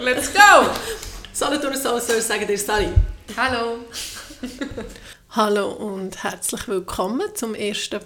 Let's 0.00 0.32
go! 0.32 0.70
Solothurn 1.34 1.76
Soul 1.76 2.00
Search 2.00 2.22
sagen 2.22 2.46
dir 2.46 2.56
Sally. 2.56 2.88
Hallo. 3.36 3.80
Hallo 5.28 5.72
und 5.72 6.22
herzlich 6.22 6.66
willkommen 6.68 7.28
zum 7.34 7.54
ersten, 7.54 8.00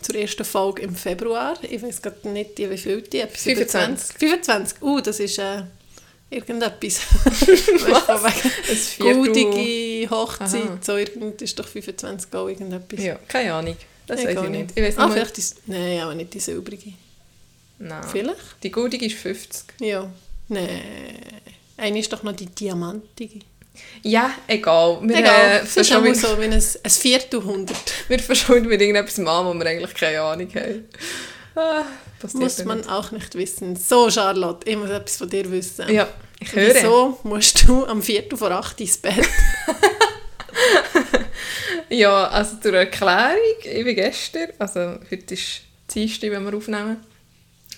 zur 0.00 0.14
ersten 0.14 0.44
Folge 0.44 0.82
im 0.82 0.94
Februar. 0.94 1.58
Ich 1.62 1.82
weiß 1.82 2.02
gerade 2.02 2.28
nicht, 2.28 2.56
wie 2.56 2.78
viel 2.78 3.02
die 3.02 3.18
Episode 3.18 3.66
25. 3.66 4.16
25. 4.16 4.80
Uh, 4.80 5.00
das 5.00 5.18
ist 5.18 5.38
äh, 5.40 5.62
irgendetwas. 6.30 7.00
Was? 7.24 8.22
Weißt 8.22 9.00
du, 9.00 10.10
Hochzeit, 10.10 10.62
Aha. 10.62 10.78
so 10.80 10.96
irgend 10.96 11.42
ist 11.42 11.58
doch 11.58 11.66
25 11.66 12.32
auch 12.32 12.46
irgendetwas. 12.46 13.04
Ja, 13.04 13.16
keine 13.26 13.54
Ahnung. 13.54 13.76
Das 14.06 14.20
Ich 14.20 14.26
weiß 14.26 14.44
ich 14.44 14.50
nicht. 14.50 14.70
Ich 14.72 14.82
weiß 14.84 14.98
ah, 14.98 15.10
vielleicht 15.10 15.36
ist 15.36 15.66
Nein, 15.66 15.98
aber 16.00 16.14
nicht 16.14 16.32
die 16.32 16.38
silbrige. 16.38 16.92
Nein. 17.80 18.04
Vielleicht? 18.08 18.62
Die 18.62 18.70
goldige 18.70 19.06
ist 19.06 19.16
50. 19.16 19.64
Ja. 19.80 20.08
Nein. 20.48 20.68
Eine 21.76 21.98
ist 22.00 22.12
doch 22.12 22.22
noch 22.22 22.32
die 22.32 22.46
diamantige. 22.46 23.40
Ja, 24.02 24.32
egal. 24.48 24.98
Wir, 25.02 25.18
Egal, 25.18 25.50
Äh, 25.50 25.58
es 25.62 25.76
ist 25.76 25.92
auch 25.92 26.04
so 26.14 26.38
wie 26.40 26.44
ein, 26.44 26.52
ein 26.52 26.90
Viertelhundert. 26.90 27.92
wir 28.08 28.18
verschulden 28.18 28.68
mit 28.68 28.80
irgendetwas 28.80 29.18
an, 29.20 29.46
wo 29.46 29.54
wir 29.54 29.66
eigentlich 29.66 29.94
keine 29.94 30.20
Ahnung 30.20 30.48
haben. 30.54 30.88
Ah, 31.54 31.84
passiert 32.20 32.42
Muss 32.42 32.64
man 32.64 32.78
nicht. 32.78 32.90
auch 32.90 33.10
nicht 33.12 33.34
wissen. 33.36 33.76
So, 33.76 34.10
Charlotte, 34.10 34.68
ich 34.68 34.76
muss 34.76 34.90
etwas 34.90 35.16
von 35.18 35.28
dir 35.28 35.48
wissen. 35.50 35.88
Ja, 35.92 36.08
ich 36.40 36.52
höre. 36.52 36.74
Wieso 36.74 37.18
musst 37.22 37.68
du 37.68 37.86
am 37.86 38.02
Viertel 38.02 38.36
vor 38.36 38.50
acht 38.50 38.80
ins 38.80 38.96
Bett? 38.98 39.24
Ja, 41.90 42.28
also 42.28 42.56
zur 42.56 42.74
Erklärung, 42.74 43.38
ich 43.64 43.84
bin 43.84 43.94
gestern, 43.94 44.48
also 44.58 44.98
heute 45.10 45.34
ist 45.34 45.62
Dienstag, 45.94 46.30
wenn 46.30 46.44
wir 46.44 46.54
aufnehmen, 46.54 46.98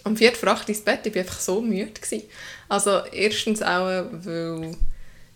am 0.02 0.16
4. 0.16 0.32
vor 0.34 0.48
8 0.48 0.68
ins 0.68 0.80
Bett, 0.80 1.00
ich 1.06 1.14
war 1.14 1.20
einfach 1.22 1.38
so 1.38 1.60
müde. 1.60 1.92
Gewesen. 1.92 2.24
Also 2.70 3.00
erstens 3.12 3.62
auch, 3.62 4.04
weil, 4.12 4.76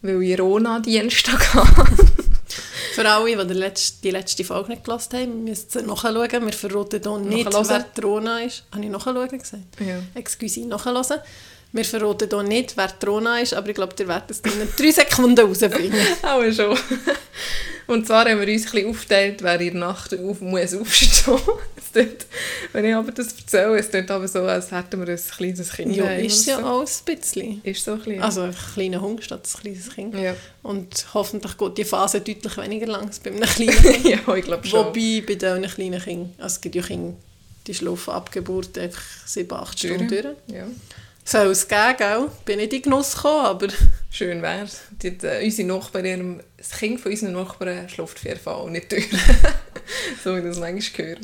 weil 0.02 0.22
ich 0.22 0.40
Rona-Dienstag 0.40 1.54
habe. 1.54 1.96
Für 2.94 3.10
alle, 3.10 3.36
die 3.36 3.46
die 3.48 3.58
letzte, 3.58 4.02
die 4.04 4.10
letzte 4.12 4.44
Folge 4.44 4.70
nicht 4.70 4.84
gelassen 4.84 5.18
haben, 5.18 5.44
müsst 5.44 5.74
ihr 5.74 5.82
nachschauen. 5.82 6.46
Wir 6.46 6.52
verraten 6.52 7.02
hier 7.02 7.18
nicht, 7.18 7.52
wer 7.52 8.04
Rona 8.04 8.38
ist. 8.38 8.62
Habe 8.70 8.84
ich 8.84 8.90
nachschauen 8.90 9.28
gesagt? 9.28 9.80
Ja. 9.80 10.00
Excuse, 10.14 10.60
nachhören. 10.60 11.18
Wir 11.74 11.84
verraten 11.84 12.28
hier 12.30 12.42
nicht, 12.44 12.76
wer 12.76 12.86
die 12.86 13.04
Rona 13.06 13.40
ist, 13.40 13.52
aber 13.52 13.68
ich 13.68 13.74
glaube, 13.74 13.94
ihr 13.98 14.06
werdet 14.06 14.30
es 14.30 14.38
in 14.40 14.52
drei 14.78 14.92
Sekunden 14.92 15.36
herausfinden. 15.36 15.92
Auch 16.22 16.44
schon. 16.52 16.78
Und 17.88 18.06
zwar 18.06 18.24
haben 18.26 18.40
wir 18.40 18.46
uns 18.54 18.64
ein 18.66 18.70
bisschen 18.70 18.90
aufgeteilt, 18.90 19.42
wer 19.42 19.60
in 19.60 19.72
der 19.72 19.80
Nacht 19.88 20.14
auf, 20.16 20.40
muss 20.40 20.72
aufstehen 20.72 21.10
es 21.76 21.92
tut, 21.92 22.26
Wenn 22.72 22.84
ich 22.84 22.94
aber 22.94 23.10
das 23.10 23.26
erzähle, 23.36 23.76
es 23.76 23.90
tut 23.90 24.08
aber 24.08 24.28
so, 24.28 24.42
als 24.44 24.70
hätten 24.70 25.04
wir 25.04 25.12
ein 25.12 25.20
kleines 25.36 25.72
Kind 25.72 25.96
Ja, 25.96 26.12
ist 26.12 26.46
ja 26.46 26.60
so. 26.60 26.64
auch 26.64 26.80
ein 26.86 27.16
bisschen. 27.16 27.60
Ist 27.64 27.84
so 27.84 27.92
ein 27.94 27.98
bisschen. 27.98 28.22
Also 28.22 28.42
ein 28.42 28.54
kleiner 28.74 29.00
Hund 29.00 29.24
statt 29.24 29.44
ein 29.44 29.60
kleines 29.60 29.90
Kind. 29.90 30.14
ja. 30.14 30.34
Und 30.62 31.06
hoffentlich 31.12 31.58
geht 31.58 31.76
die 31.78 31.84
Phase 31.84 32.20
deutlich 32.20 32.56
weniger 32.56 32.86
lang 32.86 33.06
als 33.08 33.18
bei 33.18 33.30
einem 33.32 33.40
kleinen 33.48 33.76
Kind. 33.82 34.04
ja, 34.08 34.34
ich 34.36 34.44
glaube 34.44 34.64
schon. 34.66 34.78
Wobei 34.86 35.24
bei 35.26 35.34
diesen 35.34 35.62
kleinen 35.64 36.00
Kindern, 36.00 36.32
also 36.38 36.54
es 36.54 36.60
gibt 36.60 36.76
ja 36.76 36.82
Kinder, 36.82 37.14
die 37.66 37.74
schlafen 37.74 38.14
ab 38.14 38.30
Geburt 38.30 38.78
einfach 38.78 39.02
sieben, 39.26 39.52
acht. 39.52 39.76
Stunden 39.76 40.06
durch. 40.08 40.24
Ja. 40.46 40.66
Soll 41.24 41.48
es 41.48 41.66
geben, 41.66 41.96
gell? 41.96 42.30
Bin 42.44 42.58
nicht 42.58 42.72
in 42.74 42.82
Genuss 42.82 43.14
gekommen, 43.14 43.46
aber 43.46 43.68
Schön 44.10 44.42
wär's. 44.42 44.82
Die, 45.02 45.08
äh, 45.08 45.44
unsere 45.44 45.68
Nachbarin, 45.68 46.42
das 46.56 46.70
Kind 46.70 47.00
von 47.00 47.10
unseren 47.10 47.32
Nachbarn 47.32 47.88
schläft 47.88 48.46
auch 48.46 48.68
nicht 48.68 48.92
durch. 48.92 49.08
so 50.22 50.36
wie 50.36 50.42
das 50.42 50.58
manchmal 50.58 51.08
höre. 51.08 51.16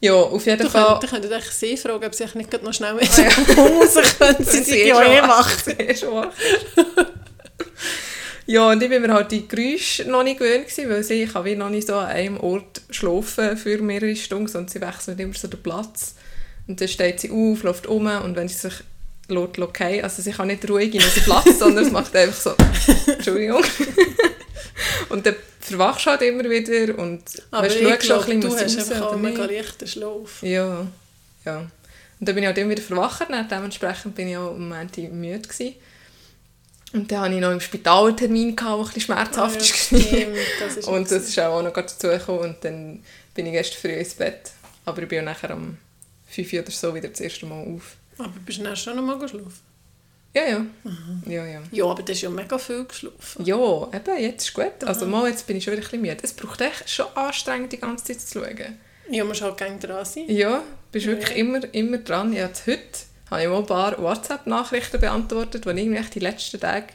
Ja, 0.00 0.12
auf 0.12 0.44
jeden 0.44 0.62
du 0.62 0.68
Fall... 0.68 1.00
könntest, 1.00 1.12
könntest 1.12 1.32
eigentlich 1.32 1.50
sie 1.52 1.76
fragen, 1.78 2.04
ob 2.04 2.14
sie 2.14 2.24
sich 2.24 2.34
nicht 2.34 2.62
noch 2.62 2.74
schnell 2.74 2.94
mit 2.94 3.16
dem 3.16 3.58
raus 3.58 3.94
können. 4.18 4.44
Sie 4.44 4.62
sind 4.62 4.86
ja 4.86 5.02
eh 5.02 5.22
wach- 5.22 6.32
ja, 8.46 8.68
und 8.70 8.82
ich 8.82 8.90
bin 8.90 9.00
mir 9.00 9.14
halt 9.14 9.32
die 9.32 9.48
Geräusche 9.48 10.04
noch 10.04 10.22
nicht 10.22 10.38
gewöhnt 10.38 10.68
gewesen, 10.68 10.90
weil 10.90 11.02
sie, 11.02 11.22
ich 11.22 11.32
kann 11.32 11.46
wie 11.46 11.56
noch 11.56 11.70
nicht 11.70 11.86
so 11.86 11.94
an 11.94 12.08
einem 12.08 12.38
Ort 12.38 12.82
schlafen 12.90 13.56
für 13.56 13.78
mehrere 13.78 14.14
Stunden, 14.14 14.48
sondern 14.48 14.68
sie 14.68 14.82
wechselt 14.82 15.18
immer 15.18 15.32
so 15.32 15.48
den 15.48 15.62
Platz. 15.62 16.14
Und 16.68 16.78
dann 16.78 16.88
steht 16.88 17.20
sie 17.20 17.30
auf, 17.30 17.62
läuft 17.62 17.86
um 17.86 18.06
und 18.06 18.36
wenn 18.36 18.48
sie 18.48 18.56
sich 18.68 18.74
lässt, 19.28 19.58
okay, 19.58 20.02
also 20.02 20.22
sie 20.22 20.32
kann 20.32 20.48
nicht 20.48 20.68
ruhig 20.68 20.94
in 20.94 21.02
unseren 21.02 21.24
Platz, 21.24 21.58
sondern 21.58 21.84
es 21.84 21.92
macht 21.92 22.14
einfach 22.14 22.40
so, 22.40 22.54
Entschuldigung. 23.12 23.62
und 25.08 25.24
dann 25.24 25.36
verwachst 25.60 26.06
du 26.06 26.10
halt 26.10 26.22
immer 26.22 26.44
wieder 26.44 26.98
und 26.98 27.22
Aber 27.50 27.66
weisst, 27.66 27.80
ich 27.80 27.88
schaust 27.88 28.06
schon 28.06 28.32
ein 28.32 28.40
du 28.40 28.48
bisschen, 28.48 28.64
hast 28.64 28.76
muss 28.76 28.90
einfach 28.92 29.06
auch 29.06 29.16
mega 29.16 29.44
leichten 29.44 29.86
Schlaf. 29.86 30.42
Ja, 30.42 30.86
ja. 31.44 31.58
Und 32.20 32.28
dann 32.28 32.34
bin 32.34 32.44
ich 32.44 32.46
halt 32.46 32.58
immer 32.58 32.70
wieder 32.70 32.82
verwacht, 32.82 33.26
dementsprechend 33.50 34.14
bin 34.14 34.28
ich 34.28 34.36
auch 34.36 34.54
am 34.54 34.68
Montag 34.68 35.12
müde 35.12 35.40
gewesen. 35.40 35.74
Und 36.92 37.10
dann 37.10 37.20
hatte 37.22 37.34
ich 37.34 37.40
noch 37.40 37.50
im 37.50 37.60
Spital 37.60 38.06
einen 38.06 38.16
Termin, 38.16 38.54
der 38.54 38.66
ein 38.66 38.84
bisschen 38.84 39.00
schmerzhaft 39.00 39.56
war. 39.56 39.64
stimmt, 39.64 40.36
das 40.60 40.76
ist 40.76 40.86
Und 40.88 41.10
das 41.10 41.24
ist 41.24 41.40
auch 41.40 41.60
noch 41.60 41.72
dazu 41.72 42.06
gekommen 42.06 42.38
und 42.38 42.56
dann 42.64 43.02
bin 43.34 43.46
ich 43.46 43.52
gestern 43.52 43.80
früh 43.80 43.98
ins 43.98 44.14
Bett. 44.14 44.52
Aber 44.84 45.02
ich 45.02 45.08
bin 45.08 45.16
ja 45.16 45.22
nachher 45.22 45.52
um 45.54 45.76
5 46.28 46.52
Uhr 46.52 46.60
oder 46.60 46.70
so 46.70 46.94
wieder 46.94 47.08
das 47.08 47.20
erste 47.20 47.46
Mal 47.46 47.66
auf. 47.66 47.96
Aber 48.18 48.28
bist 48.44 48.58
du 48.58 48.62
dann 48.64 48.76
schon 48.76 48.96
noch 48.96 49.02
mal 49.02 49.18
geschlafen? 49.18 49.52
Ja, 50.34 50.42
ja. 50.48 50.66
Ja, 51.26 51.46
ja. 51.46 51.60
Ja, 51.70 51.84
aber 51.84 52.02
das 52.02 52.16
ist 52.16 52.22
ja 52.22 52.30
mega 52.30 52.58
viel 52.58 52.84
geschlafen. 52.84 53.44
Ja, 53.44 53.56
eben, 53.92 54.18
jetzt 54.20 54.48
ist 54.48 54.54
gut. 54.54 54.82
Also 54.84 55.06
mal, 55.06 55.28
jetzt 55.28 55.46
bin 55.46 55.56
ich 55.56 55.64
schon 55.64 55.72
wieder 55.74 55.82
ein 55.82 55.90
bisschen 55.90 56.00
müde. 56.02 56.16
Es 56.22 56.32
braucht 56.32 56.60
echt 56.60 56.90
schon 56.90 57.06
anstrengend, 57.14 57.72
die 57.72 57.78
ganze 57.78 58.04
Zeit 58.04 58.20
zu 58.20 58.40
schauen. 58.40 58.78
Ja, 59.10 59.22
man 59.22 59.28
muss 59.28 59.42
halt 59.42 59.56
gerne 59.58 59.78
dran 59.78 60.04
sein. 60.04 60.24
Ja, 60.28 60.62
bist 60.90 61.06
wirklich 61.06 61.30
Ja. 61.30 61.36
immer, 61.36 61.74
immer 61.74 61.98
dran. 61.98 62.32
Ja, 62.32 62.46
jetzt 62.46 62.66
heute 62.66 62.82
habe 63.30 63.42
ich 63.42 63.48
mal 63.48 63.58
ein 63.58 63.66
paar 63.66 64.02
WhatsApp-Nachrichten 64.02 65.00
beantwortet, 65.00 65.64
die 65.66 65.70
ich 65.70 65.76
irgendwie 65.78 66.10
die 66.10 66.18
letzten 66.20 66.58
Tage 66.60 66.86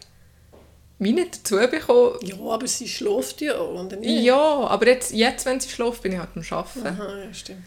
nicht 0.98 1.38
dazu 1.40 1.56
bekommen. 1.70 2.20
Ja, 2.24 2.36
aber 2.42 2.68
sie 2.68 2.90
schläft 2.90 3.40
ja 3.40 3.58
auch, 3.58 3.86
oder 3.86 3.96
nicht? 3.96 4.22
Ja, 4.24 4.38
aber 4.38 4.88
jetzt, 4.88 5.14
jetzt, 5.14 5.46
wenn 5.46 5.60
sie 5.62 5.70
schläft, 5.70 6.02
bin 6.02 6.12
ich 6.12 6.20
halt 6.20 6.30
am 6.36 6.44
Arbeiten. 6.50 6.88
Aha, 6.88 7.18
ja, 7.20 7.34
stimmt. 7.34 7.64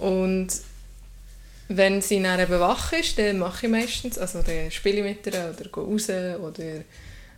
Und 0.00 0.48
wenn 1.68 2.02
sie 2.02 2.22
dann 2.22 2.40
eben 2.40 2.60
wach 2.60 2.92
ist, 2.92 3.18
dann 3.18 3.38
mache 3.38 3.66
ich 3.66 3.72
meistens, 3.72 4.18
also 4.18 4.42
dann 4.42 4.70
spiele 4.70 4.98
ich 4.98 5.04
mit 5.04 5.26
ihr 5.26 5.54
oder 5.54 5.68
gehe 5.68 5.82
raus 5.82 6.08
oder 6.08 6.84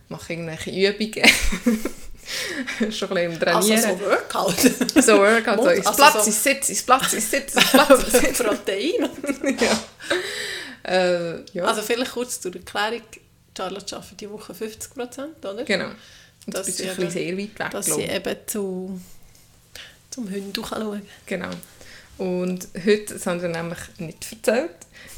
mache 0.09 0.33
irgendwelche 0.33 0.71
Übungen. 0.71 1.29
Schon 2.91 3.15
ein 3.17 3.29
bisschen 3.29 3.41
im 3.41 3.55
Also 3.55 3.69
Trainieren. 3.69 3.99
so 3.99 4.05
Workout. 4.05 5.03
so 5.03 5.17
Workout, 5.19 5.63
so 5.63 5.69
ins 5.69 5.85
Also 5.85 5.97
Platz, 5.97 6.13
so- 6.13 6.25
ins 6.25 6.43
Sitz, 6.43 6.69
ins 6.69 6.83
Platz, 6.83 7.13
ins 7.13 7.31
Sitz, 7.31 7.53
ins 7.55 7.65
Platz, 7.71 8.03
ins 8.03 8.11
Sitz. 8.11 8.37
Protein. 8.39 9.09
ja. 9.61 10.91
Äh, 10.91 11.41
ja. 11.53 11.63
Also 11.65 11.81
vielleicht 11.81 12.11
kurz 12.11 12.41
zur 12.41 12.53
Erklärung. 12.55 13.01
Charlotte 13.57 13.95
arbeitet 13.95 14.19
die 14.21 14.29
Woche 14.29 14.53
50%, 14.53 15.45
oder? 15.49 15.63
Genau. 15.63 15.85
Und 16.45 16.55
das 16.55 16.67
ist 16.67 16.81
ein 16.81 16.87
bisschen 16.89 17.09
sehr 17.11 17.37
weit 17.37 17.57
weg. 17.59 17.69
Dass 17.71 17.85
sie 17.85 18.01
eben 18.01 18.35
zu, 18.47 18.99
zum 20.09 20.29
Hund 20.29 20.57
schauen 20.67 21.01
Genau. 21.25 21.49
Und 22.17 22.67
heute, 22.85 23.13
das 23.13 23.25
haben 23.27 23.41
wir 23.41 23.49
nämlich 23.49 23.79
nicht 23.97 24.25
erzählt, 24.31 24.71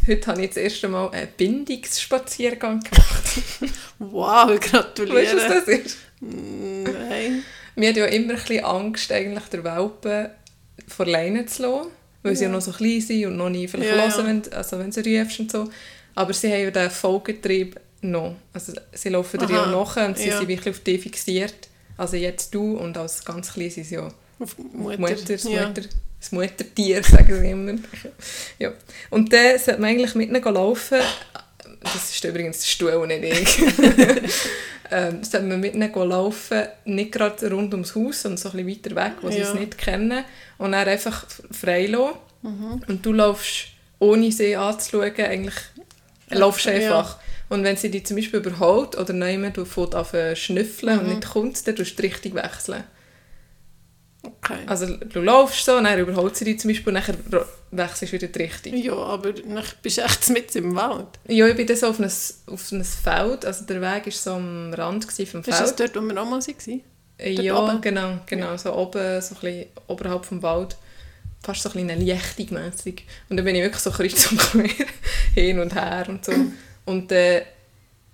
heute 0.08 0.28
habe 0.28 0.42
ich 0.42 0.48
das 0.50 0.58
erste 0.58 0.88
Mal 0.88 1.10
einen 1.12 1.28
Bindungsspaziergang 1.38 2.80
gemacht. 2.80 3.42
Wow, 4.00 4.50
Weißt 4.50 4.64
du, 4.66 4.70
gratuliere. 4.70 5.36
was 5.38 5.48
das 5.48 5.68
ist? 5.68 5.98
Nein. 6.22 7.44
Wir 7.76 7.90
hatten 7.90 8.00
ja 8.00 8.06
immer 8.06 8.34
ein 8.34 8.40
bisschen 8.40 8.64
Angst, 8.64 9.12
eigentlich 9.12 9.46
der 9.46 9.64
Welpen 9.64 10.30
vor 10.88 11.06
Leine 11.08 11.46
zu 11.48 11.64
lassen, 11.64 11.92
weil 12.22 12.36
sie 12.36 12.44
ja 12.44 12.50
noch 12.50 12.62
so 12.62 12.72
klein 12.72 13.02
sind 13.02 13.26
und 13.26 13.38
noch 13.38 13.50
nie 13.50 13.68
vielleicht 13.68 13.90
Ja, 13.96 13.98
hören, 13.98 14.12
ja. 14.18 14.26
wenn, 14.28 14.54
also 14.54 14.80
wenn 14.80 14.92
sie 14.92 15.20
rufst 15.20 15.40
und 15.40 15.52
so. 15.52 15.70
Aber 16.14 16.34
sie 16.34 16.52
haben 16.52 16.62
ja 16.62 16.72
den 16.72 16.92
Folgetrieb 16.92 17.80
noch. 18.02 18.36
Also 18.54 18.74
sie 18.94 19.10
laufen 19.10 19.40
dir 19.40 19.50
ja 19.50 19.64
Aha, 19.64 19.72
nach 19.72 19.98
und 20.08 20.18
sie 20.18 20.30
ja. 20.30 20.38
sind 20.38 20.48
wirklich 20.48 20.76
auf 20.76 20.84
dich 20.84 21.02
fixiert. 21.02 21.70
Also 21.98 22.18
jetzt 22.18 22.54
du 22.54 22.78
und 22.78 22.98
als 22.98 23.26
ganz 23.26 23.54
klein 23.54 23.70
sind 23.72 23.86
sie 23.86 23.96
ja 23.96 24.12
Auf 24.40 24.56
Mutter. 24.58 25.00
Mutter, 25.00 25.16
das, 25.28 25.44
ja. 25.44 25.68
Mutter, 25.68 25.82
das 26.20 26.32
Muttertier, 26.32 27.04
sagen 27.04 27.40
sie 27.40 27.50
immer. 27.50 27.74
ja. 28.60 28.74
Und 29.10 29.32
dann 29.34 29.58
sollte 29.60 29.82
man 29.82 29.90
eigentlich 29.92 30.16
mit 30.16 30.30
ihnen 30.30 30.44
laufen. 30.44 31.00
Das 31.82 31.96
ist 32.12 32.24
übrigens 32.24 32.60
der 32.60 32.66
Stuhl 32.68 32.92
und 32.94 33.08
nicht 33.10 33.24
ich. 33.24 33.60
ähm, 34.92 35.24
sollte 35.24 35.46
man 35.48 35.60
mit 35.60 35.74
ihnen 35.76 35.94
laufen, 35.94 36.64
nicht 36.86 37.12
gerade 37.12 37.50
rund 37.52 37.74
ums 37.74 37.96
Haus, 37.96 38.22
sondern 38.22 38.38
so 38.38 38.50
ein 38.52 38.66
bisschen 38.66 38.96
weiter 38.96 39.06
weg, 39.08 39.14
wo 39.22 39.30
sie 39.30 39.40
Ja. 39.40 39.50
es 39.50 39.54
nicht 39.54 39.78
kennen. 39.78 40.24
Und 40.58 40.72
dann 40.72 40.88
einfach 40.88 41.26
frei 41.52 41.86
lassen. 41.88 42.18
Mhm. 42.42 42.82
Und 42.88 43.06
du 43.06 43.14
laufst, 43.14 43.68
ohne 44.00 44.32
sie 44.32 44.56
anzuschauen, 44.56 45.14
eigentlich 45.18 45.56
laufst 46.30 46.66
du 46.66 46.70
Ja. 46.72 46.76
einfach. 46.76 47.18
Und 47.50 47.64
wenn 47.64 47.78
sie 47.78 47.90
dich 47.90 48.06
zum 48.06 48.18
Beispiel 48.18 48.40
überholt 48.40 48.98
oder 48.98 49.14
jemand 49.30 49.56
fängt 49.68 49.96
an 49.96 50.06
zu 50.06 50.36
schnüffeln 50.36 50.96
Mhm. 50.96 51.00
und 51.02 51.08
nicht 51.10 51.30
kommt, 51.30 51.68
dann 51.68 51.76
tust 51.76 51.98
du 51.98 52.02
die 52.02 52.08
Richtung 52.08 52.36
wechseln. 52.36 52.84
Okay. 54.28 54.60
Also 54.66 54.98
du 54.98 55.22
laufst 55.22 55.66
so, 55.66 55.80
dann 55.80 56.00
überholt 56.00 56.36
sie 56.36 56.46
dich 56.46 56.60
zum 56.60 56.70
Beispiel 56.70 56.96
und 56.96 57.08
dann 57.32 57.46
wechselst 57.72 58.14
du 58.14 58.18
wieder 58.18 58.28
die 58.28 58.44
Richtung. 58.44 58.76
Ja, 58.76 58.94
aber 58.94 59.34
dann 59.34 59.64
bist 59.82 59.98
du 59.98 60.02
echt 60.02 60.30
mit 60.30 60.56
im 60.56 60.76
Wald. 60.76 61.08
Ja, 61.28 61.48
ich 61.48 61.56
bin 61.56 61.68
dann 61.68 61.78
so 61.78 61.88
auf 61.88 62.00
ein, 62.00 62.12
auf 62.48 62.72
ein 62.72 62.84
Feld, 62.84 63.46
also 63.46 63.66
der 63.66 63.82
Weg 63.82 64.06
war 64.06 64.12
so 64.12 64.32
am 64.32 64.74
Rand 64.74 65.06
vom 65.06 65.42
Ist 65.42 65.48
das 65.48 65.72
Feld. 65.72 65.80
dort, 65.80 65.96
wo 65.96 66.02
wir 66.02 66.22
auch 66.22 66.30
mal 66.30 66.42
waren? 66.42 66.82
Äh, 67.18 67.36
dort 67.36 67.46
ja, 67.46 67.64
oben? 67.64 67.82
genau, 67.82 68.20
genau, 68.26 68.58
so 68.58 68.74
oben, 68.76 69.22
so 69.22 69.36
ein 69.36 69.42
bisschen 69.42 69.66
oberhalb 69.88 70.26
vom 70.26 70.42
Wald. 70.44 70.78
Fast 71.44 71.62
so 71.62 71.70
ein 71.70 71.88
bisschen 71.88 72.02
Lichtung 72.02 72.60
mässig. 72.60 73.06
Und 73.30 73.38
dann 73.38 73.46
bin 73.46 73.56
ich 73.56 73.64
wirklich 73.64 73.82
so 73.82 73.92
kreuz 73.92 74.32
und 74.32 74.40
quer 74.40 74.70
hin 75.34 75.60
und 75.60 75.74
her 75.74 76.06
und 76.10 76.26
so. 76.26 76.34
Und 76.86 77.12
dann 77.12 77.42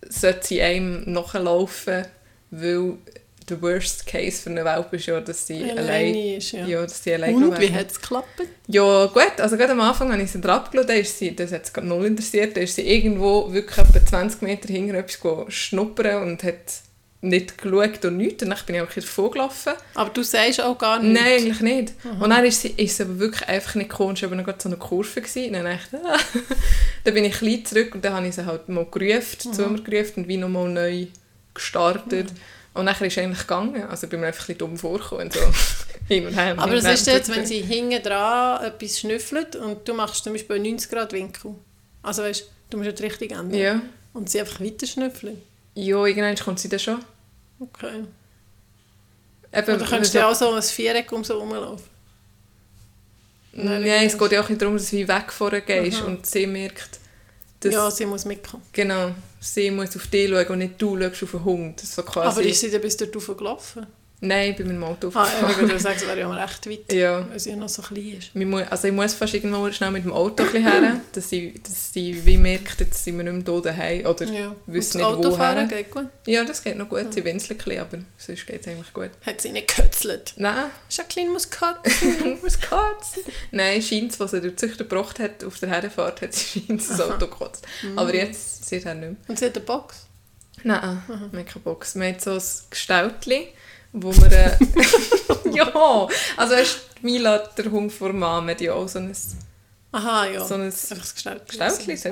sollte 0.09 0.47
sie 0.47 0.61
einem 0.61 1.11
nachlaufen, 1.11 2.05
weil 2.51 2.97
der 3.45 3.61
worst 3.61 4.05
case 4.05 4.41
für 4.41 4.49
eine 4.49 4.65
Welpe 4.65 4.95
ist 4.95 5.05
ja, 5.05 5.19
dass 5.19 5.47
sie 5.47 5.63
Alleine 5.63 5.79
allein, 5.79 6.15
ist, 6.15 6.51
ja. 6.51 6.65
ja, 6.65 6.81
dass 6.81 7.03
sie 7.03 7.13
allein 7.13 7.35
Und 7.35 7.59
wie 7.59 7.71
hat 7.71 7.91
es 7.91 8.01
geklappt? 8.01 8.41
Ja, 8.67 9.05
gut, 9.07 9.39
also 9.39 9.57
gerade 9.57 9.73
am 9.73 9.81
Anfang 9.81 10.11
habe 10.11 10.21
ich 10.21 10.31
sie 10.31 10.41
drauf 10.41 10.69
geschaut, 10.69 10.89
da 10.89 10.93
ist 10.93 11.17
sie, 11.17 11.35
das 11.35 11.51
hat 11.51 11.63
es 11.63 11.73
gerade 11.73 11.87
null 11.87 12.05
interessiert, 12.05 12.55
da 12.55 12.61
ist 12.61 12.75
sie 12.75 12.87
irgendwo 12.87 13.51
wirklich 13.51 13.77
etwa 13.77 14.05
20 14.05 14.41
Meter 14.41 14.67
hinter 14.67 14.95
etwas 14.95 15.53
schnuppern 15.53 16.23
und 16.23 16.43
hat 16.43 16.83
nicht 17.23 17.57
geschaut 17.57 18.03
und 18.05 18.17
nichts. 18.17 18.43
Danach 18.43 18.63
bin 18.63 18.75
ich 18.75 18.81
auch 18.81 18.95
wieder 18.95 19.07
vorgelaufen. 19.07 19.73
Aber 19.95 20.09
du 20.09 20.23
sagst 20.23 20.61
auch 20.61 20.77
gar 20.77 20.99
nichts. 20.99 21.21
Nein, 21.21 21.33
eigentlich 21.33 21.61
nicht. 21.61 21.93
Und 22.19 22.29
dann 22.29 22.45
ist 22.45 22.61
sie, 22.61 22.69
ist 22.69 22.97
sie 22.97 23.03
aber 23.03 23.17
wirklich 23.17 23.47
einfach 23.47 23.75
nicht 23.75 23.89
gekommen, 23.89 24.13
es 24.13 24.21
war 24.21 24.31
aber 24.31 24.41
noch 24.41 24.53
so 24.59 24.69
eine 24.69 24.77
Kurve. 24.77 25.21
Gewesen. 25.21 25.47
Und 25.47 25.53
dann, 25.53 25.65
dachte 25.65 25.97
ich, 25.97 26.05
ah. 26.05 26.17
dann 27.05 27.13
bin 27.13 27.23
ich 27.23 27.33
ein 27.33 27.39
bisschen 27.39 27.65
zurück 27.65 27.95
und 27.95 28.05
dann 28.05 28.13
habe 28.13 28.27
ich 28.27 28.35
sie 28.35 28.45
halt 28.45 28.67
mal 28.67 28.85
gerufen, 28.85 29.53
zu 29.53 29.67
mir 29.67 29.81
gerufen 29.81 30.23
und 30.23 30.27
wie 30.27 30.37
nochmal 30.37 30.69
neu 30.69 31.07
gestartet. 31.53 32.27
Und 32.73 32.85
dann 32.87 32.95
ist 32.95 33.01
es 33.01 33.17
eigentlich 33.17 33.41
gegangen. 33.41 33.83
Also 33.83 34.07
bin 34.07 34.19
mir 34.19 34.27
einfach 34.27 34.43
ein 34.43 34.47
bisschen 34.47 34.57
dumm 34.57 34.77
vorgekommen. 34.77 35.29
So. 35.29 35.39
hin 36.07 36.25
und 36.25 36.33
her. 36.33 36.55
Aber 36.57 36.71
her. 36.79 36.93
ist 36.93 37.07
jetzt, 37.07 37.29
wenn 37.33 37.45
sie 37.45 37.61
hinten 37.61 38.01
dran 38.01 38.63
etwas 38.63 38.99
schnüffelt 38.99 39.55
und 39.55 39.87
du 39.87 39.93
machst 39.93 40.23
zum 40.23 40.33
Beispiel 40.33 40.55
einen 40.55 40.71
90 40.71 40.89
Grad 40.89 41.13
Winkel. 41.13 41.55
Also 42.01 42.23
weißt 42.23 42.49
du, 42.69 42.77
musst 42.77 42.87
ja 42.87 42.91
die 42.93 43.03
Richtung 43.03 43.29
ändern. 43.39 43.59
Ja. 43.59 43.81
Und 44.13 44.29
sie 44.29 44.39
einfach 44.39 44.59
weiter 44.59 44.87
schnüffeln. 44.87 45.41
Ja, 45.75 46.05
irgendwann 46.05 46.35
kommt 46.35 46.59
sie 46.59 46.69
dann 46.69 46.79
schon. 46.79 46.99
Okay. 47.59 48.03
Eben, 49.55 49.75
Oder 49.75 49.85
könntest 49.85 50.13
du 50.13 50.17
ja 50.17 50.29
auch 50.29 50.35
so 50.35 50.51
ein 50.51 50.61
Viereck 50.61 51.11
um 51.11 51.23
so 51.23 51.37
rumlaufen. 51.39 51.85
Nein, 53.53 53.83
Nein, 53.83 54.07
es 54.07 54.17
geht 54.17 54.31
ja 54.31 54.41
auch 54.41 54.49
nicht 54.49 54.61
darum, 54.61 54.75
dass 54.77 54.89
du 54.89 54.97
wie 54.97 55.07
weg 55.07 55.31
vorher 55.31 55.61
gehst 55.61 56.01
und 56.01 56.25
sie 56.25 56.47
merkt, 56.47 56.99
dass 57.59 57.71
Ja, 57.71 57.91
sie 57.91 58.07
muss 58.07 58.25
mitkommen. 58.25 58.63
genau, 58.73 59.11
sie 59.43 59.71
muss 59.71 59.95
auf 59.95 60.07
dich 60.07 60.29
schauen 60.29 60.47
und 60.47 60.57
nicht 60.59 60.81
du 60.81 60.97
schaust 60.99 61.23
auf 61.23 61.31
den 61.31 61.43
Hund. 61.43 61.79
So 61.79 62.03
quasi, 62.03 62.27
Aber 62.27 62.47
ist 62.47 62.59
sie 62.61 62.71
dann 62.71 62.81
bis 62.81 62.97
dort 62.97 63.37
gelaufen? 63.37 63.85
Nein, 64.25 64.49
mit 64.57 64.59
dem 64.59 64.83
Auto 64.83 65.11
Ah, 65.13 65.23
aufgefahren. 65.23 65.51
ich 65.51 65.57
würde 65.57 65.79
sagen, 65.79 65.95
es 65.97 66.07
wäre 66.07 66.19
ja 66.19 66.27
mal 66.29 66.39
recht 66.39 66.69
weit, 66.69 66.93
ja. 66.93 67.29
weil 67.29 67.39
sie 67.39 67.49
ja 67.49 67.55
noch 67.57 67.67
so 67.67 67.81
klein 67.81 68.15
ist. 68.19 68.31
Ich 68.33 68.45
muss, 68.45 68.63
also 68.69 68.87
ich 68.87 68.93
muss 68.93 69.13
fast 69.13 69.33
irgendwo 69.33 69.69
schnell 69.71 69.91
mit 69.91 70.05
dem 70.05 70.13
Auto 70.13 70.43
ein 70.43 70.63
her, 70.63 71.01
dass 71.11 71.29
sie, 71.29 71.53
dass 71.61 71.91
sie 71.91 72.25
wie 72.25 72.37
merkt, 72.37 72.79
jetzt 72.79 73.03
sind 73.03 73.17
wir 73.17 73.25
nicht 73.29 73.45
mehr 73.45 73.53
hier 73.55 73.61
daheim 73.63 74.05
oder 74.05 74.25
Ja. 74.25 74.55
wissen 74.65 74.97
nicht 74.99 75.09
das 75.09 75.17
Autofahren 75.17 75.69
woher. 75.69 75.83
geht 75.83 75.91
gut. 75.91 76.07
Ja, 76.25 76.45
das 76.45 76.63
geht 76.63 76.77
noch 76.77 76.87
gut. 76.87 77.13
Sie 77.13 77.25
winselt 77.25 77.51
ein 77.51 77.57
bisschen, 77.57 77.81
aber 77.81 77.97
sonst 78.17 78.47
geht 78.47 78.61
es 78.61 78.67
eigentlich 78.67 78.93
gut. 78.93 79.09
Hat 79.25 79.41
sie 79.41 79.51
nicht 79.51 79.67
gekötzelt. 79.67 80.33
Nein, 80.37 80.71
Jacqueline 80.89 81.31
muss 81.31 81.49
kotzen. 81.51 82.39
muss 82.41 82.59
kotzen. 82.61 83.23
Nein, 83.51 83.81
scheint 83.81 84.17
was 84.21 84.31
sie 84.31 84.39
durch 84.39 84.55
Züchter 84.55 84.85
gebracht 84.85 85.19
hat, 85.19 85.43
auf 85.43 85.59
der 85.59 85.67
Herfahrt 85.69 86.21
hat 86.21 86.33
sie 86.33 86.61
scheint 86.65 86.79
das 86.89 87.01
Auto 87.01 87.27
gekotzt. 87.27 87.65
Aber 87.97 88.15
jetzt, 88.15 88.65
sie 88.69 88.77
hat 88.77 88.85
nicht 88.95 88.99
mehr. 89.01 89.15
Und 89.27 89.37
sie 89.37 89.45
hat 89.47 89.55
eine 89.57 89.65
Box. 89.65 90.07
Nein, 90.63 91.01
wir 91.07 91.15
haben 91.17 91.31
keine 91.45 91.63
Box. 91.63 91.95
Wir 91.95 92.05
haben 92.07 92.19
so 92.19 92.31
ein 92.35 92.41
Gestaltli, 92.69 93.47
wo 93.93 94.13
wir... 94.15 94.31
Äh, 94.31 94.57
ja, 95.53 96.07
also 96.37 96.55
du, 96.55 96.81
Mila, 97.01 97.37
der 97.37 97.71
Hund 97.71 97.91
vor 97.91 98.11
Mama, 98.13 98.51
hat 98.51 98.61
ja 98.61 98.73
auch 98.73 98.87
so 98.87 98.99
ein... 98.99 99.15
Aha, 99.91 100.25
ja. 100.25 100.43
So 100.43 100.55
ein 100.55 100.63
Einfach 100.63 100.97
das 100.97 101.15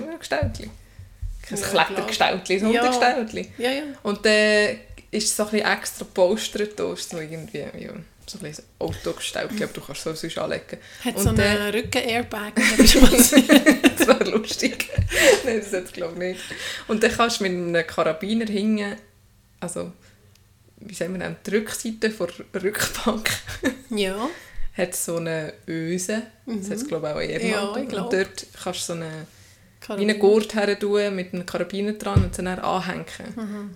wir 0.08 0.18
Gestaltli? 0.18 0.70
Kein 1.42 1.58
Ja, 1.58 1.68
Klettergestaltli, 1.68 2.60
sondern 2.60 2.86
Ja. 2.86 2.92
ein. 2.92 3.48
Ja, 3.58 3.72
ja. 3.72 3.84
Und 4.04 4.24
dann 4.26 4.78
ist 5.10 5.26
es 5.26 5.36
so 5.36 5.44
ein 5.46 5.52
bisschen 5.52 5.68
extra 5.72 6.06
ist 6.94 7.10
so 7.10 7.20
irgendwie, 7.20 7.58
ja, 7.60 7.94
so 8.28 8.38
ein 8.38 8.44
bisschen 8.44 8.66
Autogestaltli, 8.80 9.64
aber 9.64 9.74
du 9.74 9.82
kannst 9.82 10.00
es 10.00 10.04
so 10.04 10.14
sonst 10.14 10.38
anlegen. 10.38 10.78
Hat 11.04 11.16
Und 11.16 11.24
so 11.24 11.30
einen 11.30 11.74
Rücken-Airbag. 11.74 12.54
oder 12.56 12.78
was? 13.12 13.32
das 13.32 14.08
wäre 14.08 14.30
lustig. 14.30 14.90
Nein, 15.44 15.62
das 15.70 15.92
glaube 15.92 16.14
ich 16.14 16.20
nicht. 16.20 16.42
Und 16.88 17.02
dann 17.04 17.12
kannst 17.12 17.40
du 17.40 17.44
mit 17.44 17.52
einem 17.52 17.88
Karabiner 17.88 18.46
hingen, 18.46 18.96
also 19.60 19.92
wie 20.86 20.94
sagen 20.94 21.14
wir 21.14 21.20
denn, 21.20 21.36
die 21.46 21.52
Rückseite 21.56 22.10
von 22.12 22.28
der 22.54 22.64
Rückbank 22.64 23.30
ja. 23.90 24.30
hat 24.78 24.96
so 24.96 25.18
eine 25.18 25.54
Öse. 25.68 26.24
Das 26.46 26.70
hat 26.70 26.78
es 26.78 26.88
glaube 26.88 27.08
ich 27.10 27.14
auch 27.16 27.20
eher 27.22 27.46
Ja. 27.46 27.64
Und 27.70 27.92
dort 27.92 28.46
kannst 28.64 28.82
du 28.82 28.86
so 28.86 28.94
eine, 28.94 29.28
wie 29.98 30.02
einen 30.04 30.20
Gurt 30.20 30.54
her 30.56 30.78
tun 30.80 31.16
mit 31.16 31.34
einem 31.34 31.46
Karabiner 31.46 31.94
dran 31.94 32.24
und 32.26 32.38
dann 32.38 32.48
anhängen. 32.48 33.06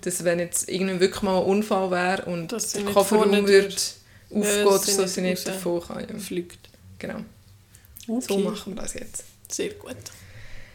Dass 0.02 0.24
wenn 0.24 0.40
jetzt 0.40 0.70
irgendwie 0.70 1.00
wirklich 1.00 1.22
mal 1.24 1.38
ein 1.40 1.46
Unfall 1.46 1.92
wäre 1.92 2.26
und 2.26 2.60
sie 2.62 2.84
der 2.84 2.94
Kofferraum 2.94 3.32
durch- 3.46 3.66
aufgehen 3.66 3.88
oder 4.30 4.48
so, 4.80 4.86
nicht 4.86 5.00
dass 5.00 5.14
sie 5.14 5.22
nicht 5.22 5.48
davon 5.48 5.82
kann. 5.82 6.08
Ja. 6.10 6.18
Fliegt. 6.20 6.70
Genau. 7.00 7.20
Okay. 8.08 8.26
So 8.28 8.38
machen 8.40 8.76
wir 8.76 8.82
das 8.82 8.94
jetzt. 8.94 9.24
Sehr 9.50 9.70
gut. 9.74 9.96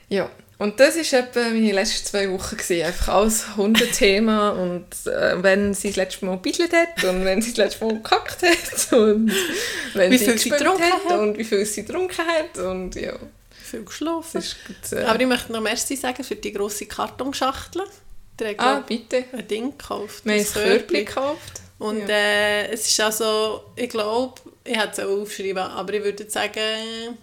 Ja, 0.08 0.30
und 0.60 0.78
das 0.78 0.94
war 0.96 1.18
etwa 1.20 1.40
meine 1.40 1.72
letzten 1.72 2.06
zwei 2.06 2.30
Wochen. 2.30 2.56
Gewesen. 2.56 2.86
Einfach 2.86 3.08
alles 3.14 3.56
Hundethema 3.56 4.50
und 4.50 4.86
äh, 5.06 5.42
wenn 5.42 5.74
sie 5.74 5.88
das 5.88 5.96
letzte 5.96 6.24
Mal 6.26 6.36
gebeichelt 6.36 6.72
hat 6.72 7.02
und 7.04 7.24
wenn 7.24 7.42
sie 7.42 7.50
das 7.50 7.56
letzte 7.58 7.84
Mal 7.84 7.94
gekackt 7.94 8.42
hat 8.42 8.92
und 8.92 9.32
wenn 9.94 10.10
Wie 10.12 10.18
sie 10.18 10.24
viel 10.26 10.38
sie 10.38 10.50
getrunken 10.50 10.82
hat. 10.84 11.18
und 11.18 11.36
wie 11.38 11.44
viel 11.44 11.64
sie 11.66 11.84
getrunken 11.84 12.24
hat 12.26 12.58
und 12.58 12.94
ja, 12.94 13.14
Viel 13.50 13.84
geschlafen. 13.84 14.42
gut. 14.66 14.92
Äh, 14.98 15.02
Aber 15.04 15.20
ich 15.20 15.26
möchte 15.26 15.52
noch 15.52 15.60
Merci 15.60 15.96
sagen 15.96 16.22
für 16.22 16.36
die 16.36 16.52
grosse 16.52 16.86
Kartonschachtel. 16.86 17.82
Der 18.38 18.50
hat, 18.50 18.56
ah, 18.60 18.74
glaub, 18.74 18.86
bitte. 18.86 19.24
ein 19.32 19.46
Ding 19.48 19.70
gekauft. 19.76 20.24
Wir 20.24 20.32
haben 20.34 20.40
ein 20.40 20.46
Körbchen. 20.52 21.04
gekauft. 21.04 21.60
Und 21.78 22.00
Ja. 22.08 22.14
äh, 22.14 22.72
es 22.72 22.86
ist 22.86 23.00
also, 23.00 23.64
ich 23.76 23.88
glaube, 23.88 24.40
ich 24.64 24.76
hätte 24.78 24.92
es 24.92 25.06
auch 25.08 25.20
aufschreiben, 25.22 25.58
aber 25.62 25.94
ich 25.94 26.04
würde 26.04 26.28
sagen, 26.30 27.16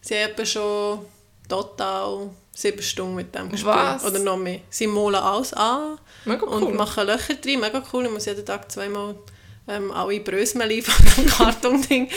sie 0.00 0.14
haben 0.16 0.46
schon 0.46 1.00
total 1.48 2.30
sieben 2.54 2.82
Stunden 2.82 3.14
mit 3.14 3.34
dem 3.34 3.50
gespielt. 3.50 3.74
Was? 3.74 4.04
Oder 4.04 4.18
noch 4.18 4.36
mehr. 4.36 4.60
Sie 4.70 4.86
malen 4.86 5.16
alles 5.16 5.52
an 5.54 5.98
Mega 6.24 6.44
cool. 6.44 6.64
und 6.64 6.74
machen 6.74 7.06
Löcher 7.06 7.34
drin. 7.34 7.60
Mega 7.60 7.82
cool. 7.92 8.06
Ich 8.06 8.10
muss 8.10 8.26
jeden 8.26 8.44
Tag 8.44 8.70
zweimal 8.70 9.14
ähm, 9.68 9.90
alle 9.92 10.20
Brösmeli 10.20 10.82
von 10.82 11.06
dem 11.16 11.26
Kartonding 11.26 12.10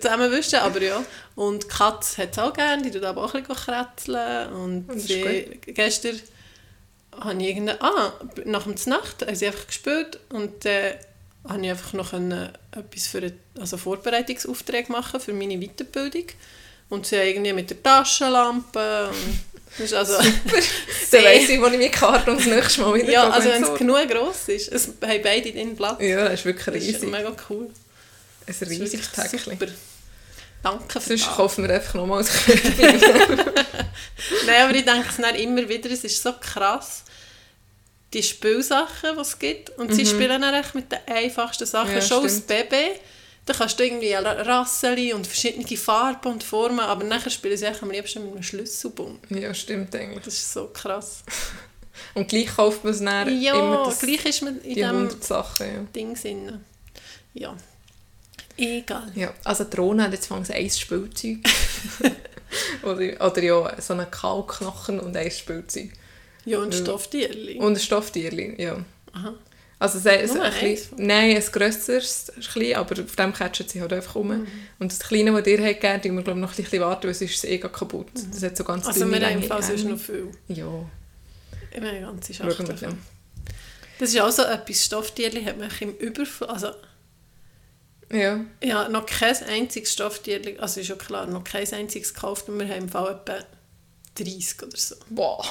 zusammenwischen. 0.00 0.60
Aber 0.60 0.80
ja. 0.80 1.04
Und 1.34 1.64
die 1.64 1.68
Katze 1.68 2.22
hat 2.22 2.32
es 2.32 2.38
auch 2.38 2.52
gerne. 2.52 2.82
Die 2.82 2.90
tut 2.90 3.04
aber 3.04 3.24
auch 3.24 3.34
ein 3.34 3.42
bisschen 3.42 3.64
kratzeln. 3.64 4.52
Und 4.52 5.00
sie, 5.00 5.60
gestern 5.66 6.20
habe 7.20 7.42
ich 7.42 7.48
irgendeine... 7.48 7.82
Ah, 7.82 8.12
nach 8.44 8.66
der 8.66 8.88
Nacht 8.88 9.26
haben 9.26 9.34
sie 9.34 9.46
einfach 9.46 9.66
gespielt 9.66 10.20
und 10.30 10.64
äh, 10.64 10.98
habe 11.48 11.62
ich 11.62 11.70
einfach 11.70 11.92
noch 11.92 12.12
einen, 12.12 12.50
etwas 12.70 13.06
für 13.08 13.18
einen 13.18 13.38
also 13.58 13.76
Vorbereitungsauftrag 13.76 14.88
machen 14.88 15.18
für 15.20 15.32
meine 15.32 15.58
Weiterbildung. 15.58 16.26
Und 16.92 17.06
sie 17.06 17.16
haben 17.16 17.26
irgendwie 17.26 17.52
mit 17.54 17.70
der 17.70 17.82
Taschenlampe 17.82 19.08
und 19.08 19.40
das 19.78 19.86
ist 19.86 19.94
also... 19.94 20.12
Dann 21.10 21.24
weiss 21.24 21.48
ich, 21.48 21.58
wo 21.58 21.64
ich 21.64 21.72
meine 21.72 21.90
Karte 21.90 22.34
das 22.34 22.44
nächste 22.44 22.82
Mal 22.82 22.94
wieder 22.96 23.10
ja, 23.10 23.30
also 23.30 23.48
wenn 23.48 23.64
es 23.64 23.74
genug 23.74 24.08
gross 24.10 24.48
ist. 24.48 24.70
Es 24.70 24.88
haben 24.88 25.22
beide 25.22 25.52
den 25.52 25.74
Platz. 25.74 26.02
Ja, 26.02 26.24
das 26.24 26.40
ist 26.40 26.44
wirklich 26.44 26.66
Das 26.66 26.74
ist 26.76 26.96
riesig. 26.96 27.10
mega 27.10 27.34
cool. 27.48 27.70
Ein 28.46 28.68
riesiges 28.68 29.08
Päckchen. 29.08 29.38
Super. 29.38 29.66
Danke 30.62 31.00
für 31.00 31.16
Sonst 31.16 31.34
kaufen 31.34 31.66
wir 31.66 31.74
einfach 31.74 31.94
nochmal 31.94 32.22
ein. 32.22 32.28
Nein, 34.46 34.62
aber 34.62 34.74
ich 34.74 34.84
denke 34.84 35.08
es 35.08 35.16
dann 35.16 35.34
immer 35.34 35.66
wieder, 35.66 35.90
es 35.90 36.04
ist 36.04 36.22
so 36.22 36.34
krass, 36.38 37.04
die 38.12 38.22
Spielsachen, 38.22 39.14
die 39.14 39.20
es 39.20 39.38
gibt. 39.38 39.70
Und 39.78 39.94
sie 39.94 40.04
spielen 40.04 40.42
dann 40.42 40.52
echt 40.54 40.74
mit 40.74 40.92
den 40.92 40.98
einfachsten 41.06 41.64
Sachen. 41.64 41.92
Mhm. 41.92 41.96
Ja, 41.96 42.02
Schon 42.02 42.22
als 42.22 42.32
stimmt. 42.32 42.48
Baby, 42.48 43.00
da 43.44 43.52
kannst 43.54 43.78
du 43.78 43.84
irgendwie 43.84 44.12
Rasseli 44.12 45.12
und 45.12 45.26
verschiedene 45.26 45.76
Farben 45.76 46.32
und 46.32 46.44
Formen, 46.44 46.80
aber 46.80 47.04
nachher 47.04 47.30
spielen 47.30 47.56
sie 47.56 47.66
echt 47.66 47.82
am 47.82 47.90
liebsten 47.90 48.22
mit 48.24 48.32
einem 48.32 48.42
Schlüsselbund. 48.42 49.18
ja, 49.30 49.52
stimmt 49.52 49.94
eigentlich. 49.94 50.24
Das 50.24 50.34
ist 50.34 50.52
so 50.52 50.68
krass. 50.68 51.22
Und 52.14 52.28
gleich 52.28 52.46
kauft 52.56 52.84
man 52.84 52.92
es 52.94 53.00
dann 53.00 53.40
Ja, 53.40 53.54
immer 53.54 53.84
das, 53.84 54.00
gleich 54.00 54.24
ist 54.24 54.42
man 54.42 54.56
in 54.62 54.70
die 54.70 54.74
diesem 54.76 54.96
100 54.96 55.22
Sachen. 55.24 55.66
Ja. 55.66 55.82
Ding 55.94 56.14
drin. 56.14 56.60
Ja. 57.34 57.54
Egal. 58.56 59.12
Ja, 59.14 59.32
also 59.44 59.64
Rona 59.76 60.04
hat 60.04 60.12
jetzt 60.12 60.26
fangs 60.26 60.50
ein 60.50 60.70
Spielzeug. 60.70 61.38
oder, 62.82 63.26
oder 63.26 63.42
ja, 63.42 63.80
so 63.80 63.92
einen 63.94 64.10
Kaulknochen 64.10 65.00
und 65.00 65.16
ein 65.16 65.30
Spielzeug. 65.30 65.90
Ja, 66.44 66.58
und 66.58 66.74
Ja. 66.74 66.80
Stofftierli. 66.80 67.58
Und 67.58 67.74
ein 67.74 67.80
Stofftierli, 67.80 68.60
ja. 68.62 68.84
Aha. 69.12 69.34
Also 69.82 69.98
es, 69.98 70.04
es, 70.06 70.36
ein 70.36 70.52
bisschen, 70.60 70.96
nein, 71.04 71.34
ein 71.34 71.42
grösseres, 71.42 72.30
ein 72.36 72.40
klein, 72.40 72.74
aber 72.76 73.02
auf 73.02 73.16
dem 73.16 73.32
catchen 73.32 73.66
sie 73.68 73.80
halt 73.80 73.92
einfach 73.92 74.14
um. 74.14 74.28
Mhm. 74.28 74.46
Und 74.78 74.92
das 74.92 75.00
Kleine, 75.00 75.32
das 75.32 75.42
dir 75.42 75.60
hat 75.60 75.80
gegeben, 75.80 76.14
müssen 76.14 76.16
wir 76.18 76.22
glaub, 76.22 76.36
noch 76.36 76.50
ein 76.56 76.62
bisschen 76.62 76.80
warten, 76.80 77.08
weil 77.08 77.14
sonst 77.14 77.32
ist 77.32 77.38
es 77.38 77.50
eh 77.50 77.58
kaputt. 77.58 78.06
Das 78.14 78.44
hat 78.44 78.56
so 78.56 78.62
ganz 78.62 78.86
Also 78.86 79.10
wir 79.10 79.20
haben 79.26 79.42
im 79.42 79.42
Fall 79.42 79.60
sonst 79.60 79.82
noch 79.82 79.98
viel. 79.98 80.30
Ja, 80.46 80.88
Ich 81.72 81.80
meine, 81.80 81.96
eine 81.96 82.00
ganze 82.06 82.32
schauen 82.32 82.52
Schachtel. 82.52 82.76
dann. 82.80 82.98
Das 83.98 84.10
ist 84.10 84.20
auch 84.20 84.30
so 84.30 84.42
etwas, 84.44 84.84
Stofftierli 84.84 85.42
hat 85.42 85.58
man 85.58 85.68
im 85.80 85.96
Überfluss, 85.96 86.48
also 86.48 86.68
Ja, 88.12 88.44
habe 88.70 88.92
noch 88.92 89.04
kein 89.06 89.36
einziges 89.48 89.94
Stofftierli, 89.94 90.58
also 90.58 90.80
ist 90.80 90.90
ja 90.90 90.94
klar, 90.94 91.26
noch 91.26 91.42
kein 91.42 91.68
einziges 91.72 92.14
gekauft 92.14 92.48
und 92.48 92.60
wir 92.60 92.68
haben 92.68 92.82
im 92.82 92.88
Fall 92.88 93.20
etwa 93.20 93.44
30 94.14 94.62
oder 94.62 94.76
so. 94.76 94.94
boah. 95.10 95.44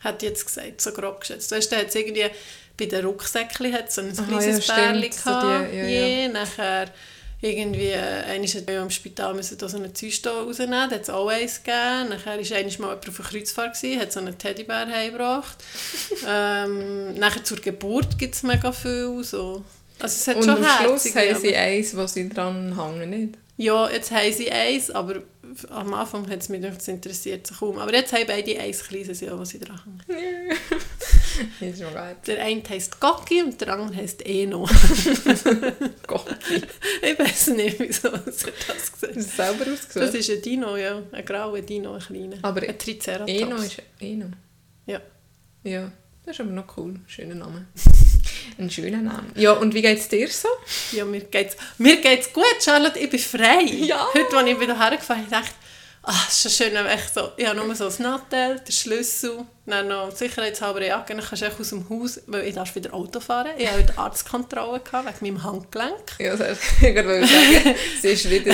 Hat 0.00 0.22
jetzt 0.22 0.46
gesagt, 0.46 0.80
so 0.80 0.92
grob 0.92 1.20
geschätzt. 1.20 1.50
Weißt 1.50 1.70
du, 1.70 1.74
da 1.76 1.80
hat 1.82 1.88
es 1.88 1.94
irgendwie, 1.96 2.26
bei 2.82 2.96
den 2.96 3.04
Rucksäckchen 3.06 3.72
hat 3.72 3.92
so 3.92 4.00
ein 4.00 4.12
Aha, 4.18 4.26
kleines 4.26 4.66
ja, 4.66 4.74
Bärli 4.74 5.10
so 5.12 5.30
die- 5.30 5.76
ja, 5.76 5.86
je, 5.86 6.28
nachher 6.28 6.86
irgendwie, 7.40 7.92
einmal 7.92 8.46
hat 8.48 8.70
ja 8.70 8.82
im 8.82 8.90
Spital 8.90 9.34
müssen 9.34 9.58
da 9.58 9.68
so 9.68 9.76
einen 9.76 9.94
Züstall 9.94 10.44
rausnehmen, 10.44 10.88
da 10.88 10.94
hat 10.94 11.02
es 11.02 11.10
auch 11.10 11.28
eins 11.28 11.62
gegeben. 11.62 12.10
Nachher 12.10 12.38
war 12.38 12.56
einmal 12.56 12.62
mal 12.62 12.66
jemand 12.68 13.08
auf 13.08 13.20
einer 13.20 13.28
Kreuzfahrt, 13.28 13.74
gewesen, 13.76 14.00
hat 14.00 14.12
so 14.12 14.20
einen 14.20 14.38
Teddybär 14.38 14.86
heimgebracht. 14.86 15.56
ähm, 16.28 17.14
nachher 17.14 17.42
zur 17.42 17.58
Geburt 17.58 18.16
gibt 18.18 18.34
es 18.36 18.42
mega 18.44 18.70
viel. 18.70 19.22
So. 19.24 19.64
Also 19.98 20.16
es 20.16 20.28
hat 20.28 20.36
Und 20.36 20.44
schon 20.44 20.64
am 20.64 20.84
Schluss 20.84 21.14
haben 21.16 21.40
sie 21.40 21.56
eins, 21.56 21.96
wo 21.96 22.06
sie 22.06 22.28
dran 22.28 22.76
hängen, 22.80 23.10
nicht? 23.10 23.38
Ja, 23.56 23.88
jetzt 23.90 24.10
haben 24.10 24.32
sie 24.32 24.50
eins, 24.50 24.90
aber 24.90 25.22
am 25.70 25.92
Anfang 25.94 26.28
hat 26.30 26.40
es 26.40 26.48
mich 26.48 26.64
es 26.64 26.88
interessiert 26.88 27.46
sich 27.46 27.58
kaum. 27.58 27.78
Aber 27.78 27.92
jetzt 27.92 28.12
haben 28.12 28.26
beide 28.26 28.58
eins 28.58 28.84
kleines 28.84 29.20
Jahr, 29.20 29.38
was 29.38 29.50
sie 29.50 29.58
dran 29.58 29.80
hängen. 30.08 30.56
Das 31.60 31.68
ist 31.70 31.80
noch 31.80 31.94
geil. 31.94 32.16
Der 32.26 32.42
eine 32.44 32.62
heisst 32.68 33.00
Gocki 33.00 33.42
und 33.42 33.60
der 33.60 33.72
andere 33.72 33.96
heisst 33.96 34.24
Eno. 34.26 34.64
Gocki. 36.06 36.34
ich 37.02 37.18
weiß 37.18 37.48
nicht, 37.48 37.78
wieso 37.78 38.10
sie 38.30 38.30
das 38.30 38.44
gesagt 38.44 38.64
Hast 38.68 39.02
du 39.02 39.06
es 39.20 39.36
selber 39.36 39.64
Das 39.64 39.80
ausgesucht? 39.86 40.14
ist 40.14 40.30
ein 40.30 40.42
Dino, 40.42 40.76
ja. 40.76 41.02
Ein 41.12 41.24
grauer 41.24 41.60
Dino, 41.60 41.94
ein 41.94 42.00
kleiner. 42.00 42.36
Aber 42.42 42.62
ein 42.62 42.78
Triceratops. 42.78 43.30
Eno 43.32 43.56
ist 43.56 43.82
Eno. 44.00 44.26
Ja. 44.86 45.00
Ja, 45.64 45.92
das 46.24 46.34
ist 46.36 46.40
aber 46.40 46.50
noch 46.50 46.76
cool. 46.76 46.98
Schöner 47.06 47.34
Name. 47.36 47.66
Ein 48.58 48.68
schöner 48.70 49.00
Name. 49.00 49.28
Ja, 49.36 49.52
und 49.52 49.72
wie 49.72 49.80
geht 49.80 49.98
es 49.98 50.08
dir 50.08 50.28
so? 50.28 50.48
Ja, 50.92 51.04
mir 51.06 51.20
geht's, 51.20 51.56
mir 51.78 51.96
geht's 52.00 52.30
gut, 52.32 52.44
Charlotte, 52.60 52.98
ich 52.98 53.08
bin 53.08 53.18
frei. 53.18 53.62
Ja. 53.64 54.06
Heute, 54.12 54.36
als 54.36 54.48
ich 54.50 54.60
wieder 54.60 54.78
hergefahren 54.78 55.22
bin, 55.22 55.30
dachte 55.30 55.54
ah, 56.02 56.24
es 56.28 56.44
ist 56.44 56.56
schon 56.58 56.68
schön, 56.68 56.74
wenn 56.74 56.98
ich 56.98 57.04
so, 57.14 57.32
ich 57.36 57.46
habe 57.46 57.56
nur 57.56 57.74
so 57.74 57.84
das 57.84 57.98
Nattel, 57.98 58.60
den 58.60 58.72
Schlüssel, 58.72 59.44
dann 59.66 59.88
noch 59.88 60.10
sicherheitshalber 60.10 60.84
Jacke, 60.84 61.14
dann 61.14 61.24
kannst 61.24 61.42
du 61.42 61.46
echt 61.46 61.60
aus 61.60 61.68
dem 61.70 61.88
Haus, 61.88 62.20
weil 62.26 62.46
ich 62.48 62.54
darf 62.54 62.74
wieder 62.74 62.92
Auto 62.92 63.20
fahren. 63.20 63.50
Ich 63.56 63.66
hatte 63.68 63.78
heute 63.78 63.98
Arztkontrolle 63.98 64.80
gehabt, 64.80 65.22
wegen 65.22 65.34
meinem 65.34 65.44
Handgelenk. 65.44 66.16
Ja, 66.18 66.36
das 66.36 66.58
ich 66.80 66.94
wollte 66.94 67.26
sagen, 67.26 67.76
sie 68.00 68.08
ist 68.08 68.28
wieder, 68.30 68.52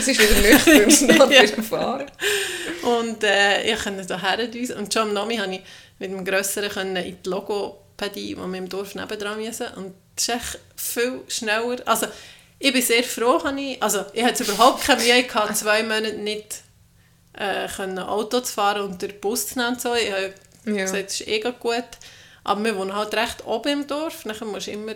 sie 0.00 0.10
ist 0.12 0.20
wieder 0.20 0.84
nüchtern 0.84 1.10
und 1.20 1.32
Ja. 1.32 1.42
wieder 1.42 1.62
fahren. 1.62 2.06
Und 2.82 3.24
äh, 3.24 3.72
ich 3.72 3.82
konnte 3.82 4.06
da 4.06 4.20
herdüsen. 4.20 4.76
Und 4.76 4.92
schon 4.92 5.08
am 5.08 5.14
Nami 5.14 5.36
konnte 5.38 5.56
ich 5.56 5.62
mit 5.98 6.10
dem 6.10 6.24
Grösseren 6.24 6.70
können 6.70 6.96
in 6.96 7.18
die 7.22 7.28
Logopädie, 7.28 8.34
die 8.34 8.36
wir 8.36 8.58
im 8.58 8.68
Dorf 8.68 8.94
nebendran 8.94 9.38
müssen. 9.42 9.66
Und 9.74 9.94
das 10.16 10.28
ist 10.28 10.34
echt 10.34 10.58
viel 10.76 11.20
schneller. 11.28 11.76
Also, 11.86 12.06
ich 12.58 12.72
bin 12.72 12.82
sehr 12.82 13.02
froh, 13.02 13.40
ich, 13.56 13.82
also 13.82 14.04
ich 14.12 14.22
hatte 14.22 14.44
überhaupt 14.44 14.84
keine 14.84 15.02
Mühe 15.02 15.22
gehabt, 15.24 15.56
zwei 15.56 15.82
Monate 15.82 16.14
nicht 16.14 16.62
äh, 17.36 17.68
können 17.68 17.98
Auto 17.98 18.40
zu 18.40 18.52
fahren 18.52 18.82
und 18.82 19.02
den 19.02 19.18
Bus 19.20 19.48
zu 19.48 19.58
nehmen 19.58 19.78
so. 19.78 19.94
Ich 19.94 20.10
habe 20.12 20.34
Ja. 20.66 20.82
gesagt, 20.82 21.06
das 21.06 21.20
ist 21.20 21.28
eh 21.28 21.40
gut. 21.40 21.84
Aber 22.44 22.64
wir 22.64 22.76
wohnen 22.76 22.94
halt 22.94 23.14
recht 23.14 23.44
oben 23.46 23.72
im 23.80 23.86
Dorf. 23.86 24.22
Dann 24.24 24.36
musst 24.48 24.66
du 24.66 24.70
immer, 24.70 24.92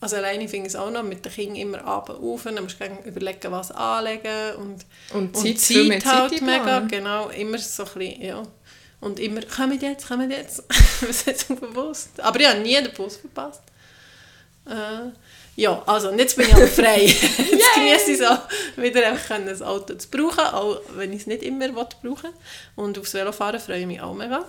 also 0.00 0.16
alleine 0.16 0.48
finde 0.48 0.66
ich 0.66 0.74
es 0.74 0.76
auch 0.76 0.90
noch, 0.90 1.02
mit 1.02 1.24
den 1.24 1.32
Kindern 1.32 1.56
immer 1.56 1.84
abends 1.84 2.20
auf. 2.22 2.42
Dann 2.44 2.62
musst 2.62 2.76
du 2.80 3.08
überlegen, 3.08 3.50
was 3.52 3.70
anlegen 3.70 4.54
und 4.56 4.84
Und 5.10 5.36
und 5.36 5.58
Zeit, 5.58 5.60
Zeit, 5.60 6.04
halt 6.06 6.30
Zeit 6.32 6.42
mega, 6.42 6.80
genau, 6.80 7.28
immer 7.30 7.58
so 7.58 7.84
ein 7.84 7.88
bisschen, 7.94 8.22
ja. 8.22 8.42
Und 9.00 9.20
immer, 9.20 9.42
kommen 9.42 9.78
jetzt, 9.80 10.08
kommen 10.08 10.30
jetzt. 10.30 10.62
Was 11.02 11.26
hat 11.26 11.38
so 11.38 11.54
bewusst? 11.56 12.18
Aber 12.20 12.40
ich 12.40 12.46
habe 12.48 12.60
nie 12.60 12.74
den 12.74 12.90
Bus 12.94 13.18
verpasst. 13.18 13.60
Äh, 14.66 15.10
ja, 15.56 15.82
also, 15.86 16.10
jetzt 16.12 16.36
bin 16.36 16.46
ich 16.48 16.54
aber 16.54 16.66
frei. 16.66 17.04
jetzt 17.06 17.74
genieße 17.74 18.10
ich 18.12 18.20
es 18.20 18.26
auch, 18.26 18.40
wieder 18.76 19.06
einfach 19.06 19.36
ein 19.36 19.62
Auto 19.62 19.94
zu 19.94 20.08
brauchen, 20.08 20.40
auch 20.40 20.80
wenn 20.96 21.12
ich 21.12 21.22
es 21.22 21.26
nicht 21.26 21.42
immer 21.42 21.68
brauchen 21.68 22.30
Und 22.76 22.98
aufs 22.98 23.14
Velofahren 23.14 23.60
freue 23.60 23.80
ich 23.80 23.86
mich 23.86 24.00
auch 24.00 24.14
mega. 24.14 24.44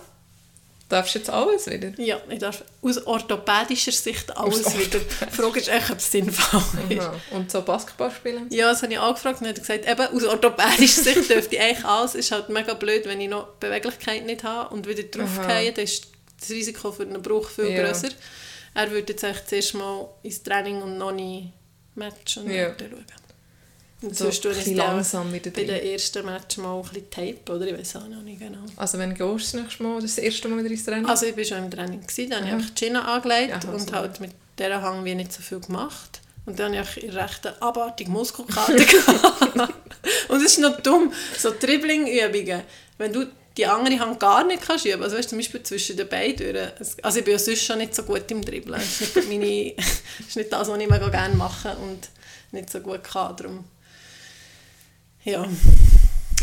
Darfst 0.88 1.16
du 1.16 1.18
jetzt 1.18 1.30
alles 1.30 1.66
wieder? 1.66 1.92
Ja, 1.96 2.20
ich 2.30 2.38
darf 2.38 2.62
aus 2.80 3.04
orthopädischer 3.04 3.90
Sicht 3.90 4.36
alles 4.36 4.64
Aus 4.66 4.78
wieder. 4.78 5.00
Die 5.00 5.34
Frage 5.34 5.58
ist 5.58 5.68
echt, 5.68 5.90
ob 5.90 5.98
es 5.98 6.12
sinnvoll 6.12 6.62
ist. 6.88 7.00
Aha. 7.00 7.14
Und 7.32 7.50
so 7.50 7.62
Basketball 7.62 8.10
spielen? 8.12 8.46
Ja, 8.50 8.70
das 8.70 8.82
habe 8.82 8.92
ich 8.92 8.98
auch 9.00 9.14
gefragt 9.14 9.40
und 9.40 9.46
er 9.46 9.54
hat 9.54 9.60
gesagt, 9.60 9.88
eben, 9.88 10.16
aus 10.16 10.24
orthopädischer 10.24 11.02
Sicht 11.02 11.28
dürfte 11.28 11.56
ich 11.56 11.60
eigentlich 11.60 11.84
alles. 11.84 12.14
Es 12.14 12.26
ist 12.26 12.30
halt 12.32 12.50
mega 12.50 12.74
blöd, 12.74 13.04
wenn 13.06 13.20
ich 13.20 13.28
noch 13.28 13.48
Beweglichkeit 13.58 14.26
nicht 14.26 14.44
habe 14.44 14.72
und 14.72 14.86
wieder 14.86 15.02
draufgehe, 15.02 15.72
dann 15.72 15.84
ist 15.84 16.06
das 16.38 16.50
Risiko 16.50 16.92
für 16.92 17.02
einen 17.02 17.20
Bruch 17.20 17.50
viel 17.50 17.70
Ja. 17.70 17.82
grösser. 17.82 18.10
Er 18.76 18.90
würde 18.90 19.12
jetzt 19.12 19.24
eigentlich 19.24 19.46
zuerst 19.46 19.74
mal 19.74 20.08
ins 20.22 20.42
Training 20.42 20.82
und 20.82 20.98
noch 20.98 21.12
nie 21.12 21.50
Match 21.94 22.36
und 22.36 22.50
Ja. 22.50 22.74
schauen. 22.78 23.04
Und 24.02 24.14
So 24.14 24.24
sonst 24.24 24.42
tue 24.42 24.52
ich 24.52 24.66
langsam 24.76 25.32
wieder 25.32 25.50
bei 25.50 25.64
den 25.64 25.82
ersten 25.82 26.24
Match 26.26 26.58
mal 26.58 26.76
ein 26.76 26.82
bisschen 26.82 27.10
Tape, 27.10 27.52
oder? 27.52 27.66
Ich 27.66 27.78
weiß 27.78 27.96
auch 27.96 28.08
noch 28.08 28.20
nicht 28.20 28.38
genau. 28.38 28.58
Also 28.76 28.98
wenn 28.98 29.14
gehst 29.14 29.20
du 29.22 29.36
das 29.38 29.54
nächste 29.54 29.82
Mal, 29.82 30.02
das 30.02 30.18
erste 30.18 30.48
Mal 30.48 30.58
wieder 30.58 30.70
ins 30.70 30.84
Training? 30.84 31.06
Also 31.06 31.24
ich 31.26 31.36
war 31.36 31.44
schon 31.44 31.58
im 31.64 31.70
Training, 31.70 32.02
gewesen, 32.06 32.30
dann 32.30 32.44
habe 32.50 32.60
ich 32.60 32.66
Aha. 32.66 32.72
die 32.78 32.84
Schiene 32.84 33.04
angelegt 33.04 33.54
Aha, 33.64 33.72
und 33.72 33.88
so. 33.88 33.94
halt 33.94 34.20
mit 34.20 34.32
dieser 34.58 34.82
Hang 34.82 35.04
wie 35.06 35.14
nicht 35.14 35.32
so 35.32 35.40
viel 35.40 35.60
gemacht. 35.60 36.20
Und 36.44 36.58
dann 36.58 36.76
habe 36.76 36.86
ich 37.00 37.14
recht 37.14 37.46
eine 37.46 37.60
abartige 37.62 38.10
Muskelkater 38.10 38.74
gehabt. 38.76 39.74
Und 40.28 40.36
es 40.36 40.52
ist 40.52 40.58
noch 40.58 40.78
dumm, 40.82 41.12
so 41.38 41.50
Dribbling-Übungen, 41.58 42.62
wenn 42.98 43.12
du 43.14 43.26
die 43.56 43.66
andere 43.66 43.98
Hand 43.98 44.20
gar 44.20 44.44
nicht 44.44 44.62
kannst 44.62 44.84
üben, 44.84 45.02
also 45.02 45.16
weißt, 45.16 45.30
zum 45.30 45.38
Beispiel 45.38 45.62
zwischen 45.62 45.96
den 45.96 46.08
Beinen 46.08 46.72
Also 47.02 47.18
ich 47.18 47.24
bin 47.24 47.32
ja 47.32 47.38
sonst 47.38 47.64
schon 47.64 47.78
nicht 47.78 47.94
so 47.94 48.02
gut 48.02 48.30
im 48.30 48.42
Dribbeln. 48.42 48.78
Das 48.78 49.00
ist 49.00 49.16
nicht, 49.16 49.28
meine, 49.28 49.72
das 49.76 50.28
ist 50.28 50.36
nicht 50.36 50.52
das, 50.52 50.68
was 50.68 50.78
ich 50.78 50.88
mega 50.88 51.08
gerne 51.08 51.34
mache 51.34 51.76
und 51.76 52.08
nicht 52.52 52.70
so 52.70 52.80
gut 52.80 53.02
kann. 53.02 53.36
Darum, 53.36 53.64
ja, 55.24 55.46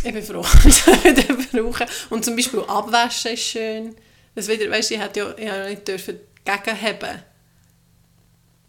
ich 0.04 0.14
bin 0.14 0.24
froh, 0.24 0.42
dass 0.64 0.88
ich 0.88 1.04
wieder 1.04 1.64
brauche. 1.64 1.86
Und 2.10 2.26
zum 2.26 2.36
Beispiel 2.36 2.62
abwaschen 2.62 3.34
ist 3.34 3.44
schön. 3.44 3.96
Das 4.36 4.48
wieder, 4.48 4.70
weißt, 4.70 4.92
ich 4.92 5.00
hätte 5.00 5.36
ja, 5.38 5.68
ich 5.68 5.76
nicht 5.76 5.88
dürfen 5.88 6.20
gegenheben. 6.44 7.24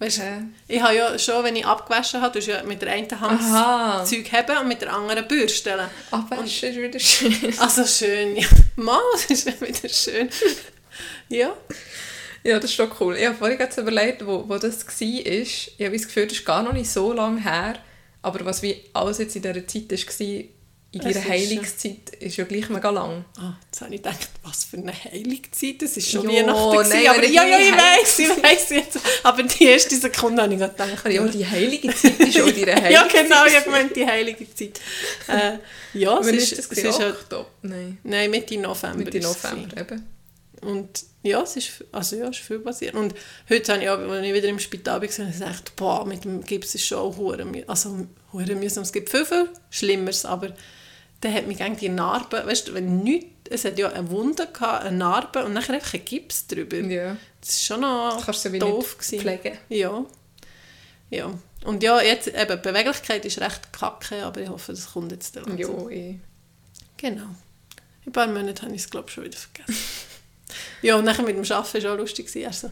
Weißt, 0.04 0.20
Hä? 0.20 0.42
ich 0.68 0.82
habe 0.82 0.94
ja 0.94 1.18
schon, 1.18 1.42
wenn 1.44 1.56
ich 1.56 1.64
abgewaschen 1.64 2.20
habe, 2.20 2.34
tust 2.34 2.48
ja 2.48 2.62
mit 2.62 2.82
der 2.82 2.92
einen 2.92 3.20
Hand 3.20 3.40
Aha. 3.40 4.00
das 4.00 4.10
Zeug 4.10 4.30
haben 4.32 4.58
und 4.58 4.68
mit 4.68 4.82
der 4.82 4.92
anderen 4.92 5.26
bürsteln. 5.26 5.88
Abwaschen 6.10 6.68
ist 6.68 6.76
wieder 6.76 7.00
schön. 7.00 7.58
Also 7.58 7.86
schön, 7.86 8.36
ja. 8.36 8.46
Mal, 8.76 9.00
das 9.12 9.30
ist 9.30 9.60
wieder 9.62 9.88
schön. 9.88 10.28
Ja. 11.30 11.56
Ja, 12.42 12.60
das 12.60 12.70
ist 12.70 12.78
doch 12.78 13.00
cool. 13.00 13.16
Ich 13.16 13.26
habe 13.26 13.34
vorhin 13.34 13.56
gerade 13.56 13.80
überlegt, 13.80 14.26
wo, 14.26 14.46
wo 14.46 14.58
das 14.58 14.86
war. 14.86 15.00
Ich 15.00 15.74
habe 15.80 15.96
das 15.96 16.06
Gefühl, 16.06 16.26
das 16.26 16.36
ist 16.36 16.44
gar 16.44 16.62
noch 16.62 16.74
nicht 16.74 16.90
so 16.90 17.14
lange 17.14 17.40
her. 17.42 17.76
Aber 18.20 18.44
was 18.44 18.60
wie 18.60 18.84
alles 18.92 19.16
jetzt 19.16 19.36
in 19.36 19.42
dieser 19.42 19.66
Zeit 19.66 19.90
war, 19.90 20.44
in 20.94 21.00
dieser 21.00 21.20
ist 21.20 21.28
Heilungszeit, 21.28 22.10
ist 22.20 22.36
ja 22.36 22.44
gleich 22.44 22.68
mega 22.68 22.88
lang. 22.90 23.24
Ah, 23.36 23.54
jetzt 23.66 23.80
habe 23.80 23.94
ich 23.94 24.00
gedacht, 24.00 24.28
was 24.44 24.64
für 24.64 24.76
eine 24.76 24.92
Heiligzeit. 24.92 25.82
Das 25.82 25.96
ist 25.96 26.08
schon 26.08 26.30
Ja, 26.30 26.46
Weihnachten. 26.46 26.88
nein, 26.88 27.08
aber 27.08 27.24
ja, 27.26 27.44
ich 27.44 27.50
ja, 27.50 27.58
ich 27.58 27.72
weiß, 27.72 28.18
ich 28.20 28.42
weiß 28.42 28.70
jetzt. 28.70 28.98
Aber 29.24 29.42
die 29.42 29.64
erste 29.64 29.96
Sekunde 29.96 30.42
habe 30.42 30.54
ich 30.54 30.60
gedacht. 30.60 31.10
Ja, 31.10 31.26
die 31.26 31.46
heilige 31.46 31.92
Zeit 31.94 32.20
ist 32.20 32.40
auch 32.40 32.46
ihre 32.46 32.74
heilige 32.76 32.92
ja, 32.92 33.08
genau, 33.08 33.44
ich 33.44 33.54
habe 33.56 33.64
gemeint, 33.64 33.96
die 33.96 34.06
heilige 34.06 34.54
Zeit. 34.54 34.80
Äh, 35.26 35.58
ja, 35.98 36.18
es 36.20 36.26
ist, 36.28 36.52
es 36.52 36.66
ist 36.70 37.00
Oktober? 37.00 37.46
Nein, 37.62 37.98
nein, 38.04 38.30
Mitte 38.30 38.56
November. 38.56 38.98
Mitte 38.98 39.20
November 39.20 39.76
eben. 39.80 40.06
Und 40.60 41.04
ja, 41.22 41.42
es 41.42 41.56
ist, 41.56 41.84
also 41.90 42.16
ja, 42.16 42.28
es 42.28 42.38
ist 42.38 42.46
viel 42.46 42.60
passiert. 42.60 42.94
Und 42.94 43.14
heute 43.50 43.72
habe 43.72 43.82
ich 43.82 43.88
auch, 43.90 43.98
als 43.98 44.24
ich 44.26 44.32
wieder 44.32 44.48
im 44.48 44.58
Spital 44.58 45.00
war, 45.00 45.06
gesagt, 45.06 45.32
gedacht, 45.32 45.76
boah, 45.76 46.06
mit 46.06 46.24
dem 46.24 46.42
Gips 46.44 46.74
ist 46.74 46.86
schon 46.86 46.98
auch 46.98 47.16
hure 47.16 47.46
also 47.66 48.06
hure 48.32 48.54
mühsam. 48.54 48.82
Es 48.82 48.92
gibt 48.92 49.10
viel, 49.10 49.24
viel 49.24 49.48
Schlimmeres, 49.70 50.24
aber 50.24 50.54
dann 51.24 51.34
hat 51.34 51.46
mich 51.46 51.58
die 51.80 51.88
Narbe, 51.88 52.46
weißt 52.46 52.68
du, 52.68 52.74
wenn 52.74 53.02
nichts, 53.02 53.28
es 53.50 53.64
hat 53.64 53.78
ja 53.78 53.90
eine 53.90 54.10
Wunde 54.10 54.46
gehabt, 54.46 54.84
eine 54.84 54.96
Narbe 54.96 55.44
und 55.44 55.52
nachher 55.54 55.74
einfach 55.74 55.94
ein 55.94 56.04
Gips 56.04 56.46
drüber. 56.46 56.76
Ja. 56.76 57.16
Das 57.40 57.50
ist 57.50 57.64
schon 57.64 57.80
noch 57.80 58.16
Das 58.16 58.26
kannst 58.26 58.44
du 58.44 58.58
doof 58.58 58.98
gewesen. 58.98 59.20
pflegen. 59.20 59.58
Ja. 59.68 60.04
Ja. 61.10 61.30
Und 61.64 61.82
ja, 61.82 62.00
jetzt 62.00 62.28
eben, 62.28 62.60
Beweglichkeit 62.60 63.24
ist 63.24 63.40
recht 63.40 63.72
kacke, 63.72 64.24
aber 64.24 64.40
ich 64.40 64.48
hoffe, 64.48 64.72
das 64.72 64.92
kommt 64.92 65.12
jetzt 65.12 65.36
dann. 65.36 65.56
Ja, 65.56 65.68
eh. 65.88 66.18
Genau. 66.96 67.22
In 67.22 68.08
ein 68.08 68.12
paar 68.12 68.26
Monaten 68.26 68.62
habe 68.62 68.74
ich 68.74 68.82
es, 68.82 68.90
glaube 68.90 69.08
ich, 69.08 69.14
schon 69.14 69.24
wieder 69.24 69.38
vergessen. 69.38 69.76
ja, 70.82 70.96
und 70.96 71.04
nachher 71.04 71.24
mit 71.24 71.36
dem 71.36 71.50
Arbeiten 71.50 71.84
war 71.84 71.92
auch 71.92 71.98
lustig. 71.98 72.34
Er 72.36 72.52
so, 72.52 72.70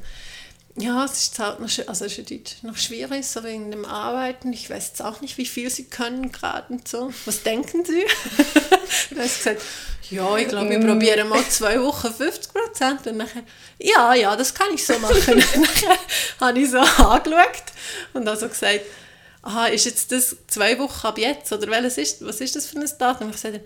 ja, 0.76 1.04
es 1.04 1.24
ist 1.24 1.38
halt 1.38 1.60
noch, 1.60 1.68
also 1.86 2.04
es 2.06 2.18
ist 2.18 2.64
noch 2.64 2.76
schwierig, 2.76 3.26
so 3.26 3.44
wegen 3.44 3.70
dem 3.70 3.84
Arbeiten. 3.84 4.52
Ich 4.52 4.70
weiß 4.70 4.88
jetzt 4.88 5.02
auch 5.02 5.20
nicht, 5.20 5.36
wie 5.36 5.44
viel 5.44 5.68
Sie 5.68 5.84
können 5.84 6.32
gerade 6.32 6.72
und 6.72 6.88
so. 6.88 7.12
Was 7.26 7.42
denken 7.42 7.84
Sie? 7.84 8.02
habe 9.10 9.26
ich 9.26 9.36
gesagt, 9.36 9.62
ja, 10.10 10.36
ich 10.36 10.48
glaube, 10.48 10.70
wir 10.70 10.80
probieren 10.80 11.28
mal 11.28 11.44
zwei 11.48 11.80
Wochen 11.80 12.12
50 12.12 12.52
Prozent. 12.52 13.06
Und 13.06 13.18
nachher, 13.18 13.42
ja, 13.78 14.14
ja, 14.14 14.34
das 14.34 14.54
kann 14.54 14.68
ich 14.74 14.84
so 14.84 14.98
machen. 14.98 15.34
und 15.54 15.60
nachher 15.60 15.98
habe 16.40 16.58
ich 16.58 16.70
so 16.70 16.78
angeschaut 16.78 17.62
und 18.14 18.26
habe 18.26 18.38
so 18.38 18.48
gesagt, 18.48 18.80
aha, 19.42 19.66
ist 19.66 19.84
jetzt 19.84 20.10
das 20.10 20.36
zwei 20.46 20.78
Wochen 20.78 21.06
ab 21.06 21.18
jetzt? 21.18 21.52
Oder 21.52 21.68
welches 21.68 21.98
ist, 21.98 22.24
was 22.24 22.40
ist 22.40 22.56
das 22.56 22.66
für 22.66 22.78
ein 22.78 22.90
Datum? 22.98 23.26
Und 23.26 23.34
ich 23.34 23.40
sagte, 23.40 23.62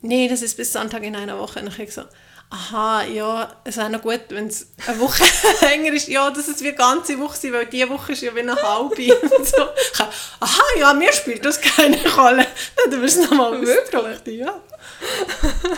nee, 0.00 0.28
das 0.28 0.42
ist 0.42 0.56
bis 0.56 0.72
Sonntag 0.72 1.04
in 1.04 1.14
einer 1.14 1.38
Woche. 1.38 1.60
Und 1.60 1.68
ich 1.68 1.74
habe 1.74 1.86
gesagt, 1.86 2.12
aha, 2.52 3.04
ja, 3.04 3.52
es 3.64 3.76
wäre 3.76 3.88
noch 3.90 4.02
gut, 4.02 4.20
wenn 4.28 4.46
es 4.46 4.68
eine 4.86 5.00
Woche 5.00 5.24
länger 5.62 5.92
ist. 5.92 6.08
Ja, 6.08 6.30
dass 6.30 6.48
es 6.48 6.60
wie 6.60 6.68
eine 6.68 6.76
ganze 6.76 7.18
Woche 7.18 7.36
sein, 7.36 7.52
weil 7.52 7.66
diese 7.66 7.88
Woche 7.88 8.12
ist 8.12 8.22
ja 8.22 8.34
wie 8.34 8.40
eine 8.40 8.54
halbe. 8.54 8.94
So. 9.44 9.56
Ich 9.92 10.00
aha, 10.40 10.62
ja, 10.78 10.94
mir 10.94 11.12
spielt 11.12 11.44
das 11.44 11.60
keine 11.60 11.96
Rolle. 12.14 12.46
Dann 12.90 13.02
wirst 13.02 13.16
du 13.16 13.22
es 13.22 13.30
nochmal 13.30 13.60
wirklich, 13.62 14.38
ja. 14.38 14.60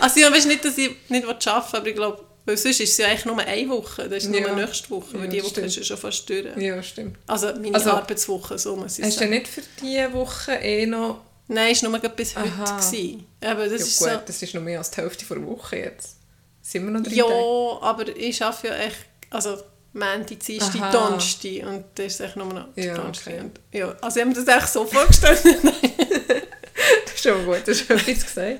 Also 0.01 0.19
ja, 0.19 0.31
weißt 0.31 0.47
nicht, 0.47 0.63
dass 0.65 0.77
ich 0.77 0.91
nicht 1.09 1.25
arbeiten 1.25 1.47
will, 1.47 1.79
aber 1.79 1.87
ich 1.87 1.95
glaube, 1.95 2.23
Weil 2.47 2.57
sonst 2.57 2.79
ist 2.79 2.91
es 2.91 2.97
ja 2.97 3.07
eigentlich 3.07 3.25
nur 3.25 3.39
eine 3.39 3.69
Woche, 3.69 4.07
das 4.07 4.23
ist 4.23 4.29
nur 4.29 4.39
Ja. 4.41 4.53
nächste 4.53 4.89
Woche, 4.91 5.13
weil 5.13 5.21
Ja, 5.23 5.27
die 5.27 5.37
das 5.37 5.45
Woche 5.45 5.51
stimmt. 5.53 5.67
ist 5.67 5.75
ja 5.77 5.83
schon 5.83 5.97
fast 5.97 6.29
durch. 6.29 6.45
Ja, 6.57 6.83
stimmt. 6.83 7.17
Also 7.25 7.47
meine 7.55 7.73
Also, 7.73 7.91
Arbeitswoche, 7.91 8.59
so 8.59 8.75
muss 8.75 8.99
ich 8.99 9.05
Hast 9.05 9.15
du 9.15 9.19
sagen. 9.21 9.31
nicht 9.31 9.47
für 9.47 9.61
diese 9.81 10.13
Woche 10.13 10.51
eh 10.53 10.85
noch... 10.85 11.21
Nein, 11.47 11.71
es 11.73 11.81
war 11.83 11.89
nur 11.91 11.99
bis 11.99 12.35
heute. 12.35 12.47
Aha. 12.49 12.77
Gewesen. 12.77 13.25
Aber 13.43 13.63
das 13.67 13.71
Ja, 13.81 13.87
ist 13.87 13.99
gut, 13.99 14.09
so... 14.09 14.19
das 14.27 14.41
ist 14.43 14.53
noch 14.53 14.61
mehr 14.61 14.77
als 14.79 14.91
die 14.91 15.01
Hälfte 15.01 15.25
der 15.25 15.45
Woche 15.45 15.77
jetzt. 15.77 16.14
Sind 16.67 16.83
wir 16.85 16.91
noch 16.91 17.03
drei 17.03 17.13
Ja, 17.13 17.25
Tage? 17.25 17.81
aber 17.83 18.15
ich 18.17 18.43
arbeite 18.43 18.67
ja 18.69 18.75
echt, 18.75 19.05
also 19.29 19.57
Montag, 19.93 20.39
Dienstag. 20.39 20.91
Donnerstag 20.91 21.63
und 21.67 21.85
das 21.93 22.05
ist 22.07 22.19
echt 22.21 22.35
nur 22.37 22.47
noch 22.47 22.73
der 22.73 22.85
Ja, 22.85 22.95
Donnerstag. 22.95 23.33
okay. 23.33 23.39
Und, 23.41 23.59
ja, 23.71 23.95
also 24.01 24.19
ich 24.19 24.25
habe 24.25 24.35
das 24.43 24.47
echt 24.57 24.67
so 24.73 24.85
vorgestellt. 24.85 25.41
Das 27.05 27.13
ist 27.15 27.23
schon 27.23 27.45
gut, 27.45 27.61
das 27.65 27.81
ist 27.81 27.89
etwas 27.89 28.25
gesagt. 28.25 28.59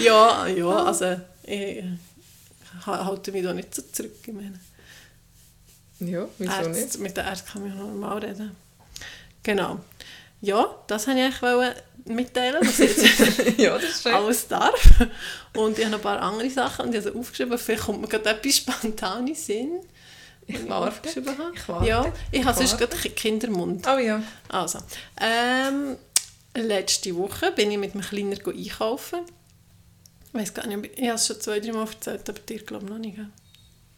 ja, 0.00 0.46
ja, 0.46 0.84
also 0.84 1.20
ich 1.42 1.82
ha- 2.86 3.04
halte 3.04 3.32
mich 3.32 3.42
da 3.42 3.52
nicht 3.52 3.74
so 3.74 3.82
zurück. 3.92 4.12
Ich 4.24 4.32
meine, 4.32 4.58
Ja, 5.98 6.26
wieso 6.38 6.52
Ärzte, 6.52 6.68
nicht? 6.70 6.98
mit 7.00 7.16
den 7.16 7.26
Ärzten 7.26 7.48
kann 7.52 7.62
man 7.62 7.70
ja 7.76 7.82
normal 7.84 8.18
reden. 8.18 8.56
Genau. 9.42 9.80
Ja, 10.40 10.74
das 10.86 11.06
wollte 11.08 11.20
ich 11.20 11.42
eigentlich 11.42 11.74
mitteilen, 12.06 12.58
was 12.66 12.78
ich 12.80 12.96
jetzt 12.96 13.58
ja, 13.58 13.76
das 13.78 14.06
alles 14.06 14.46
darf. 14.48 14.90
Und 15.56 15.78
ich 15.78 15.84
habe 15.84 15.96
ein 15.96 16.00
paar 16.02 16.20
andere 16.20 16.48
Sachen 16.50 16.86
und 16.86 16.94
ich 16.94 17.00
habe 17.00 17.12
sie 17.12 17.18
aufgeschrieben. 17.18 17.58
Vielleicht 17.58 17.82
kommt 17.84 18.00
mir 18.00 18.08
gerade 18.08 18.30
etwas 18.30 18.56
spontan 18.56 19.26
in 19.28 19.34
Sinn. 19.34 19.80
Ich 20.46 20.68
warte. 20.68 20.88
aufgeschrieben 20.88 21.36
habe. 21.38 21.52
Ich 21.54 21.68
warte. 21.68 21.86
Ja, 21.88 22.12
ich 22.32 22.44
habe 22.44 22.58
sonst 22.58 22.76
gerade 22.78 22.96
Ki- 22.96 23.10
Kindermund. 23.10 23.86
Oh 23.86 23.98
ja. 23.98 24.22
Also, 24.48 24.78
ähm, 25.20 25.96
letzte 26.54 27.14
Woche 27.16 27.52
bin 27.52 27.70
ich 27.70 27.78
mit 27.78 27.94
einem 27.94 28.02
Kleiner 28.02 28.36
einkaufen. 28.46 29.20
Ich 30.28 30.34
weiß 30.40 30.54
gar 30.54 30.66
nicht, 30.66 30.92
ich, 30.92 30.98
ich 30.98 31.06
habe 31.08 31.14
es 31.16 31.26
schon 31.26 31.40
zwei, 31.40 31.60
drei 31.60 31.72
Mal 31.72 31.86
erzählt, 31.86 32.28
aber 32.28 32.38
dir 32.40 32.58
glaube 32.62 32.84
ich 32.86 32.90
noch 32.90 32.98
nicht. 32.98 33.18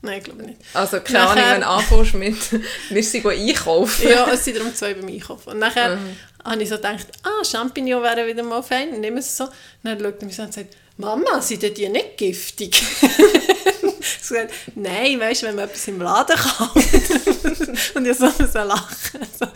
Nein, 0.05 0.19
ich 0.19 0.25
glaube 0.25 0.43
nicht. 0.43 0.59
Also 0.75 0.99
keine 1.01 1.21
Ahnung, 1.21 1.45
wenn 1.47 1.61
du 1.61 1.67
anfängst 1.69 2.15
mit 2.15 2.37
«Wir 2.91 3.03
sind 3.05 3.25
einkaufen». 3.27 4.09
Ja, 4.09 4.29
es 4.33 4.45
sind 4.45 4.57
darum 4.59 4.75
zwei 4.75 4.95
beim 4.95 5.07
Einkaufen. 5.09 5.51
Und 5.51 5.59
nachher 5.61 5.97
Mhm. 5.97 6.17
habe 6.45 6.63
ich 6.63 6.69
so 6.69 6.75
gedacht, 6.77 7.07
ah, 7.23 7.45
Champignon 7.45 8.03
wären 8.03 8.27
wieder 8.27 8.43
mal 8.43 8.63
fein, 8.63 8.91
dann 8.91 9.01
nehmen 9.01 9.17
wir 9.17 9.21
es 9.21 9.37
so. 9.37 9.49
Dann 9.85 9.99
schaut 10.01 10.21
er 10.21 10.27
mich 10.27 10.35
so 10.37 10.43
an 10.43 10.49
und 10.49 10.55
sagt, 10.55 10.77
Mama, 10.97 11.41
sind 11.41 11.63
die 11.77 11.89
nicht 11.89 12.17
giftig? 12.19 12.75
so 14.21 14.35
gesagt, 14.35 14.53
nein, 14.75 15.19
weißt 15.21 15.43
du, 15.43 15.47
wenn 15.47 15.55
man 15.55 15.65
etwas 15.67 15.87
im 15.89 16.01
Laden 16.03 16.37
kauft. 16.37 16.77
und 17.95 18.07
ich 18.07 18.17
so 18.19 18.29
so 18.29 18.59
lachen. 18.59 19.21
So, 19.39 19.47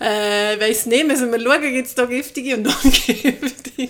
äh, 0.00 0.54
ich 0.54 0.60
weiss 0.60 0.86
nicht, 0.86 1.06
müssen 1.06 1.30
wir 1.32 1.40
schauen, 1.40 1.60
gibt 1.60 1.88
es 1.88 1.94
da 1.94 2.04
giftige 2.06 2.56
und 2.56 2.66
ungiftige. 2.68 3.88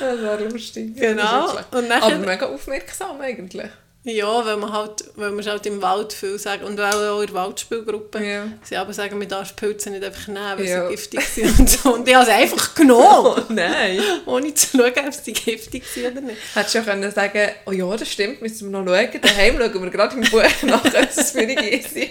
Das 0.00 0.20
wäre 0.20 0.44
lustig. 0.48 0.96
Genau. 0.96 1.52
Und 1.72 1.88
nachher- 1.88 2.02
Aber 2.04 2.18
mega 2.18 2.46
aufmerksam 2.46 3.20
eigentlich. 3.20 3.70
Ja, 4.08 4.46
weil 4.46 4.56
man 4.56 4.72
halt, 4.72 5.02
weil 5.16 5.32
man 5.32 5.44
halt 5.44 5.66
im 5.66 5.82
Wald 5.82 6.12
viel 6.12 6.38
sagen 6.38 6.62
und 6.62 6.78
weil 6.78 6.94
auch 6.94 7.20
in 7.20 7.26
der 7.26 7.34
Waldspielgruppe 7.34 8.52
sie 8.62 8.76
aber 8.76 8.92
sagen, 8.92 9.18
man 9.18 9.28
darf 9.28 9.56
Pilze 9.56 9.90
nicht 9.90 10.04
einfach 10.04 10.28
nehmen, 10.28 10.58
weil 10.58 10.64
Ja. 10.64 10.84
sie 10.86 10.94
giftig 10.94 11.20
sind 11.26 11.58
und 11.58 11.68
so. 11.68 11.94
Und 11.94 12.08
ich 12.08 12.14
habe 12.14 12.24
es 12.24 12.30
einfach 12.30 12.74
genommen. 12.74 12.96
Oh 13.26 13.36
nein! 13.48 14.00
ohne 14.26 14.54
zu 14.54 14.76
schauen, 14.78 14.92
ob 15.08 15.12
sie 15.12 15.32
giftig 15.32 15.82
sind 15.92 16.12
oder 16.12 16.20
nicht. 16.20 16.38
Hättest 16.54 16.74
du 16.74 16.78
ja 16.78 16.84
können 16.84 17.10
sagen 17.10 17.50
oh 17.66 17.72
ja, 17.72 17.96
das 17.96 18.08
stimmt, 18.12 18.40
müssen 18.42 18.70
wir 18.72 18.80
noch 18.80 18.86
schauen. 18.86 19.08
Daheim 19.20 19.56
schauen 19.58 19.82
wir 19.82 19.90
gerade 19.90 20.14
im 20.16 20.22
Buch 20.22 20.42
nach, 20.62 20.84
ob 20.84 20.94
es 20.94 21.32
für 21.32 21.46
die 21.46 21.82
sind. 21.82 22.10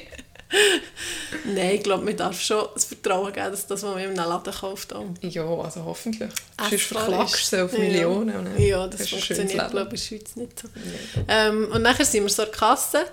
Nein, 1.45 1.75
ich 1.75 1.83
glaube, 1.83 2.03
man 2.05 2.15
darf 2.17 2.39
schon 2.41 2.67
das 2.73 2.85
Vertrauen 2.85 3.31
geben, 3.33 3.51
dass 3.51 3.67
das, 3.67 3.83
was 3.83 3.93
man 3.93 3.97
einem 4.03 4.15
Laden 4.15 4.53
kauft, 4.53 4.93
auch 4.93 5.05
Ja, 5.21 5.45
also 5.45 5.83
hoffentlich. 5.85 6.29
Sonst 6.59 6.73
essbar 6.73 7.05
verklagst 7.05 7.53
du 7.53 7.65
auf 7.65 7.73
Ja. 7.73 7.79
Millionen. 7.79 8.45
dann 8.45 8.61
Ja, 8.61 8.87
das 8.87 9.09
funktioniert, 9.09 9.69
glaube 9.71 9.95
ich, 9.95 10.11
in 10.11 10.19
der 10.19 10.25
Schweiz 10.25 10.35
nicht 10.35 10.59
so. 10.59 10.67
Nee. 10.75 11.25
Ähm, 11.27 11.69
und 11.71 11.81
nachher 11.81 12.05
sind 12.05 12.23
wir 12.23 12.29
so 12.29 12.43
an 12.43 12.49
der 12.51 12.57
Kasse 12.57 13.05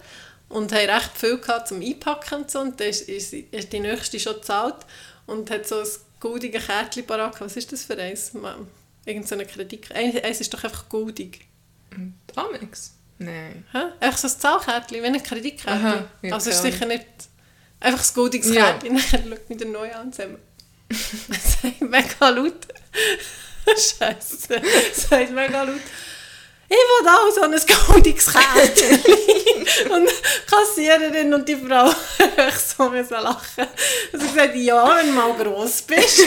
und 0.48 0.72
haben 0.72 0.90
recht 0.90 1.10
viel 1.16 1.38
gehabt 1.38 1.68
zum 1.68 1.80
Einpacken 1.82 2.42
und 2.42 2.50
so. 2.50 2.60
Und 2.60 2.78
dann 2.80 2.88
ist, 2.88 3.08
ist, 3.08 3.32
ist 3.32 3.72
die 3.72 3.80
nächste 3.80 4.18
schon 4.20 4.34
gezahlt 4.34 4.76
und 5.26 5.50
hat 5.50 5.66
so 5.66 5.80
ein 5.80 5.88
goldiges 6.20 6.66
Kärtchen 6.66 7.06
parat 7.06 7.32
gehabt. 7.32 7.40
Was 7.50 7.56
ist 7.56 7.72
das 7.72 7.84
für 7.84 7.96
eins? 7.98 8.32
Irgend 9.04 9.28
so 9.28 9.34
eine 9.34 9.46
Kreditkarte. 9.46 10.22
Eins 10.24 10.40
ist 10.40 10.52
doch 10.54 10.62
einfach 10.62 10.88
goldig. 10.88 11.40
Amex? 12.36 12.92
Nein. 13.18 13.64
Hä? 13.72 13.78
Einfach 14.00 14.18
so 14.18 14.28
ein 14.28 14.38
Zahlkärtchen, 14.38 15.02
wie 15.02 15.06
ein 15.06 15.22
Kreditkärtchen. 15.22 15.86
Aha, 15.86 16.04
ja, 16.22 16.34
also 16.34 16.50
ist 16.50 16.62
sicher 16.62 16.86
nicht 16.86 17.06
einfach 17.82 18.04
ein 18.04 18.14
goldiges 18.14 18.54
Ja. 18.54 18.72
Kärtchen. 18.72 18.94
Dann 18.96 19.04
schaut 19.10 19.48
mich 19.48 19.58
der 19.58 19.66
neu 19.68 19.92
an 19.92 20.06
und 20.06 20.14
sagt, 20.14 20.30
sagt 21.62 21.80
mega 21.80 22.28
laut. 22.28 22.66
Scheiße. 23.66 24.60
Sagt 24.94 25.30
mega 25.30 25.62
laut. 25.62 25.80
Ich 26.68 26.78
will 26.78 27.08
auch 27.08 27.30
so 27.34 27.42
ein 27.42 27.86
goldiges 27.86 28.32
Kärtchen. 28.32 28.94
und 29.92 30.08
die 30.08 30.50
Kassiererin 30.50 31.34
und 31.34 31.46
die 31.46 31.56
Frau 31.56 31.90
ich 32.48 32.54
so 32.54 32.88
müssen 32.88 33.12
lachen. 33.12 33.66
Also 34.10 34.26
gesagt, 34.26 34.56
ja, 34.56 34.96
wenn 34.96 35.08
du 35.08 35.12
mal 35.12 35.34
gross 35.34 35.82
bist, 35.82 36.22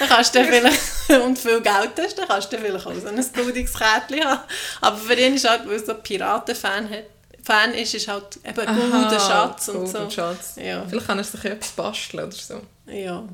dann 0.00 0.08
kannst 0.08 0.34
du 0.34 0.44
vielleicht, 0.44 1.22
und 1.22 1.38
viel 1.38 1.60
Geld 1.60 1.92
hast, 1.96 2.18
dann 2.18 2.26
kannst 2.26 2.52
du 2.52 2.58
vielleicht 2.58 2.86
auch 2.86 2.94
so 2.94 3.06
ein 3.06 3.32
goldiges 3.34 3.74
Kärtchen 3.74 4.24
haben. 4.24 4.40
Aber 4.80 4.96
für 4.96 5.14
ihn 5.14 5.34
ist 5.36 5.48
halt, 5.48 5.64
weil 5.66 5.74
er 5.78 5.84
so 5.86 5.94
Piraten-Fan 5.94 6.90
hat, 6.90 7.04
Fan 7.42 7.74
ist, 7.74 7.94
ist 7.94 8.06
halt 8.08 8.38
eben 8.44 8.60
ein 8.60 8.76
guter 8.90 9.18
Schatz 9.18 9.68
und 9.68 9.76
Gold 9.78 9.90
so. 9.90 10.10
Schatz. 10.10 10.56
Ja. 10.56 10.86
Vielleicht 10.88 11.06
kann 11.06 11.18
er 11.18 11.24
sich 11.24 11.44
etwas 11.44 11.72
basteln 11.72 12.24
oder 12.24 12.32
so. 12.32 12.60
Ja, 12.86 13.24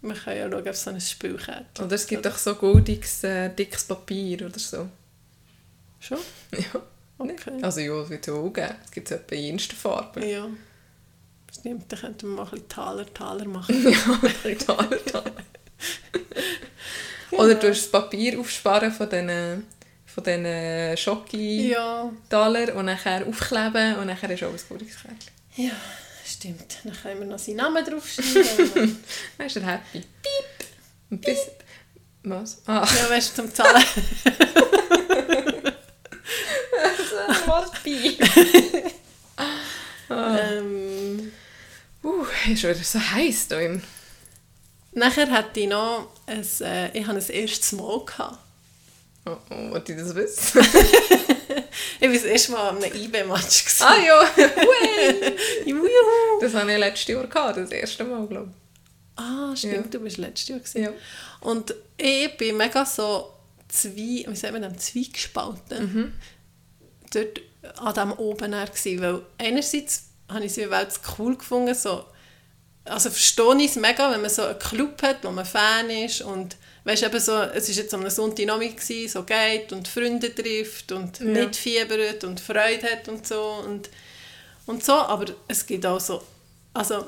wir 0.00 0.14
können 0.14 0.36
ja 0.38 0.50
schauen, 0.50 0.60
ob 0.60 0.66
es 0.66 0.82
so 0.82 0.90
ein 0.90 1.00
Spielkärtchen 1.00 1.84
Oder 1.84 1.94
es 1.94 2.06
gibt 2.06 2.24
doch 2.24 2.38
so 2.38 2.54
goldiges, 2.54 3.24
äh, 3.24 3.50
dickes 3.50 3.84
Papier 3.84 4.46
oder 4.46 4.58
so. 4.58 4.88
Schon? 6.00 6.18
Ja. 6.52 6.80
Okay. 7.20 7.58
Also 7.62 7.80
ja, 7.80 8.00
es 8.00 8.10
wird 8.10 8.28
es 8.28 8.32
auch 8.32 8.48
geben. 8.48 8.74
Es 8.84 8.90
gibt 8.92 9.10
etwa 9.10 9.34
in 9.34 9.42
jensten 9.42 9.74
Farben. 9.74 10.22
Ja. 10.22 10.46
Stimmt, 11.58 11.90
dann 11.90 11.98
könnten 11.98 12.28
wir 12.28 12.36
mal 12.36 12.42
ein 12.44 12.50
bisschen 12.50 12.68
Taler, 12.68 13.12
Taler 13.12 13.44
machen. 13.48 13.90
Ja, 13.90 14.54
total, 14.56 14.98
total. 15.00 15.32
Oder 17.32 17.54
du 17.56 17.68
hast 17.68 17.82
das 17.82 17.90
Papier 17.90 18.38
aufsparen 18.38 18.92
von 18.92 19.10
diesen 19.10 19.66
von 20.24 20.24
diesen 20.24 20.96
Schoki-Taler 20.96 22.68
Ja. 22.68 22.74
und 22.74 22.86
nachher 22.86 23.26
aufkleben 23.26 23.96
und 23.96 24.06
nachher 24.06 24.30
ist 24.30 24.42
auch 24.42 24.48
ein 24.52 24.60
goldiges 24.68 24.96
Kärtchen. 25.00 25.32
Ja, 25.56 25.72
stimmt. 26.24 26.78
Dann 26.84 26.92
können 27.00 27.20
wir 27.20 27.26
noch 27.26 27.38
seinen 27.38 27.56
Namen 27.56 27.84
draufschreiben. 27.84 28.98
Dann 29.38 29.46
ist 29.46 29.56
er 29.56 29.66
happy. 29.66 30.00
Piep. 30.00 30.66
Und 31.10 31.20
bis... 31.20 31.38
Was? 32.24 32.62
Ah. 32.66 32.86
ja, 33.00 33.10
weißt 33.10 33.30
du, 33.38 33.42
zum 33.42 33.54
Zahlen. 33.54 33.82
Was? 37.46 37.70
Piep. 37.82 38.20
ähm, 40.10 41.32
Uh, 42.02 42.24
ist 42.50 42.62
wieder 42.62 42.74
so 42.76 43.00
heiß 43.00 43.46
hier 43.48 43.60
im... 43.60 43.82
nachher 44.92 45.28
hatte 45.30 45.58
ich 45.60 45.68
noch 45.68 46.08
ein, 46.26 46.46
äh, 46.60 46.96
ich 46.96 47.04
hatte 47.06 47.18
ein 47.18 47.28
erstes 47.30 47.72
Mal. 47.72 48.04
Gehabt. 48.04 48.38
Oh, 49.50 49.70
wollte 49.70 49.92
ich 49.92 49.98
das 49.98 50.14
wissen? 50.14 50.60
Ich 52.00 52.06
war 52.06 52.14
das 52.14 52.24
erste 52.24 52.52
Mal 52.52 52.68
an 52.68 52.82
einem 52.82 52.94
IB-Match. 52.94 53.64
ah 53.80 53.96
ja. 53.96 54.22
Juhu. 55.64 55.86
Das 56.40 56.54
hatte 56.54 56.72
ich 56.72 56.78
letztes 56.78 57.08
Jahr, 57.08 57.26
gehabt, 57.26 57.56
das 57.56 57.70
erste 57.70 58.04
Mal, 58.04 58.26
glaube 58.26 58.52
Ah, 59.16 59.54
stimmt, 59.56 59.74
Ja. 59.74 59.98
du 59.98 60.04
warst 60.04 60.16
letztes 60.18 60.48
Jahr. 60.48 60.58
gewesen. 60.60 60.82
Ja. 60.82 60.92
Und 61.40 61.74
ich 61.96 62.36
bin 62.36 62.56
mega 62.56 62.84
so 62.86 63.32
zwei, 63.68 63.90
wie 64.28 64.34
sagt 64.36 64.52
man 64.52 64.62
das, 64.62 64.86
zweigespalten. 64.86 66.14
Dort 67.12 67.40
an 67.78 67.94
dem 67.94 68.12
oben 68.12 68.52
her 68.54 68.68
weil 69.00 69.22
einerseits 69.38 70.04
habe 70.28 70.44
ich 70.44 70.56
es 70.56 70.70
Welt 70.70 71.00
cool 71.18 71.36
gefunden, 71.36 71.74
so, 71.74 72.04
also 72.84 73.10
verstehe 73.10 73.56
ich 73.58 73.70
es 73.70 73.76
mega, 73.76 74.10
wenn 74.12 74.20
man 74.20 74.30
so 74.30 74.42
einen 74.42 74.58
Club 74.58 75.02
hat, 75.02 75.24
wo 75.24 75.30
man 75.30 75.44
Fan 75.44 75.90
ist 75.90 76.22
und 76.22 76.56
weißt, 76.88 77.02
eben 77.04 77.20
so, 77.20 77.32
es 77.42 77.68
war 77.68 77.74
jetzt 77.76 77.94
am 77.94 78.08
Sonntagnachmittag, 78.08 79.08
so 79.08 79.22
geht 79.22 79.72
und 79.72 79.86
Freunde 79.88 80.34
trifft 80.34 80.90
und 80.92 81.18
Ja. 81.20 81.26
mitfiebert 81.26 82.24
und 82.24 82.40
Freude 82.40 82.90
hat 82.90 83.08
und 83.08 83.26
so 83.26 83.62
und, 83.66 83.88
und 84.66 84.84
so, 84.84 84.92
aber 84.94 85.26
es 85.48 85.66
gibt 85.66 85.84
auch 85.86 86.00
so, 86.00 86.22
also 86.74 87.06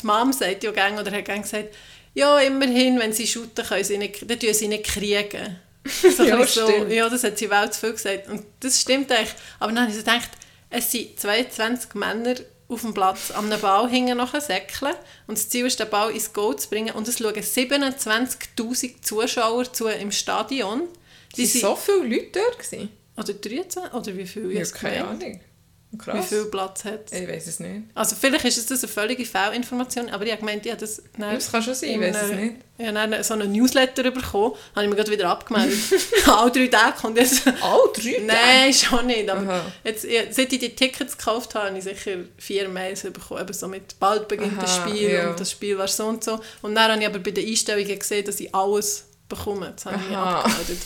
die 0.00 0.06
Mom 0.06 0.32
sagt 0.32 0.64
ja 0.64 0.70
gerne 0.72 1.00
oder 1.00 1.10
hat 1.12 1.24
gerne 1.24 1.42
gesagt, 1.42 1.68
ja, 2.14 2.38
immerhin, 2.40 2.98
wenn 2.98 3.12
sie 3.12 3.26
shooten, 3.26 3.64
können 3.64 3.84
sie 3.84 3.96
nicht, 3.98 4.28
dann 4.28 4.38
tun 4.40 4.52
sie 4.54 4.68
nicht 4.68 4.84
kriegen. 4.84 5.56
So 6.16 6.24
Ja, 6.24 6.44
so, 6.44 6.66
stimmt. 6.68 6.92
ja, 6.92 7.08
das 7.08 7.24
hat 7.24 7.38
sie 7.38 7.48
Welt 7.48 7.72
zu 7.72 7.80
viel 7.80 7.92
gesagt. 7.92 8.28
Und 8.28 8.44
das 8.60 8.80
stimmt 8.80 9.10
eigentlich. 9.12 9.34
Aber 9.60 9.72
dann 9.72 9.82
habe 9.84 9.90
ich 9.90 9.96
so 9.96 10.04
gedacht, 10.04 10.28
es 10.68 10.90
sind 10.90 11.18
22 11.18 11.94
Männer 11.94 12.34
auf 12.70 12.82
dem 12.82 12.94
Platz 12.94 13.30
an 13.30 13.46
einem 13.46 13.60
Ball 13.60 13.88
hinten 13.90 14.16
nachher 14.16 14.40
säckeln 14.40 14.94
und 15.26 15.36
das 15.36 15.48
Ziel 15.48 15.66
ist, 15.66 15.80
den 15.80 15.90
Ball 15.90 16.12
ins 16.12 16.32
Goal 16.32 16.56
zu 16.56 16.68
bringen 16.70 16.94
und 16.94 17.08
es 17.08 17.18
schauen 17.18 17.34
27'000 17.34 19.02
Zuschauer 19.02 19.72
zu 19.72 19.88
im 19.88 20.12
Stadion. 20.12 20.88
Die 21.36 21.42
Waren 21.42 21.60
so 21.60 21.76
viele 21.76 22.16
Leute 22.16 22.30
dort? 22.40 22.58
Gewesen? 22.58 22.88
oder 23.20 23.34
13? 23.34 23.82
Oder 23.92 24.16
wie 24.16 24.26
viel? 24.26 24.52
Ja, 24.52 24.64
keine. 24.64 25.06
Ahnung. 25.06 25.40
Krass. 25.98 26.30
wie 26.30 26.34
viel 26.34 26.44
Platz 26.44 26.84
hat 26.84 27.12
Ich 27.12 27.28
weiß 27.28 27.48
es 27.48 27.58
nicht. 27.58 27.82
Also 27.94 28.14
vielleicht 28.14 28.44
ist 28.44 28.58
es 28.58 28.66
das 28.66 28.84
eine 28.84 28.92
völlige 28.92 29.24
Fehlinformation, 29.24 30.08
aber 30.10 30.24
ich 30.24 30.30
habe 30.30 30.40
gemeint, 30.40 30.64
ich 30.64 30.70
habe 30.70 30.80
das 30.80 31.02
dann 31.18 31.34
Das 31.34 31.50
kann 31.50 31.62
schon 31.62 31.74
sein, 31.74 31.90
ich 31.90 32.00
weiß 32.00 32.22
es 32.22 32.30
nicht. 32.30 32.54
Ich 32.78 32.86
habe 32.86 33.24
so 33.24 33.34
einen 33.34 33.50
Newsletter 33.52 34.10
bekommen, 34.10 34.54
habe 34.74 34.84
ich 34.84 34.88
mir 34.88 34.94
gerade 34.94 35.10
wieder 35.10 35.28
abgemeldet. 35.28 35.76
Alle 36.26 36.50
drei 36.52 36.68
Tage 36.68 36.96
kommt 36.98 37.18
jetzt... 37.18 37.46
All 37.46 37.92
drei 37.92 38.22
Nein, 38.24 38.72
schon 38.72 39.06
nicht. 39.06 39.28
Aber 39.28 39.42
Aha. 39.42 39.72
jetzt, 39.82 40.02
seit 40.02 40.52
ich 40.52 40.58
die 40.60 40.74
Tickets 40.74 41.18
gekauft 41.18 41.54
habe, 41.56 41.66
habe 41.66 41.78
ich 41.78 41.84
sicher 41.84 42.18
vier 42.38 42.68
Mails 42.68 43.02
bekommen. 43.02 43.42
Eben 43.42 43.52
so 43.52 43.66
mit 43.66 43.98
«Bald 43.98 44.28
beginnt 44.28 44.62
das 44.62 44.78
Aha, 44.78 44.88
Spiel» 44.88 45.10
ja. 45.10 45.30
und 45.30 45.40
«Das 45.40 45.50
Spiel 45.50 45.76
war 45.76 45.88
so 45.88 46.06
und 46.06 46.22
so». 46.22 46.40
Und 46.62 46.74
dann 46.76 46.92
habe 46.92 47.02
ich 47.02 47.06
aber 47.06 47.18
bei 47.18 47.32
den 47.32 47.46
Einstellungen 47.46 47.98
gesehen, 47.98 48.24
dass 48.24 48.38
ich 48.38 48.54
alles 48.54 49.06
bekomme. 49.28 49.70
Jetzt 49.70 49.86
habe 49.86 49.96
ich 49.96 50.08
mich 50.08 50.16
abgemeldet. 50.16 50.78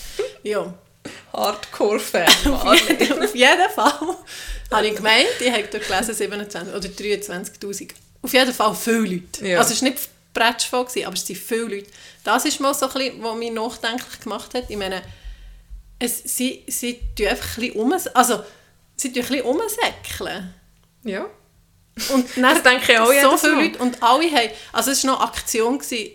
Ja. 0.43 0.75
Hardcore-Fan. 1.33 2.53
Auf 2.53 2.89
jeden, 2.89 3.23
auf 3.25 3.35
jeden 3.35 3.71
Fall 3.75 4.17
habe 4.71 4.87
ich 4.87 4.97
gemeint, 4.97 5.27
ich 5.41 5.53
habe 5.53 5.65
dort 5.71 5.87
gelesen 5.87 6.15
27 6.15 6.75
oder 6.75 6.89
23'000. 6.89 7.91
Auf 8.23 8.33
jeden 8.33 8.53
Fall 8.53 8.75
viele 8.75 8.99
Leute. 8.99 9.47
Ja. 9.47 9.59
Also 9.59 9.75
es 9.75 9.83
war 9.83 9.91
nicht 9.91 10.09
Bretschvoll, 10.33 10.85
gewesen, 10.85 11.07
aber 11.07 11.15
es 11.15 11.27
sind 11.27 11.37
viele 11.39 11.77
Leute. 11.77 11.91
Das 12.25 12.45
ist 12.45 12.61
mal 12.61 12.75
so 12.75 12.87
ein 12.87 12.93
bisschen, 12.93 13.23
was 13.23 13.37
mich 13.37 13.53
nachdenklich 13.53 14.21
gemacht 14.21 14.55
hat. 14.55 14.65
Ich 14.69 14.77
meine, 14.77 15.03
es, 15.99 16.23
sie, 16.25 16.65
sie 16.67 17.01
tun 17.17 17.29
einfach 17.29 17.57
ein 17.59 17.61
bisschen 17.61 17.81
um, 17.81 17.93
also 18.15 18.43
sie 18.97 19.13
tun 19.13 19.23
ein 19.23 19.29
bisschen 19.29 19.45
umsäckeln. 19.45 20.55
ja. 21.05 21.27
Und 22.13 22.29
dann 22.37 22.61
denke 22.61 22.93
ich 22.93 22.99
auch 22.99 23.07
so 23.07 23.37
viele 23.37 23.55
Mal. 23.55 23.65
Leute 23.67 23.79
und 23.79 24.03
alle 24.03 24.29
haben, 24.29 24.51
also 24.73 24.91
es 24.91 25.05
war 25.05 25.13
noch 25.13 25.21
eine 25.21 25.29
Aktion, 25.29 25.79
gewesen, 25.79 26.11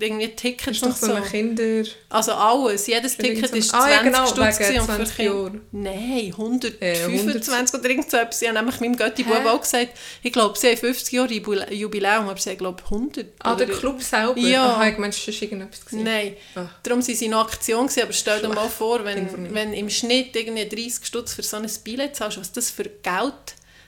irgendwie 0.00 0.28
Tickets 0.28 0.76
ist 0.78 0.86
doch 0.86 0.94
so 0.94 1.12
eine 1.12 1.24
Kinder... 1.24 1.82
Also 2.10 2.32
alles, 2.32 2.86
jedes 2.86 3.16
Ticket 3.16 3.50
ist 3.54 3.70
20 3.70 3.74
Ah, 3.74 3.90
ja, 3.90 4.02
genau, 4.02 4.26
Stutz 4.26 4.38
und 4.38 4.52
für 4.54 4.84
20 4.84 5.16
Kinder-. 5.16 5.52
Nein, 5.72 6.32
125 6.36 6.80
Äh, 6.80 7.04
100. 7.04 7.74
oder 7.74 7.90
irgend 7.90 8.10
so 8.10 8.16
etwas. 8.16 8.42
Ich 8.42 8.48
habe 8.48 8.58
nämlich 8.58 8.80
meinem 8.80 8.96
Götti-Bub 8.96 9.42
Hä? 9.44 9.48
auch 9.48 9.60
gesagt, 9.60 9.88
ich 10.22 10.32
glaube, 10.32 10.58
sie 10.58 10.68
haben 10.68 10.76
50 10.76 11.12
Jahre 11.12 11.28
Jubil- 11.32 11.72
Jubiläum, 11.72 12.28
aber 12.28 12.38
sie 12.38 12.50
haben, 12.50 12.58
glaube 12.58 12.82
ich, 12.84 12.90
100. 12.90 13.26
Ah, 13.40 13.54
der 13.54 13.66
Club 13.66 14.02
selber? 14.02 14.38
Ja. 14.38 14.66
Aha, 14.74 14.88
ich 14.88 14.98
meine, 14.98 15.12
schon 15.12 15.34
irgendetwas. 15.34 15.84
gewesen. 15.84 16.04
Nein, 16.04 16.36
Ah. 16.54 16.66
darum 16.82 17.02
sind 17.02 17.16
sie 17.18 17.26
in 17.26 17.34
Aktion 17.34 17.86
gewesen, 17.86 18.02
aber 18.02 18.12
stell 18.12 18.40
dir 18.40 18.48
mal 18.48 18.68
vor, 18.68 19.04
wenn, 19.04 19.52
wenn 19.54 19.72
im 19.72 19.90
Schnitt 19.90 20.36
irgendwie 20.36 20.68
30 20.68 21.06
Stutz 21.06 21.34
für 21.34 21.42
so 21.42 21.56
ein 21.56 21.68
Billett 21.82 22.14
zahlst, 22.14 22.38
was 22.38 22.52
das 22.52 22.70
für 22.70 22.84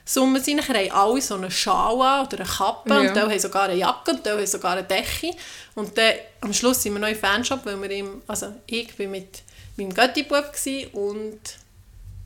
Geldsummen 0.05 0.41
sind. 0.43 0.57
Nachher 0.57 0.75
haben 0.75 0.91
alle 0.91 1.21
so 1.21 1.35
eine 1.35 1.51
Schal 1.51 2.01
an 2.01 2.25
oder 2.27 2.39
eine 2.39 2.47
Kappe 2.47 2.89
Ja. 2.89 2.99
und 3.01 3.15
die 3.15 3.19
haben 3.19 3.39
sogar 3.39 3.63
eine 3.63 3.75
Jacke 3.75 4.11
und 4.11 4.25
die 4.25 4.29
haben 4.29 4.45
sogar 4.47 4.73
eine 4.73 4.83
Decke. 4.83 5.31
Und 5.75 5.97
dann, 5.97 6.13
am 6.41 6.53
Schluss 6.53 6.81
sind 6.83 6.93
wir 6.93 6.99
noch 6.99 7.07
im 7.07 7.15
Fanshop, 7.15 7.65
weil 7.65 7.81
wir 7.81 7.91
ihm, 7.91 8.21
also 8.27 8.53
ich 8.67 8.93
bin 8.95 9.11
mit 9.11 9.41
meinem 9.77 9.93
Götti-Bub 9.93 10.51
und 10.93 11.39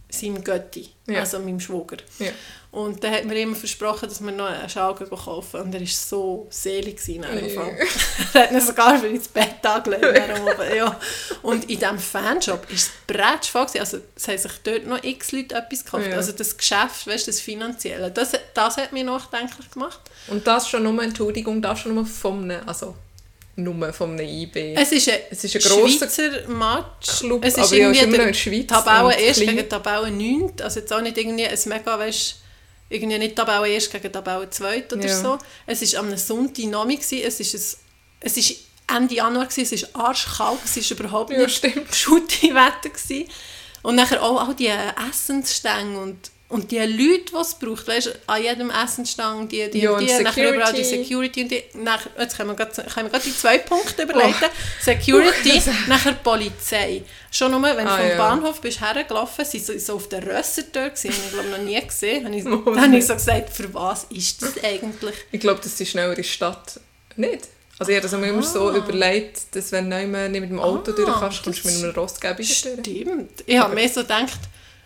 seinem 0.09 0.43
Götti, 0.43 0.89
Ja. 1.07 1.19
also 1.19 1.39
meinem 1.39 1.59
Schwager. 1.59 1.97
Ja. 2.19 2.31
Und 2.75 3.01
dann 3.05 3.13
hat 3.13 3.23
mir 3.23 3.39
immer 3.39 3.55
versprochen, 3.55 4.09
dass 4.09 4.21
wir 4.21 4.33
noch 4.33 4.47
einen 4.47 4.67
Schal 4.67 4.93
kaufen 4.95 5.61
und 5.61 5.73
er 5.73 5.79
war 5.79 5.87
so 5.87 6.45
selig. 6.49 6.97
gewesen 6.97 7.23
er 8.33 8.41
hat 8.41 8.51
ihn 8.51 8.59
sogar 8.59 8.99
für 8.99 9.07
ins 9.07 9.29
Bett 9.29 9.65
angelegt. 9.65 10.03
ja. 10.75 10.99
Und 11.41 11.69
in 11.69 11.79
diesem 11.79 11.97
Fanshop 11.97 12.67
war 12.67 12.75
es 12.75 12.91
bretschvoll. 13.07 13.67
gewesen. 13.67 13.79
Also 13.79 13.97
es 14.13 14.27
haben 14.27 14.37
sich 14.37 14.51
dort 14.65 14.87
noch 14.87 15.01
x 15.01 15.31
Leute 15.31 15.55
etwas 15.55 15.85
gekauft. 15.85 16.07
Ja. 16.09 16.17
Also 16.17 16.33
das 16.33 16.57
Geschäft, 16.57 17.07
weißt, 17.07 17.29
das 17.29 17.39
Finanzielle, 17.39 18.11
das, 18.11 18.33
das 18.53 18.75
hat 18.75 18.91
mich 18.91 19.05
nachdenklich 19.05 19.71
gemacht. 19.71 20.01
Und 20.27 20.45
das 20.45 20.67
schon 20.67 20.83
nur, 20.83 21.01
Entschuldigung, 21.01 21.61
das 21.61 21.79
schon 21.79 21.95
nur 21.95 22.05
von 22.05 22.43
einem, 22.43 22.67
also 22.67 22.93
nur 23.55 23.73
einem 23.73 24.19
IB. 24.19 24.75
Es 24.75 24.91
ist 24.91 25.07
ein, 25.07 25.19
Es 25.29 25.45
ist 25.45 25.55
ein 25.55 25.61
Schweizer 25.61 26.49
Match. 26.49 27.19
Club, 27.19 27.45
es 27.45 27.57
ist 27.57 27.67
aber 27.67 27.75
ja, 27.77 27.89
ist 27.89 28.01
irgendwie 28.01 28.15
immer 28.15 28.25
der 28.25 28.33
Schweiz 28.33 28.67
Tabelle 28.67 29.05
und 29.05 29.17
erst 29.17 29.41
klein. 29.41 29.55
gegen 29.55 29.69
Tabelle 29.69 30.11
9. 30.11 30.53
Also 30.61 30.81
jetzt 30.81 30.91
auch 30.91 30.99
nicht 30.99 31.17
irgendwie 31.17 31.47
ein 31.47 31.59
mega, 31.67 31.97
weißt, 31.97 32.41
irgendwie 32.89 33.17
nicht 33.17 33.35
Tabelle 33.35 33.67
erst 33.67 33.91
gegen 33.91 34.11
Tabelle 34.11 34.49
2 34.49 34.85
oder 34.91 35.07
Ja. 35.07 35.21
so. 35.21 35.37
Es 35.65 35.93
war 35.93 35.99
am 36.01 36.15
Sonntagabend, 36.17 37.01
gewesen. 37.01 37.21
es 37.25 37.39
ist 37.39 37.53
ein, 37.55 37.79
es 38.21 38.37
ist 38.37 38.55
Ende 38.87 39.15
Januar, 39.15 39.45
gewesen. 39.47 39.73
es 39.75 39.93
war 39.95 40.07
arschkalt, 40.07 40.59
es 40.63 40.75
war 40.91 40.97
überhaupt 40.99 41.31
Ja, 41.31 41.39
nicht. 41.39 41.95
Schutti-Wetter. 41.95 43.25
Und 43.83 43.95
nachher 43.95 44.21
auch 44.23 44.47
all 44.47 44.55
die 44.55 44.71
Essensstände 45.09 45.99
und, 45.99 46.31
und 46.47 46.69
die 46.71 46.77
Leute, 46.77 47.31
die 47.31 47.35
es 47.41 47.55
braucht, 47.55 47.87
weißt, 47.87 48.19
an 48.27 48.41
jedem 48.43 48.69
Essensstand, 48.69 49.51
die, 49.51 49.69
die, 49.71 49.79
Ja, 49.79 49.91
und 49.91 49.97
und 50.01 50.07
die, 50.09 50.23
nachher 50.23 50.53
überall 50.53 50.73
die 50.73 50.83
Security. 50.83 51.41
Und 51.43 51.49
die, 51.51 51.63
nachher, 51.73 52.11
jetzt 52.19 52.37
können 52.37 52.49
wir 52.51 52.55
gerade, 52.55 53.19
die 53.25 53.35
zwei 53.35 53.57
Punkte 53.57 54.03
überleiten. 54.03 54.49
Security, 54.79 55.61
nachher 55.87 56.13
Polizei. 56.13 57.01
Schon 57.31 57.51
nur, 57.51 57.63
wenn 57.63 57.77
du 57.85 57.91
Ah, 57.91 57.97
vom 57.97 58.07
ja. 58.09 58.17
Bahnhof 58.17 58.61
bist 58.61 58.79
hergelaufen, 58.79 59.43
sie 59.43 59.59
so, 59.59 59.77
so 59.77 59.95
auf 59.95 60.07
der 60.09 60.25
Rössertür 60.25 60.89
gewesen, 60.91 61.11
habe 61.11 61.23
ich 61.25 61.31
glaube 61.33 61.49
noch 61.49 61.57
nie 61.57 61.81
gesehen. 61.85 62.25
Habe 62.25 62.35
ich, 62.35 62.45
Oh, 62.47 62.57
dann 62.71 62.81
habe 62.81 62.97
ich 62.97 63.05
so 63.07 63.13
gesagt, 63.15 63.49
für 63.49 63.73
was 63.73 64.05
ist 64.11 64.41
das 64.43 64.63
eigentlich? 64.63 65.15
Ich 65.31 65.39
glaube, 65.39 65.59
das 65.63 65.79
ist 65.81 65.89
schneller 65.89 66.11
in 66.11 66.15
der 66.15 66.23
Stadt 66.23 66.79
nicht. 67.15 67.47
Also 67.77 67.91
ich 67.91 67.97
habe 67.97 68.03
das 68.03 68.13
immer 68.13 68.27
immer 68.27 68.43
so 68.43 68.69
Ah. 68.69 68.75
überlegt, 68.77 69.53
dass 69.55 69.71
wenn 69.73 69.89
du 69.89 69.97
nicht 70.29 70.41
mit 70.41 70.49
dem 70.51 70.59
Auto 70.59 70.91
Ah, 70.91 70.95
durch 70.95 71.19
kannst, 71.19 71.43
kommst 71.43 71.65
du 71.65 71.67
mit 71.69 71.77
einem 71.83 71.91
Rossgäbiger 71.95 72.37
durch. 72.37 72.57
Stimmt. 72.57 73.43
Ich 73.45 73.57
habe 73.57 73.73
mir 73.75 73.89
so 73.89 74.01
gedacht, 74.01 74.39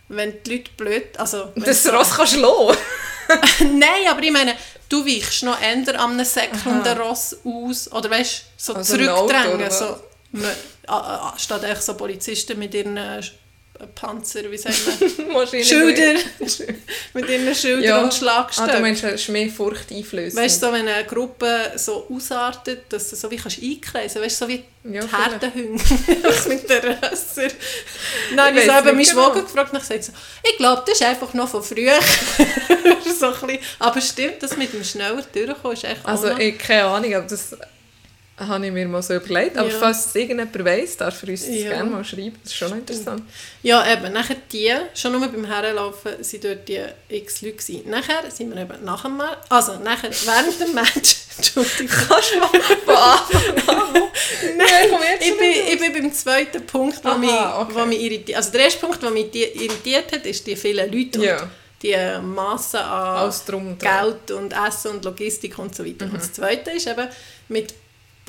wenn 0.10 0.44
die 0.44 0.58
Leute 0.58 0.72
blöd, 0.76 1.18
also... 1.18 1.52
Das 1.56 1.92
Ross 1.92 2.16
kannst 2.16 2.36
du. 2.36 2.40
Nein, 3.60 4.08
aber 4.10 4.22
ich 4.22 4.32
meine, 4.32 4.56
du 4.90 5.06
weichst 5.06 5.44
noch 5.44 5.60
an 5.62 5.88
einem 5.88 6.26
säckelnden 6.26 6.98
Aha. 6.98 7.02
Ross 7.02 7.38
aus. 7.44 7.92
Oder 7.92 8.10
weißt 8.10 8.42
du, 8.42 8.46
so 8.58 8.74
Also 8.74 8.96
Auto, 8.96 9.06
zurückdrängen. 9.06 9.56
oder 9.56 9.72
so, 9.72 9.98
man, 10.32 10.52
statt 11.38 11.64
echt 11.64 11.84
so 11.84 11.94
Polizisten 11.94 12.58
mit 12.58 12.74
ihren 12.74 12.98
äh, 12.98 13.22
Panzer, 13.96 14.50
wie 14.52 14.58
sagt 14.58 14.76
man? 15.32 15.48
Schilder. 15.64 16.20
mit 17.14 17.30
ihren 17.30 17.56
Schildern 17.56 17.84
Ja. 17.84 17.98
und 18.00 18.06
Ah, 18.06 18.10
du 18.10 18.16
Schlagstöcken. 18.16 18.82
meinst, 18.82 19.04
es 19.04 19.22
ist 19.22 19.30
mehr 19.30 19.50
Furcht 19.50 19.92
einflößend. 19.92 20.42
Weißt 20.42 20.62
du, 20.62 20.68
so, 20.68 20.74
wenn 20.74 20.88
eine 20.88 21.06
Gruppe 21.06 21.72
so 21.76 22.08
ausartet, 22.10 22.84
dass 22.90 23.10
du 23.10 23.16
so 23.16 23.32
wie 23.32 23.38
kannst 23.38 23.62
einkreisen 23.62 24.22
weißt 24.22 24.42
du, 24.42 24.46
so 24.46 24.50
wie 24.52 24.64
Ja, 24.84 25.02
die. 25.02 25.16
Herdenhunde 25.16 25.84
mit 26.50 26.70
den 26.70 26.80
Rösser. 26.82 27.48
Dann 28.36 28.46
habe 28.48 28.60
Ich 28.60 28.66
eben 28.66 28.86
meinen 28.86 29.06
Schwager 29.06 29.34
genau. 29.36 29.46
gefragt 29.46 29.72
und 29.74 29.78
ich 29.82 29.88
gesagt 29.88 30.04
so, 30.04 30.12
ich 30.44 30.58
glaube, 30.58 30.84
das 30.86 31.00
ist 31.00 31.06
einfach 31.08 31.34
noch 31.34 31.50
von 31.50 31.64
früher. 31.64 32.00
so 33.20 33.26
ein 33.28 33.32
bisschen. 33.34 33.60
Aber 33.80 34.02
stimmt, 34.02 34.42
das 34.44 34.58
mit 34.58 34.74
dem 34.74 34.84
schneller 34.84 35.24
durchkommen 35.34 35.76
ist 35.78 35.84
echt 35.84 36.06
Also 36.06 36.38
ich 36.38 36.58
keine 36.58 36.86
Ahnung, 36.86 37.14
aber 37.16 37.28
das 37.28 37.56
habe 38.40 38.66
ich 38.66 38.72
mir 38.72 38.88
mal 38.88 39.02
so 39.02 39.16
überlegt. 39.16 39.58
Aber 39.58 39.70
Ja. 39.70 39.76
falls 39.80 40.06
es 40.08 40.16
irgendjemand 40.16 40.66
weiss, 40.66 40.98
darf 40.98 41.22
er 41.24 41.30
uns 41.30 41.46
das 41.46 41.56
Ja. 41.56 41.70
gerne 41.70 41.90
mal 41.90 42.04
schreiben. 42.04 42.36
Das 42.44 42.52
ist 42.54 42.58
schon 42.58 42.72
interessant. 42.78 43.24
Ja, 43.64 43.86
eben, 43.92 44.14
nachher 44.14 44.38
die, 44.52 44.72
schon 44.96 45.12
nur 45.12 45.28
beim 45.28 45.46
Herlaufen, 45.46 46.24
sind 46.24 46.44
dort 46.44 46.68
die 46.68 46.82
x 47.10 47.42
Leute 47.42 47.56
gewesen. 47.58 47.90
Nachher 47.90 48.32
sind 48.32 48.54
wir 48.56 48.62
eben 48.62 48.84
nach 48.86 49.04
dem 49.04 49.18
Match, 49.18 49.38
also 49.50 49.78
nachher 49.80 50.10
während 50.12 50.60
dem 50.60 50.74
Match, 50.74 51.16
Entschuldigung. 51.38 51.96
Kannst 52.08 52.34
du 52.34 52.40
mal 52.40 52.48
von 52.86 52.96
Anfang 52.96 53.68
an? 53.78 53.94
Nein, 54.58 54.68
Ich 55.20 55.28
schon 55.28 55.38
bin, 55.38 55.52
ich 55.74 55.80
bin 55.80 55.94
beim 55.94 56.14
zweiten 56.14 56.66
Punkt, 56.66 57.04
der 57.04 57.16
mich, 57.18 57.30
okay. 57.30 57.74
wo 57.74 57.86
mich 57.86 58.02
irritiert 58.02 58.38
Also 58.38 58.52
der 58.52 58.62
erste 58.62 58.80
Punkt, 58.80 59.02
der 59.04 59.10
mich 59.12 59.34
irritiert 59.34 60.12
hat, 60.12 60.26
ist 60.26 60.46
die 60.48 60.56
vielen 60.56 60.92
Leute 60.92 61.24
Ja. 61.24 61.42
und 61.44 61.50
die 61.82 61.96
Masse 62.22 62.82
an 62.82 63.34
drum 63.48 63.78
dran. 63.80 64.14
Geld 64.18 64.32
und 64.38 64.54
Essen 64.54 64.92
und 64.92 65.06
Logistik 65.06 65.58
und 65.60 65.74
so 65.76 65.86
weiter. 65.86 66.06
Mhm. 66.08 66.12
Und 66.14 66.22
das 66.22 66.34
zweite 66.34 66.72
ist 66.72 66.88
eben 66.88 67.08
mit 67.48 67.74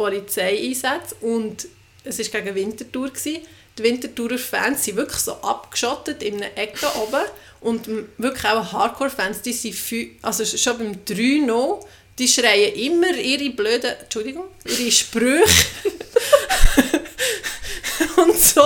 Polizeieinsätzen 0.01 1.19
und 1.21 1.69
es 2.05 2.19
war 2.19 2.41
gegen 2.41 2.55
Winterthur. 2.55 3.11
Gewesen. 3.11 3.43
Die 3.77 3.83
Winterthurer 3.83 4.39
Fans 4.39 4.83
sind 4.83 4.97
wirklich 4.97 5.21
so 5.21 5.33
abgeschottet 5.33 6.23
in 6.23 6.37
einer 6.37 6.57
Ecke 6.57 6.87
oben 7.03 7.23
und 7.61 7.87
wirklich 8.17 8.45
auch 8.47 8.73
Hardcore-Fans, 8.73 9.43
die 9.43 9.53
sind 9.53 9.77
also 10.23 10.45
schon 10.45 10.79
beim 10.79 11.05
3 11.05 11.47
noch, 11.47 11.87
die 12.19 12.27
schreien 12.27 12.75
immer 12.75 13.15
ihre 13.15 13.51
blöden, 13.51 13.93
Entschuldigung, 14.01 14.45
ihre 14.65 14.91
Sprüche 14.91 15.45
und 18.17 18.39
so. 18.39 18.63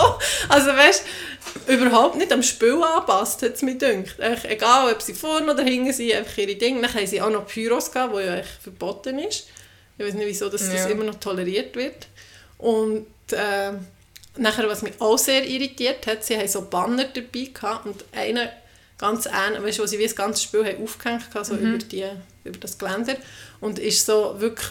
Also 0.48 0.68
weißt 0.68 1.02
überhaupt 1.66 2.16
nicht 2.16 2.32
am 2.32 2.44
Spiel 2.44 2.80
angepasst, 2.80 3.42
hat 3.42 3.54
es 3.54 3.62
mir 3.62 3.76
gedacht. 3.76 4.20
Eigentlich 4.20 4.52
Egal, 4.52 4.92
ob 4.92 5.02
sie 5.02 5.14
vorne 5.14 5.52
oder 5.52 5.64
hinten 5.64 5.92
sind, 5.92 6.12
einfach 6.12 6.38
ihre 6.38 6.54
Dinge. 6.54 6.80
Dann 6.80 6.94
haben 6.94 7.06
sie 7.06 7.20
auch 7.20 7.30
noch 7.30 7.46
Pyros 7.46 7.90
gehabt, 7.90 8.12
wo 8.12 8.20
ja 8.20 8.34
eigentlich 8.34 8.46
verboten 8.62 9.18
ist. 9.18 9.48
Ich 9.98 10.04
weiß 10.06 10.14
nicht, 10.14 10.26
wieso 10.26 10.48
dass 10.48 10.62
das 10.70 10.84
Ja. 10.84 10.86
immer 10.90 11.04
noch 11.04 11.20
toleriert 11.20 11.76
wird. 11.76 12.08
Und 12.58 13.06
äh, 13.30 13.72
nachher, 14.36 14.68
was 14.68 14.82
mich 14.82 15.00
auch 15.00 15.18
sehr 15.18 15.46
irritiert 15.46 16.06
hat, 16.06 16.24
sie 16.24 16.36
haben 16.36 16.48
so 16.48 16.62
Banner 16.62 17.04
dabei 17.04 17.50
gehabt 17.52 17.86
und 17.86 18.04
einer 18.12 18.50
ganz 18.98 19.26
ähnlich, 19.26 19.62
weißt 19.62 19.78
du, 19.78 19.82
wo 19.82 19.86
sie 19.86 19.98
wie 19.98 20.04
das 20.04 20.16
ganze 20.16 20.42
Spiel 20.42 20.64
haben 20.64 20.82
aufgehängt 20.82 21.22
haben, 21.34 21.44
so 21.44 21.56
über, 21.56 21.78
die, 21.78 22.04
über 22.44 22.58
das 22.58 22.78
Geländer. 22.78 23.16
Und 23.60 23.78
ist 23.78 24.04
so 24.06 24.40
wirklich 24.40 24.68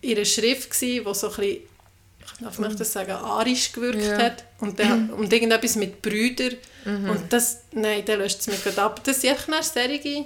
ihre 0.00 0.24
Schrift 0.26 0.70
gewesen, 0.70 1.04
wo 1.04 1.14
so 1.14 1.28
ein 1.30 1.36
bisschen, 1.36 1.50
ich 1.54 2.44
darf 2.44 2.58
man 2.58 2.76
das 2.76 2.92
sagen, 2.92 3.12
arisch 3.12 3.72
gewirkt 3.72 4.02
Ja. 4.02 4.18
hat. 4.18 4.44
Und, 4.60 4.78
dann, 4.78 5.10
und 5.16 5.32
irgendetwas 5.32 5.76
mit 5.76 6.02
Brüdern. 6.02 6.56
Und 6.84 7.32
das, 7.32 7.58
nein, 7.72 8.04
der 8.04 8.16
löscht 8.16 8.40
es 8.40 8.46
mir 8.48 8.56
gerade 8.56 8.82
ab. 8.82 9.00
Das 9.04 9.20
sind 9.20 9.30
einfach 9.30 9.46
dann 9.46 9.62
solche, 9.62 10.24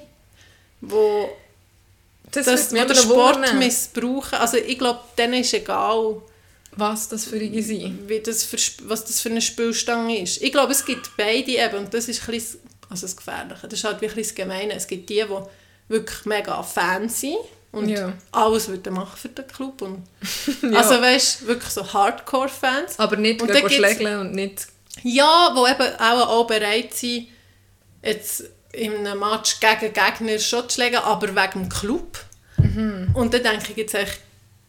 wo 0.81 1.29
Das, 2.31 2.47
das, 2.47 2.73
würde 2.73 2.85
aber 2.85 2.95
Sport 2.95 3.37
wundern, 3.37 3.59
missbrauchen. 3.59 4.39
Also 4.39 4.57
ich 4.57 4.79
glaube, 4.79 5.01
denen 5.17 5.35
ist 5.35 5.55
egal, 5.55 6.21
was 6.73 7.09
das 7.09 7.25
für 7.25 7.37
eine 7.37 7.63
sind. 7.63 8.09
wie 8.09 8.21
das 8.21 8.45
für, 8.45 8.59
was 8.85 9.05
das 9.05 9.21
für 9.21 9.31
eine 9.31 9.41
Spielstange 9.41 10.21
ist. 10.21 10.43
Ich 10.43 10.53
glaube, 10.53 10.73
es 10.73 10.85
gibt 10.85 11.17
beide 11.17 11.53
eben 11.53 11.79
und 11.79 11.95
das 11.95 12.09
ist 12.09 12.23
ein 12.29 12.35
bisschen 12.35 12.61
also 12.89 13.07
das 13.07 13.17
Gefährliche. 13.17 13.69
Das 13.69 13.79
ist 13.79 13.85
halt 13.85 14.01
wirklich 14.01 14.29
das 14.29 14.35
Gemeine. 14.35 14.75
Es 14.75 14.87
gibt 14.87 15.09
die, 15.09 15.25
die 15.25 15.37
wirklich 15.89 16.25
mega 16.25 16.63
Fans 16.63 17.21
sind 17.21 17.37
und 17.73 17.89
Ja. 17.89 18.13
alles 18.33 18.69
würden 18.69 18.95
machen 18.95 19.17
für 19.17 19.29
den 19.29 19.47
Club. 19.47 19.83
Und 19.83 20.07
Ja. 20.63 20.79
Also 20.79 21.01
weißt 21.01 21.43
du, 21.43 21.47
wirklich 21.49 21.73
so 21.73 21.93
Hardcore-Fans. 21.93 22.99
Aber 22.99 23.17
nicht 23.17 23.43
Und 23.43 23.51
schlägeln 23.51 24.21
und 24.21 24.33
nicht... 24.35 24.67
Ja, 25.03 25.55
die 25.55 25.71
eben 25.73 25.95
auch, 26.01 26.29
auch 26.29 26.47
bereit 26.47 26.95
sind, 26.95 27.29
jetzt 28.03 28.45
in 28.77 29.07
einem 29.07 29.21
Match 29.21 29.59
gegen 29.61 29.93
Gegner 29.93 30.39
schon 30.39 30.69
zu 30.69 30.75
schlagen, 30.75 30.97
aber 30.97 31.29
wegen 31.29 31.63
dem 31.63 31.69
Club. 31.69 32.19
Mhm. 32.59 33.11
Und 33.15 33.35
dann 33.35 33.43
denke 33.43 33.73
ich 33.73 33.77
jetzt 33.77 33.95
echt 33.95 34.21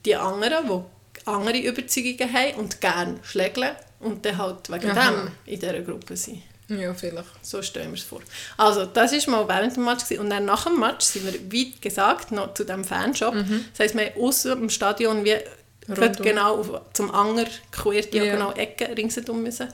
die 0.06 0.15
anderen, 0.15 0.65
die 0.67 1.28
andere 1.28 1.60
Überzeugungen 1.60 2.34
haben 2.34 2.56
und 2.56 2.82
gerne 2.82 3.20
schlägeln 3.24 3.76
und 4.00 4.26
dann 4.26 4.38
halt 4.38 4.72
wegen 4.72 4.91
Aha. 4.91 5.12
dem 5.12 5.32
in 5.46 5.60
dieser 5.60 5.80
Gruppe 5.82 6.15
sind. 6.15 6.41
Ja, 6.70 6.93
vielleicht. 6.93 7.30
So 7.41 7.62
stellen 7.62 7.91
wir 7.91 7.98
es 7.98 8.04
vor. 8.04 8.22
Also, 8.58 8.86
das 8.86 9.13
war 9.28 9.46
mal 9.46 9.56
während 9.56 9.76
dem 9.76 9.86
Match. 9.86 10.04
gewesen. 10.04 10.22
Und 10.22 10.30
dann 10.30 10.46
nach 10.46 10.65
dem 10.65 10.80
Match 10.80 11.06
sind 11.06 11.26
wir, 11.26 11.39
wie 11.50 11.72
gesagt, 11.72 12.32
noch 12.32 12.54
zu 12.54 12.65
diesem 12.65 12.84
Fanshop. 12.84 13.34
Das 13.72 13.80
heisst, 13.80 13.96
wir 13.96 14.08
haben 14.08 14.22
aussen 14.22 14.63
im 14.63 14.70
Stadion 14.70 15.24
wie 15.24 15.38
genau 16.22 16.60
auf, 16.60 16.82
zum 16.91 17.13
Anger 17.13 17.46
quer 17.72 18.02
diagonal 18.02 18.58
Ecken 18.58 18.93
ringsherum 18.93 19.43
müssen. 19.43 19.70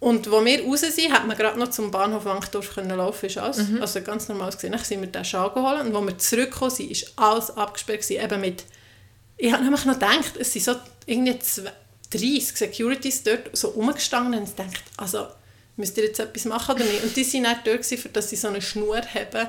Und 0.00 0.30
wo 0.30 0.42
wir 0.44 0.64
raus 0.64 0.80
sind, 0.80 1.12
hat 1.12 1.26
man 1.26 1.36
gerade 1.36 1.58
noch 1.58 1.68
zum 1.70 1.90
Bahnhof 1.90 2.24
Wankdorf 2.24 2.74
können 2.74 2.96
laufen 2.96 3.26
ist 3.26 3.36
alles. 3.38 3.58
Also 3.80 4.00
ganz 4.00 4.28
normal 4.28 4.50
gesehen. 4.50 4.72
Dann 4.72 4.82
sind 4.82 5.00
wir 5.02 5.08
den 5.08 5.24
Schal 5.24 5.50
geholt 5.50 5.82
und 5.82 5.92
wo 5.94 6.00
wir 6.00 6.16
zurückgekommen 6.16 6.70
sind, 6.70 6.90
ist 6.90 7.12
alles 7.16 7.50
abgesperrt 7.56 8.00
gewesen. 8.02 8.24
Eben 8.24 8.40
mit... 8.40 8.64
Ich 9.36 9.52
habe 9.52 9.62
nämlich 9.62 9.84
noch 9.84 9.94
gedacht, 9.94 10.32
es 10.38 10.52
sind 10.52 10.64
so 10.64 10.74
irgendwie 11.06 11.38
zwei- 11.38 11.72
30 12.12 12.56
Securities 12.56 13.22
dort 13.22 13.56
so 13.56 13.68
rumgestanden 13.68 14.40
und 14.40 14.48
ich 14.48 14.54
dachte, 14.54 14.80
also 14.96 15.28
müsst 15.76 15.96
ihr 15.96 16.04
jetzt 16.04 16.18
etwas 16.18 16.44
machen 16.46 16.74
oder 16.74 16.84
nicht? 16.84 17.04
Und 17.04 17.16
die 17.16 17.24
sind 17.24 17.42
nicht 17.42 17.60
dort, 17.64 17.82
gewesen, 17.82 18.10
dass 18.12 18.30
sie 18.30 18.36
so 18.36 18.48
eine 18.48 18.60
Schnur 18.60 18.96
haben, 19.00 19.48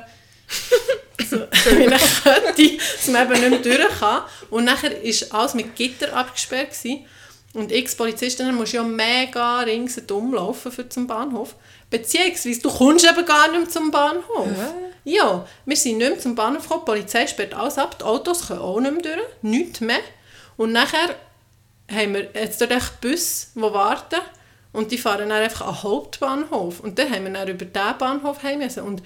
so, 1.29 1.37
eine 1.69 1.97
Kette, 1.97 2.77
dass 2.77 3.07
man 3.07 3.31
eben 3.31 3.49
nicht 3.49 3.65
mehr 3.65 3.77
durch 3.77 3.99
kann. 3.99 4.23
Und 4.49 4.65
nachher 4.65 4.91
war 4.91 5.39
alles 5.39 5.53
mit 5.55 5.75
Gitter 5.75 6.13
abgesperrt. 6.13 6.71
Gewesen. 6.71 7.05
Und 7.53 7.71
ich 7.71 7.83
als 7.83 7.95
Polizistin 7.95 8.45
dann 8.45 8.55
musst 8.55 8.71
ja 8.73 8.83
mega 8.83 9.59
ringsherum 9.59 10.33
laufen 10.33 10.71
für 10.71 10.87
zum 10.87 11.05
Bahnhof. 11.07 11.55
Beziehungsweise, 11.89 12.61
du 12.61 12.69
kommst 12.69 13.05
eben 13.05 13.25
gar 13.25 13.49
nicht 13.49 13.59
mehr 13.59 13.69
zum 13.69 13.91
Bahnhof. 13.91 14.47
Ja, 15.03 15.45
wir 15.65 15.75
sind 15.75 15.97
nicht 15.97 16.09
mehr 16.09 16.19
zum 16.19 16.35
Bahnhof 16.35 16.63
gekommen, 16.63 16.83
die 16.85 16.91
Polizei 16.91 17.27
sperrt 17.27 17.53
alles 17.53 17.77
ab, 17.77 17.99
die 17.99 18.05
Autos 18.05 18.47
können 18.47 18.61
auch 18.61 18.79
nicht 18.79 19.03
mehr 19.03 19.15
durch, 19.15 19.27
nichts 19.41 19.81
mehr. 19.81 19.99
Und 20.55 20.71
nachher 20.71 21.15
haben 21.91 22.13
wir 22.13 22.29
jetzt 22.33 22.61
dort 22.61 22.71
echt 22.71 23.01
Busse, 23.01 23.47
die 23.55 23.61
warten 23.61 24.21
und 24.71 24.91
die 24.91 24.97
fahren 24.97 25.27
dann 25.27 25.41
einfach 25.41 25.67
an 25.67 25.73
den 25.73 25.83
Hauptbahnhof. 25.83 26.79
Und 26.79 26.97
dann 26.97 27.09
haben 27.09 27.25
wir 27.25 27.33
dann 27.33 27.47
über 27.49 27.65
diesen 27.65 27.97
Bahnhof 27.97 28.43
heim 28.43 28.59
müssen. 28.59 28.83
Und 28.83 29.03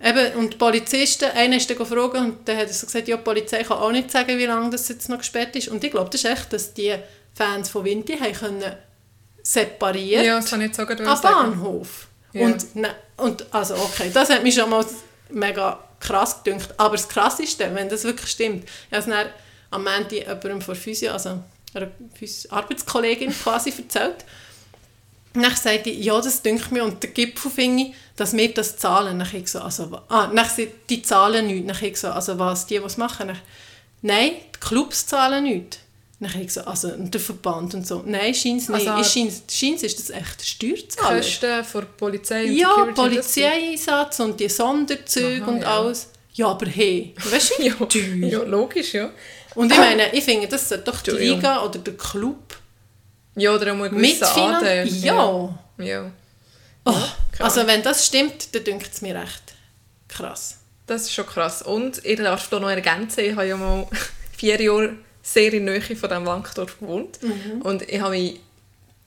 Eben, 0.00 0.34
und 0.34 0.52
die 0.52 0.56
Polizisten, 0.58 1.24
einer 1.24 1.56
ist 1.56 1.68
dann 1.68 1.76
gefragt 1.76 2.14
und 2.14 2.48
dann 2.48 2.56
hat 2.56 2.68
er 2.68 2.72
so 2.72 2.86
gesagt, 2.86 3.08
ja, 3.08 3.16
die 3.16 3.22
Polizei 3.22 3.64
kann 3.64 3.78
auch 3.78 3.90
nicht 3.90 4.12
sagen, 4.12 4.38
wie 4.38 4.46
lange 4.46 4.70
das 4.70 4.88
jetzt 4.88 5.08
noch 5.08 5.18
gesperrt 5.18 5.56
ist. 5.56 5.68
Und 5.68 5.82
ich 5.82 5.90
glaube, 5.90 6.08
das 6.08 6.22
ist 6.22 6.30
echt, 6.30 6.52
dass 6.52 6.72
die 6.72 6.94
Fans 7.38 7.70
von 7.70 7.84
Vinti 7.84 8.18
haben 8.18 8.32
können 8.32 8.72
separiert 9.42 10.24
Ja, 10.24 10.36
das 10.36 10.50
kann 10.50 10.60
ich 10.60 10.72
gerade 10.72 11.06
am 11.06 11.16
sagen. 11.16 11.50
Bahnhof. 11.52 12.08
Ja. 12.32 12.46
Und, 12.46 12.74
ne, 12.74 12.94
und 13.16 13.46
also 13.54 13.76
okay, 13.76 14.10
das 14.12 14.28
hat 14.28 14.42
mich 14.42 14.54
schon 14.56 14.68
mal 14.68 14.84
mega 15.30 15.78
krass 16.00 16.42
gedünkt. 16.42 16.74
Aber 16.76 16.96
das 16.96 17.08
Krasseste, 17.08 17.70
wenn 17.74 17.88
das 17.88 18.02
wirklich 18.04 18.30
stimmt, 18.30 18.68
ich 18.90 18.96
habe 18.96 19.10
es 19.10 19.26
am 19.70 19.86
Ende 19.86 20.16
jemandem 20.16 20.60
von 20.60 20.74
Physio, 20.74 21.12
also 21.12 21.40
einer 21.74 21.88
Arbeitskollegin 22.50 23.30
quasi 23.30 23.70
erzählt. 23.70 24.24
Und 25.34 25.42
dann 25.42 25.54
sagte 25.54 25.90
ich, 25.90 26.04
ja, 26.04 26.20
das 26.20 26.42
dünkt 26.42 26.72
mir 26.72 26.82
und 26.82 27.02
der 27.02 27.10
Gipfel 27.10 27.50
finde 27.50 27.84
ich, 27.84 27.94
dass 28.16 28.32
wir 28.32 28.52
das 28.52 28.76
zahlen. 28.78 29.18
Dann 29.18 29.28
habe 29.28 29.38
ich 29.38 29.48
so, 29.48 29.60
also, 29.60 30.00
ah, 30.08 30.26
dann 30.26 30.48
sie, 30.48 30.72
die 30.90 31.02
zahlen 31.02 31.46
nichts. 31.46 31.66
Dann 31.68 31.88
ich 31.88 31.96
so, 31.98 32.08
also 32.08 32.38
was, 32.38 32.66
die, 32.66 32.78
die 32.78 32.84
es 32.84 32.96
machen? 32.96 33.28
Dann, 33.28 33.38
Nein, 34.02 34.32
die 34.54 34.60
Clubs 34.60 35.06
zahlen 35.06 35.44
nichts. 35.44 35.78
Dann 36.20 36.34
habe 36.34 36.42
ich 36.42 36.52
so, 36.52 36.62
also 36.62 36.90
der 36.96 37.20
Verband 37.20 37.74
und 37.74 37.86
so. 37.86 38.02
Nein, 38.04 38.34
scheint 38.34 38.62
es 38.62 38.68
nicht. 38.68 38.88
Also- 38.88 39.08
scheint, 39.08 39.32
scheint 39.50 39.82
ist 39.84 39.98
das 40.00 40.10
echt 40.10 40.44
Steuerzahler. 40.44 41.16
Kosten 41.20 41.64
von 41.64 41.86
Polizei 41.96 42.44
und 42.46 42.56
Ja, 42.56 42.68
Security, 42.70 42.94
Polizeieinsatz 42.94 44.20
und 44.20 44.40
die 44.40 44.48
Sonderzüge 44.48 45.42
Aha, 45.44 45.50
und 45.50 45.60
ja. 45.62 45.78
alles. 45.78 46.08
Ja, 46.34 46.48
aber 46.48 46.66
hey, 46.66 47.14
weißt 47.16 47.52
du, 47.58 47.62
Ja, 47.66 47.74
teuer. 47.74 48.02
ja, 48.28 48.42
logisch, 48.42 48.94
ja. 48.94 49.10
Und 49.54 49.70
ich 49.72 49.78
meine, 49.78 50.12
ich 50.12 50.24
finde, 50.24 50.48
das 50.48 50.68
sollte 50.68 50.84
doch 50.84 51.00
die. 51.02 51.10
Liga 51.12 51.62
oder 51.64 51.78
der 51.78 51.96
Club 51.96 52.56
Ja, 53.36 53.54
oder 53.54 53.72
auch 53.72 53.76
Anteil. 53.76 53.92
mitfinanzieren. 53.92 55.02
Ja. 55.04 55.58
ja. 55.78 56.10
Oh, 56.84 56.94
also 57.38 57.66
wenn 57.66 57.82
das 57.82 58.06
stimmt, 58.06 58.54
dann 58.54 58.64
dünkt 58.64 58.90
es 58.92 59.02
mir 59.02 59.14
recht 59.14 59.42
krass. 60.08 60.56
Das 60.86 61.02
ist 61.02 61.14
schon 61.14 61.26
krass. 61.26 61.62
Und 61.62 62.04
ich 62.04 62.18
darf 62.18 62.48
da 62.48 62.58
noch 62.58 62.70
ergänzen, 62.70 63.20
ich 63.24 63.32
habe 63.32 63.46
ja 63.46 63.56
mal 63.56 63.86
vier 64.36 64.60
Jahre 64.60 64.94
sehr 65.22 65.52
in 65.52 65.64
Nähe 65.64 65.80
von 65.80 66.08
diesem 66.08 66.26
Wankdorf 66.26 66.78
gewohnt. 66.80 67.18
Mhm. 67.22 67.62
Und 67.62 67.82
ich 67.82 68.00
habe 68.00 68.10
mich 68.16 68.40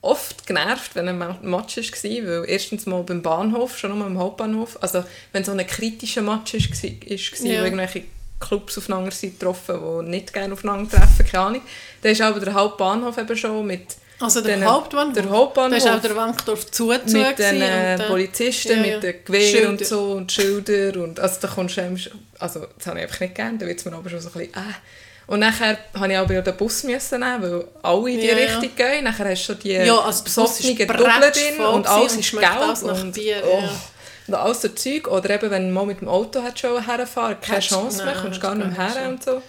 oft 0.01 0.47
genervt, 0.47 0.95
wenn 0.95 1.07
ein 1.07 1.17
Ma- 1.17 1.37
Match 1.41 1.77
war, 1.77 1.83
weil 1.83 2.45
erstens 2.47 2.85
mal 2.85 3.03
beim 3.03 3.21
Bahnhof, 3.21 3.77
schon 3.77 3.97
mal 3.97 4.05
am 4.05 4.17
Hauptbahnhof, 4.17 4.77
also 4.81 5.03
wenn 5.31 5.43
so 5.43 5.51
ein 5.51 5.65
kritischer 5.67 6.21
Match 6.23 6.53
war, 6.53 6.59
ist 7.05 7.39
Ja. 7.43 7.61
wo 7.61 7.65
irgendwelche 7.65 8.03
Clubs 8.39 8.77
aufeinander 8.79 9.11
sind 9.11 9.39
getroffen, 9.39 9.79
die 10.05 10.09
nicht 10.09 10.33
gerne 10.33 10.53
aufeinander 10.53 10.89
treffen, 10.89 11.25
keine 11.27 11.43
Ahnung, 11.45 11.61
dann 12.01 12.11
ist 12.11 12.21
aber 12.21 12.39
der 12.39 12.53
Hauptbahnhof 12.55 13.15
eben 13.19 13.37
schon 13.37 13.67
mit 13.67 13.81
Also 14.19 14.41
der 14.41 14.57
den- 14.57 14.65
Hauptbahnhof, 14.65 15.13
der 15.13 15.29
Hauptbahnhof 15.29 15.69
da 15.83 15.89
ist 15.89 15.95
auch 15.95 16.01
der 16.01 16.15
Wankdorf 16.15 16.71
zu 16.71 16.87
mit 16.87 17.05
gewesen 17.05 17.37
den 17.37 17.61
äh, 17.61 17.97
Polizisten, 18.07 18.79
ja, 18.79 18.83
ja. 18.85 18.93
mit 18.95 19.03
den 19.03 19.15
Gewehren 19.23 19.67
und 19.67 19.85
so 19.85 20.13
und 20.13 20.31
Schilder 20.31 20.99
und 21.03 21.19
also 21.19 21.37
da 21.41 21.47
kommst 21.47 21.77
du 21.77 21.81
also 22.39 22.65
das 22.75 22.87
habe 22.87 22.97
ich 22.97 23.03
einfach 23.05 23.19
nicht 23.19 23.35
gerne, 23.35 23.59
da 23.59 23.67
wird 23.67 23.77
es 23.77 23.85
mir 23.85 23.93
aber 23.93 24.09
schon 24.09 24.19
so 24.19 24.29
ein 24.29 24.33
bisschen 24.33 24.53
äh. 24.55 24.73
Und 25.31 25.39
nachher 25.39 25.77
habe 25.97 26.11
ich 26.11 26.17
aber 26.17 26.33
ja 26.33 26.41
den 26.41 26.57
Bus 26.57 26.83
müssen 26.83 27.21
nehmen, 27.21 27.41
weil 27.41 27.65
alle 27.83 28.11
in 28.11 28.19
die 28.19 28.27
Ja, 28.27 28.37
ja. 28.37 28.57
Richtung 28.57 28.75
gehen. 28.75 29.05
Nachher 29.05 29.29
hast 29.29 29.43
du 29.43 29.53
schon 29.53 29.59
die 29.59 29.71
Ja, 29.71 29.97
also 29.97 30.25
besoffenen 30.25 30.77
Doppel 30.77 30.97
drin 31.31 31.65
und 31.73 31.87
alles 31.87 32.17
ist 32.17 32.31
gelb 32.31 32.83
und, 32.83 33.13
Bier, 33.13 33.41
oh, 33.45 33.61
ja. 33.61 33.69
und 34.27 34.35
alles 34.35 34.61
so 34.61 34.67
Zeug. 34.67 35.07
Oder 35.07 35.29
eben, 35.29 35.49
wenn 35.49 35.67
du 35.69 35.73
mal 35.73 35.85
mit 35.85 36.01
dem 36.01 36.09
Auto 36.09 36.41
schon 36.53 36.85
herfahren 36.85 37.37
keine 37.39 37.61
Chance 37.61 38.03
mehr, 38.03 38.13
kommst 38.15 38.41
gar 38.41 38.55
nicht 38.55 38.77
mehr 38.77 38.93
her 38.93 39.07
nicht 39.09 39.09
und 39.09 39.23
so. 39.23 39.41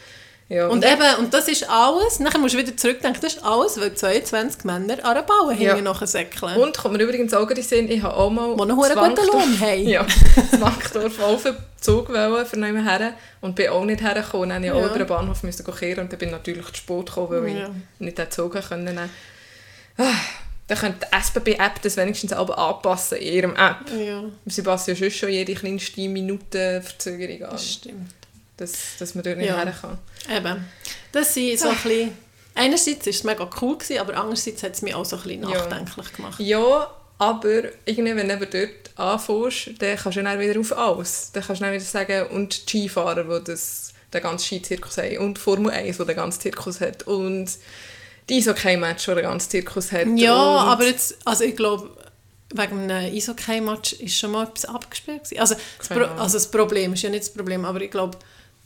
Ja, 0.53 0.67
Und 0.69 0.85
eben, 0.85 1.17
und 1.19 1.33
das 1.33 1.49
ist 1.49 1.67
alles, 1.71 2.21
nachher 2.21 2.39
musst 2.39 2.53
du 2.53 2.59
wieder 2.59 2.77
zurückdenken, 2.77 3.23
das 3.23 3.35
ist 3.37 3.43
alles, 3.45 3.81
weil 3.81 3.95
22 3.95 4.65
Männer 4.65 4.95
an 4.95 5.01
einer 5.01 5.23
Baue 5.23 5.55
Ja. 5.55 5.71
hinten 5.71 5.85
nachher 5.85 6.07
säckeln. 6.07 6.57
Und 6.59 6.77
kommt 6.77 6.95
mir 6.97 7.03
übrigens 7.03 7.33
auch 7.33 7.47
gerade 7.47 7.61
in 7.63 7.67
den 7.67 7.69
Sinn, 7.69 7.91
ich 7.91 8.03
habe 8.03 8.15
auch 8.15 8.29
mal 8.29 8.55
Die 8.55 8.61
einen 8.63 8.77
guten 8.77 9.27
Lohn 9.29 9.61
haben. 9.61 9.83
Ja, 9.89 10.05
das 10.51 10.61
Wankdorf 10.61 11.19
auf 11.23 11.43
den 11.45 11.57
Zug 11.81 12.11
wollen, 12.11 12.45
für 12.45 12.57
mehr 12.59 12.83
her 12.85 13.15
und 13.41 13.57
bin 13.57 13.71
auch 13.71 13.85
nicht 13.87 14.03
hergekommen. 14.03 14.51
Dann 14.51 14.61
musste 14.61 14.67
ich 14.67 14.73
auch 14.73 14.81
Ja. 14.81 14.87
über 14.89 14.99
den 14.99 15.07
Bahnhof 15.07 15.43
müssen 15.43 15.65
kehren 15.75 16.01
und 16.01 16.13
dann 16.13 16.19
bin 16.19 16.29
ich 16.29 16.33
natürlich 16.35 16.67
zu 16.67 16.75
spät 16.75 17.07
gekommen, 17.07 17.43
weil 17.45 17.57
Ja. 17.57 17.69
ich 17.95 18.01
nicht 18.01 18.19
den 18.19 18.31
Zug 18.31 18.53
können 18.69 18.85
nehmen 18.85 19.09
ah, 19.97 20.05
Dann 20.69 20.79
könnte 20.79 21.07
die 21.11 21.17
SBB-App 21.17 21.81
das 21.83 21.97
wenigstens 21.97 22.33
aber 22.35 22.59
anpassen 22.59 23.17
in 23.19 23.33
ihrem 23.33 23.57
App. 23.57 23.79
Ja, 23.99 24.23
Sie 24.47 24.63
passen 24.63 24.95
ja 24.97 25.11
schon 25.11 25.31
jede 25.31 25.55
kleinste 25.55 26.09
Minute 26.09 26.83
Verzögerung 26.83 27.43
an, 27.45 27.51
das 27.53 27.73
stimmt. 27.73 28.11
Dass, 28.63 28.97
dass 28.99 29.15
man 29.15 29.25
dort 29.25 29.37
nicht 29.39 29.49
Ja. 29.49 29.57
her 29.63 29.75
kann. 29.81 29.99
Eben. 30.35 30.65
Das 31.13 31.35
sind 31.35 31.59
so 31.59 31.69
ein 31.69 31.75
bisschen... 31.75 32.17
Einerseits 32.55 33.07
war 33.07 33.11
es 33.11 33.25
mega 33.25 33.51
cool, 33.63 33.79
gewesen, 33.79 33.99
aber 33.99 34.15
andererseits 34.17 34.63
hat 34.63 34.75
es 34.75 34.83
mich 34.83 34.95
auch 34.95 35.05
so 35.05 35.17
ein 35.17 35.23
bisschen 35.23 35.43
Ja. 35.49 35.67
nachdenklich 35.67 36.13
gemacht. 36.13 36.39
Ja, 36.39 36.91
aber 37.19 37.63
irgendwie, 37.87 38.15
wenn 38.17 38.29
du 38.29 38.39
dort 38.47 38.99
anfängst, 38.99 39.81
dann 39.83 39.97
kannst 39.97 40.19
du 40.19 40.23
dann 40.23 40.39
wieder 40.39 40.61
auf 40.61 40.77
alles. 40.77 41.31
Dann 41.33 41.43
kannst 41.43 41.61
du 41.61 41.65
dann 41.65 41.73
wieder 41.75 41.85
sagen, 41.85 42.27
und 42.29 42.73
die 42.73 42.81
Skifahrer, 42.81 43.25
die 43.25 43.45
das, 43.45 43.93
den 44.13 44.23
ganzen 44.23 44.45
Skizirkus 44.45 44.99
haben, 44.99 45.19
und 45.19 45.39
Formel 45.39 45.71
1, 45.73 45.97
die 45.97 46.05
den 46.05 46.17
ganzen 46.17 46.41
Zirkus 46.43 46.81
hat, 46.81 47.05
und 47.05 47.49
die 48.29 48.37
Eishockey-Match, 48.37 49.05
die 49.07 49.15
den 49.15 49.23
ganzen 49.23 49.51
Zirkus 49.51 49.91
hat. 49.93 50.07
Ja, 50.17 50.35
aber 50.35 50.85
jetzt, 50.85 51.17
also 51.25 51.45
ich 51.45 51.57
glaube, 51.57 51.91
wegen 52.55 52.91
einem 52.91 53.15
Eishockey-Match 53.15 53.95
ist 53.95 54.19
schon 54.19 54.33
mal 54.33 54.45
etwas 54.45 54.67
gewesen. 55.05 55.39
Also 55.39 55.55
das, 55.79 55.89
Pro 55.89 56.05
also 56.05 56.37
das 56.37 56.51
Problem 56.51 56.93
ist 56.93 57.03
ja 57.03 57.11
nicht 57.11 57.23
das 57.23 57.33
Problem, 57.33 57.65
aber 57.65 57.81
ich 57.81 57.91
glaube, 57.91 58.19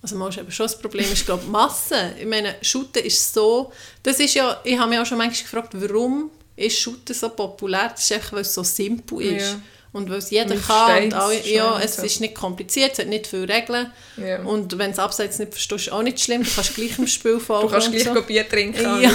also 0.06 0.16
mal 0.16 0.28
ist 0.28 0.38
eben 0.38 0.50
schon 0.52 0.66
das 0.66 0.78
Problem, 0.78 1.10
ist 1.12 1.26
glaube 1.26 1.44
Masse. 1.46 2.14
Ich 2.18 2.26
meine, 2.26 2.54
Shooten 2.62 3.04
ist 3.04 3.34
so, 3.34 3.72
das 4.02 4.20
ist 4.20 4.34
ja, 4.34 4.60
ich 4.64 4.78
habe 4.78 4.90
mich 4.90 4.98
auch 4.98 5.06
schon 5.06 5.18
manchmal 5.18 5.42
gefragt, 5.42 5.70
warum 5.74 6.30
ist 6.54 6.78
Shooten 6.78 7.14
so 7.14 7.28
populär? 7.30 7.90
Das 7.90 8.04
ist 8.04 8.12
einfach, 8.12 8.32
weil 8.34 8.40
es 8.42 8.54
so 8.54 8.62
simpel 8.62 9.20
ist. 9.22 9.52
Ja. 9.52 9.60
Und 9.92 10.10
weil 10.10 10.18
es 10.18 10.30
jeder 10.30 10.56
kann 10.56 11.04
und 11.04 11.14
alle, 11.14 11.46
ja, 11.48 11.80
es 11.80 11.96
so. 11.96 12.02
ist 12.02 12.20
nicht 12.20 12.34
kompliziert, 12.34 12.92
es 12.92 12.98
hat 12.98 13.06
nicht 13.06 13.26
viele 13.26 13.48
Regeln. 13.48 13.90
Ja. 14.18 14.42
Und 14.42 14.76
wenn 14.78 14.90
du 14.90 14.92
es 14.92 14.98
abseits 14.98 15.38
nicht 15.38 15.52
verstehst, 15.52 15.86
ist 15.86 15.92
auch 15.92 16.02
nicht 16.02 16.20
schlimm, 16.20 16.42
du 16.42 16.50
kannst 16.54 16.74
gleich 16.74 16.98
im 16.98 17.06
Spiel 17.06 17.40
folgen. 17.40 17.66
du 17.68 17.72
kannst 17.72 17.90
gleich 17.90 18.04
so. 18.04 18.22
Bier 18.22 18.46
trinken. 18.48 19.00
Ja. 19.00 19.10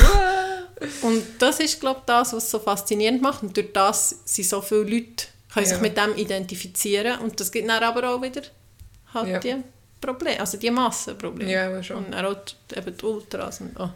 Und 1.04 1.24
das 1.38 1.60
ist, 1.60 1.80
glaube 1.80 2.00
ich, 2.00 2.06
das, 2.08 2.34
was 2.34 2.46
es 2.46 2.52
so 2.52 2.60
faszinierend 2.60 3.22
macht. 3.22 3.44
Und 3.44 3.56
durch 3.56 3.72
das 3.72 4.16
sind 4.26 4.48
so 4.50 4.62
viele 4.62 4.82
Leute, 4.84 5.26
können 5.54 5.66
sich 5.68 5.76
Ja. 5.76 5.82
mit 5.82 5.96
dem 5.96 6.16
identifizieren. 6.18 7.20
Und 7.20 7.40
das 7.40 7.52
gibt 7.52 7.70
dann 7.70 7.84
aber 7.84 8.10
auch 8.10 8.22
wieder 8.22 8.42
halt 9.14 9.28
Ja. 9.30 9.40
die 9.40 9.56
Probleme, 10.02 10.40
also 10.40 10.58
die 10.58 10.72
Massenprobleme. 10.72 11.52
Ja, 11.52 11.68
aber 11.68 11.84
schon. 11.84 12.06
Und 12.06 12.16
auch 12.16 12.36
die, 12.36 12.78
eben 12.78 12.98
die 12.98 13.06
Ultras. 13.06 13.62
Und, 13.62 13.80
oh. 13.80 13.90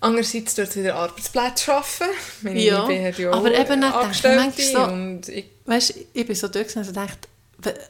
Andererseits 0.00 0.54
dort 0.54 0.76
wieder 0.76 0.94
Arbeitsplätze 0.94 1.64
schaffen. 1.64 2.06
Meine 2.42 2.60
Ja, 2.60 2.82
hat 2.82 3.18
ja 3.18 3.30
aber 3.30 3.48
auch 3.48 3.52
eben 3.52 3.80
nicht, 3.80 3.88
ich 3.88 3.94
Angestellte 3.94 4.36
manchmal 4.36 4.66
so- 4.66 4.92
und 4.92 5.28
ich 5.28 5.44
weißt, 5.64 5.94
ich 6.12 6.26
bin 6.26 6.36
so 6.36 6.48
durch 6.48 6.76
und 6.76 6.96
dachte, 6.96 7.28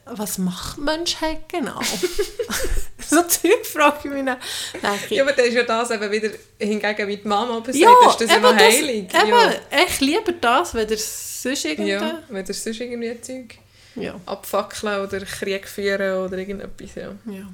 was 0.05 0.37
macht 0.39 0.79
Menschheit 0.79 1.47
genau? 1.47 1.79
so 3.07 3.21
Zeug 3.23 3.65
frage 3.65 3.99
ich 4.05 4.11
mich 4.11 4.25
dann. 4.25 4.37
Ich, 5.05 5.11
ja, 5.11 5.23
aber 5.23 5.33
dann 5.33 5.45
ist 5.45 5.53
ja 5.53 5.63
das 5.63 5.91
eben 5.91 6.11
wieder 6.11 6.29
hingegen 6.57 7.07
die 7.07 7.27
Mama 7.27 7.59
besagt, 7.59 7.77
ja, 7.77 8.09
ist 8.09 8.21
das 8.21 8.41
noch 8.41 8.55
heilig. 8.55 9.09
Das, 9.11 9.27
ja. 9.27 9.51
Eben, 9.51 9.59
ich 9.87 9.99
liebe 9.99 10.33
das, 10.33 10.73
wenn 10.73 10.87
der 10.87 10.97
sonst 10.97 11.65
irgendwie... 11.65 11.91
Ja, 11.91 12.23
wenn 12.29 12.45
der 12.45 12.55
sonst 12.55 12.79
irgendwie 12.79 13.21
Zeug 13.21 13.59
ja. 13.95 14.19
abfackeln 14.25 15.01
oder 15.01 15.21
Krieg 15.21 15.67
führen 15.67 16.25
oder 16.25 16.37
irgendetwas, 16.37 16.95
ja. 16.95 17.15
ja. 17.25 17.47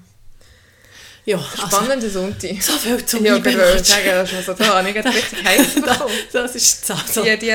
Ja, 1.27 1.39
Spannender 1.39 2.05
also, 2.05 2.21
Sonntag. 2.21 2.61
So 2.61 2.73
viel 2.73 3.03
zum 3.03 3.25
Ja, 3.25 3.37
ich 3.37 3.43
würde 3.43 3.83
sagen, 3.83 4.05
das 4.05 4.31
ist 4.31 4.47
also, 4.47 4.63
da 4.63 4.77
habe 4.77 4.89
ich 4.89 4.95
richtig 4.95 5.43
heiß 5.43 5.73
bekommen. 5.73 6.13
das 6.31 6.55
ist 6.55 6.85
so. 6.85 6.93
so. 7.11 7.23
Die, 7.23 7.35
die 7.37 7.49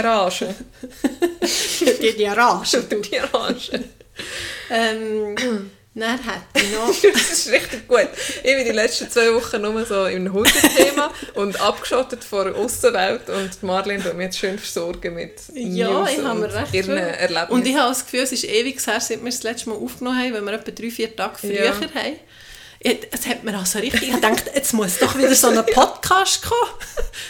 die, 2.01 2.17
die 2.17 2.27
die 3.03 3.17
Rage. 3.19 3.85
ähm, 4.71 5.71
dann 5.95 6.19
hätte 6.19 6.43
ich 6.55 6.73
noch... 6.73 6.87
das 7.13 7.31
ist 7.31 7.51
richtig 7.51 7.89
gut. 7.89 8.09
Ich 8.45 8.57
bin 8.57 8.65
die 8.65 8.71
letzten 8.71 9.11
zwei 9.11 9.35
Wochen 9.35 9.61
nur 9.61 9.85
so 9.85 10.07
im 10.07 10.33
Hundethema 10.33 11.13
und 11.35 11.61
abgeschottet 11.61 12.23
vor 12.23 12.45
der 12.45 12.55
Aussenwelt 12.55 13.29
und 13.29 13.63
Marlene 13.63 14.03
tut 14.03 14.15
mich 14.15 14.27
jetzt 14.27 14.39
schön 14.39 14.59
versorgen 14.59 15.15
mit 15.15 15.41
Ja, 15.53 15.91
News 15.91 16.11
ich 16.13 16.25
habe 16.25 16.41
mir 16.41 16.55
recht 16.55 16.75
ihren 16.75 16.97
Erlebnissen. 16.97 17.53
Und 17.53 17.67
ich 17.67 17.77
habe 17.77 17.89
das 17.89 18.05
Gefühl, 18.05 18.21
es 18.21 18.33
ist 18.33 18.45
ewig 18.45 18.87
her, 18.87 19.01
seit 19.01 19.23
wir 19.23 19.31
das 19.31 19.43
letzte 19.43 19.71
Mal 19.71 19.77
aufgenommen 19.77 20.19
haben, 20.19 20.33
weil 20.35 20.43
wir 20.43 20.53
etwa 20.53 20.71
drei, 20.71 20.91
vier 20.91 21.15
Tage 21.17 21.39
früher 21.39 21.65
ja. 21.65 21.75
haben. 21.75 22.17
Es 22.83 23.27
hat 23.27 23.45
mir 23.45 23.59
also 23.59 23.79
richtig 23.79 24.11
gedacht, 24.11 24.45
jetzt 24.55 24.73
muss 24.73 24.99
doch 24.99 25.15
wieder 25.19 25.35
so 25.35 25.49
ein 25.49 25.67
Podcast 25.75 26.43
kommen. 26.43 26.71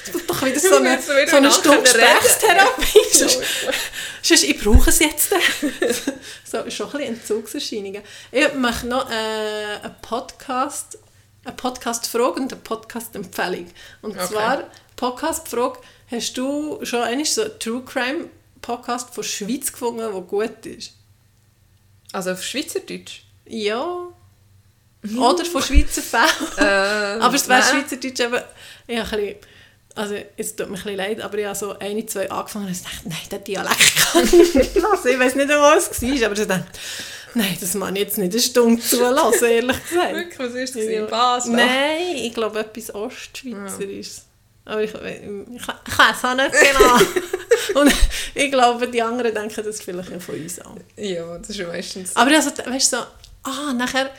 Es 0.07 0.13
muss 0.13 0.25
doch 0.25 0.43
wieder 0.45 0.61
so 0.61 0.77
eine, 0.77 1.03
so 1.03 1.37
eine 1.37 1.51
Stunde 1.51 1.83
Gesprächstherapie. 1.83 2.99
sonst, 3.13 3.41
sonst, 4.23 4.45
ich 4.45 4.63
brauche 4.63 4.91
es 4.91 5.01
jetzt. 5.01 5.31
so, 6.45 6.71
schon 6.71 6.87
ein 6.87 6.93
bisschen 6.93 7.15
Entzugserscheinungen. 7.15 8.03
Ich 8.31 8.55
mache 8.55 8.87
noch 8.87 9.11
äh, 9.11 9.83
einen 9.83 9.97
Podcast, 10.03 10.99
eine 11.45 11.57
Podcast-Frage 11.57 12.41
und 12.43 12.53
eine 12.53 12.63
Podcast-Empfehlung. 12.63 13.67
Und 14.03 14.13
okay. 14.13 14.29
zwar, 14.29 14.71
Podcast-Frage, 14.95 15.81
hast 16.13 16.39
du 16.39 16.79
schon 16.85 17.03
einmal 17.03 17.27
so 17.27 17.43
einen 17.43 17.59
True 17.59 17.83
Crime 17.85 18.31
Podcast 18.63 19.13
von 19.13 19.25
Schweiz 19.25 19.73
gefunden, 19.73 19.99
der 19.99 20.21
gut 20.21 20.65
ist? 20.65 20.93
Also 22.13 22.31
auf 22.31 22.45
Schweizerdeutsch? 22.45 23.25
Ja. 23.47 24.13
Oder 25.03 25.45
von 25.45 25.63
Schweizer 25.63 26.03
Fällen. 26.03 26.59
Äh, 26.59 26.63
aber 27.21 27.35
es 27.35 27.49
wäre 27.49 27.63
Schweizerdeutsch 27.63 28.21
eben... 28.21 28.41
Ich 28.87 28.99
ein 28.99 29.09
bisschen, 29.09 29.37
also 29.95 30.15
es 30.37 30.57
tut 30.57 30.69
mir 30.69 30.77
ein 30.77 30.83
bisschen 30.83 30.97
leid, 30.97 31.21
aber 31.21 31.39
ich 31.39 31.47
habe 31.47 31.57
so 31.57 31.79
eine, 31.79 32.07
zwei 32.07 32.31
angefangen 32.31 32.67
und 32.67 32.85
dachte, 32.85 33.09
nein, 33.09 33.19
der 33.31 33.39
Dialekt 33.41 33.97
kann 34.13 34.25
ich 34.25 34.55
nicht 34.55 34.75
lassen. 34.77 35.09
Ich 35.09 35.19
weiß 35.19 35.35
nicht, 35.35 35.49
was 35.49 35.91
es 35.91 36.03
war, 36.03 36.27
aber 36.27 36.41
ich 36.41 36.47
dachte, 36.47 36.67
nein, 37.35 37.57
das 37.61 37.73
kann 37.73 37.97
ich 37.97 38.03
jetzt 38.03 38.19
nicht 38.19 38.33
eine 38.33 38.43
Stunde 38.43 38.83
zulassen, 38.83 39.45
ehrlich 39.49 39.89
gesagt. 39.89 40.15
Wirklich, 40.15 40.39
was 40.39 40.55
ist 40.55 40.77
das? 40.77 40.85
Ja. 40.85 41.05
Basel? 41.07 41.53
Nein, 41.55 42.17
ich 42.17 42.35
glaube 42.35 42.61
etwas 42.61 42.95
Ostschweizerisches. 42.95 44.17
Ja. 44.17 44.73
Aber 44.73 44.83
ich, 44.83 44.95
ich, 44.95 45.57
ich, 45.57 45.99
weiß 45.99 46.17
es 46.17 46.25
auch 46.25 46.35
nicht 46.35 46.53
genau. 46.53 47.81
und 47.81 47.93
ich 48.35 48.51
glaube, 48.53 48.87
die 48.87 49.03
anderen 49.03 49.35
denken 49.35 49.65
das 49.65 49.81
vielleicht 49.81 50.23
von 50.23 50.35
uns 50.35 50.61
an. 50.61 50.81
Ja, 50.97 51.39
das 51.39 51.51
ist 51.51 51.67
meistens... 51.67 52.15
Aber 52.15 52.31
also, 52.31 52.51
weißt 52.51 52.93
du, 52.93 52.97
so, 52.97 53.03
ah, 53.43 53.73
nachher 53.73 54.11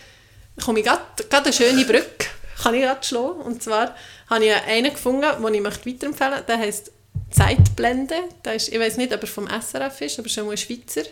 komme 0.61 0.79
ich 0.79 0.85
gerade 0.85 1.03
eine 1.31 1.53
schöne 1.53 1.85
Brücke 1.85 2.27
kann 2.61 2.75
ich 2.75 2.81
gerade 2.81 3.03
schlagen. 3.03 3.41
Und 3.41 3.63
zwar 3.63 3.95
habe 4.29 4.45
ich 4.45 4.53
einen 4.53 4.91
gefunden, 4.91 5.43
den 5.43 5.53
ich 5.53 5.61
möchte 5.61 5.89
weiterempfehlen 5.89 6.31
möchte. 6.31 6.45
Der 6.47 6.57
heisst 6.59 6.91
Zeitblende. 7.31 8.15
Der 8.43 8.55
ist, 8.55 8.69
ich 8.69 8.79
weiß 8.79 8.97
nicht, 8.97 9.13
ob 9.13 9.21
er 9.21 9.27
vom 9.27 9.47
SRF 9.47 10.01
ist, 10.01 10.19
aber 10.19 10.29
schon 10.29 10.45
mal 10.45 10.51
ein 10.51 10.57
Schweizer. 10.57 11.03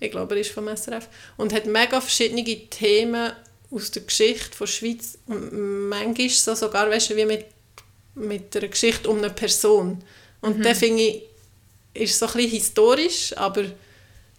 Ich 0.00 0.10
glaube, 0.10 0.34
er 0.34 0.40
ist 0.40 0.50
vom 0.50 0.68
SRF. 0.68 1.08
Und 1.36 1.52
hat 1.52 1.66
mega 1.66 2.00
verschiedene 2.00 2.44
Themen 2.44 3.32
aus 3.70 3.90
der 3.90 4.02
Geschichte 4.02 4.58
der 4.58 4.66
Schweiz. 4.66 5.18
Und 5.26 5.88
manchmal 5.88 6.28
so 6.28 6.54
sogar, 6.54 6.90
weißt 6.90 7.10
du, 7.10 7.16
wie 7.16 7.24
mit, 7.24 7.46
mit 8.14 8.56
einer 8.56 8.68
Geschichte 8.68 9.08
um 9.08 9.18
eine 9.18 9.30
Person. 9.30 10.02
Und 10.40 10.58
mhm. 10.58 10.62
der 10.62 10.74
finde 10.74 11.02
ich, 11.02 11.22
ist 11.94 12.18
so 12.18 12.26
ein 12.26 12.32
bisschen 12.32 12.50
historisch, 12.50 13.36
aber 13.36 13.64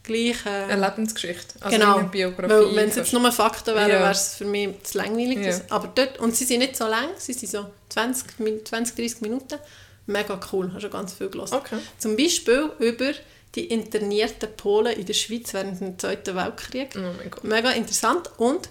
gleich... 0.03 0.45
Äh, 0.45 0.71
eine 0.71 0.85
Lebensgeschichte, 0.85 1.55
also 1.61 1.77
genau, 1.77 1.97
eine 1.97 2.09
Biografie. 2.09 2.75
wenn 2.75 2.89
es 2.89 2.95
jetzt 2.95 3.13
nur 3.13 3.31
Fakten 3.31 3.73
wären, 3.73 3.89
ja. 3.89 3.99
wäre 3.99 4.11
es 4.11 4.35
für 4.35 4.45
mich 4.45 4.83
zu 4.83 4.97
langweilig. 4.97 5.39
Ja. 5.39 5.59
Aber 5.69 5.87
dort, 5.87 6.19
und 6.19 6.35
sie 6.35 6.45
sind 6.45 6.59
nicht 6.59 6.75
so 6.75 6.85
lang, 6.85 7.09
sie 7.17 7.33
sind 7.33 7.49
so 7.49 7.65
20, 7.89 8.65
20 8.65 8.95
30 8.95 9.21
Minuten. 9.21 9.59
Mega 10.05 10.37
cool, 10.51 10.69
hast 10.73 10.83
du 10.83 10.89
ganz 10.89 11.13
viel 11.13 11.29
gelesen. 11.29 11.55
Okay. 11.55 11.77
Zum 11.97 12.17
Beispiel 12.17 12.69
über 12.79 13.13
die 13.55 13.67
internierten 13.67 14.49
Polen 14.57 14.97
in 14.97 15.05
der 15.05 15.13
Schweiz 15.13 15.53
während 15.53 15.79
dem 15.79 15.97
Zweiten 15.97 16.35
Weltkrieg. 16.35 16.89
Oh 16.97 17.47
mega 17.47 17.71
interessant 17.71 18.29
und 18.37 18.67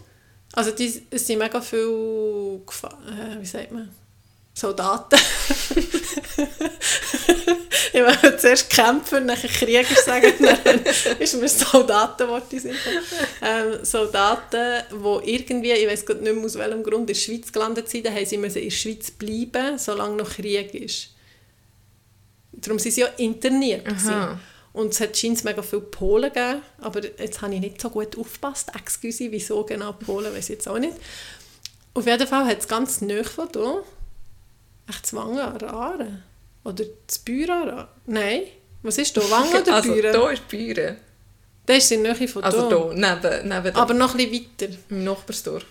also 0.52 0.70
die, 0.70 1.02
es 1.10 1.26
sind 1.26 1.38
mega 1.38 1.62
viele, 1.62 1.86
äh, 1.86 3.40
wie 3.40 3.46
sagt 3.46 3.72
man, 3.72 3.88
Soldaten. 4.54 5.18
ich 7.94 8.00
wollte 8.00 8.36
zuerst 8.38 8.70
kämpfen, 8.70 9.26
nachher 9.26 9.48
Krieger 9.48 9.94
sagen, 9.94 10.32
dann 10.64 10.80
ist 11.18 11.40
mir 11.40 11.48
Soldatenwort 11.48 12.50
sind. 12.50 12.74
Ähm, 13.42 13.84
Soldaten, 13.84 14.82
die 14.90 15.34
irgendwie, 15.34 15.72
ich 15.72 15.88
weiß 15.88 16.06
nicht 16.06 16.22
mehr 16.22 16.44
aus 16.44 16.56
welchem 16.56 16.82
Grund, 16.82 17.00
in 17.00 17.06
der 17.08 17.14
Schweiz 17.14 17.52
gelandet 17.52 17.88
sind, 17.88 18.08
haben 18.08 18.24
sie 18.24 18.38
müssen 18.38 18.58
in 18.58 18.68
der 18.68 18.74
Schweiz 18.74 19.10
bleiben, 19.10 19.78
solange 19.78 20.16
noch 20.16 20.30
Krieg 20.30 20.74
ist. 20.74 21.10
Darum 22.52 22.78
sind 22.78 22.92
sie 22.92 23.02
ja 23.02 23.08
interniert. 23.18 23.86
Und 24.72 24.92
es 24.92 25.00
hat 25.00 25.16
scheinbar 25.16 25.44
mega 25.44 25.62
viele 25.62 25.82
Polen 25.82 26.32
gegeben, 26.32 26.62
aber 26.80 27.04
jetzt 27.04 27.42
habe 27.42 27.54
ich 27.54 27.60
nicht 27.60 27.80
so 27.80 27.90
gut 27.90 28.16
aufgepasst. 28.16 28.70
Excuse, 28.74 29.30
wieso 29.30 29.64
genau 29.64 29.92
Polen, 29.92 30.32
weiß 30.32 30.44
ich 30.44 30.54
jetzt 30.56 30.68
auch 30.68 30.78
nicht. 30.78 30.94
Auf 31.92 32.06
jeden 32.06 32.26
Fall 32.26 32.46
hat 32.46 32.60
es 32.60 32.68
ganz 32.68 33.02
nahe 33.02 33.22
von 33.22 33.48
hier 33.52 33.84
Echt 34.88 35.06
zu 35.06 35.16
Wangen 35.16 35.38
an 35.38 35.62
Aare? 35.62 36.22
Oder 36.64 36.84
das 37.06 37.18
Büro? 37.18 37.84
Nein. 38.06 38.42
Was 38.82 38.98
ist 38.98 39.16
da? 39.16 39.20
Wangen 39.30 39.62
oder 39.62 39.74
also, 39.74 39.92
Büren? 39.92 40.06
Also, 40.06 40.22
hier 40.22 40.32
ist 40.32 40.48
Büren. 40.48 40.96
Das 41.66 41.78
ist 41.78 41.92
in 41.92 42.02
der 42.02 42.14
Nähe 42.14 42.28
von 42.28 42.42
Also 42.42 42.68
hier, 42.68 42.94
neben, 42.94 43.48
neben 43.48 43.76
Aber 43.76 43.94
noch 43.94 44.14
ein 44.14 44.30
bisschen 44.30 44.50
weiter. 44.58 44.74
Im 44.90 45.04
Nachbarsdorf. 45.04 45.64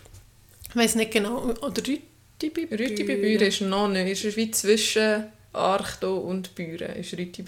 Ich 0.69 0.75
weiß 0.75 0.95
nicht 0.95 1.11
genau. 1.11 1.43
Oder 1.43 1.81
Rüti 1.85 2.49
bei 2.49 2.65
Büren? 2.65 2.77
Rüti 2.79 3.03
bei 3.03 3.15
Büren 3.15 3.47
ist 3.47 3.61
noch 3.61 3.89
nicht. 3.89 4.23
Ist 4.23 4.37
wie 4.37 4.51
zwischen 4.51 5.25
Archdo 5.51 6.17
und 6.17 6.55
Büren. 6.55 6.95
Ist 6.95 7.13
Rüti 7.13 7.43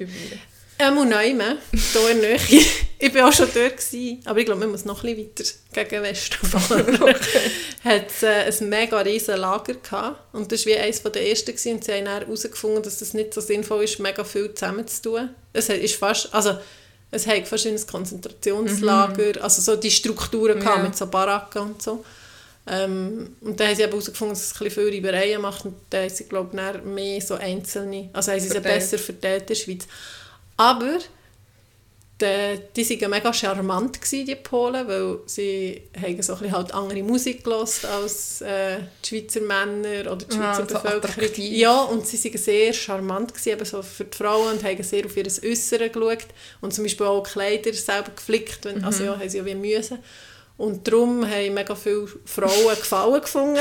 Büren. 0.78 0.90
Einmal 0.90 1.06
neu, 1.06 1.58
hier 1.72 2.10
in 2.12 2.22
der 2.22 2.38
Nähe. 2.38 2.40
ich 3.00 3.16
war 3.16 3.28
auch 3.28 3.34
schon 3.34 3.50
dort, 3.54 3.78
gewesen, 3.78 4.22
aber 4.26 4.40
ich 4.40 4.46
glaube, 4.46 4.62
man 4.62 4.72
muss 4.72 4.86
noch 4.86 5.04
ein 5.04 5.16
bisschen 5.16 5.54
weiter 5.76 5.86
gegen 5.86 6.04
Westen 6.04 6.48
fahren. 6.48 6.96
okay. 7.02 7.52
hat 7.84 8.08
es 8.08 8.24
äh, 8.24 8.52
ein 8.62 8.70
mega 8.70 9.00
riesiges 9.00 9.38
Lager 9.38 9.74
gehabt 9.74 10.34
und 10.34 10.52
das 10.52 10.66
war 10.66 10.74
wie 10.74 10.78
eines 10.78 11.04
der 11.04 11.30
ersten 11.30 11.52
gewesen, 11.52 11.74
und 11.74 11.84
sie 11.84 11.92
haben 11.94 12.06
dann 12.06 12.22
herausgefunden, 12.22 12.84
dass 12.84 13.02
es 13.02 13.14
nicht 13.14 13.34
so 13.34 13.42
sinnvoll 13.42 13.84
ist, 13.84 14.00
mega 14.00 14.24
viel 14.24 14.54
zusammenzutun. 14.54 15.30
Es 15.52 15.70
ist 15.70 15.96
fast, 15.96 16.34
also 16.34 16.58
es 17.12 17.28
hat 17.28 17.48
fast 17.48 17.68
ein 17.68 17.88
Konzentrationslager, 17.88 19.38
mhm. 19.38 19.42
also 19.42 19.62
so 19.62 19.76
die 19.76 19.92
Strukturen 19.92 20.62
ja. 20.62 20.78
mit 20.78 20.98
so 20.98 21.08
Baracken 21.08 21.62
und 21.62 21.82
so. 21.82 22.04
Ähm, 22.66 23.36
und 23.42 23.60
dann 23.60 23.68
haben 23.68 23.76
sie 23.76 23.84
herausgefunden, 23.84 24.36
dass 24.36 24.46
es 24.46 24.54
ein 24.54 24.64
bisschen 24.64 24.90
viele 24.90 24.96
Reibereien 24.96 25.42
macht 25.42 25.66
und 25.66 25.76
dann 25.90 26.04
haben 26.04 26.10
sie, 26.10 26.24
glaube 26.24 26.56
ich, 26.56 26.84
mehr 26.84 27.22
so 27.22 27.36
einzelne, 27.36 28.10
also 28.14 28.32
haben 28.32 28.40
sie 28.40 28.48
sie 28.48 28.60
besser 28.62 28.98
verteilt 28.98 29.42
in 29.42 29.48
der 29.48 29.56
Schweiz. 29.56 29.88
Aber 30.58 31.00
die, 32.22 32.60
die 32.76 33.02
waren 33.02 33.10
mega 33.10 33.34
charmant, 33.34 34.00
gewesen, 34.00 34.26
die 34.26 34.36
Polen, 34.36 34.88
weil 34.88 35.20
sie 35.26 35.82
haben 36.00 36.22
so 36.22 36.36
ein 36.36 36.52
halt 36.52 36.74
andere 36.74 37.04
Musik 37.04 37.44
gehört 37.44 37.86
als 37.86 38.42
äh, 38.42 38.80
die 39.04 39.08
Schweizer 39.08 39.42
Männer 39.42 40.12
oder 40.12 40.26
die 40.26 40.36
Schweizer 40.36 40.66
ja, 40.70 40.80
Bevölkerung. 40.80 41.36
So 41.36 41.42
ja, 41.42 41.82
und 41.82 42.08
sie 42.08 42.24
waren 42.24 42.38
sehr 42.38 42.74
charmant 42.74 43.34
gewesen, 43.34 43.50
eben 43.50 43.66
so 43.66 43.82
für 43.82 44.06
die 44.06 44.18
Frauen 44.18 44.54
und 44.54 44.63
haben 44.63 44.84
sehr 44.84 45.06
auf 45.06 45.18
ihr 45.18 45.26
Äußere 45.26 45.89
geschaut 45.89 46.28
und 46.62 46.74
zum 46.74 46.84
Beispiel 46.84 47.08
auch 47.08 47.24
Kleider 47.24 47.74
selber 47.74 48.12
geflickt, 48.16 48.66
wenn, 48.66 48.84
also 48.84 48.84
mhm. 48.84 48.86
also 48.86 49.04
ja, 49.04 49.20
haben 49.20 49.30
sie 49.30 49.38
ja 49.39 49.46
wie 49.46 49.56
müssen. 49.56 50.00
Und 50.56 50.88
darum 50.88 51.28
haben 51.28 51.54
mega 51.56 51.74
viele 51.74 52.08
Frauen 52.26 52.76
Gefallen 52.76 53.22
gefunden. 53.22 53.60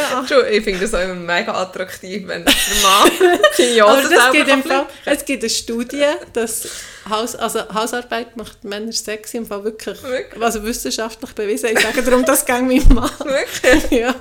ich 0.50 0.62
finde 0.62 0.80
das 0.80 0.94
auch 0.94 1.14
mega 1.14 1.54
attraktiv, 1.54 2.26
wenn 2.26 2.44
der 2.44 2.54
Mann 2.82 3.10
seine 3.56 4.30
gibt 4.30 4.48
im 4.48 4.62
Fall, 4.62 4.86
es 5.06 5.24
gibt 5.24 5.42
eine 5.42 5.50
Studie, 5.50 6.04
dass 6.34 6.68
Haus, 7.08 7.34
also 7.34 7.60
Hausarbeit 7.72 8.36
macht 8.36 8.62
Männer 8.64 8.92
sexy, 8.92 9.38
im 9.38 9.46
Fall 9.46 9.64
wirklich, 9.64 10.02
wirklich? 10.02 10.42
also 10.42 10.62
wissenschaftlich 10.62 11.32
bewiesen. 11.32 11.70
Ich 11.72 11.80
sage 11.80 12.02
darum, 12.02 12.26
das 12.26 12.44
ging 12.44 12.66
mein 12.66 12.86
Mann. 12.94 13.10
Wirklich? 13.24 13.90
ja. 14.00 14.14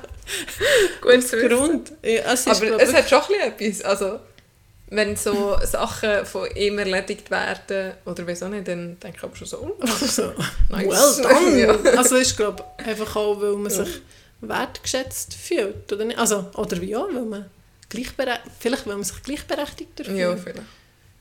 Gut 1.02 1.30
Grund. 1.30 1.92
Ja, 2.02 2.34
es 2.34 2.48
Aber 2.48 2.82
es 2.82 2.94
hat 2.94 3.10
schon 3.10 3.36
etwas, 3.36 3.82
also 3.84 4.20
wenn 4.92 5.16
so 5.16 5.58
Sachen 5.64 6.26
von 6.26 6.50
ihm 6.56 6.78
erledigt 6.78 7.32
werden, 7.32 7.94
oder 8.06 8.28
wieso 8.28 8.48
nicht, 8.50 8.68
dann 8.68 9.00
denke 9.00 9.18
ich 9.18 9.24
aber 9.24 9.36
schon 9.36 9.48
so, 9.48 9.58
oh, 9.60 9.82
also, 10.02 10.34
nice. 10.70 10.88
well 10.88 11.22
done. 11.24 11.60
ja. 11.60 11.98
Also 11.98 12.18
ich 12.18 12.36
glaube 12.36 12.64
einfach 12.78 13.16
auch, 13.16 13.42
weil 13.42 13.54
man 13.54 13.72
ja. 13.72 13.86
sich 13.86 14.02
wertgeschätzt 14.42 15.34
fühlt, 15.34 15.92
oder 15.92 16.06
nicht? 16.06 16.20
Also, 16.20 16.50
oder 16.56 16.80
wie 16.82 16.96
auch, 16.96 17.08
weil 17.12 17.24
man 17.24 17.46
gleichberechtigt, 17.90 18.52
vielleicht 18.60 18.86
weil 18.86 18.96
man 18.96 19.04
sich 19.04 19.24
gleichberechtigter 19.24 20.04
fühlt. 20.04 20.18
Ja, 20.18 20.36
vielleicht. 20.36 20.62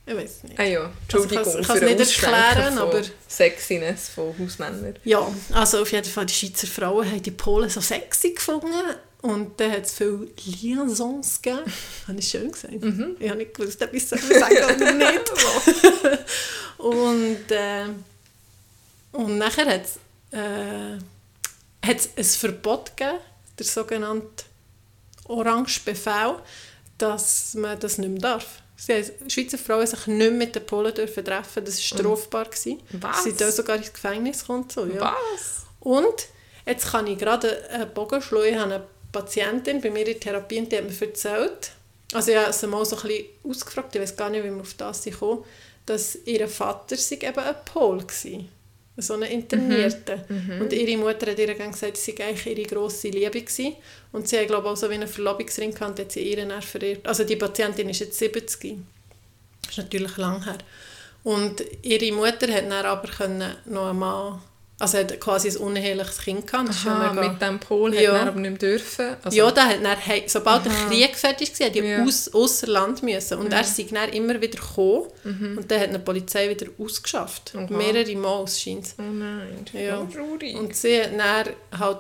Ich 0.07 0.17
weiß 0.17 0.43
nicht. 0.45 0.59
Ah 0.59 0.65
ja, 0.65 0.91
Entschuldigung 1.03 1.39
Also 1.39 1.59
ich 1.61 1.67
den 1.67 1.81
kann's 1.81 1.99
nicht 1.99 2.23
erklären, 2.23 2.79
aber- 2.79 3.03
Sexiness 3.29 4.09
von 4.09 4.35
Hausmännern. 4.37 4.97
Ja, 5.05 5.25
also 5.53 5.83
auf 5.83 5.93
jeden 5.93 6.09
Fall, 6.09 6.27
die 6.27 6.35
Schweizer 6.35 6.67
Frauen 6.67 7.09
haben 7.09 7.23
die 7.23 7.31
Polen 7.31 7.71
so 7.71 7.81
sexy 7.81 8.33
gefunden. 8.33 8.67
Und 9.23 9.61
dann 9.61 9.73
hat 9.73 9.85
es 9.85 9.93
viele 9.93 10.29
Liaisons 10.45 11.43
gegeben. 11.43 11.71
Habe 12.09 12.19
ich 12.19 12.29
schön 12.29 12.51
gesagt? 12.51 12.73
Ich 12.73 13.29
habe 13.29 13.39
nicht 13.39 13.55
gewusst, 13.55 13.83
ob 13.83 13.93
ich 13.93 14.03
es 14.03 14.11
sagen 14.11 14.77
oder 14.77 14.93
nicht. 14.93 15.31
und, 16.79 17.51
äh, 17.51 17.85
und 19.13 19.39
nachher 19.39 19.67
hat 19.67 19.85
es 19.85 19.99
äh, 20.33 20.99
hat's 21.85 22.09
ein 22.17 22.25
Verbot 22.25 22.97
gegeben, 22.97 23.19
der 23.59 23.67
sogenannte 23.67 24.45
Orange 25.25 25.81
Befehl, 25.85 26.37
dass 26.99 27.55
man 27.55 27.79
das 27.79 27.99
nicht 27.99 28.11
mehr 28.11 28.21
darf. 28.21 28.63
Sie 28.77 28.95
haben, 28.95 29.31
Schweizer 29.31 29.59
Frauen 29.59 29.87
sich 29.87 30.07
nicht 30.07 30.19
mehr 30.19 30.31
mit 30.31 30.55
den 30.55 30.65
Polen 30.65 30.95
dürfen 30.95 31.25
treffen. 31.25 31.65
Das 31.65 31.77
war 31.77 31.99
strafbar. 31.99 32.47
gewesen. 32.47 32.81
Was? 32.93 33.25
Sie 33.25 33.33
dürfen 33.33 33.57
sogar 33.57 33.77
ins 33.77 33.93
Gefängnis 33.93 34.47
kommen. 34.47 34.69
So, 34.71 34.87
ja. 34.87 35.15
Was? 35.35 35.67
Und 35.81 36.29
jetzt 36.65 36.91
kann 36.91 37.07
ich 37.07 37.19
gerade 37.19 37.69
einen 37.69 37.93
Bogen 37.93 38.23
schlagen. 38.23 38.47
Ich 38.47 38.57
habe 38.57 38.75
eine 38.75 38.85
Patientin 39.13 39.81
bei 39.81 39.91
mir 39.91 40.07
in 40.07 40.21
Therapie 40.21 40.59
und 40.59 40.71
die 40.71 40.79
hat 40.79 40.85
mir 40.85 41.07
erzählt, 41.07 41.73
also 42.13 42.31
ich 42.31 42.37
habe 42.37 42.53
sie 42.53 42.67
mal 42.67 42.85
so 42.85 42.97
ein 42.97 43.03
bisschen 43.03 43.27
ausgefragt, 43.45 43.95
ich 43.95 44.03
weiß 44.03 44.17
gar 44.17 44.31
nicht, 44.31 44.45
wie 44.45 44.51
wir 44.51 44.61
auf 44.61 44.75
das 44.75 45.05
gekommen, 45.05 45.45
dass 45.87 46.19
ihr 46.25 46.47
Vater 46.49 46.97
sei 46.97 47.17
eben 47.17 47.39
ein 47.39 47.55
Pol 47.65 47.99
war. 47.99 48.41
So 48.97 49.15
ein 49.15 49.23
Internierter. 49.23 50.27
Und 50.61 50.73
ihre 50.75 50.99
Mutter 50.99 51.31
hat 51.31 51.39
ihr 51.39 51.55
dann 51.55 51.73
gesagt, 51.73 51.97
sie 51.97 52.13
sei 52.13 52.25
eigentlich 52.27 52.59
ihre 52.59 52.69
grosse 52.69 53.09
Liebe 53.09 53.41
gewesen. 53.41 53.77
Und 54.13 54.29
sie 54.29 54.39
hat, 54.39 54.49
glaube 54.49 54.67
ich, 54.67 54.73
auch 54.73 54.77
so 54.77 54.91
wie 54.91 54.95
einen 54.95 55.09
Verlobungsring 55.09 55.73
gehabt, 55.73 55.99
hat 55.99 56.13
sie 56.13 56.21
ihren 56.21 56.51
dann 56.51 56.61
verehrt. 56.61 57.07
Also 57.07 57.25
die 57.25 57.37
Patientin 57.37 57.89
ist 57.89 58.01
jetzt 58.01 58.19
70. 58.19 58.77
Das 59.63 59.71
ist 59.71 59.79
natürlich 59.79 60.17
lang 60.19 60.45
her. 60.45 60.59
Und 61.25 61.65
ihre 61.83 62.13
Mutter 62.15 62.53
hat 62.53 62.65
dann 62.65 62.85
aber 62.85 63.09
können 63.09 63.57
noch 63.67 63.89
einmal, 63.89 64.41
also 64.81 64.99
hat 64.99 65.21
quasi 65.21 65.49
ein 65.51 65.57
uneheliches 65.59 66.19
Kind 66.19 66.47
gehabt. 66.47 66.71
Ja 66.85 66.93
Aha, 66.93 67.13
mit 67.29 67.41
dem 67.41 67.59
Pol 67.61 67.95
Ja. 67.95 68.13
hat 68.13 68.21
er 68.23 68.27
aber 68.29 68.41
nicht 68.41 68.61
dürfen. 68.61 69.17
Also, 69.23 69.37
ja, 69.39 69.51
der 69.51 69.67
hat 69.69 70.07
hei- 70.07 70.25
sobald 70.27 70.65
der 70.65 70.73
Aha. 70.73 70.89
Krieg 70.89 71.15
fertig 71.17 71.53
war, 71.61 71.67
hat 71.69 71.77
er 71.77 71.85
Ja. 71.85 72.05
aus, 72.05 72.33
ausser 72.35 72.67
Land 72.67 73.03
müssen. 73.03 73.39
Und 73.39 73.53
er 73.53 73.63
sei 73.65 73.87
dann 73.93 74.09
immer 74.11 74.41
wieder 74.41 74.59
gekommen 74.59 75.07
und 75.25 75.71
dann 75.71 75.81
hat 75.81 75.95
die 75.95 75.99
Polizei 75.99 76.49
wieder 76.49 76.67
ausgeschafft. 76.79 77.53
Aha. 77.55 77.67
Mehrere 77.71 78.17
Mal, 78.17 78.49
scheint 78.49 78.95
Oh 78.99 79.03
nein, 79.03 79.65
Ja. 79.73 80.05
traurig. 80.13 80.57
Und 80.57 80.75
sie 80.75 81.01
hat 81.03 81.13
dann 81.17 81.79
halt 81.79 81.99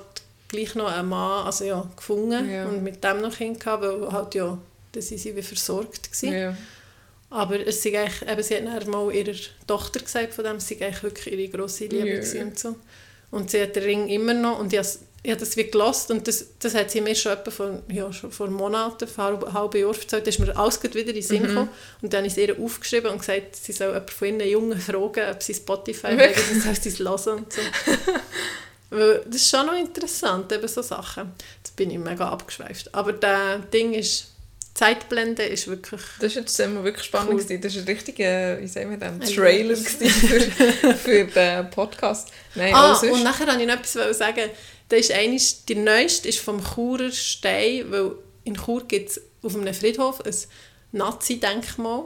gleich 0.48 0.74
noch 0.74 0.90
einen 0.90 1.08
Mann 1.08 1.46
also 1.46 1.64
ja, 1.64 1.86
gefunden 1.96 2.50
Ja. 2.50 2.64
und 2.66 2.82
mit 2.82 3.04
dem 3.04 3.20
noch 3.20 3.36
Kind 3.36 3.60
gehabt, 3.60 3.82
weil 3.84 4.10
halt 4.12 4.34
ja, 4.34 4.58
da 4.92 5.00
sie 5.00 5.36
wie 5.36 5.42
versorgt 5.42 6.10
gewesen. 6.12 6.56
Aber 7.30 7.64
es 7.64 7.82
sei 7.82 7.98
eigentlich, 7.98 8.28
eben, 8.28 8.42
sie 8.42 8.56
hat 8.56 8.66
dann 8.66 8.90
mal 8.90 9.14
ihrer 9.14 9.38
Tochter 9.66 10.00
gesagt, 10.00 10.34
von 10.34 10.44
dem 10.44 10.58
sei 10.58 10.76
eigentlich 10.80 11.02
wirklich 11.02 11.38
ihre 11.38 11.48
grosse 11.48 11.86
Liebe 11.86 12.10
gewesen 12.10 12.42
und 12.42 12.58
so. 12.58 12.76
Und 13.30 13.50
sie 13.50 13.62
hat 13.62 13.76
den 13.76 13.84
Ring 13.84 14.08
immer 14.08 14.34
noch 14.34 14.58
und 14.58 14.72
ich 14.72 14.78
habe 14.78 14.88
ich 15.22 15.30
habe 15.30 15.40
das 15.40 15.54
wie 15.56 15.64
gelost 15.64 16.10
und 16.10 16.26
das, 16.26 16.46
das 16.58 16.74
hat 16.74 16.90
sie 16.90 17.02
mir 17.02 17.14
schon 17.14 17.32
etwa 17.32 17.50
vor, 17.50 17.82
ja, 17.88 18.10
schon 18.10 18.32
vor 18.32 18.48
Monaten, 18.48 19.06
vor 19.06 19.26
einem 19.26 19.52
halben 19.52 19.78
Jahr 19.78 19.94
erzählt, 19.94 20.26
da 20.26 20.30
ist 20.30 20.38
mir 20.38 20.56
alles 20.56 20.82
wieder 20.82 20.98
in 20.98 21.06
den 21.06 21.22
Sinn 21.22 21.42
gekommen 21.42 21.68
und 22.00 22.12
dann 22.12 22.20
habe 22.20 22.26
ich 22.26 22.32
es 22.32 22.38
ihr 22.38 22.58
aufgeschrieben 22.58 23.10
und 23.10 23.18
gesagt, 23.18 23.54
sie 23.54 23.72
soll 23.72 23.88
jemanden 23.88 24.08
von 24.08 24.28
ihren 24.28 24.48
Jungen 24.48 24.80
fragen, 24.80 25.30
ob 25.30 25.42
sie 25.42 25.52
Spotify 25.52 26.06
haben, 26.06 26.18
dann 26.18 26.60
soll 26.62 26.74
sie 26.74 26.88
es 26.88 26.98
hören 27.00 27.38
und 27.38 27.52
so. 27.52 27.60
Weil 28.90 29.22
das 29.26 29.36
ist 29.36 29.50
schon 29.50 29.66
noch 29.66 29.78
interessant, 29.78 30.50
eben 30.52 30.66
so 30.66 30.82
Sachen. 30.82 31.32
Jetzt 31.58 31.76
bin 31.76 31.90
ich 31.90 31.98
mega 31.98 32.28
abgeschweift. 32.28 32.92
Aber 32.92 33.12
das 33.12 33.60
Ding 33.72 33.92
ist, 33.94 34.29
Zeitblende 34.80 35.42
ist 35.42 35.68
wirklich... 35.68 36.00
Das 36.20 36.34
war 36.34 36.40
jetzt 36.40 36.58
einmal 36.58 36.84
wirklich 36.84 37.04
spannend. 37.04 37.32
Cool. 37.34 37.36
Gewesen. 37.42 37.60
Das 37.60 37.74
war 37.74 37.82
ein 37.82 37.86
richtiger, 37.86 38.60
wie 38.62 38.66
sagen 38.66 38.90
wir 38.98 39.20
Trailer 39.26 39.76
für, 39.76 40.94
für 40.94 41.24
den 41.26 41.68
Podcast. 41.70 42.28
Nein, 42.54 42.72
Ah, 42.74 42.94
sonst. 42.94 43.12
und 43.12 43.22
nachher 43.22 43.46
wollte 43.46 43.60
ich 43.60 43.66
noch 43.66 43.74
etwas 43.74 44.16
sagen. 44.16 44.48
Da 44.88 44.96
ist 44.96 45.12
eines, 45.12 45.66
die 45.66 45.74
neueste 45.74 46.28
ist 46.30 46.38
vom 46.38 46.64
Churer 46.64 47.12
Stein, 47.12 47.90
weil 47.90 48.12
in 48.44 48.54
Chur 48.54 48.88
gibt 48.88 49.10
es 49.10 49.20
auf 49.42 49.54
einem 49.54 49.74
Friedhof 49.74 50.24
ein 50.24 50.34
Nazi-Denkmal. 50.92 52.04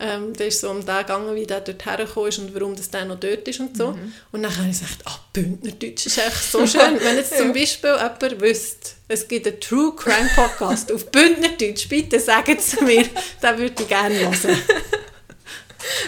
Ähm, 0.00 0.32
da 0.32 0.44
ist 0.44 0.60
so 0.60 0.70
um 0.70 0.84
den 0.86 0.96
gegangen, 0.98 1.34
wie 1.34 1.44
der 1.46 1.60
dort 1.60 1.84
hergekommen 1.84 2.28
ist 2.28 2.38
und 2.38 2.54
warum 2.54 2.76
das 2.76 2.88
der 2.90 3.04
noch 3.04 3.18
dort 3.18 3.48
ist 3.48 3.58
und 3.58 3.76
so. 3.76 3.92
Mhm. 3.92 4.12
Und 4.30 4.42
dann 4.44 4.56
habe 4.56 4.68
ich 4.68 4.78
gesagt, 4.78 5.02
ah, 5.06 5.18
Bündnerdeutsch 5.32 6.06
ist 6.06 6.18
echt 6.18 6.52
so 6.52 6.66
schön. 6.66 7.00
Wenn 7.00 7.16
jetzt 7.16 7.36
zum 7.36 7.52
Beispiel 7.54 7.90
jemand 7.90 8.40
wüsste, 8.40 8.90
es 9.08 9.26
gibt 9.26 9.46
einen 9.46 9.60
True 9.60 9.94
Crime 9.96 10.30
Podcast 10.36 10.92
auf 10.92 11.10
Bündnerdeutsch, 11.10 11.88
bitte 11.88 12.20
sagen 12.20 12.56
es 12.58 12.80
mir, 12.80 13.04
den 13.42 13.58
würde 13.58 13.82
ich 13.82 13.88
gerne 13.88 14.18
hören. 14.18 14.34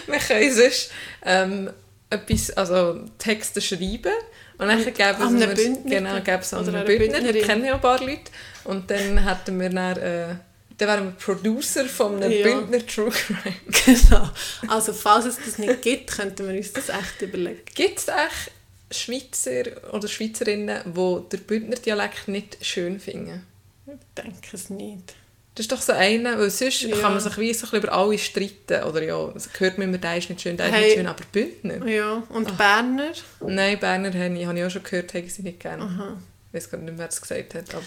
Wir 0.07 0.18
können 0.18 0.55
sonst 0.55 0.91
ähm, 1.24 1.70
etwas, 2.11 2.51
also 2.51 3.01
Texte 3.18 3.61
schreiben 3.61 4.12
und 4.59 4.68
dann 4.68 4.70
einen 4.70 5.55
Bündner? 5.55 5.91
genau, 5.91 6.16
es 6.16 6.53
an 6.53 6.61
Oder 6.62 6.68
einen 6.68 6.76
eine 6.76 6.84
Bündner, 6.84 7.18
Bündnerin? 7.20 7.47
kennen 7.47 7.64
ja 7.64 7.74
ein 7.74 7.80
paar 7.80 8.01
Leute 8.01 8.30
und 8.64 8.91
dann 8.91 9.26
hätten 9.26 9.61
wir 9.61 9.70
dann, 9.70 9.97
äh, 9.97 10.34
dann 10.81 10.89
wären 10.89 11.05
wir 11.05 11.12
Producer 11.12 11.85
von 11.87 12.16
einem 12.22 12.31
Ja. 12.33 12.43
Bündner 12.45 12.87
True 12.87 13.11
Crime. 13.11 13.55
Genau. 13.85 14.31
Also 14.68 14.93
falls 14.93 15.24
es 15.26 15.37
das 15.45 15.59
nicht 15.59 15.83
gibt, 15.83 16.11
könnten 16.12 16.49
wir 16.49 16.57
uns 16.57 16.72
das 16.72 16.89
echt 16.89 17.20
überlegen. 17.22 17.61
Gibt 17.74 17.99
es 17.99 18.09
echt 18.09 18.51
Schweizer 18.91 19.93
oder 19.93 20.09
Schweizerinnen, 20.09 20.81
die 20.87 21.28
den 21.37 21.41
Bündner 21.47 21.76
Dialekt 21.76 22.28
nicht 22.28 22.59
schön 22.64 22.99
finden? 23.01 23.47
Ich 23.87 23.93
denke 24.22 24.49
es 24.57 24.70
nicht. 24.70 25.14
Das 25.55 25.64
ist 25.64 25.72
doch 25.72 25.81
so 25.83 25.93
einer, 25.93 26.39
weil 26.39 26.49
sonst 26.51 26.83
Ja. 26.83 26.97
kann 26.97 27.12
man 27.12 27.20
sich 27.20 27.37
wie 27.39 27.53
so 27.53 27.76
über 27.76 27.93
alle 27.93 28.16
streiten. 28.18 28.83
Oder 28.85 29.03
ja, 29.03 29.28
es 29.35 29.49
hört 29.59 29.78
man 29.78 29.89
immer, 29.89 29.99
der 29.99 30.16
ist 30.16 30.31
nicht 30.31 30.41
schön, 30.41 30.57
der 30.57 30.66
ist 30.68 30.72
Hey. 30.74 30.85
nicht 30.87 30.95
schön, 30.97 31.07
aber 31.07 31.24
Bündner? 31.33 31.87
Ja, 31.87 32.22
und 32.31 32.57
Berner? 32.57 33.12
Nein, 33.41 33.78
Berner 33.78 34.09
habe 34.14 34.39
ich, 34.39 34.47
habe 34.47 34.59
ich 34.59 34.64
auch 34.64 34.70
schon 34.70 34.83
gehört, 34.85 35.12
haben 35.14 35.28
sie 35.28 35.43
nicht 35.43 35.61
gerne. 35.61 35.83
Aha. 35.83 36.16
Ich 36.53 36.55
weiß 36.57 36.70
gar 36.70 36.78
nicht, 36.78 36.87
mehr, 36.87 36.99
wer 36.99 37.09
es 37.09 37.20
gesagt 37.20 37.55
hat, 37.55 37.74
aber... 37.74 37.83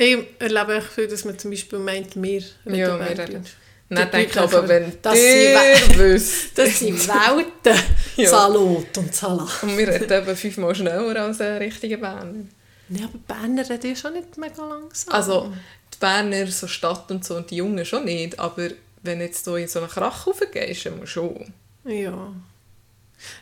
Ich 0.00 0.16
erlebe 0.38 0.76
echt 0.76 0.86
viel, 0.86 1.08
dass 1.08 1.26
man 1.26 1.38
zum 1.38 1.50
Beispiel 1.50 1.78
meint, 1.78 2.16
wir 2.16 2.42
reden 2.64 2.74
Ja, 2.74 2.98
wir 2.98 3.18
reden. 3.18 3.44
Denke 3.90 4.22
ich 4.22 4.34
Leute 4.34 4.56
aber, 4.56 4.68
wenn 4.68 4.92
das 5.02 5.18
ihr 5.18 5.58
sind 5.76 5.98
wüsst... 5.98 6.34
Das 6.56 6.78
sind 6.78 7.06
Welten. 7.06 7.82
Ja. 8.16 8.30
Salut 8.30 8.96
und 8.96 9.14
Salat. 9.14 9.62
Und 9.62 9.76
wir 9.76 9.88
reden 9.88 10.10
eben 10.10 10.36
fünfmal 10.36 10.74
schneller 10.74 11.20
als 11.20 11.42
ein 11.42 11.58
richtiger 11.58 11.98
Berner. 11.98 12.46
Ja, 12.88 13.04
aber 13.04 13.18
Berner 13.26 13.68
reden 13.68 13.90
ja 13.90 13.96
schon 13.96 14.14
nicht 14.14 14.38
mega 14.38 14.66
langsam. 14.66 15.14
Also, 15.14 15.52
die 15.92 15.98
Berner, 15.98 16.46
so 16.46 16.66
Stadt 16.66 17.10
und 17.10 17.22
so, 17.22 17.36
und 17.36 17.50
die 17.50 17.56
Jungen 17.56 17.84
schon 17.84 18.06
nicht, 18.06 18.38
aber 18.38 18.70
wenn 19.02 19.20
jetzt 19.20 19.44
so 19.44 19.56
in 19.56 19.68
so 19.68 19.80
einen 19.80 19.88
Krach 19.90 20.26
raufgehst, 20.26 20.86
dann 20.86 21.06
schon. 21.06 21.52
Ja. 21.84 22.32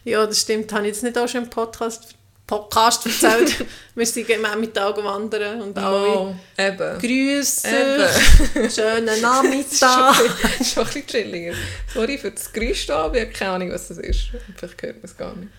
Ja, 0.03 0.27
das 0.27 0.41
stimmt. 0.41 0.73
Habe 0.73 0.89
ich 0.89 0.95
jetzt 0.95 1.05
nicht 1.05 1.17
auch 1.17 1.29
schon 1.29 1.45
im 1.45 1.51
Podcast, 1.51 2.17
Podcast 2.49 3.05
erzählt? 3.07 3.65
wir 3.95 4.07
sind 4.07 4.29
am 4.45 4.59
Mittag 4.61 4.97
wandern 4.97 5.61
und 5.61 5.79
alle 5.79 6.35
grüßen. 6.57 7.71
Eben. 7.71 8.71
Schönen 8.71 9.07
Das 9.07 9.17
ist 9.17 9.23
Nachmittag. 9.23 10.15
schon, 10.17 10.83
ein 10.83 10.89
bisschen- 10.93 11.07
chilliger. 11.07 11.55
Sorry 11.93 12.17
für 12.19 12.31
das 12.31 12.51
Geräusch 12.51 12.87
da, 12.87 13.05
aber 13.05 13.17
ich 13.17 13.23
habe 13.25 13.33
keine 13.33 13.51
Ahnung, 13.53 13.71
was 13.71 13.89
das 13.89 13.99
ist. 13.99 14.31
Vielleicht 14.57 14.83
hört 14.83 14.97
man 14.97 15.05
es 15.05 15.17
gar 15.17 15.37
nicht. 15.37 15.51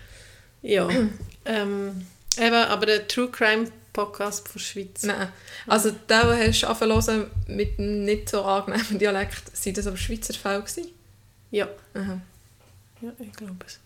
Ja, 0.62 0.88
ähm, 1.46 2.06
eben, 2.36 2.54
aber 2.54 2.86
der 2.86 3.06
True 3.06 3.28
Crime 3.30 3.70
Podcast 3.92 4.48
von 4.48 4.58
der 4.58 4.64
Schweiz. 4.64 5.02
Nein. 5.04 5.28
Also, 5.68 5.92
der, 6.08 6.24
den 6.36 6.48
hast 6.48 6.62
du 6.62 6.66
angefangen 6.66 7.30
mit 7.46 7.78
einem 7.78 8.04
nicht 8.04 8.28
so 8.28 8.42
angenehmen 8.42 8.98
Dialekt, 8.98 9.56
sind 9.56 9.78
das 9.78 9.86
aber 9.86 9.96
Schweizer 9.96 10.34
Fälle 10.34 10.60
gewesen? 10.60 10.88
Ja, 11.52 11.68
Aha. 11.94 12.20
ja, 13.00 13.10
ich 13.20 13.32
glaube 13.32 13.56
es. 13.66 13.78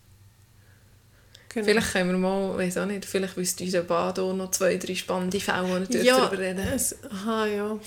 Genau. 1.55 1.65
Vielleicht 1.67 1.93
können 1.93 2.11
wir 2.11 2.17
mal, 2.17 2.57
weiß 2.57 2.77
auch 2.79 2.85
nicht, 2.85 3.05
vielleicht 3.05 3.37
wüsste 3.37 3.63
unser 3.63 3.81
Bado 3.83 4.33
noch 4.33 4.51
zwei, 4.51 4.75
drei 4.75 4.93
spannende 4.93 5.39
Fälle, 5.39 5.87
die 5.89 5.99
ja, 5.99 6.17
darüber 6.17 6.37
reden 6.37 6.59
es, 6.75 6.97
aha, 7.09 7.45
ja. 7.47 7.79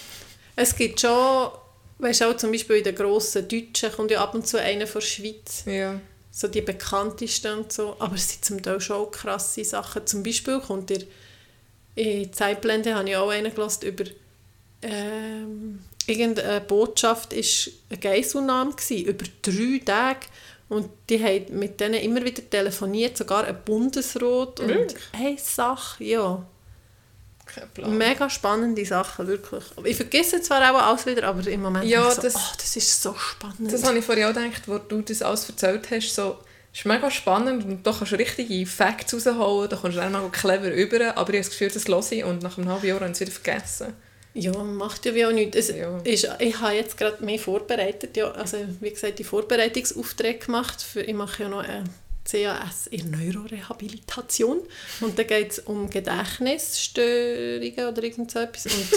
Es 0.56 0.74
gibt 0.74 0.98
schon, 1.00 1.50
weißt 1.98 2.22
du, 2.22 2.24
auch 2.30 2.36
zum 2.38 2.50
Beispiel 2.50 2.76
in 2.76 2.84
den 2.84 2.94
grossen 2.94 3.46
Deutschen 3.46 3.92
kommt 3.92 4.10
ja 4.10 4.22
ab 4.22 4.34
und 4.34 4.46
zu 4.46 4.58
einer 4.58 4.86
von 4.86 5.02
der 5.02 5.06
Schweiz, 5.06 5.64
Ja. 5.66 6.00
so 6.30 6.48
die 6.48 6.62
bekanntesten 6.62 7.58
und 7.58 7.70
so, 7.70 7.94
aber 7.98 8.14
es 8.14 8.30
sind 8.30 8.44
zum 8.46 8.62
Teil 8.62 8.80
schon 8.80 8.96
auch 8.96 9.10
krasse 9.10 9.62
Sachen. 9.64 10.06
Zum 10.06 10.22
Beispiel 10.22 10.60
kommt 10.60 10.90
ihr 10.90 11.02
in 11.94 12.32
Zeitblende 12.32 12.94
habe 12.94 13.08
ich 13.10 13.16
auch 13.16 13.28
einen 13.28 13.54
gehört 13.54 13.82
über 13.82 14.04
ähm, 14.80 15.80
irgendeine 16.06 16.60
Botschaft 16.62 17.32
ist 17.32 17.70
eine 17.90 17.98
Geiselnahme 17.98 18.72
gewesen, 18.72 19.04
über 19.04 19.24
drei 19.42 19.80
Tage 19.84 20.26
und 20.68 20.88
die 21.08 21.22
haben 21.22 21.58
mit 21.58 21.80
denen 21.80 21.94
immer 21.94 22.24
wieder 22.24 22.42
telefoniert, 22.48 23.16
sogar 23.16 23.44
ein 23.44 23.56
Bundesrat 23.64 24.60
und 24.60 24.68
Wirklich? 24.68 25.02
eine 25.12 25.38
Sache, 25.38 26.04
ja. 26.04 26.44
Mega 27.86 28.28
spannende 28.28 28.84
Sachen, 28.84 29.26
wirklich. 29.26 29.64
Ich 29.84 29.96
vergesse 29.96 30.42
zwar 30.42 30.60
auch 30.70 30.82
alles 30.82 31.06
wieder, 31.06 31.24
aber 31.24 31.46
im 31.46 31.62
Moment 31.62 31.86
Ja, 31.86 32.10
so, 32.10 32.20
das- 32.22 32.34
oh, 32.36 32.54
das 32.58 32.76
ist 32.76 33.02
so 33.02 33.14
spannend. 33.14 33.72
Das 33.72 33.84
habe 33.84 33.98
ich 33.98 34.04
vorhin 34.04 34.24
auch 34.26 34.34
gedacht, 34.34 34.62
wo 34.66 34.76
du 34.78 35.00
das 35.00 35.22
alles 35.22 35.48
erzählt 35.48 35.90
hast. 35.90 36.14
So, 36.14 36.36
es 36.72 36.80
ist 36.80 36.84
mega 36.84 37.10
spannend 37.10 37.64
und 37.64 37.86
da 37.86 37.92
kannst 37.92 38.12
du 38.12 38.16
richtige 38.16 38.66
Facts 38.66 39.14
rausholen, 39.14 39.70
da 39.70 39.76
kannst 39.80 39.96
du 39.96 40.02
auch 40.04 40.10
mal 40.10 40.28
clever 40.30 40.70
über, 40.72 41.16
aber 41.16 41.32
ich 41.32 41.38
habe 41.38 41.38
das 41.38 41.48
Gefühl, 41.50 41.70
das 41.70 41.88
höre 41.88 42.12
ich 42.18 42.24
und 42.24 42.42
nach 42.42 42.58
einem 42.58 42.68
halben 42.68 42.86
Jahr 42.86 43.00
habe 43.00 43.06
ich 43.06 43.12
es 43.12 43.20
wieder 43.20 43.32
vergessen. 43.32 43.94
Ja, 44.34 44.52
macht 44.62 45.04
ja 45.06 45.14
wie 45.14 45.24
auch 45.26 45.32
nichts. 45.32 45.56
Es 45.56 45.68
Ja. 45.68 45.98
ist, 46.04 46.28
ich 46.38 46.60
habe 46.60 46.74
jetzt 46.74 46.96
gerade 46.96 47.24
mehr 47.24 47.38
vorbereitet. 47.38 48.16
Ja, 48.16 48.30
also, 48.32 48.58
wie 48.80 48.90
gesagt, 48.90 49.18
die 49.18 49.24
Vorbereitungsaufträge 49.24 50.38
gemacht. 50.46 50.80
Für, 50.82 51.00
ich 51.00 51.14
mache 51.14 51.42
ja 51.44 51.48
noch 51.48 51.64
ein 51.64 51.88
CAS 52.30 52.86
in 52.88 53.10
Neurorehabilitation. 53.10 54.60
Und 55.00 55.18
da 55.18 55.22
geht 55.22 55.52
es 55.52 55.58
um 55.60 55.88
Gedächtnisstörungen 55.90 57.86
oder 57.88 58.02
irgend 58.02 58.30
so 58.30 58.38
etwas. 58.40 58.66
Und 58.66 58.72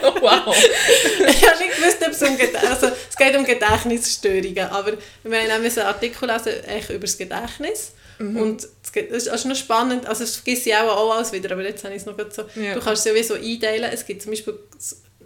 Oh, 0.00 0.14
wow. 0.20 0.54
ich 0.56 1.48
habe 1.48 1.58
nicht 1.58 1.76
gewusst, 1.76 1.98
ob 2.02 2.12
es 2.12 2.22
um 2.22 2.36
Gedä 2.36 2.56
also, 2.58 2.86
es 3.10 3.16
geht 3.16 3.36
um 3.36 3.44
Gedächtnisstörungen. 3.44 4.66
Aber 4.70 4.92
wir 5.24 5.38
haben 5.42 5.50
einen 5.64 5.78
Artikel 5.80 6.28
lesen, 6.30 6.64
echt 6.64 6.90
über 6.90 7.00
das 7.00 7.18
Gedächtnis. 7.18 7.92
Mhm. 8.18 8.36
Und 8.36 8.68
das 9.10 9.26
ist 9.26 9.44
noch 9.44 9.54
spannend, 9.56 10.06
also 10.06 10.24
das 10.24 10.36
vergesse 10.36 10.70
ich 10.70 10.76
auch, 10.76 10.96
auch 10.96 11.14
alles 11.14 11.32
wieder, 11.32 11.52
aber 11.52 11.62
jetzt 11.62 11.84
habe 11.84 11.94
ich 11.94 12.00
es 12.02 12.06
noch 12.06 12.16
so. 12.30 12.44
Ja. 12.60 12.74
Du 12.74 12.80
kannst 12.80 13.06
es 13.06 13.12
ja 13.12 13.14
wie 13.14 13.22
so 13.22 13.34
einteilen, 13.34 13.90
es 13.92 14.04
gibt 14.04 14.22
zum 14.22 14.32
Beispiel 14.32 14.58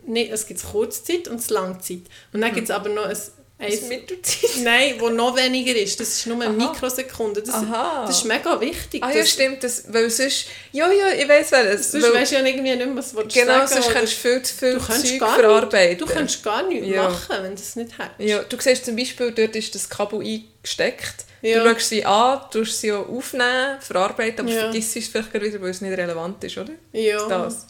nicht, 0.07 0.32
es 0.32 0.47
gibt 0.47 0.62
Kurzzeit 0.62 1.28
und 1.28 1.49
Langzeit. 1.51 2.03
Und 2.32 2.40
dann 2.40 2.53
gibt 2.55 2.68
es 2.68 2.70
aber 2.70 2.88
noch 2.88 3.07
ein, 3.07 3.16
Mhm. 3.16 3.41
Eins, 3.63 3.83
nein, 4.63 4.95
wo 4.99 5.09
noch 5.09 5.37
weniger 5.37 5.75
ist, 5.77 5.99
das 6.01 6.09
ist 6.09 6.27
nur 6.27 6.41
eine 6.43 6.57
Aha. 6.63 6.73
Mikrosekunde. 6.73 7.43
Das, 7.43 7.55
Aha. 7.55 8.05
das 8.07 8.19
ist 8.19 8.25
mega 8.25 8.61
wichtig. 8.61 9.03
Ah 9.03 9.11
ja, 9.13 9.25
stimmt. 9.25 9.63
Das, 9.65 9.85
weil 9.93 10.11
sonst... 10.11 10.47
Ja, 10.73 10.91
ja, 10.91 11.09
ich 11.13 11.29
weiss 11.29 11.53
welches. 11.53 11.93
Sonst 11.93 12.05
Weil- 12.05 12.15
weißt 12.15 12.33
du 12.33 12.37
ja 12.37 12.45
irgendwie 12.45 12.75
nicht 12.77 12.87
mehr, 12.87 12.97
was 12.97 13.13
du 13.13 13.23
Genau, 13.29 13.67
sagen 13.67 13.69
sonst 13.69 13.91
kannst 13.93 14.13
du 14.13 14.17
viel 14.17 14.43
zu 14.43 14.55
viel 14.55 14.79
Zeug 14.81 15.19
verarbeiten. 15.31 15.89
nicht, 15.91 16.01
du 16.01 16.07
kannst 16.07 16.43
gar 16.43 16.63
nichts 16.67 16.87
Ja. 16.89 17.09
machen, 17.09 17.37
wenn 17.43 17.55
du 17.55 17.61
es 17.63 17.77
nicht 17.77 17.93
hast. 17.99 18.11
Ja, 18.19 18.43
du 18.43 18.57
siehst 18.61 18.85
zum 18.85 18.97
Beispiel, 18.97 19.31
dort 19.33 19.57
ist 19.57 19.75
das 19.75 19.89
Kabel 19.89 20.21
eingesteckt. 20.21 21.25
Ja. 21.43 21.63
Du 21.65 21.71
schaust 21.71 21.89
sie 21.89 22.05
an, 22.05 22.41
tust 22.53 22.81
sie 22.81 22.93
auch 22.93 23.09
aufnehmen, 23.09 23.81
verarbeiten, 23.81 24.41
aber 24.47 24.51
Ja. 24.55 24.61
vergisst 24.63 24.97
es 24.97 25.09
vielleicht 25.09 25.33
wieder, 25.35 25.61
weil 25.61 25.71
es 25.71 25.81
nicht 25.81 25.97
relevant 25.99 26.43
ist, 26.45 26.57
oder? 26.59 26.73
Ja. 26.93 27.27
Das. 27.29 27.67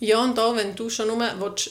Ja, 0.00 0.22
und 0.22 0.38
auch 0.38 0.54
wenn 0.54 0.76
du 0.76 0.88
schon 0.88 1.08
nur 1.08 1.18
willst, 1.18 1.70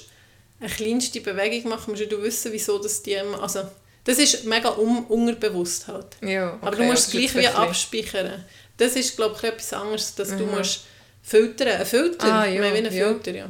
eine 0.60 0.70
kleinste 0.70 1.22
Bewegung 1.22 1.70
machen 1.70 1.92
musst 1.92 2.12
du 2.12 2.22
wissen, 2.22 2.52
wieso 2.52 2.80
das 2.80 3.02
die... 3.04 3.18
Also, 3.18 3.64
das 4.04 4.20
ist 4.20 4.46
mega 4.46 4.70
un 4.70 5.04
unterbewusst 5.06 5.88
halt. 5.88 6.18
Ja, 6.22 6.54
okay, 6.54 6.66
Aber 6.66 6.76
du 6.78 6.84
musst 6.84 7.10
es 7.10 7.16
also 7.16 7.18
gleich 7.18 7.36
wie 7.36 7.48
abspeichern. 7.48 8.46
Das 8.78 8.96
ist, 8.96 9.16
glaube 9.18 9.36
ich, 9.38 9.44
etwas 9.44 9.74
anderes, 9.74 10.16
dass 10.16 10.30
du 10.30 10.46
musst 10.46 10.86
filtern. 11.22 11.68
Ein 11.68 11.86
Filter, 11.86 12.34
Ah, 12.34 12.46
ja, 12.46 12.62
meine, 12.62 12.92
wie 12.92 13.04
ein. 13.04 13.14
Filter, 13.16 13.32
ja. 13.32 13.50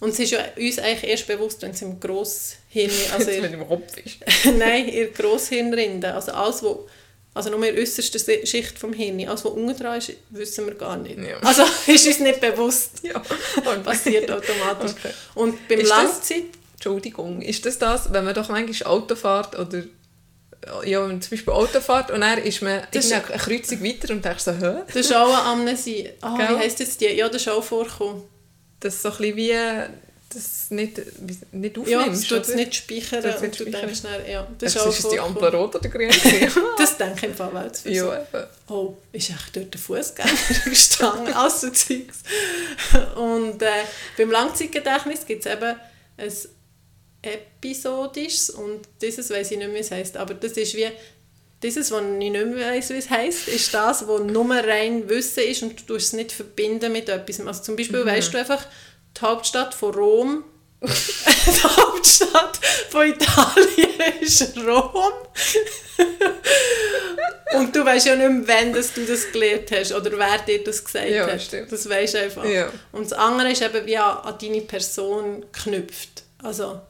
Und 0.00 0.08
es 0.10 0.18
ist 0.18 0.30
ja 0.32 0.40
uns 0.56 0.78
eigentlich 0.78 1.10
erst 1.10 1.26
bewusst, 1.26 1.62
wenn 1.62 1.72
es 1.72 1.82
im 1.82 2.00
Grosshirn, 2.00 2.90
also 3.12 3.26
wenn 3.26 3.52
im 3.52 3.68
Kopf 3.68 3.96
ist. 3.98 4.16
nein, 4.58 4.88
in 4.88 4.94
der 4.94 5.06
Grosshirnrinde, 5.08 6.14
also 6.14 6.32
alles, 6.32 6.62
wo, 6.62 6.88
also 7.34 7.50
nur 7.50 7.64
in 7.66 7.74
der 7.74 7.82
äußersten 7.82 8.46
Schicht 8.46 8.78
vom 8.78 8.92
Hirn, 8.92 9.18
alles, 9.28 9.44
was 9.44 9.52
unten 9.52 9.76
dran 9.76 9.98
ist, 9.98 10.12
wissen 10.30 10.66
wir 10.66 10.74
gar 10.74 10.96
nicht. 10.96 11.18
Ja. 11.18 11.38
Also 11.40 11.62
ist 11.86 12.06
uns 12.06 12.18
nicht 12.20 12.40
bewusst. 12.40 13.00
Ja. 13.02 13.18
Passiert 13.84 14.30
automatisch. 14.30 14.92
Okay. 14.92 15.12
Und 15.34 15.66
beim 15.68 15.80
Ist 15.80 15.90
das- 15.90 15.96
Langzeit, 16.04 16.44
Entschuldigung, 16.74 17.40
ist 17.42 17.64
das 17.64 17.78
das, 17.78 18.12
wenn 18.12 18.24
man 18.24 18.34
doch 18.34 18.48
manchmal 18.48 18.92
Auto 18.92 19.14
fährt 19.14 19.58
oder 19.58 19.82
ja, 20.84 21.00
wenn 21.02 21.08
man 21.08 21.22
zum 21.22 21.30
Beispiel 21.30 21.52
Auto 21.52 21.80
fährt 21.80 22.10
und 22.10 22.20
dann 22.20 22.38
ist 22.38 22.62
man 22.62 22.82
Das 22.92 23.04
ist- 23.06 23.10
irgendeine 23.12 23.40
Kreuzung 23.40 23.82
weiter 23.84 24.12
und 24.12 24.24
denkst 24.24 24.44
so, 24.44 24.52
hä? 24.52 24.74
das 24.86 24.96
ist 24.96 25.14
auch 25.14 25.28
eine 25.28 25.42
Amnesie. 25.42 26.10
Ah, 26.20 26.36
Gell? 26.36 26.48
wie 26.50 26.58
heisst 26.60 26.80
jetzt 26.80 27.00
die? 27.00 27.06
Ja, 27.08 27.28
das 27.28 27.42
ist 27.42 27.48
auch 27.48 27.64
vorgekommen. 27.64 28.22
Das 28.80 28.94
ist 28.94 29.02
so 29.02 29.10
ein 29.10 29.16
bisschen 29.16 29.36
wie, 29.36 29.52
das 30.34 30.70
nicht, 30.70 31.00
nicht 31.52 31.76
Ja, 31.86 32.00
aufnimmst, 32.00 32.22
das 32.22 32.28
tut 32.28 32.48
es 32.48 32.54
nicht 32.54 32.74
speichern 32.74 33.22
nicht 33.22 33.42
und 33.42 33.60
du 33.60 33.64
denkst 33.70 34.02
dann, 34.02 34.30
ja, 34.30 34.48
das 34.58 34.74
Das 34.74 34.86
ist 34.86 34.88
auch 34.88 34.98
ist 34.98 35.12
die. 35.12 35.20
Ampel 35.20 35.54
rot 35.54 35.74
oder 35.74 35.88
grün? 35.88 36.10
Das 36.78 36.96
denke 36.96 37.16
ich 37.16 37.22
im 37.24 37.34
Fall 37.34 37.56
auch 37.56 37.72
zu 37.72 37.82
viel. 37.82 37.94
Ja, 37.94 38.16
eben. 38.16 38.46
Oh, 38.68 38.96
ist 39.12 39.30
echt 39.30 39.56
dort 39.56 39.72
der 39.74 39.80
Fußgänger 39.80 40.30
gestanden, 40.64 41.32
all 41.34 41.50
so 41.50 41.70
Zeugs. 41.70 42.22
Und 43.16 43.62
äh, 43.62 43.66
beim 44.16 44.30
Langzeitgedächtnis 44.30 45.26
gibt 45.26 45.46
es 45.46 45.52
eben 45.52 45.76
ein 46.16 46.32
episodisches 47.22 48.50
und 48.50 48.80
dieses 49.00 49.30
weiß 49.30 49.52
ich 49.52 49.58
nicht 49.58 49.68
mehr, 49.68 49.76
wie 49.76 49.80
es 49.80 49.90
heisst, 49.90 50.16
aber 50.16 50.34
das 50.34 50.52
ist 50.52 50.74
wie 50.74 50.88
dieses, 51.62 51.90
was 51.92 52.02
ich 52.02 52.08
nicht 52.08 52.32
mehr 52.32 52.72
weiss, 52.72 52.90
wie 52.90 52.94
es 52.94 53.08
heisst, 53.08 53.48
ist 53.48 53.72
das, 53.72 54.06
was 54.08 54.20
nur 54.22 54.50
rein 54.50 55.08
Wissen 55.08 55.44
ist 55.44 55.62
und 55.62 55.88
du 55.88 55.94
es 55.94 56.12
nicht 56.12 56.32
verbinden 56.32 56.92
mit 56.92 57.08
etwas. 57.08 57.40
Also 57.46 57.62
zum 57.62 57.76
Beispiel 57.76 58.04
weißt 58.04 58.34
du 58.34 58.38
einfach, 58.38 58.66
die 59.22 59.26
Hauptstadt 59.26 59.74
von 59.74 59.94
Rom 59.94 60.44
die 60.82 61.62
Hauptstadt 61.62 62.58
von 62.90 63.06
Italien 63.06 64.20
ist 64.20 64.56
Rom. 64.58 65.12
Und 67.54 67.76
du 67.76 67.84
weißt 67.84 68.06
ja 68.06 68.16
nicht 68.16 68.46
mehr, 68.48 68.56
wann 68.58 68.72
dass 68.72 68.92
du 68.92 69.04
das 69.04 69.30
gelernt 69.30 69.70
hast 69.70 69.92
oder 69.92 70.10
wer 70.18 70.38
dir 70.38 70.64
das 70.64 70.84
gesagt 70.84 71.08
Ja, 71.08 71.26
hat. 71.28 71.40
stimmt. 71.40 71.70
Das 71.70 71.88
weißt 71.88 72.14
du 72.14 72.18
einfach. 72.18 72.44
Ja. 72.44 72.68
Und 72.90 73.04
das 73.04 73.12
andere 73.12 73.52
ist 73.52 73.62
eben 73.62 73.86
wie 73.86 73.96
an, 73.96 74.18
an 74.18 74.36
deine 74.40 74.62
Person 74.62 75.42
geknüpft. 75.52 76.24
Also, 76.42 76.80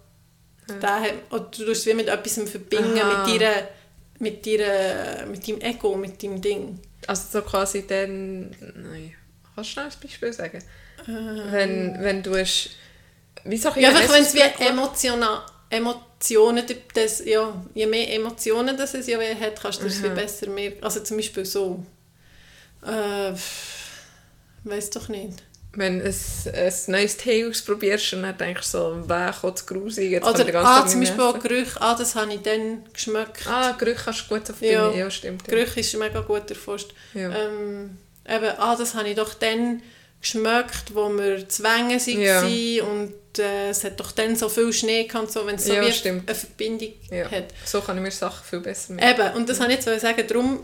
da 0.81 1.01
hat, 1.01 1.13
oder 1.31 1.41
du 1.51 1.67
tust 1.67 1.81
es 1.83 1.87
wie 1.87 1.95
mit 1.95 2.09
etwas 2.09 2.35
verbinden, 2.49 2.99
Aha. 2.99 3.27
mit, 3.27 3.43
deiner, 3.43 3.69
mit, 4.21 4.47
deiner, 4.47 5.27
mit 5.27 5.47
deinem 5.47 5.61
Ego, 5.61 5.97
mit 5.97 6.23
deinem 6.23 6.41
Ding. 6.41 6.81
Also 7.07 7.25
so 7.31 7.43
quasi 7.43 7.87
dann... 7.87 8.51
Nein. 8.61 9.15
Kannst 9.55 9.71
du 9.71 9.73
schnell 9.75 9.87
ein 9.87 9.93
Beispiel 10.01 10.33
sagen? 10.33 10.65
Ähm. 11.09 11.43
Wenn, 11.51 11.97
wenn 12.03 12.23
du 12.23 12.37
hast... 12.37 12.71
Wie 13.45 13.57
sag 13.57 13.77
ich 13.77 13.83
Ja, 13.83 13.91
einfach 13.91 14.15
wenn 14.15 14.23
es 14.23 14.35
wie 14.35 14.41
Emotionen... 14.41 14.71
emotional, 14.71 15.43
Emotionen, 15.71 16.65
das, 16.95 17.25
ja, 17.25 17.65
je 17.75 17.87
mehr 17.87 18.15
Emotionen 18.15 18.77
das 18.77 18.95
es 18.95 19.07
ja 19.07 19.19
hat, 19.19 19.61
kannst 19.61 19.83
du 19.83 19.87
es 19.87 19.99
viel 19.99 20.11
besser 20.11 20.49
merken. 20.51 20.85
Also 20.85 21.01
zum 21.01 21.17
Beispiel 21.17 21.45
so, 21.45 21.85
äh, 22.85 23.33
weiß 24.65 24.91
doch 24.91 25.09
nicht. 25.09 25.43
Wenn 25.75 26.01
du 26.01 26.05
ein, 26.05 26.15
ein 26.55 26.73
neues 26.89 27.17
Tee 27.17 27.47
ausprobierst 27.47 28.13
und 28.13 28.23
dann 28.23 28.37
denkst 28.37 28.71
du 28.73 28.79
so, 28.79 29.05
wer 29.07 29.33
kommt 29.33 29.59
zu 29.59 29.65
grusig, 29.65 30.11
jetzt 30.11 30.27
Oder, 30.27 30.45
den 30.45 30.53
ganzen 30.53 30.67
ah, 30.67 30.81
Tag 30.81 30.91
zum 30.91 31.01
Beispiel 31.01 31.21
auch. 31.21 31.39
Gerüche, 31.39 31.81
ah, 31.81 31.95
das 31.95 32.15
habe 32.15 32.35
ich 32.35 32.43
dann 32.43 32.85
geschmeckt. 32.93 33.47
Ah, 33.47 33.73
Gerüche 33.73 34.03
kannst 34.05 34.25
du 34.31 34.35
gut 34.35 34.45
verbinden. 34.45 34.75
Ja. 34.75 34.91
Ja, 34.93 35.11
stimmt. 35.11 35.43
Ja. 35.49 35.55
Gerüche 35.55 35.81
ist 35.81 35.97
mega 35.97 36.21
gut 36.21 36.51
erforscht. 36.51 36.93
Ja. 37.15 37.31
Ähm, 37.31 37.97
eben, 38.29 38.51
ah, 38.59 38.77
das 38.77 38.95
habe 38.95 39.09
ich 39.09 39.17
doch 39.17 39.33
dann 39.33 39.83
geschmeckt, 40.23 40.95
wo 40.95 41.09
wir 41.11 41.47
Zwänge 41.49 41.99
Ja. 42.07 42.43
waren 42.43 42.81
und 42.81 43.39
äh, 43.39 43.69
es 43.71 43.83
hat 43.85 43.99
doch 44.01 44.13
dann 44.13 44.37
so 44.37 44.49
viel 44.49 44.73
Schnee 44.73 45.05
gehabt, 45.05 45.25
und 45.27 45.33
so, 45.33 45.47
wenn 45.47 45.57
es 45.57 45.65
so 45.67 45.75
Ja, 45.75 45.83
wie 45.83 46.09
eine 46.09 46.23
Verbindung 46.35 46.93
Ja. 47.11 47.31
hat. 47.31 47.47
So 47.65 47.81
kann 47.81 47.97
ich 47.99 48.03
mir 48.03 48.11
Sachen 48.11 48.45
viel 48.49 48.61
besser 48.61 48.93
merken. 48.95 49.21
Eben, 49.21 49.35
und 49.37 49.49
das 49.49 49.59
wollte 49.61 49.73
ich 49.75 49.85
jetzt 49.85 50.01
sagen, 50.01 50.25
darum 50.27 50.61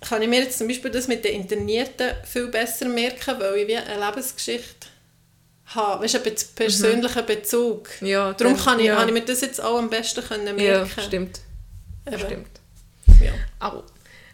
kann 0.00 0.22
ich 0.22 0.28
mir 0.28 0.40
jetzt 0.42 0.58
zum 0.58 0.68
Beispiel 0.68 0.90
das 0.90 1.08
mit 1.08 1.24
den 1.24 1.34
Internierten 1.40 2.10
viel 2.24 2.46
besser 2.48 2.86
merken, 2.88 3.34
weil 3.40 3.56
ich 3.56 3.66
wie 3.68 3.76
eine 3.76 4.04
Lebensgeschichte 4.06 4.86
habe, 5.66 6.04
weißt 6.04 6.14
du, 6.14 6.22
einen 6.24 6.36
persönlichen 6.54 7.26
Bezug. 7.26 7.88
Ja, 8.00 8.32
Darum 8.32 8.56
kann 8.56 8.78
ich, 8.80 8.86
ja. 8.86 8.96
habe 8.96 9.08
ich 9.08 9.12
mir 9.14 9.24
das 9.24 9.40
jetzt 9.40 9.60
auch 9.62 9.78
am 9.78 9.90
besten 9.90 10.22
können 10.24 10.46
Ja, 10.58 10.78
merken 10.84 11.02
stimmt. 11.02 11.40
Eben. 12.06 12.18
stimmt. 12.20 12.48
Ja. 13.22 13.32
Aber 13.58 13.84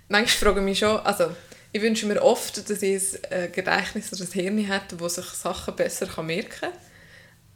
manchmal 0.08 0.28
frage 0.52 0.60
ich 0.60 0.64
mich 0.64 0.78
schon, 0.78 0.98
also 1.00 1.30
ich 1.74 1.82
wünsche 1.82 2.06
mir 2.06 2.22
oft, 2.22 2.70
dass 2.70 2.82
ich 2.82 3.02
ein 3.30 3.46
äh, 3.46 3.48
Gedächtnis 3.48 4.12
oder 4.12 4.22
ein 4.22 4.30
Hirn 4.30 4.58
hätte, 4.58 4.94
das 4.94 5.16
sich 5.16 5.24
Sachen 5.24 5.74
besser 5.74 6.22
merken 6.22 6.50
kann. 6.60 6.72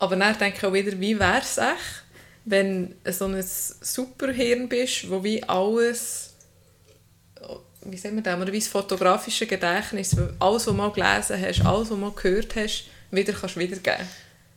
Aber 0.00 0.16
dann 0.16 0.36
denke 0.36 0.58
ich 0.58 0.64
auch 0.64 0.72
wieder, 0.72 0.98
wie 0.98 1.16
wäre 1.16 1.38
es 1.40 1.56
echt, 1.56 2.02
wenn 2.44 2.96
du 3.04 3.12
so 3.12 3.26
ein 3.26 3.40
Superhirn 3.40 4.68
bist, 4.68 5.08
wo 5.08 5.22
wie 5.22 5.40
alles, 5.44 6.34
wie 7.82 7.96
sagen 7.96 8.16
wir 8.16 8.24
das, 8.24 8.40
oder 8.40 8.52
wie 8.52 8.58
das 8.58 8.66
fotografische 8.66 9.46
Gedächtnis, 9.46 10.16
wo 10.16 10.22
alles, 10.44 10.62
was 10.62 10.64
du 10.64 10.72
mal 10.72 10.90
gelesen 10.90 11.40
hast, 11.40 11.64
alles, 11.64 11.82
was 11.82 11.88
du 11.88 11.96
mal 11.96 12.10
gehört 12.10 12.56
hast, 12.56 12.86
wieder 13.12 13.32
kannst 13.32 13.56
wiedergeben. 13.56 14.08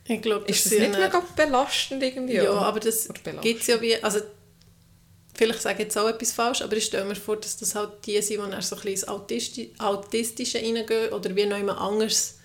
Ich 0.05 0.23
glaube, 0.23 0.45
Ist 0.47 0.65
das 0.65 0.71
sind 0.71 0.89
nicht 0.89 0.99
mega 0.99 1.21
belastend 1.35 2.01
irgendwie? 2.01 2.33
Ja, 2.33 2.49
oder? 2.49 2.61
aber 2.63 2.79
das 2.79 3.07
gibt 3.43 3.61
es 3.61 3.67
ja 3.67 3.79
wie, 3.79 4.03
also 4.03 4.21
vielleicht 5.41 5.61
sage 5.61 5.75
ich 5.79 5.85
jetzt 5.85 5.97
auch 5.97 6.07
etwas 6.07 6.31
falsch, 6.33 6.61
aber 6.61 6.77
ich 6.77 6.85
stelle 6.85 7.05
mir 7.05 7.15
vor, 7.15 7.35
dass 7.37 7.57
das 7.57 7.73
halt 7.73 7.89
die 8.05 8.21
sind, 8.21 8.45
die 8.45 8.51
dann 8.51 8.61
so 8.61 8.75
ein 8.75 8.81
bisschen 8.81 8.87
ins 8.91 9.07
Autisti 9.07 9.73
Autistische 9.79 10.59
reingehen 10.59 11.11
oder 11.13 11.35
wie 11.35 11.45
noch 11.47 11.57
jemand 11.57 11.79
anderes 11.79 12.35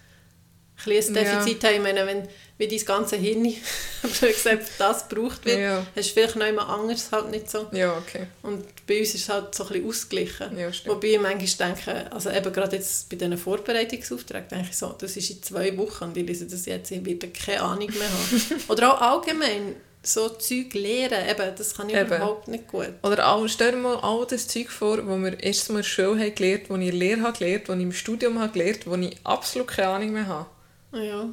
ein 0.86 0.92
ein 0.92 1.14
Ja. 1.14 1.22
Defizit 1.40 1.64
haben. 1.64 1.74
Ich 1.76 1.80
meine, 1.82 2.07
wenn 2.07 2.28
wie 2.59 2.68
dein 2.68 2.84
ganze 2.86 3.16
Hirn 3.16 3.44
gesagt, 4.20 4.64
das 4.78 5.09
gebraucht 5.09 5.44
wird, 5.44 5.59
Ja. 5.59 5.86
hast 5.94 6.09
du 6.09 6.12
vielleicht 6.14 6.36
noch 6.36 6.47
jemand 6.47 6.68
anderes 6.70 7.11
halt 7.12 7.30
nicht 7.30 7.51
so. 7.51 7.66
Ja, 7.72 7.97
okay. 7.99 8.26
Und 8.42 8.64
bei 8.86 9.01
uns 9.01 9.09
ist 9.14 9.22
es 9.24 9.28
halt 9.28 9.55
so 9.55 9.64
ein 9.64 9.68
bisschen 9.72 9.88
ausgeglichen. 9.88 10.59
Ja, 10.59 10.72
stimmt. 10.72 10.94
Wobei 10.94 11.09
ich 11.09 11.20
manchmal 11.20 11.74
denke, 11.74 12.12
also 12.12 12.30
eben 12.30 12.53
gerade 12.53 12.76
jetzt 12.76 13.09
bei 13.11 13.16
diesen 13.16 13.36
Vorbereitungsaufträgen, 13.36 14.49
denke 14.49 14.68
ich 14.70 14.76
so, 14.76 14.94
das 14.99 15.16
ist 15.16 15.30
in 15.30 15.42
zwei 15.42 15.76
Wochen 15.76 16.05
und 16.05 16.16
ich 16.16 16.26
lese 16.26 16.47
das 16.47 16.64
jetzt, 16.66 16.90
ich 16.90 17.05
werde 17.05 17.28
keine 17.28 17.61
Ahnung 17.62 17.90
mehr 17.99 18.09
haben. 18.11 18.62
Oder 18.68 18.94
auch 18.94 19.01
allgemein, 19.01 19.76
so 20.09 20.29
Zeug 20.29 20.73
lehren, 20.75 21.29
eben, 21.29 21.55
das 21.57 21.75
kann 21.75 21.89
ich 21.89 21.97
Eben. 21.97 22.07
überhaupt 22.07 22.49
nicht 22.49 22.67
gut. 22.69 22.89
Oder 23.03 23.27
all, 23.27 23.49
stell 23.49 23.73
dir 23.73 23.77
mal 23.79 23.97
all 23.97 24.27
das 24.27 24.47
Zeug 24.49 24.71
vor, 24.71 24.97
das 24.99 25.07
wir 25.07 25.43
erst 25.43 25.69
mal 25.71 25.77
in 25.79 25.83
der 25.83 25.89
Schule 25.89 26.21
haben 26.21 26.35
gelernt, 26.35 26.63
das 26.69 26.69
ich 26.69 26.75
in 26.75 26.81
der 26.81 26.93
Lehre 26.93 27.21
habe 27.23 27.39
gelernt, 27.39 27.69
das 27.69 27.77
ich 27.77 27.83
im 27.83 27.93
Studium 27.93 28.39
habe 28.41 28.53
gelernt, 28.53 28.81
wo 28.87 28.95
ich 28.97 29.17
absolut 29.25 29.69
keine 29.69 29.89
Ahnung 29.89 30.13
mehr 30.13 30.27
habe. 30.27 30.47
Ja. 30.93 31.29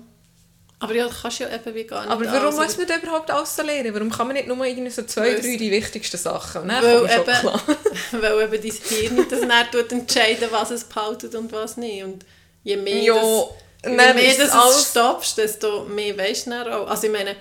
Aber 0.80 0.94
ja, 0.96 1.08
das 1.08 1.22
kannst 1.22 1.40
du 1.40 1.44
ja 1.46 1.56
eben 1.56 1.76
wie 1.76 1.84
gar 1.86 2.02
nicht 2.02 2.12
Aber 2.12 2.26
warum 2.26 2.58
alles. 2.60 2.76
muss 2.76 2.78
man 2.78 2.88
da 2.88 2.98
überhaupt 2.98 3.32
alles 3.32 3.56
so 3.56 3.62
lernen? 3.64 3.94
Warum 3.94 4.10
kann 4.12 4.28
man 4.28 4.36
nicht 4.36 4.48
nur 4.50 4.66
irgendwie 4.66 4.90
so 4.90 5.04
zwei, 5.04 5.34
drei 5.36 5.56
die 5.56 5.72
wichtigsten 5.72 6.18
Sachen? 6.18 6.64
Und 6.64 6.68
dann 6.70 6.84
Weil 6.84 7.06
eben- 7.06 7.24
klar. 7.24 7.62
Weil 8.12 8.42
eben 8.54 8.62
dein 8.62 8.72
Hirn 9.00 9.26
das 9.30 9.40
dann 9.40 9.72
tut 9.72 9.92
entscheiden, 9.94 10.50
was 10.52 10.72
es 10.72 10.84
behaltet 10.84 11.36
und 11.36 11.52
was 11.54 11.78
nicht. 11.78 12.04
Und 12.04 12.26
je 12.64 12.76
mehr 12.76 12.98
Ja. 13.02 13.14
das... 13.16 13.46
Je 13.86 13.92
mehr 13.92 14.16
es 14.40 14.50
alles- 14.52 14.90
stoppst, 14.92 15.38
desto 15.38 15.86
mehr 15.86 16.18
weisst 16.18 16.48
du 16.48 16.52
auch. 16.54 16.88
Also 16.90 17.08
ich 17.08 17.14
meine, 17.14 17.36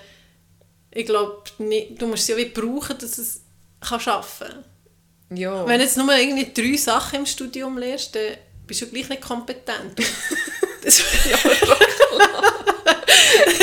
ich 0.95 1.07
glaube, 1.07 1.43
du 1.59 2.07
musst 2.07 2.22
es 2.22 2.28
ja 2.28 2.36
wie 2.36 2.47
brauchen, 2.47 2.99
dass 2.99 3.18
es 3.18 3.43
kann 3.80 4.01
arbeiten 4.07 4.38
kann. 4.38 4.64
Wenn 5.66 5.78
du 5.78 5.84
jetzt 5.84 5.97
nur 5.97 6.14
irgendwie 6.14 6.53
drei 6.53 6.76
Sachen 6.76 7.20
im 7.20 7.26
Studium 7.26 7.78
lernst, 7.78 8.14
dann 8.14 8.36
bist 8.66 8.82
du 8.82 8.86
gleich 8.86 9.09
nicht 9.09 9.22
kompetent. 9.22 9.99
Das, 10.84 10.99
ja, 10.99 11.36
schon 11.36 11.78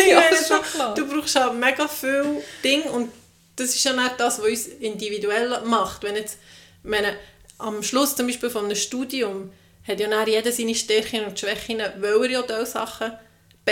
Ja, 0.10 0.22
ist 0.22 0.48
schon 0.48 0.62
klar. 0.62 0.94
Du 0.96 1.06
brauchst 1.06 1.36
halt 1.36 1.54
mega 1.54 1.86
viel 1.86 2.42
Dinge 2.64 2.90
und 2.92 3.12
das 3.58 3.76
ist 3.76 3.84
ja 3.84 3.92
nicht 3.92 4.18
das, 4.18 4.40
was 4.40 4.46
uns 4.46 4.68
individuell 4.68 5.60
macht. 5.66 6.02
Wenn 6.04 6.16
jetzt, 6.16 6.38
meine, 6.82 7.18
am 7.58 7.84
Schluss 7.84 8.16
zum 8.16 8.28
Beispiel 8.28 8.50
von 8.50 8.64
einem 8.64 8.78
Studium 8.78 9.52
hat 9.86 10.00
ja 10.00 10.08
jeder 10.26 10.52
seine 10.54 10.76
Stärken 10.76 11.26
und 11.26 11.38
Schwächen, 11.38 11.82
weil 11.98 12.24
er 12.24 12.30
ja 12.30 12.42
diese 12.42 12.66
Sachen 12.66 13.12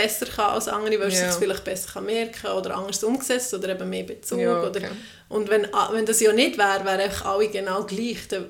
besser 0.02 0.26
kann 0.26 0.50
als 0.50 0.68
andere, 0.68 1.00
weil 1.00 1.12
Ja. 1.12 1.28
es 1.28 1.36
vielleicht 1.36 1.64
besser 1.64 1.92
kann 1.94 2.06
merken 2.06 2.46
oder 2.48 2.76
anders 2.76 3.02
umgesetzt 3.04 3.52
oder 3.54 3.68
eben 3.70 3.88
mehr 3.88 4.04
Bezug. 4.04 4.38
Ja, 4.38 4.60
oder, 4.60 4.68
okay. 4.80 4.90
und 5.28 5.48
wenn, 5.50 5.72
ah, 5.74 5.90
wenn 5.92 6.06
das 6.06 6.20
ja 6.20 6.32
nicht 6.32 6.56
wäre, 6.58 6.84
wären 6.84 7.00
einfach 7.00 7.26
alle 7.26 7.48
genau 7.48 7.84
gleich. 7.84 8.28
Dann 8.28 8.46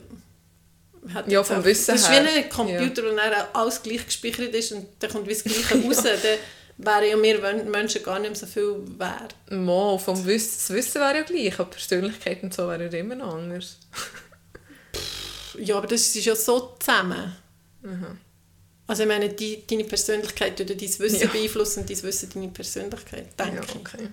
hat 1.15 1.31
Ja, 1.31 1.43
vom 1.43 1.59
auch- 1.61 1.65
Wissen 1.65 1.93
Das 1.93 2.03
ist 2.03 2.11
her. 2.11 2.25
wie 2.25 2.29
ein 2.29 2.49
Computer, 2.49 3.03
wo 3.03 3.15
dann 3.17 3.33
alles 3.53 3.83
gleich 3.83 4.05
gespeichert 4.07 4.55
ist 4.55 4.73
und 4.73 4.87
dann 4.99 5.11
kommt 5.11 5.27
wie 5.27 5.35
das 5.35 5.45
Gleiche 5.45 5.75
raus. 5.85 6.03
Dann 6.03 6.39
wären 6.81 7.09
ja 7.11 7.23
wir 7.23 7.65
Menschen 7.65 8.03
gar 8.03 8.19
nicht 8.19 8.31
mehr 8.31 8.39
so 8.39 8.47
viel 8.47 8.77
wert. 8.99 9.35
Mo, 9.51 9.99
vom 9.99 10.25
Wissen, 10.27 10.53
das 10.59 10.71
Wissen 10.71 11.01
wäre 11.01 11.17
ja 11.17 11.23
gleich, 11.23 11.55
aber 11.59 11.71
Persönlichkeit 11.71 12.43
und 12.43 12.55
so 12.55 12.69
wäre 12.69 12.85
ja 12.85 12.99
immer 12.99 13.15
noch 13.17 13.35
anders. 13.35 13.79
Ja, 15.59 15.77
aber 15.79 15.87
das 15.89 16.03
ist 16.15 16.25
ja 16.25 16.37
so 16.37 16.77
zusammen. 16.79 17.35
Also 18.89 19.03
ich 19.03 19.09
meine, 19.09 19.29
die, 19.29 19.65
deine 19.67 19.85
Persönlichkeit 19.85 20.59
würde 20.59 20.75
dein 20.75 20.89
Wissen 20.99 21.21
Ja. 21.21 21.27
beeinflussen 21.29 21.81
und 21.81 21.91
dein 21.91 22.03
Wissen 22.03 22.31
deine 22.35 22.49
Persönlichkeit, 22.49 23.27
denke 23.39 23.57
Ja, 23.57 23.63
okay. 23.77 24.09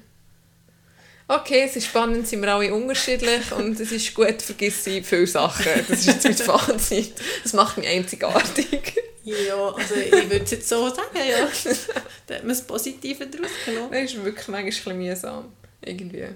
Okay, 1.28 1.64
es 1.68 1.76
ist 1.76 1.86
spannend, 1.88 2.28
sind 2.28 2.42
wir 2.44 2.54
alle 2.54 2.72
unterschiedlich 2.72 3.52
und 3.52 3.80
es 3.80 3.92
ist 3.92 4.14
gut, 4.14 4.40
vergiss 4.44 4.86
ich 4.86 5.04
viele 5.08 5.26
Sachen. 5.26 5.66
Das 5.88 6.06
ist 6.06 6.06
jetzt 6.06 6.24
mein 6.26 6.36
Fazit. 6.60 7.14
Das 7.42 7.54
macht 7.54 7.78
mich 7.78 7.88
einzigartig. 7.88 8.94
Ja, 9.24 9.56
also 9.72 9.96
ich 9.96 10.12
würde 10.12 10.44
es 10.44 10.52
jetzt 10.52 10.70
so 10.70 10.88
sagen, 10.90 11.18
ja. 11.18 11.48
Da 12.28 12.36
hat 12.36 12.44
man 12.44 12.50
das 12.50 12.62
Positive 12.62 13.26
daraus 13.26 13.50
genommen. 13.66 13.90
Das 13.92 14.04
ist 14.14 14.24
wirklich 14.24 14.48
manchmal 14.50 14.60
ein 14.60 14.66
bisschen 14.66 14.98
mühsam. 15.00 15.52
Irgendwie. 15.84 16.28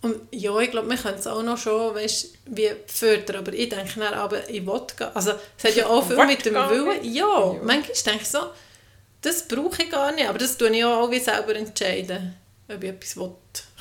Und 0.00 0.16
ja, 0.30 0.56
ich 0.60 0.70
glaube, 0.70 0.88
wir 0.88 0.96
können 0.96 1.18
es 1.18 1.26
auch 1.26 1.42
noch 1.42 1.58
schon, 1.58 1.94
weißt, 1.94 2.28
wie 2.46 2.70
fördern, 2.86 3.36
aber 3.36 3.52
ich 3.52 3.68
denke 3.68 3.98
dann 3.98 4.14
aber 4.14 4.48
in 4.48 4.64
Wodka, 4.66 5.10
also 5.12 5.32
es 5.56 5.64
hat 5.64 5.74
ja 5.74 5.86
auch 5.88 6.06
viel 6.06 6.24
mit 6.24 6.44
dem? 6.46 6.54
Willen, 6.54 7.04
ja, 7.04 7.24
Ja. 7.26 7.52
manchmal 7.64 7.96
denke 8.06 8.22
ich 8.22 8.28
so, 8.28 8.38
das 9.22 9.48
brauche 9.48 9.82
ich 9.82 9.90
gar 9.90 10.12
nicht, 10.12 10.28
aber 10.28 10.38
das 10.38 10.56
tue 10.56 10.70
ich 10.70 10.84
auch 10.84 11.10
wie 11.10 11.18
selber 11.18 11.56
entscheiden, 11.56 12.36
ob 12.72 12.80
ich 12.82 12.90
etwas 12.90 13.16
will, 13.16 13.32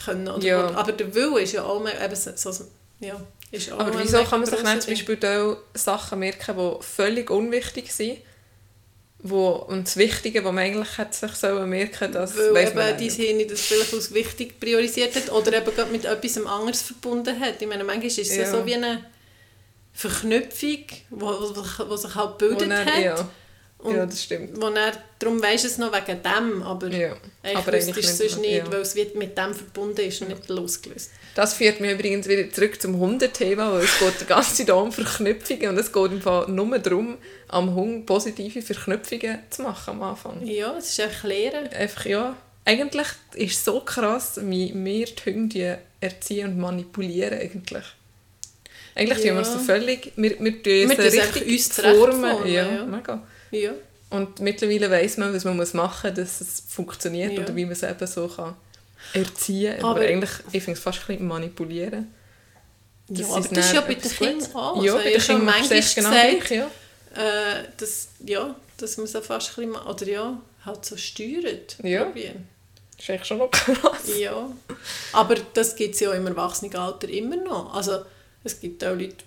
können 0.05 0.27
oder 0.27 0.43
Ja. 0.43 0.69
will. 0.69 0.75
Aber 0.75 0.91
der 0.91 1.13
Wille 1.13 1.41
ist 1.41 1.51
ja 1.53 1.63
auch 1.63 1.79
mehr, 1.81 2.03
eben 2.03 2.15
so, 2.15 2.31
so, 2.51 2.65
ja, 2.99 3.15
ist 3.51 3.71
auch 3.71 3.79
Aber 3.79 3.99
wieso 3.99 4.23
kann 4.23 4.39
man 4.41 4.49
sich 4.49 4.63
nicht 4.63 4.81
zum. 4.81 4.93
Beispiel 4.93 5.17
da 5.17 5.55
Sachen 5.75 6.17
merken, 6.17 6.55
die 6.57 6.83
völlig 6.83 7.29
unwichtig 7.29 7.93
sind? 7.93 8.17
Wo, 9.19 9.49
und 9.49 9.87
das 9.87 9.97
Wichtige, 9.97 10.43
was 10.43 10.53
man 10.53 10.63
eigentlich 10.63 10.97
hätte 10.97 11.17
sich 11.17 11.31
sollen 11.33 11.69
merken 11.69 12.11
das 12.11 12.37
Weil 12.37 12.67
eben 12.67 12.75
dein. 12.75 12.97
Hirn 12.99 13.47
das 13.47 13.61
vielleicht 13.61 13.93
als 13.93 14.13
wichtig 14.13 14.59
priorisiert 14.59 15.15
hat 15.15 15.31
oder 15.31 15.53
eben 15.57 15.73
gerade 15.75 15.91
mit 15.91 16.05
etwas 16.05 16.37
anderes 16.45 16.81
verbunden 16.83 17.39
hat. 17.39 17.59
Ich 17.61 17.67
meine, 17.67 17.83
manchmal 17.83 18.07
ist 18.07 18.19
es 18.19 18.35
ja, 18.35 18.49
so 18.49 18.65
wie 18.65 18.75
eine 18.75 19.05
Verknüpfung, 19.93 20.85
die 21.09 21.97
sich 21.97 22.15
halt 22.15 22.37
gebildet 22.39 22.69
dann- 22.69 22.85
hat. 22.85 23.03
Ja, 23.03 23.29
Und 23.79 23.95
ja, 23.95 24.05
das 24.07 24.23
stimmt. 24.23 24.59
wo 24.59 24.67
er, 24.69 24.91
darum 25.19 25.41
weisst 25.41 25.63
du 25.63 25.67
es 25.67 25.77
noch 25.77 25.93
wegen 25.93 26.19
dem, 26.23 26.63
aber 26.63 26.87
Ja. 26.89 27.15
eigentlich 27.43 27.57
Aber 27.57 27.73
wüsstest 27.73 27.97
eigentlich 27.97 28.17
du 28.17 28.25
es 28.25 28.37
nicht, 28.37 28.51
ja. 28.57 28.71
weil 28.71 28.81
es 28.81 28.95
mit 28.95 29.37
dem 29.37 29.53
verbunden 29.53 30.01
ist 30.01 30.21
und 30.21 30.29
nicht 30.29 30.49
losgelöst. 30.49 31.11
Das 31.35 31.53
führt 31.53 31.79
mich 31.79 31.91
übrigens 31.91 32.27
wieder 32.27 32.51
zurück 32.51 32.81
zum 32.81 32.97
Hundethema, 32.97 33.71
weil 33.71 33.83
es 33.83 33.99
geht 33.99 34.21
die 34.21 34.25
ganze 34.25 34.55
Zeit 34.55 34.71
um 34.71 34.91
Verknüpfungen 34.91 35.69
und 35.69 35.77
es 35.77 35.91
geht 35.93 36.11
im 36.11 36.21
Fall 36.21 36.47
nur 36.49 36.79
darum, 36.79 37.17
am 37.49 37.75
Hund 37.75 38.07
positive 38.07 38.61
Verknüpfungen 38.63 39.39
zu 39.51 39.61
machen 39.61 39.91
am 39.91 40.01
Anfang. 40.03 40.43
Ja, 40.45 40.75
es 40.75 40.89
ist 40.89 40.99
erklären. 40.99 41.67
Einfach, 41.67 42.05
ja, 42.07 42.35
eigentlich 42.65 43.07
ist 43.35 43.57
es 43.59 43.63
so 43.63 43.79
krass, 43.81 44.39
wie 44.41 44.73
wir 44.73 45.05
die 45.05 45.31
Hunde 45.33 45.77
erziehen 46.01 46.47
und 46.49 46.57
manipulieren 46.59 47.39
eigentlich. 47.39 47.83
Eigentlich 48.95 49.19
Ja. 49.23 49.25
tun 49.27 49.35
wir 49.35 49.41
es 49.41 49.53
so 49.53 49.59
völlig, 49.59 50.11
wir, 50.15 50.31
wir 50.39 50.51
tun 50.63 50.89
Wir 50.89 50.99
es 50.99 51.13
richtig 51.13 51.47
uns 51.47 51.79
formen. 51.79 52.21
formen, 52.31 52.47
ja, 52.51 52.65
ja. 52.77 52.85
mega. 52.85 53.21
Ja. 53.51 53.71
Und 54.09 54.39
mittlerweile 54.39 54.89
weiss 54.89 55.17
man, 55.17 55.33
was 55.33 55.43
man 55.43 55.57
muss 55.57 55.73
machen 55.73 56.11
muss, 56.11 56.19
dass 56.19 56.41
es 56.41 56.63
funktioniert 56.67 57.33
Ja. 57.33 57.41
oder 57.43 57.55
wie 57.55 57.63
man 57.65 57.73
es 57.73 57.83
eben 57.83 58.07
so 58.07 58.27
kann 58.27 58.55
erziehen 59.13 59.73
kann. 59.75 59.85
Aber- 59.85 59.99
Aber 59.99 60.07
eigentlich, 60.07 60.31
ich 60.51 60.63
finde 60.63 60.77
es 60.77 60.83
fast 60.83 60.99
ein 61.01 61.07
bisschen 61.07 61.27
manipulieren. 61.27 62.13
Ja, 63.09 63.21
Das 63.21 63.31
aber 63.31 63.39
ist 63.39 63.57
das 63.57 63.65
ist 63.67 63.73
ja 63.73 63.81
bei 63.81 63.93
den 63.93 64.11
Kindern 64.11 64.55
auch. 64.55 64.83
Ja, 64.83 64.93
Also, 64.93 65.03
bei 65.03 65.11
den 65.11 65.21
Kindern 65.21 65.45
manchmal 65.45 65.79
genau 65.95 66.09
gesagt, 66.09 66.49
ja. 66.51 66.65
äh, 67.15 67.63
dass, 67.77 68.07
ja, 68.25 68.55
dass 68.77 68.97
man 68.97 69.07
so 69.07 69.21
fast 69.21 69.57
ein 69.57 69.67
bisschen, 69.69 69.81
oder 69.87 70.05
ja, 70.07 70.41
halt 70.65 70.85
so 70.85 70.97
steuert. 70.97 71.77
Ja. 71.83 72.03
probieren. 72.05 72.47
Das 72.97 73.03
ist 73.03 73.09
eigentlich 73.11 73.25
schon 73.27 73.37
noch 73.37 73.51
krass. 73.51 74.01
Ja, 74.17 74.49
aber 75.13 75.35
das 75.53 75.75
gibt 75.75 75.93
es 75.95 75.99
ja 76.01 76.11
im 76.13 76.25
Erwachsenenalter 76.27 77.07
immer 77.09 77.35
noch. 77.37 77.73
Also 77.75 77.99
es 78.43 78.59
gibt 78.59 78.83
auch 78.83 78.95
Leute, 78.95 79.17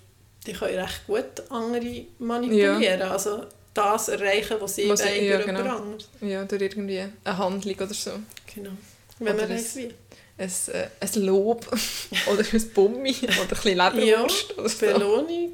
die 0.45 0.53
können 0.53 0.77
recht 0.77 1.07
gut 1.07 1.25
andere 1.49 2.05
manipulieren. 2.19 3.01
Also 3.03 3.45
das 3.73 4.09
erreichen, 4.09 4.57
was 4.59 4.75
sie 4.75 4.89
Was 4.89 5.03
wollen 5.03 5.25
ja, 5.25 5.35
durch 5.35 5.45
genau. 5.45 5.59
jemand. 5.63 6.09
Ja, 6.21 6.43
durch 6.45 6.61
irgendwie 6.61 6.99
eine 7.23 7.37
Handlung 7.37 7.75
oder 7.75 7.93
so. 7.93 8.11
Genau. 8.53 8.71
Wenn 9.19 9.35
man 9.35 9.45
Oder 9.45 9.55
weiss 9.55 9.75
wie. 9.75 9.93
Ein, 10.37 10.49
äh, 10.73 10.87
ein 10.99 11.23
Lob 11.23 11.67
oder 12.31 12.43
ein 12.51 12.69
Bummi 12.73 13.15
oder 13.21 13.41
ein 13.41 13.47
bisschen 13.47 13.77
Leberwurst 13.77 14.57
oder 14.57 14.69
so. 14.69 14.85
Belohnung, 14.85 15.51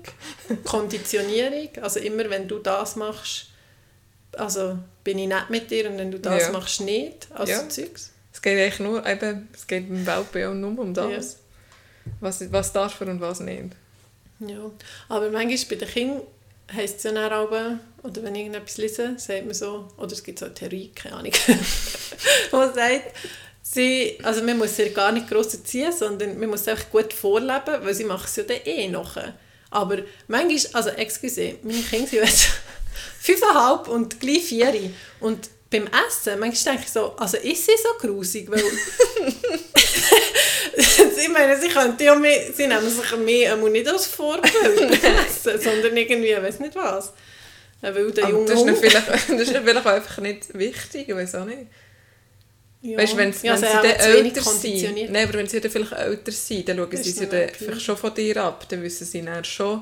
Konditionierung. 0.64 1.70
Also 1.82 2.00
immer 2.00 2.30
wenn 2.30 2.48
du 2.48 2.60
das 2.60 2.96
machst, 2.96 3.48
also 4.34 4.78
bin 5.04 5.20
ich 5.20 5.28
nett 5.28 5.50
mit 5.50 5.70
dir 5.70 5.90
und 5.90 5.98
wenn 5.98 6.12
du 6.12 6.20
das 6.20 6.44
Ja. 6.44 6.52
machst, 6.52 6.82
nicht. 6.82 7.28
Also 7.34 7.52
Ja. 7.52 7.68
Zeugs. 7.68 8.12
Es 8.32 8.42
geht 8.42 8.58
eigentlich 8.58 8.80
nur, 8.80 9.06
eben, 9.06 9.50
es 9.54 9.66
geht 9.68 9.90
im 9.90 10.06
Weltbild 10.06 10.48
auch 10.48 10.54
nur 10.54 10.78
um 10.80 10.94
das. 10.94 11.40
Was, 12.22 12.52
was 12.52 12.72
darf 12.72 13.02
er 13.02 13.08
und 13.08 13.20
was 13.20 13.40
nicht. 13.42 13.74
Ja, 14.40 14.72
aber 15.10 15.30
manchmal 15.32 15.58
bei 15.70 15.76
den 15.86 15.90
Kindern 15.90 16.22
heisst 16.74 16.98
es 16.98 17.04
ja 17.04 17.12
dann 17.12 17.32
auch, 17.32 17.52
oder 18.04 18.24
wenn 18.24 18.36
ich 18.36 18.42
irgendetwas 18.42 18.78
lese, 18.78 19.16
sagt 19.18 19.46
man 19.46 19.54
so, 19.54 19.88
oder 19.98 20.12
es 20.12 20.24
gibt 20.24 20.40
so 20.40 20.46
eine 20.46 20.54
Theorie, 20.54 20.92
keine 20.94 21.16
Ahnung, 21.16 21.34
wo 22.52 22.58
man 22.58 22.74
sagt, 22.74 23.14
sie, 23.62 24.18
also 24.24 24.44
man 24.44 24.58
muss 24.58 24.76
sie 24.76 24.90
gar 24.90 25.12
nicht 25.12 25.30
gross 25.30 25.54
erziehen, 25.54 25.92
sondern 25.92 26.40
man 26.40 26.50
muss 26.50 26.66
sie 26.66 26.72
einfach 26.72 26.90
gut 26.90 27.14
vorleben, 27.14 27.84
weil 27.84 27.94
sie 27.94 28.06
machen 28.06 28.26
es 28.26 28.36
ja 28.36 28.44
dann 28.44 28.58
eh 28.66 28.88
nachher. 28.88 29.34
Aber 29.70 29.98
manchmal, 30.28 30.76
also 30.76 30.90
excuse, 30.92 31.56
meine 31.64 31.82
Kinder 31.82 32.08
sind 32.08 32.24
jetzt 32.24 32.48
fünfeinhalb 33.20 33.88
und 33.90 34.20
gleich 34.20 34.46
vier. 34.46 34.74
Und 35.20 35.50
beim 35.70 35.88
Essen, 35.88 36.40
manchmal 36.40 36.76
denke 36.76 36.88
ich 36.88 36.94
so, 36.94 37.14
also 37.18 37.38
ist 37.38 37.66
sie 37.66 37.72
so 37.82 38.08
grusig, 38.08 38.50
weil 38.50 38.64
ich 41.18 41.30
meine, 41.30 41.60
sie 41.60 41.70
könnten 41.70 42.04
ja 42.04 42.16
mehr, 42.16 42.54
sie 42.54 42.68
nehmen 42.68 42.90
sich 42.90 43.18
mehr 43.18 43.54
einmal 43.54 43.70
nicht 43.70 43.88
als 43.88 44.06
Vorbild, 44.06 44.54
essen, 45.04 45.60
sondern 45.60 45.98
irgendwie, 45.98 46.28
ich 46.28 46.42
weiß 46.42 46.60
nicht 46.60 46.76
was. 46.76 47.14
Ein 47.82 47.96
wilder 47.96 48.24
Aber 48.24 48.32
junger 48.32 48.54
das 48.54 48.64
ist, 48.64 48.80
vielleicht, 48.80 49.08
das 49.10 49.30
ist 49.30 49.52
ihnen 49.52 49.64
vielleicht 49.64 49.88
einfach 49.88 50.18
nicht 50.20 50.58
wichtig, 50.58 51.10
ich 51.10 51.16
weiß 51.16 51.36
auch 51.36 51.46
nicht. 51.46 51.68
Ja. 52.82 52.98
Weißt 52.98 53.18
wenn, 53.18 53.34
ja, 53.42 53.54
wenn 53.54 53.58
sie 53.58 53.66
dann 53.66 53.86
älter 53.86 54.42
sind, 54.42 55.12
nein, 55.12 55.28
aber 55.28 55.40
wenn 55.40 55.48
sie 55.48 55.60
dann 55.60 55.72
vielleicht 55.72 55.94
älter 55.94 56.32
sind, 56.32 56.70
dann 56.70 56.78
schauen 56.78 56.98
sie 57.04 57.26
okay. 57.26 57.52
vielleicht 57.58 57.82
schon 57.82 57.98
von 57.98 58.14
dir 58.14 58.38
ab. 58.38 58.66
Dann 58.70 58.84
wissen 58.84 59.06
sie 59.06 59.24
dann 59.24 59.44
schon, 59.44 59.82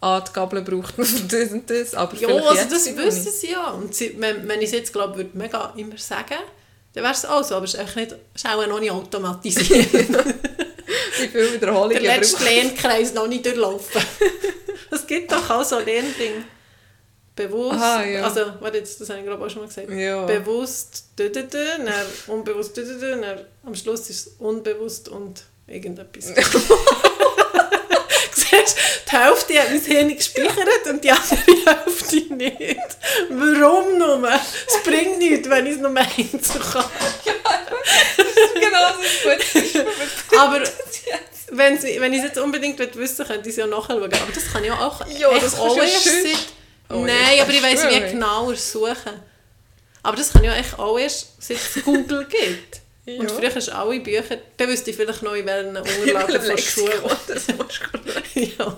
ah, 0.00 0.20
die 0.20 0.32
Gabel 0.32 0.62
braucht 0.62 0.98
man 0.98 1.06
für 1.06 1.24
das 1.24 1.52
und 1.52 1.68
das. 1.68 1.94
Aber 1.94 2.16
Ja, 2.16 2.28
also 2.28 2.64
das 2.70 2.96
wissen 2.96 3.32
sie 3.32 3.50
ja. 3.50 3.70
Und 3.70 3.94
sie, 3.94 4.14
wenn, 4.18 4.46
wenn 4.48 4.60
ich 4.60 4.66
es 4.66 4.72
jetzt 4.72 4.92
glaube, 4.92 5.16
würde 5.16 5.30
mega 5.34 5.72
immer 5.76 5.98
sagen, 5.98 6.38
dann 6.92 7.04
wäre 7.04 7.14
es 7.14 7.24
auch 7.24 7.44
so. 7.44 7.56
Aber 7.56 7.64
es 7.64 7.74
ist, 7.74 7.96
nicht, 7.96 8.12
es 8.34 8.44
ist 8.44 8.46
auch 8.46 8.66
noch 8.66 8.80
nicht 8.80 8.90
automatisiert. 8.90 9.92
Wie 9.92 11.28
viele 11.28 11.52
Wiederholungen 11.54 12.02
Der 12.02 12.16
letzte 12.16 12.44
Lernkreis 12.44 13.12
noch 13.12 13.26
nicht 13.26 13.44
durchlaufen. 13.44 14.02
Es 14.90 15.06
gibt 15.06 15.30
doch 15.30 15.50
auch 15.50 15.64
so 15.64 15.78
Lernding. 15.78 16.44
Bewusst, 17.36 17.74
Aha, 17.74 18.04
ja. 18.04 18.24
also, 18.24 18.40
warte 18.58 18.78
jetzt, 18.78 19.00
das 19.00 19.10
habe 19.10 19.20
ich 19.20 19.24
glaube 19.24 19.44
auch 19.44 19.48
schon 19.48 19.62
mal 19.62 19.68
gesagt. 19.68 19.88
Ja. 19.90 20.26
Bewusst, 20.26 21.04
dü, 21.16 21.30
dü, 21.30 21.46
dü, 21.46 21.66
unbewusst, 22.26 22.76
dü, 22.76 22.84
dü, 22.84 22.98
dü, 22.98 23.44
am 23.64 23.74
Schluss 23.76 24.10
ist 24.10 24.26
es 24.26 24.32
unbewusst 24.40 25.08
und 25.08 25.44
irgendetwas. 25.68 26.32
Du, 28.66 29.10
die 29.10 29.16
Hälfte 29.16 29.60
hat 29.60 29.70
mein 29.70 29.80
Hirn 29.80 30.16
gespeichert 30.16 30.86
und 30.90 31.04
die 31.04 31.10
andere 31.10 31.38
Hälfte 31.84 32.34
nicht. 32.34 32.86
Warum 33.30 33.98
nur? 33.98 34.28
Es 34.66 34.82
bringt 34.82 35.18
nichts, 35.18 35.48
wenn 35.48 35.66
ich 35.66 35.74
es 35.74 35.78
nur 35.80 35.96
einzeln 35.96 36.62
kann. 36.72 36.84
genau, 38.54 38.92
das 38.96 39.64
ist 39.64 39.72
gut. 39.74 39.86
Aber 40.38 40.60
wenn, 41.50 41.78
sie, 41.80 42.00
wenn 42.00 42.12
ich 42.12 42.18
es 42.20 42.24
jetzt 42.26 42.38
unbedingt 42.38 42.78
wissen 42.96 43.26
könnte 43.26 43.48
ich 43.48 43.54
es 43.54 43.56
ja 43.56 43.66
nachschauen. 43.66 44.02
Aber 44.04 44.08
das 44.32 44.52
kann 44.52 44.62
ich 44.62 44.68
ja 44.68 44.78
auch 44.78 45.06
Ja, 45.06 45.30
das 45.38 45.54
du 45.54 45.76
ja 45.76 45.82
erst 45.84 46.04
seit- 46.04 46.48
Oh, 46.90 47.04
Nein, 47.04 47.36
ja, 47.36 47.42
aber 47.42 47.52
ich 47.52 47.62
weiss 47.62 47.86
wie 47.86 48.00
genauer 48.00 48.56
suchen. 48.56 49.22
Aber 50.02 50.16
das 50.16 50.32
kann 50.32 50.42
ja 50.42 50.52
eigentlich 50.52 50.78
auch 50.78 50.98
erst, 50.98 51.26
seit 51.38 51.58
es 51.58 51.84
Google 51.84 52.24
gibt. 52.24 52.80
Ja. 53.14 53.20
Und 53.20 53.30
früher 53.30 53.54
hast 53.54 53.68
du 53.68 53.74
alle 53.74 54.00
Bücher, 54.00 54.36
dann 54.56 54.68
wüsste 54.68 54.90
ich 54.90 54.96
vielleicht 54.96 55.22
noch 55.22 55.34
in 55.34 55.46
welchen 55.46 55.76
Unterlagen 55.76 56.40
von 56.40 56.48
der 56.50 56.58
Schule. 56.58 56.92
Das 57.26 57.46
musst 57.48 57.80
du 58.34 58.40
ja. 58.40 58.76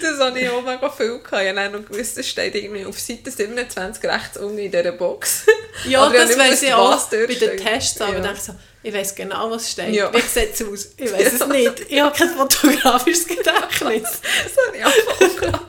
Das 0.00 0.20
hatte 0.20 0.38
ich 0.38 0.48
auch 0.48 0.62
mega 0.62 0.88
viel. 0.90 1.18
Gehabt. 1.18 1.42
Ich 1.42 1.48
habe 1.56 1.70
noch 1.78 1.88
gewusst, 1.88 2.16
das 2.16 2.26
steht 2.28 2.54
irgendwie 2.54 2.86
auf 2.86 2.98
Seite 2.98 3.30
27 3.30 4.04
rechts 4.04 4.36
unten 4.38 4.58
in 4.58 4.70
dieser 4.70 4.92
Box. 4.92 5.44
Ja, 5.86 6.06
ich 6.08 6.12
das 6.14 6.28
nicht 6.28 6.38
weiss 6.38 6.62
ich 6.62 6.72
auch 6.72 7.08
bei 7.10 7.26
den. 7.26 7.56
Tests, 7.56 8.00
aber 8.00 8.12
Ja. 8.12 8.18
ich 8.18 8.24
denke 8.24 8.40
so, 8.40 8.52
ich 8.82 8.94
weiss 8.94 9.14
genau, 9.14 9.50
was 9.50 9.70
steht. 9.70 9.94
Ja. 9.94 10.12
Wie 10.14 10.20
sieht 10.20 10.54
es 10.54 10.62
aus? 10.62 10.88
Ich 10.96 11.12
weiss 11.12 11.32
es 11.40 11.46
nicht. 11.48 11.80
Ich 11.88 12.00
habe 12.00 12.16
kein 12.16 12.30
fotografisches 12.30 13.26
Gedächtnis. 13.26 14.20
Das 14.44 14.66
habe 14.66 14.76
ich 14.76 14.84
auch. 14.84 15.60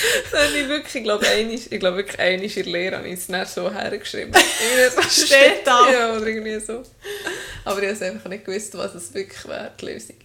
Das 0.30 0.48
habe 0.48 0.58
ich 0.58 0.68
wirklich, 0.68 0.94
ich 0.94 1.02
glaube, 1.02 1.26
einmal, 1.26 1.54
ich 1.54 1.70
glaube 1.70 1.96
wirklich 1.98 2.18
einmal 2.18 2.44
in 2.44 2.54
der 2.54 2.64
Lehre 2.64 2.96
habe 2.98 3.08
ich 3.08 3.14
es 3.14 3.26
dann 3.26 3.46
so 3.46 3.72
hergeschrieben. 3.72 4.32
So 4.94 5.02
Steht 5.02 5.66
da. 5.66 5.90
Ja, 5.90 6.16
oder 6.16 6.26
irgendwie 6.26 6.58
so. 6.60 6.82
Aber 7.64 7.82
ich 7.82 7.88
habe 7.88 7.96
es 7.96 8.02
einfach 8.02 8.28
nicht 8.28 8.44
gewusst, 8.44 8.76
was 8.76 8.94
es 8.94 9.12
wirklich 9.14 9.46
wäre, 9.46 9.72
die 9.80 9.86
Lösung. 9.86 10.16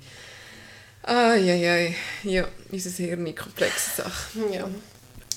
Eieiei. 1.04 1.96
Ja, 2.24 2.48
unser 2.72 2.90
Hirn 2.90 3.28
ist 3.28 3.38
komplexe 3.38 4.02
Sache. 4.02 4.40
Ja. 4.52 4.68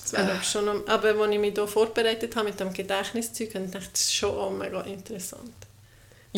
Das 0.03 0.13
wäre 0.13 0.33
aber 0.33 0.43
schon 0.43 0.89
aber 0.89 1.09
als 1.09 1.33
ich 1.33 1.39
mich 1.39 1.55
hier 1.55 1.69
vorbereitet 1.69 2.35
habe 2.37 2.49
mit 2.49 2.59
dem 2.59 2.73
Gedächtniszeug, 2.73 3.55
habe 3.55 3.65
ich 3.65 3.73
gedacht, 3.73 3.91
das 3.93 4.01
ist 4.01 4.15
schon 4.15 4.31
auch 4.31 4.51
mega 4.51 4.81
interessant. 4.83 5.68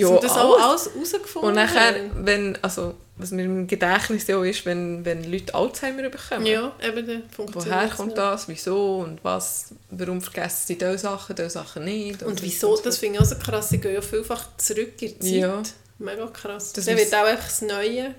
Ja, 0.00 0.10
wir 0.10 0.20
das 0.20 0.36
auch 0.36 0.58
alles. 0.60 0.90
herausgefunden 0.92 1.48
Und 1.48 1.54
nachher, 1.54 1.94
wenn, 2.14 2.58
also, 2.62 2.94
was 3.16 3.30
mir 3.30 3.44
im 3.44 3.66
Gedächtnis 3.66 4.26
ja 4.26 4.42
ist, 4.44 4.64
wenn, 4.66 5.04
wenn 5.04 5.30
Leute 5.30 5.54
Alzheimer 5.54 6.08
bekommen. 6.08 6.46
Ja, 6.46 6.72
eben, 6.82 7.06
dann 7.06 7.22
funktioniert 7.30 7.70
Woher 7.70 7.88
kommt 7.88 8.16
das, 8.18 8.48
wieso 8.48 8.98
und 8.98 9.22
was, 9.22 9.74
warum 9.90 10.20
vergessen 10.22 10.62
sie 10.66 10.78
diese 10.78 10.98
Sachen, 10.98 11.36
diese 11.36 11.50
Sachen 11.50 11.84
nicht. 11.84 12.22
Und 12.22 12.42
wieso, 12.42 12.76
das 12.76 12.98
finde 12.98 13.16
ich 13.16 13.20
auch 13.22 13.26
so 13.28 13.36
krass, 13.36 13.68
sie 13.68 13.78
gehen 13.78 13.94
ja 13.94 14.00
vielfach 14.00 14.44
zurück 14.56 15.00
in 15.02 15.18
die 15.18 15.18
Zeit. 15.18 15.30
Ja. 15.32 15.62
Mega 15.98 16.26
krass. 16.28 16.72
Das 16.72 16.86
Dann 16.86 16.96
wird 16.96 17.14
auch 17.14 17.24
einfach 17.24 17.44
das 17.44 17.60
Neue, 17.62 18.14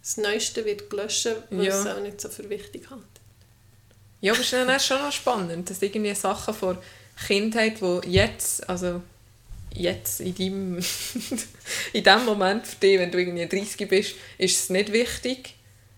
das 0.00 0.16
Neueste 0.18 0.64
wird 0.64 0.88
gelöscht, 0.88 1.28
weil 1.50 1.64
Ja. 1.64 1.80
es 1.80 1.86
auch 1.86 2.00
nicht 2.00 2.20
so 2.20 2.28
für 2.28 2.48
wichtig 2.48 2.88
hat. 2.90 2.98
Ja, 4.20 4.32
aber 4.32 4.40
es 4.40 4.52
ist 4.52 4.52
dann 4.52 4.78
schon 4.80 4.98
noch 4.98 5.10
spannend, 5.12 5.68
dass 5.68 5.82
irgendwie 5.82 6.14
Sachen 6.14 6.54
von 6.54 6.78
Kindheit, 7.26 7.78
die 7.80 8.10
jetzt, 8.10 8.68
also 8.68 9.02
jetzt 9.74 10.20
in 10.20 10.34
deinem, 10.34 10.78
in 11.92 12.04
dem 12.04 12.24
Moment 12.24 12.66
für 12.66 12.76
dich, 12.76 12.98
wenn 12.98 13.10
du 13.10 13.18
irgendwie 13.18 13.46
30 13.46 13.88
bist, 13.88 14.14
ist 14.38 14.58
es 14.64 14.70
nicht 14.70 14.92
wichtig, 14.92 15.54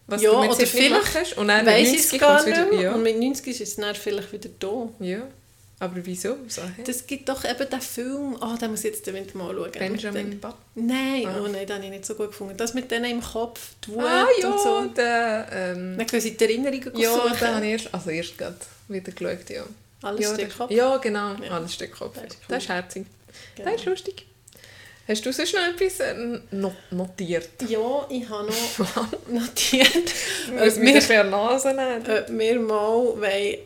was 0.07 0.23
Ja, 0.23 0.31
du 0.33 0.41
mit 0.41 0.51
oder 0.51 0.59
70 0.61 0.81
vielleicht 0.81 1.15
machst. 1.15 1.37
Und 1.39 1.49
dann 1.49 1.65
mit 1.65 1.75
Weiss 1.75 1.89
ich 1.89 1.95
es 2.01 2.13
90 2.13 2.21
gar 2.21 2.37
kommt's 2.43 2.47
nicht 2.47 2.71
mehr. 2.71 2.81
wieder, 2.81 2.95
Und 2.95 3.07
ja. 3.07 3.13
mit 3.13 3.19
90 3.21 3.47
ist 3.49 3.61
es 3.61 3.77
dann 3.77 3.95
vielleicht 3.95 4.33
wieder 4.33 4.51
da. 4.59 4.89
ja. 5.01 5.23
Aber 5.81 5.97
wieso? 6.07 6.37
So, 6.47 6.63
hä? 6.63 6.83
Das 6.87 7.05
gibt 7.05 7.29
doch 7.29 7.45
eben 7.45 7.69
den 7.69 7.81
Film, 7.81 8.37
ah, 8.41 8.57
den 8.57 8.71
muss 8.71 8.85
ich 8.85 8.93
jetzt 8.93 9.07
damit 9.09 9.35
mal 9.35 9.53
schauen. 9.53 9.73
Benjamin 9.73 10.39
Button. 10.41 10.57
Nein, 10.77 11.27
Ah. 11.27 11.41
oh 11.43 11.49
nein, 11.49 11.67
den 11.67 11.75
habe 11.77 11.85
ich 11.85 11.91
nicht 11.91 12.07
so 12.07 12.15
gut 12.15 12.29
gefunden. 12.29 12.57
Das 12.57 12.75
mit 12.75 12.91
denen 12.93 13.07
im 13.07 13.21
Kopf, 13.21 13.61
die 13.85 13.91
Wut 13.91 14.05
Ah 14.05 14.25
ja, 14.41 14.49
und 14.51 14.61
so. 14.61 14.85
der... 14.97 15.49
Ähm, 15.53 15.99
Dann 15.99 16.07
können 16.07 16.23
sie 16.23 16.37
die 16.37 16.45
Erinnerungen 16.45 16.93
ja, 16.97 17.13
suchen. 17.13 17.33
den 17.39 17.49
habe 17.49 17.67
ich 17.67 17.73
erst, 17.73 17.93
also 17.93 18.11
erst 18.11 18.39
gerade 18.39 18.57
wieder 18.89 19.13
geschaut, 19.13 19.51
ja. 19.51 19.65
Alles 20.03 20.21
ja, 20.39 20.47
Kopf. 20.47 20.71
Ja, 20.71 20.97
genau, 20.99 21.35
Ja. 21.43 21.51
alles 21.51 21.75
steht 21.75 21.91
Kopf. 21.93 22.15
Das 22.15 22.25
ist 22.25 22.33
cool. 22.35 22.45
Das 22.49 22.63
ist 22.63 22.69
herzig. 22.69 23.07
Genau. 23.57 23.71
Das 23.71 23.81
ist 23.81 23.87
lustig. 23.87 24.27
Hast 25.07 25.27
du 25.27 25.33
sonst 25.35 25.53
noch 25.55 25.61
etwas 25.61 26.01
äh, 26.01 26.15
no 26.51 26.73
notiert? 26.91 27.51
Ja, 27.69 28.07
ich 28.09 28.27
habe 28.29 28.47
noch 28.49 29.07
notiert, 29.29 29.91
ob 30.49 30.77
wir, 30.81 31.21
eine 31.21 31.31
Nase 31.31 31.69
nehmen? 31.75 32.03
ob 32.09 32.29
wir 32.31 32.61
mal 32.61 32.81
wollen, 33.21 33.57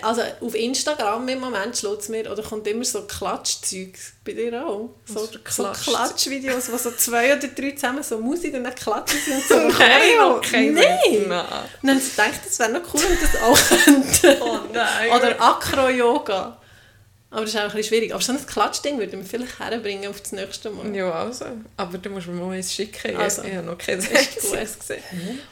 also 0.00 0.22
auf 0.40 0.54
Instagram 0.56 1.28
im 1.28 1.38
Moment 1.38 1.76
schlägt 1.76 2.00
es 2.00 2.08
mir, 2.08 2.32
oder 2.32 2.42
kommt 2.42 2.66
immer 2.66 2.84
so 2.84 3.02
Klatschzeug 3.02 3.92
bei 4.24 4.32
dir 4.32 4.66
auch? 4.66 4.88
So, 5.06 5.26
so 5.26 5.38
Klatsch- 5.38 5.84
Klatschvideos, 5.84 6.72
wo 6.72 6.76
so 6.78 6.90
zwei 6.92 7.36
oder 7.36 7.46
drei 7.46 7.72
zusammen 7.72 8.02
so 8.02 8.18
Musik 8.18 8.54
und 8.54 8.64
dann 8.64 8.74
klatschen 8.74 9.20
sie 9.24 9.32
und 9.32 9.42
so. 9.44 9.54
Nein, 9.78 10.18
okay. 10.32 10.70
Nein! 10.70 11.28
Nein. 11.28 11.44
Und 11.82 11.88
dann 11.88 11.90
habe 11.90 11.98
ich 12.00 12.10
gedacht, 12.10 12.40
das 12.44 12.58
wäre 12.58 12.72
noch 12.72 12.94
cool, 12.94 13.02
wenn 13.02 13.20
wir 13.20 13.28
das 13.28 13.42
auch 13.42 13.68
könnten. 13.84 14.42
Oh 14.42 14.58
nein. 14.72 15.10
Oder 15.12 15.40
Acro-Yoga. 15.40 16.58
Aber 17.32 17.40
das 17.40 17.50
ist 17.54 17.56
auch 17.56 17.62
ein 17.62 17.66
bisschen 17.68 17.84
schwierig. 17.84 18.12
Aber 18.12 18.22
so 18.22 18.32
ein 18.32 18.46
Klatschding 18.46 18.98
würde 18.98 19.16
man 19.16 19.26
vielleicht 19.26 19.58
herbringen 19.58 20.08
auf 20.08 20.20
das 20.20 20.32
nächste 20.32 20.70
Mal. 20.70 20.94
Ja, 20.94 21.10
also. 21.10 21.46
Aber 21.76 21.98
du 21.98 22.10
musst 22.10 22.28
mir 22.28 22.34
mal 22.34 22.54
eins 22.54 22.72
schicken. 22.72 23.16
Also. 23.16 23.42
Ich, 23.42 23.54
habe 23.54 23.66
noch 23.66 23.78
kein 23.78 23.98
einziges 24.14 24.78
gesehen. 24.78 25.02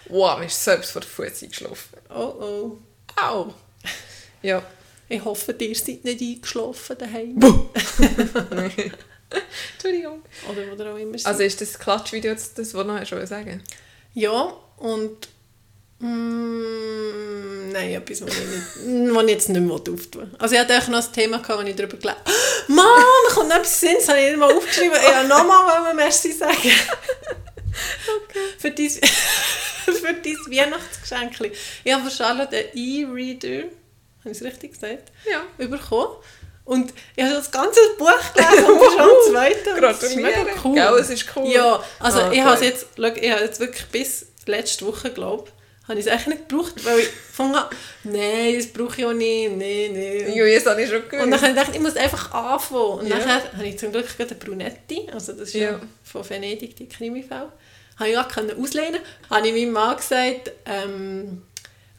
Wow, 0.09 0.39
mir 0.39 0.47
ist 0.47 0.63
selbst 0.63 0.93
vor 0.93 1.01
den 1.01 1.09
Fuß 1.09 1.43
eingeschlafen. 1.43 1.99
Oh 2.11 2.35
oh. 2.41 2.79
Au. 3.21 3.55
Ja. 4.43 4.63
Ich 5.09 5.25
hoffe, 5.25 5.57
ihr 5.59 5.75
seid 5.75 6.05
nicht 6.05 6.21
eingeschlafen 6.21 6.97
daheim. 6.99 7.41
Entschuldigung. 9.73 10.23
Oder 10.49 10.71
wo 10.71 10.83
ihr 10.83 10.93
auch 10.93 10.99
immer 10.99 11.19
seid. 11.19 11.27
Also 11.27 11.43
ist 11.43 11.61
das 11.61 11.79
Klatschvideo 11.79 12.35
das, 12.35 12.53
was 12.57 12.71
du 12.71 12.85
noch 12.85 13.05
schon 13.07 13.27
sagen 13.27 13.63
ja, 14.15 14.53
und... 14.79 15.29
Mm, 16.01 17.71
nein, 17.73 17.93
etwas, 17.95 18.23
was 18.23 18.31
ich, 18.31 18.87
nicht, 18.87 19.11
was 19.15 19.23
ich 19.25 19.31
jetzt 19.31 19.49
nicht 19.51 19.61
mehr 19.61 19.75
auftun 19.75 19.99
will. 20.15 20.31
Also 20.39 20.55
ich 20.55 20.61
hatte 20.61 20.79
auch 20.79 20.89
noch 20.89 21.05
ein 21.07 21.13
Thema, 21.13 21.39
gehabt, 21.39 21.63
wo 21.63 21.67
ich 21.67 21.77
darüber 21.77 21.97
gelesen 21.97 22.19
habe. 22.25 22.33
Mann, 22.73 23.03
kommt 23.35 23.49
noch 23.49 23.57
etwas 23.57 23.81
Sinn, 23.81 23.95
das 23.99 24.09
habe 24.09 24.21
ich 24.21 24.27
nicht 24.29 24.39
mal 24.39 24.53
aufgeschrieben. 24.53 24.97
Ich 24.97 25.15
wollte 25.15 25.29
nochmal 25.29 25.95
Merci 25.95 26.33
sagen. 26.33 26.55
Für 28.59 28.71
dein, 28.73 28.91
für 29.85 30.15
dein 30.15 30.37
Weihnachtsgeschenk. 30.49 31.53
Ich 31.85 31.93
habe 31.93 32.03
von 32.03 32.11
Charlotte 32.11 32.57
einen 32.57 32.69
E-Reader, 32.75 33.69
habe 34.21 34.31
ich 34.31 34.39
es 34.39 34.43
richtig 34.43 34.73
gesagt, 34.73 35.13
Ja. 35.31 35.43
bekommen. 35.57 36.17
Und 36.65 36.93
ich 37.17 37.25
habe 37.25 37.35
das 37.35 37.51
ganze 37.51 37.81
Buch 37.97 38.11
gelesen 38.35 38.65
und 38.65 38.81
schon 38.91 39.01
am 39.01 39.09
zweiten. 39.31 39.81
Das 39.81 40.03
ist 40.03 40.17
mega 40.17 40.31
Gratuliere. 40.43 40.59
cool. 40.65 40.75
Gell, 40.75 40.95
es 41.01 41.11
ist 41.11 41.25
cool. 41.37 41.49
Ja, 41.51 41.83
also 42.01 42.21
Ah, 42.21 42.33
ich 42.33 42.41
habe 42.41 42.55
es 42.55 42.61
gut. 42.61 42.69
jetzt, 42.69 42.87
ich 43.25 43.31
habe 43.31 43.43
jetzt 43.45 43.61
wirklich 43.61 43.87
bis 43.87 44.27
letzte 44.47 44.87
Woche, 44.87 45.11
glaube 45.11 45.51
habe 45.91 46.01
ich 46.01 46.07
es 46.07 46.13
eigentlich 46.13 46.27
nicht 46.39 46.49
gebraucht, 46.49 46.85
weil 46.85 47.01
ich 47.01 47.09
habe, 47.39 47.77
nein, 48.05 48.55
das 48.57 48.67
brauche 48.69 48.99
ich 49.01 49.05
auch 49.05 49.13
nicht, 49.13 49.51
nein, 49.51 49.93
nein. 49.93 50.33
Ja, 50.35 50.45
jetzt 50.47 50.67
habe 50.67 50.81
ich 50.83 50.89
schon 50.89 51.03
gehört. 51.09 51.25
Und 51.25 51.31
dann 51.33 51.41
habe 51.41 51.51
ich 51.51 51.57
gedacht, 51.57 51.75
ich 51.75 51.81
muss 51.81 51.97
einfach 51.97 52.33
anfangen. 52.33 53.01
Und 53.01 53.07
Ja. 53.09 53.19
nachher 53.19 53.53
habe 53.53 53.67
ich 53.67 53.79
zum 53.79 53.93
Glück 53.93 54.07
gerade 54.17 54.31
eine 54.31 54.39
Brunetti, 54.39 55.09
also 55.13 55.33
das 55.33 55.49
ist 55.49 55.55
ja, 55.55 55.73
Ja. 55.73 55.81
von 56.05 56.29
Venedig, 56.29 56.77
die 56.77 56.89
Krimifälle, 56.89 57.53
habe 57.99 58.09
ich 58.11 58.17
auch 58.17 58.29
können 58.29 58.63
auslehnen. 58.63 59.01
Habe 59.29 59.49
ich 59.49 59.53
meinem 59.53 59.73
Mann 59.73 59.97
gesagt, 59.97 60.53
ähm, 60.65 61.43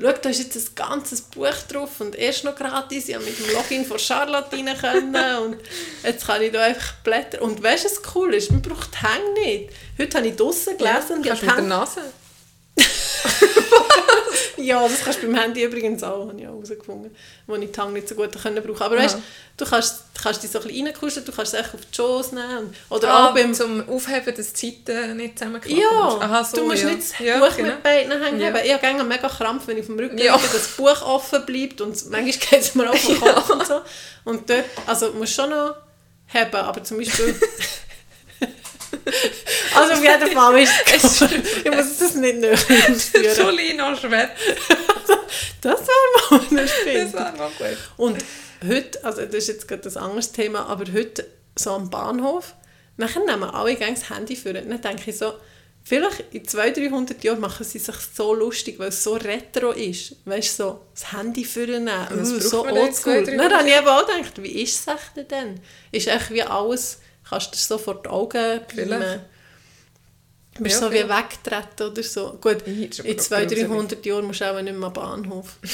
schau, 0.01 0.11
da 0.13 0.29
ist 0.29 0.39
jetzt 0.39 0.55
ein 0.55 0.75
ganzes 0.75 1.21
Buch 1.21 1.53
drauf 1.71 1.99
und 1.99 2.15
erst 2.15 2.43
noch 2.43 2.55
gratis. 2.55 3.09
Ich 3.09 3.13
habe 3.15 3.23
mit 3.25 3.37
dem 3.37 3.53
Login 3.53 3.85
von 3.85 3.99
Charlotte 3.99 4.55
rein 4.55 4.69
können 4.79 5.37
und 5.43 5.57
jetzt 6.03 6.25
kann 6.25 6.41
ich 6.41 6.51
da 6.51 6.61
einfach 6.63 6.93
blättern. 7.03 7.41
Und 7.41 7.61
weißt 7.61 7.85
du, 7.85 7.89
was 7.89 8.15
cool 8.15 8.33
ist? 8.33 8.51
Man 8.51 8.61
braucht 8.61 8.89
die 8.93 9.05
Hänge 9.05 9.33
nicht. 9.45 9.73
Heute 9.99 10.17
habe 10.17 10.27
ich 10.27 10.35
draussen 10.35 10.77
gelesen 10.77 11.17
und 11.17 11.25
ich 11.25 11.31
habe 11.31 11.39
die 11.41 11.45
mit 11.45 11.49
der 11.49 11.55
Hänge... 11.57 11.67
Nase? 11.67 12.01
Ja, 14.57 14.87
das 14.87 15.03
kannst 15.03 15.23
du 15.23 15.27
beim 15.27 15.35
Handy 15.35 15.63
übrigens 15.63 16.03
auch, 16.03 16.27
habe 16.27 16.39
ich 16.39 16.47
auch 16.47 16.53
herausgefunden, 16.53 17.15
wo 17.47 17.55
ich 17.55 17.71
die 17.71 17.81
Hänge 17.81 17.93
nicht 17.93 18.07
so 18.07 18.15
gut 18.15 18.29
können 18.41 18.61
brauchen 18.63 18.81
Aber 18.83 18.95
Aha. 18.95 19.03
weißt 19.03 19.17
du, 19.57 19.65
kannst, 19.65 20.03
du 20.13 20.21
kannst 20.21 20.43
dich 20.43 20.51
so 20.51 20.59
ein 20.59 20.67
bisschen 20.67 20.85
reinkuscheln, 20.87 21.25
du 21.25 21.31
kannst 21.31 21.53
es 21.53 21.59
echt 21.59 21.73
auf 21.73 21.81
die 21.81 21.95
Schoß 21.95 22.33
nehmen. 22.33 22.75
Oder 22.89 23.09
Ah, 23.09 23.29
auch 23.29 23.33
beim... 23.33 23.53
zum 23.53 23.87
Aufheben, 23.89 24.35
dass 24.35 24.53
die 24.53 24.83
Zeiten 24.85 25.17
nicht 25.17 25.39
zusammenklappen. 25.39 25.77
Ja, 25.79 26.17
Aha, 26.19 26.43
so, 26.43 26.57
du 26.57 26.65
musst 26.65 26.83
ja. 26.83 26.89
nicht 26.89 27.01
das 27.01 27.19
ja, 27.19 27.39
Buch 27.39 27.55
genau. 27.55 27.69
mit 27.69 27.83
beiden 27.83 28.23
Hängen 28.23 28.39
Ja. 28.39 28.55
Ich 28.63 28.71
habe 28.71 28.81
gerne 28.81 29.03
mega 29.03 29.27
Krampf, 29.29 29.67
wenn 29.67 29.77
ich 29.77 29.81
auf 29.81 29.87
dem 29.87 29.99
Rücken 29.99 30.17
Ja. 30.19 30.35
liege, 30.35 30.47
das 30.53 30.67
Buch 30.69 31.01
offen 31.01 31.45
bleibt 31.45 31.81
und 31.81 32.09
manchmal 32.11 32.31
geht 32.31 32.61
es 32.61 32.75
mir 32.75 32.89
auf 32.89 33.03
den 33.05 33.19
Kopf 33.19 33.49
und 33.49 33.65
so. 33.65 33.81
Und 34.25 34.47
dort, 34.49 34.65
also 34.85 35.09
du 35.09 35.17
musst 35.17 35.33
schon 35.33 35.49
noch 35.49 35.75
haben, 36.27 36.55
aber 36.55 36.83
zum 36.83 36.97
Beispiel... 36.97 37.35
also 39.75 39.93
auf 39.93 40.03
jeden 40.03 40.31
Fall 40.31 40.59
ist 40.61 40.71
es 40.87 41.21
Ich 41.63 41.71
muss 41.71 41.97
das 41.97 42.15
nicht 42.15 42.37
näher 42.39 42.53
ausführen. 42.53 43.37
Jolino 43.37 43.95
Schwett. 43.95 44.29
Das 45.61 45.79
wäre 45.79 46.31
mal 46.31 46.47
eine 46.49 46.61
Das 46.61 46.71
Spinne. 46.71 47.13
war 47.13 47.31
mal 47.37 47.51
gut. 47.57 47.77
Und 47.97 48.23
heute, 48.67 49.03
also 49.03 49.25
das 49.25 49.35
ist 49.35 49.47
jetzt 49.47 49.67
gerade 49.67 49.87
ein 49.87 49.97
anderes 49.97 50.31
Thema, 50.31 50.65
aber 50.67 50.91
heute 50.91 51.27
so 51.57 51.71
am 51.71 51.89
Bahnhof, 51.89 52.55
nachher 52.97 53.23
nehmen 53.25 53.43
alle 53.43 53.75
gerne 53.75 53.93
das 53.93 54.09
Handy 54.09 54.35
für. 54.35 54.53
Dann 54.53 54.81
denke 54.81 55.09
ich 55.09 55.17
so, 55.17 55.33
vielleicht 55.83 56.23
in 56.31 56.47
200, 56.47 56.77
300 56.77 57.23
Jahren 57.23 57.39
machen 57.39 57.65
sie 57.65 57.79
sich 57.79 57.95
so 57.95 58.33
lustig, 58.33 58.79
weil 58.79 58.89
es 58.89 59.03
so 59.03 59.13
retro 59.15 59.71
ist. 59.71 60.15
Weißt 60.25 60.59
du, 60.59 60.63
so 60.63 60.81
das 60.93 61.11
Handy 61.11 61.43
für 61.43 61.65
nehmen, 61.65 61.89
uh, 62.11 62.39
so 62.39 62.65
oldschool. 62.65 63.23
200, 63.25 63.39
Dann 63.39 63.53
habe 63.53 63.69
ich 63.69 63.75
eben 63.75 63.87
auch 63.87 64.05
gedacht, 64.05 64.43
wie 64.43 64.61
ist 64.63 64.87
es 64.87 65.27
denn? 65.27 65.59
Ist 65.91 66.07
echt 66.07 66.31
wie 66.31 66.43
alles, 66.43 66.99
kannst 67.31 67.47
du 67.47 67.51
dir 67.53 67.57
so 67.57 67.77
vor 67.79 67.99
die 68.03 68.09
Augen 68.09 68.61
beamen. 68.75 69.21
Bist 70.59 70.81
Ja, 70.81 70.87
so 70.87 70.91
wie 70.93 70.97
vielleicht. 70.99 71.45
weggetreten 71.45 71.87
oder 71.91 72.03
so. 72.03 72.33
Gut, 72.41 72.61
ist 72.63 72.99
in 72.99 73.15
doch 73.17 73.23
200, 73.23 73.49
gruselig. 73.49 73.67
300 73.67 74.05
Jahren 74.05 74.25
musst 74.25 74.41
du 74.41 74.51
auch 74.51 74.61
nicht 74.61 74.75
mehr 74.77 74.87
am 74.87 74.93
Bahnhof. 74.93 75.55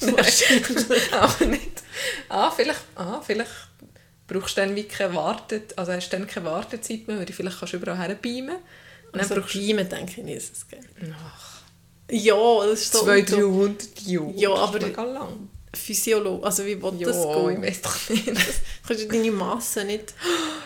Auch 1.20 1.40
nicht. 1.40 1.82
Ah, 2.28 2.50
vielleicht, 2.50 2.80
ah, 2.96 3.20
vielleicht 3.24 3.50
brauchst 4.26 4.56
du 4.56 4.60
dann 4.62 4.74
wie 4.74 4.84
keine 4.84 5.14
Wartet, 5.14 5.76
also 5.78 5.92
hast 5.92 6.08
du 6.10 6.16
dann 6.16 6.26
keine 6.26 6.46
Wartezeit 6.46 7.06
mehr, 7.06 7.18
weil 7.18 7.26
du 7.26 7.32
vielleicht 7.32 7.58
kannst 7.58 7.74
du 7.74 7.76
überall 7.76 7.98
herbeamen. 7.98 8.56
Und 8.56 8.62
dann 9.12 9.20
Also 9.20 9.34
brauchst 9.36 9.54
du 9.54 9.58
Beamen 9.58 9.88
denke 9.88 10.22
ich 10.22 10.34
dass 10.34 10.50
es 10.50 10.66
geht. 10.68 10.80
Ach, 11.14 11.60
Ja, 12.10 12.64
das 12.66 12.80
ist 12.80 12.92
so... 12.94 13.04
200, 13.04 13.30
300 13.30 14.00
Jahre. 14.00 14.32
Ja, 14.34 14.50
Das 14.50 14.58
ist 14.58 14.64
aber- 14.76 14.86
mega 14.86 15.02
lang. 15.04 15.48
Physiologe, 15.74 16.44
also 16.44 16.64
wie 16.66 16.80
will 16.82 16.92
Ja, 16.98 17.08
das 17.08 17.16
ich 17.16 17.22
gehen? 17.24 17.62
weiß 17.62 17.80
doch 17.82 18.08
nicht. 18.10 18.26
Kannst 18.86 19.02
du 19.04 19.08
deine 19.08 19.30
Masse 19.30 19.84
nicht... 19.84 20.14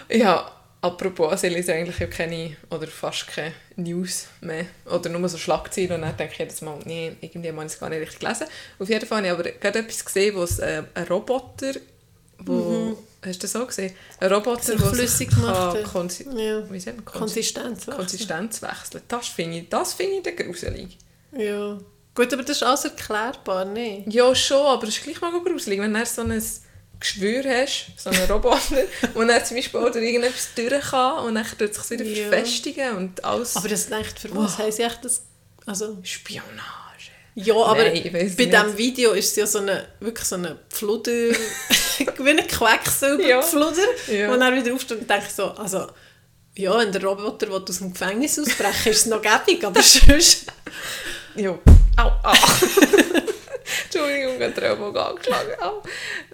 ja, 0.08 0.50
apropos, 0.80 1.42
ich 1.44 1.52
lese 1.52 1.74
eigentlich 1.74 1.98
ja 1.98 2.06
keine, 2.08 2.56
oder 2.70 2.86
fast 2.88 3.28
keine 3.28 3.52
News 3.76 4.26
mehr. 4.40 4.66
Oder 4.84 5.10
nur 5.10 5.28
so 5.28 5.38
Schlagzeilen 5.38 5.92
und 5.92 6.02
dann 6.02 6.16
denke 6.16 6.32
ich 6.32 6.38
jedes 6.40 6.60
Mal, 6.62 6.78
nee, 6.84 7.12
irgendwie 7.20 7.48
habe 7.50 7.60
ich 7.64 7.72
es 7.72 7.78
gar 7.78 7.88
nicht 7.88 8.00
richtig 8.00 8.18
gelesen. 8.20 8.46
Auf 8.78 8.88
jeden 8.88 9.06
Fall 9.06 9.18
habe 9.18 9.26
ich 9.26 9.32
aber 9.32 9.42
gerade 9.60 9.78
etwas 9.78 10.04
gesehen, 10.04 10.34
wo 10.34 10.42
es 10.42 10.58
äh, 10.58 10.82
ein 10.94 11.04
Roboter, 11.06 11.72
wo... 12.38 12.98
Hast 13.24 13.42
du 13.42 13.46
das 13.48 13.56
auch 13.56 13.66
gesehen? 13.66 13.92
Ein 14.20 14.32
Roboter, 14.32 14.76
der 14.76 14.86
flüssig 14.86 15.30
gemacht. 15.30 15.78
Konsi- 15.92 16.28
Ja. 16.38 16.62
wie 16.70 16.78
sagt 16.78 16.96
man? 16.98 17.04
Konsi- 17.06 17.18
Konsistenz. 17.18 17.86
Konsistenz 17.86 18.62
wechseln. 18.62 19.02
Das 19.08 19.26
finde 19.28 19.58
ich, 19.58 19.68
das 19.68 19.94
finde 19.94 20.30
ich 20.30 20.36
gruselig. 20.36 20.98
Ja. 21.36 21.78
Gut, 22.16 22.32
aber 22.32 22.42
das 22.42 22.56
ist 22.56 22.62
alles 22.62 22.84
erklärbar, 22.86 23.66
ne? 23.66 24.02
Ja, 24.08 24.34
schon, 24.34 24.66
aber 24.66 24.88
es 24.88 24.96
ist 24.96 25.04
gleich 25.04 25.20
mal 25.20 25.30
gruselig, 25.40 25.78
wenn 25.78 25.92
du 25.92 26.06
so 26.06 26.22
ein 26.22 26.42
Geschwür 26.98 27.44
hast, 27.44 27.90
so 27.98 28.08
einen 28.08 28.24
Roboter, 28.30 28.84
und 29.14 29.28
dann 29.28 29.44
zum 29.44 29.56
Beispiel 29.58 29.80
durch 29.80 29.96
irgendetwas 29.96 30.48
durch 30.54 30.80
kann 30.90 31.24
und 31.26 31.34
dann 31.34 31.44
tut 31.46 31.70
es 31.70 31.88
sich 31.88 32.00
wieder 32.00 32.10
Ja. 32.10 32.28
verfestigen 32.30 32.96
und 32.96 33.22
alles 33.22 33.54
Aber 33.54 33.68
das 33.68 33.86
denkt 33.88 34.18
für 34.18 34.34
was 34.34 34.56
heisst 34.58 34.80
echt 34.80 35.04
das... 35.04 35.22
Also... 35.66 35.98
Spionage. 36.02 36.52
Ja, 37.34 37.54
aber 37.54 37.82
Nein, 37.82 38.08
bei 38.10 38.22
nicht. 38.22 38.38
diesem 38.38 38.78
Video 38.78 39.12
ist 39.12 39.28
es 39.32 39.36
ja 39.36 39.46
so 39.46 39.58
eine, 39.58 39.86
wirklich 40.00 40.26
so 40.26 40.36
eine 40.36 40.58
Pfluder, 40.70 41.12
wie 41.12 42.30
ein 42.30 42.46
Quecksilberpfluder, 42.48 43.82
Ja. 44.10 44.32
und 44.32 44.40
dann 44.40 44.54
wieder 44.56 44.74
aufsteht 44.74 45.00
und 45.02 45.10
denke 45.10 45.26
so, 45.30 45.50
also, 45.50 45.86
ja, 46.56 46.78
wenn 46.78 46.90
der 46.92 47.04
Roboter 47.04 47.50
aus 47.50 47.76
dem 47.78 47.92
Gefängnis 47.92 48.38
ausbrechen 48.38 48.90
ist 48.90 49.00
es 49.00 49.06
noch 49.06 49.20
gäbig, 49.20 49.62
aber 49.64 49.82
sonst... 49.82 50.46
Ja. 51.34 51.58
Au, 51.96 52.08
au. 52.22 52.32
Entschuldigung, 53.84 54.36
ich 54.38 54.62
habe 54.64 55.06
angeschlagen. 55.06 55.60
Au. 55.60 55.82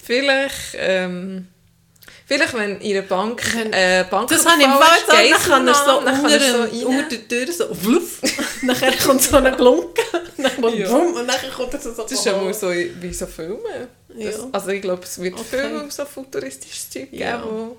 Vielleicht, 0.03 0.75
ähm, 0.77 1.49
vielleicht, 2.27 2.55
wenn 2.55 2.81
ihre 2.81 3.03
Bank, 3.03 3.43
äh, 3.73 4.05
Bank 4.05 4.29
Das 4.29 4.45
habe 4.45 4.61
ich 4.61 4.67
im 4.67 4.73
Fall 4.73 5.01
gesagt, 5.01 5.31
dann 5.31 5.43
kann 5.51 5.69
er 5.69 5.75
so 5.75 5.99
unter, 5.99 6.31
er 6.31 6.69
so 6.69 6.87
unter 6.89 7.03
der 7.17 7.29
Tür 7.29 7.53
so 7.53 7.75
fluff, 7.75 8.21
nachher 8.63 8.93
kommt 8.97 9.23
so 9.23 9.37
ein 9.37 9.57
Glunken, 9.57 10.05
dann 10.37 10.61
kommt 10.61 10.77
Ja. 10.77 10.91
wumm, 10.91 11.15
und 11.15 11.27
dann 11.27 11.37
kommt 11.57 11.75
er 11.75 11.81
so... 11.81 11.93
so 11.93 12.03
Das 12.03 12.13
ist 12.13 12.25
ja 12.25 12.37
mal 12.37 12.53
so 12.55 12.71
wie 12.71 13.13
so 13.13 13.27
Filme. 13.27 13.89
Das, 14.09 14.19
Ja. 14.37 14.49
Also 14.53 14.69
ich 14.69 14.83
glaube, 14.83 15.03
es 15.05 15.21
wird 15.21 15.35
Okay. 15.35 15.45
Filme 15.61 15.91
so 15.91 16.05
futuristisches 16.05 16.91
Zeug 16.91 17.11
geben, 17.11 17.23
Ja. 17.23 17.43
wo... 17.45 17.77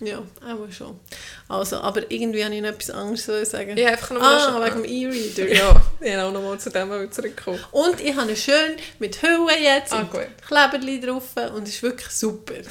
Ja, 0.00 0.18
auch 0.18 0.72
schon. 0.72 1.00
Also, 1.48 1.78
aber 1.80 2.08
irgendwie 2.10 2.44
habe 2.44 2.54
ich 2.54 2.62
noch 2.62 2.68
etwas 2.68 2.90
anderes 2.90 3.24
zu 3.24 3.44
sagen. 3.44 3.76
Ja, 3.76 3.88
einfach 3.88 4.10
nur 4.10 4.22
ah, 4.22 4.64
wegen 4.64 4.82
dem 4.82 4.84
E-Reader. 4.84 5.48
Ja, 5.52 5.82
ich 6.00 6.12
habe 6.14 6.22
auch 6.28 6.32
nochmal 6.32 6.58
zu 6.60 6.70
dem 6.70 6.88
mal 6.88 7.10
zurückgekommen. 7.10 7.58
Und 7.72 8.00
ich 8.00 8.14
habe 8.14 8.36
schön 8.36 8.76
mit 9.00 9.20
Hülle 9.20 9.58
jetzt 9.60 9.92
Ah, 9.92 10.02
gut. 10.02 10.26
Kleberli 10.46 11.00
drauf 11.00 11.24
und 11.54 11.64
es 11.66 11.74
ist 11.74 11.82
wirklich 11.82 12.10
super. 12.10 12.54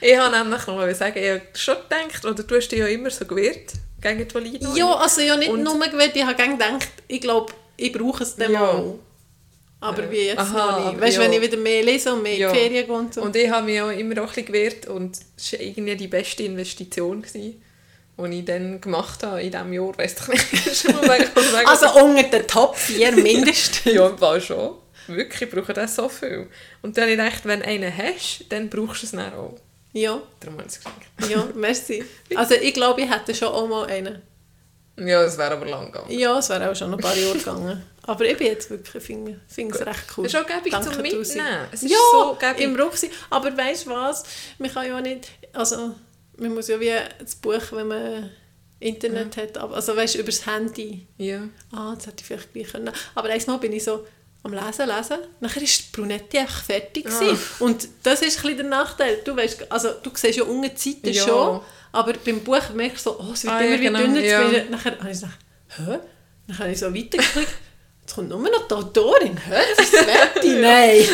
ich 0.00 0.16
habe 0.18 0.36
nämlich 0.38 0.66
noch 0.66 0.76
mal 0.76 0.94
sagen, 0.94 1.18
ich 1.22 1.30
habe 1.30 1.42
schon 1.54 1.76
gedacht, 1.88 2.24
oder 2.24 2.42
du 2.42 2.56
hast 2.56 2.68
dich 2.68 2.78
ja 2.78 2.86
immer 2.86 3.10
so 3.10 3.24
gewehrt 3.24 3.72
gegen 4.00 4.28
die 4.28 4.34
Valino. 4.34 4.74
Ja, 4.76 4.94
also 4.94 5.20
ja 5.22 5.36
nicht 5.36 5.50
Und- 5.50 5.62
nur 5.62 5.78
gewählt, 5.78 6.12
ich 6.14 6.22
habe 6.24 6.34
gedacht, 6.36 6.88
ich 7.06 7.20
glaube, 7.20 7.52
ich 7.76 7.92
brauche 7.92 8.22
es 8.24 8.36
dann 8.36 8.52
Ja. 8.52 8.60
mal. 8.60 8.94
Aber 9.80 10.10
wie 10.10 10.26
jetzt 10.26 10.38
Aha, 10.38 10.80
noch 10.80 10.90
nicht. 10.92 11.00
Weißt 11.00 11.16
du, 11.16 11.20
ja. 11.22 11.26
wenn 11.30 11.32
ich 11.34 11.42
wieder 11.42 11.56
mehr 11.56 11.82
lese 11.84 12.12
und 12.12 12.22
mehr 12.22 12.36
Ja. 12.36 12.48
in 12.48 12.54
die 12.54 12.60
Ferien 12.60 12.86
gehe 12.86 12.94
und 12.96 13.14
so. 13.14 13.22
Und 13.22 13.36
ich 13.36 13.48
habe 13.48 13.64
mich 13.64 13.80
auch 13.80 13.90
immer 13.90 14.14
auch 14.16 14.22
ein 14.22 14.26
bisschen 14.28 14.46
gewehrt 14.46 14.86
und 14.88 15.16
es 15.36 15.52
war 15.52 15.60
irgendwie 15.60 15.96
die 15.96 16.08
beste 16.08 16.42
Investition, 16.42 17.22
gewesen, 17.22 17.62
die 18.20 18.38
ich 18.38 18.44
dann 18.44 18.80
gemacht 18.80 19.22
habe 19.22 19.40
in 19.42 19.52
diesem 19.52 19.72
Jahr. 19.72 19.96
Weiss 19.96 20.16
doch 20.16 20.26
nicht, 20.28 20.44
also 21.66 22.04
unter 22.04 22.22
den 22.24 22.46
Top 22.48 22.76
4 22.76 23.12
mindestens. 23.16 23.84
Ja, 23.94 24.08
im 24.08 24.18
Fall 24.18 24.40
schon. 24.40 24.74
Wirklich, 25.06 25.42
ich 25.42 25.50
brauche 25.50 25.72
das 25.72 25.94
so 25.94 26.08
viel. 26.08 26.48
Und 26.82 26.96
dann 26.96 27.02
habe 27.04 27.12
ich 27.12 27.18
gedacht, 27.18 27.40
wenn 27.44 27.60
du 27.60 27.66
einen 27.66 27.96
hast, 27.96 28.44
dann 28.50 28.68
brauchst 28.68 29.02
du 29.02 29.06
es 29.06 29.12
dann 29.12 29.32
auch. 29.32 29.56
ja, 29.92 30.20
Darum 30.40 30.58
habe 30.58 30.68
ich 30.68 30.74
es 30.76 30.80
geschenkt. 30.84 31.30
ja, 31.30 31.48
merci. 31.54 32.04
Also 32.34 32.54
ich 32.56 32.74
glaube, 32.74 33.00
ich 33.02 33.10
hätte 33.10 33.34
schon 33.34 33.48
auch 33.48 33.66
mal 33.68 33.86
einen. 33.86 34.20
Ja, 35.06 35.22
das 35.22 35.38
wäre 35.38 35.52
aber 35.52 35.66
lang 35.66 35.86
gegangen. 35.92 36.10
Ja, 36.10 36.38
es 36.38 36.48
wäre 36.48 36.70
auch 36.70 36.76
schon 36.76 36.92
ein 36.92 36.98
paar 37.00 37.16
Jahre 37.16 37.38
gegangen. 37.38 37.82
Aber 38.02 38.24
ich 38.24 38.36
bin 38.38 38.46
jetzt 38.46 38.70
wirklich, 38.70 38.94
ich 38.96 39.02
finde 39.48 39.74
es 39.78 39.86
recht 39.86 40.04
cool. 40.16 40.26
Es 40.26 40.32
ist 40.34 40.40
auch 40.40 40.46
gäbig 40.46 40.72
Danke, 40.72 40.90
zum. 40.92 41.02
Mitnehmen. 41.02 41.68
Es 41.72 41.82
ist 41.82 41.90
ja, 41.90 41.98
so 42.12 42.36
gäbig. 42.40 42.60
im 42.62 42.76
Rucksack. 42.80 43.10
Aber 43.30 43.56
weißt 43.56 43.86
du 43.86 43.90
was? 43.90 44.22
Man 44.58 44.72
kann 44.72 44.86
ja 44.86 44.96
auch 44.96 45.02
nicht... 45.02 45.28
Also, 45.52 45.94
man 46.38 46.54
muss 46.54 46.68
ja 46.68 46.80
wie 46.80 46.92
das 47.20 47.34
Buch, 47.36 47.60
wenn 47.72 47.88
man 47.88 48.30
Internet 48.80 49.36
hat, 49.36 49.58
aber- 49.58 49.74
also 49.76 49.96
weißt 49.96 50.14
du, 50.14 50.18
über 50.20 50.30
das 50.30 50.46
Handy. 50.46 51.06
Ja. 51.18 51.40
Ah, 51.72 51.94
das 51.96 52.06
hätte 52.06 52.20
ich 52.20 52.26
vielleicht 52.26 52.52
gleich 52.52 52.68
können. 52.72 52.92
Aber 53.14 53.28
einmal 53.28 53.58
bin 53.58 53.72
ich 53.72 53.84
so 53.84 54.06
am 54.44 54.52
Lesen, 54.52 54.86
lesen. 54.88 55.18
Nachher 55.40 55.62
ist 55.62 55.78
die 55.80 55.96
Brunetti 55.96 56.38
einfach 56.38 56.62
fertig 56.62 57.04
Ah. 57.08 57.18
gewesen. 57.18 57.38
Und 57.58 57.88
das 58.04 58.22
ist 58.22 58.38
ein 58.38 58.42
bisschen 58.42 58.56
der 58.58 58.66
Nachteil. 58.66 59.18
Du 59.24 59.36
weißt, 59.36 59.70
also 59.70 59.90
du 60.02 60.10
siehst 60.14 60.38
ja 60.38 60.44
unten 60.44 60.70
die 60.74 60.80
Seiten 60.90 61.08
Ja. 61.12 61.24
schon, 61.26 61.60
aber 61.92 62.12
beim 62.14 62.40
Buch 62.40 62.70
merkst 62.74 63.06
du 63.06 63.10
so, 63.10 63.20
oh, 63.20 63.32
es 63.32 63.44
wird 63.44 63.52
Ah, 63.54 63.60
immer 63.60 63.74
ja, 63.74 63.80
wieder 63.80 63.90
genau, 63.92 64.14
dünner. 64.14 64.20
ja. 64.24 64.64
Nachher 64.70 64.98
habe 64.98 65.10
ich 65.10 65.20
gedacht, 65.20 65.38
hä? 65.76 65.98
Dann 66.46 66.58
habe 66.58 66.70
ich 66.70 66.78
so 66.78 66.86
weitergeklickt. 66.94 67.48
Jetzt 68.02 68.14
kommt 68.14 68.28
nur 68.30 68.40
noch 68.40 68.66
die 68.68 68.74
Autorin. 68.74 69.36
Hä? 69.36 69.60
Das 69.76 69.84
ist 69.86 69.96
fertig? 69.96 70.52
Nein. 70.60 71.04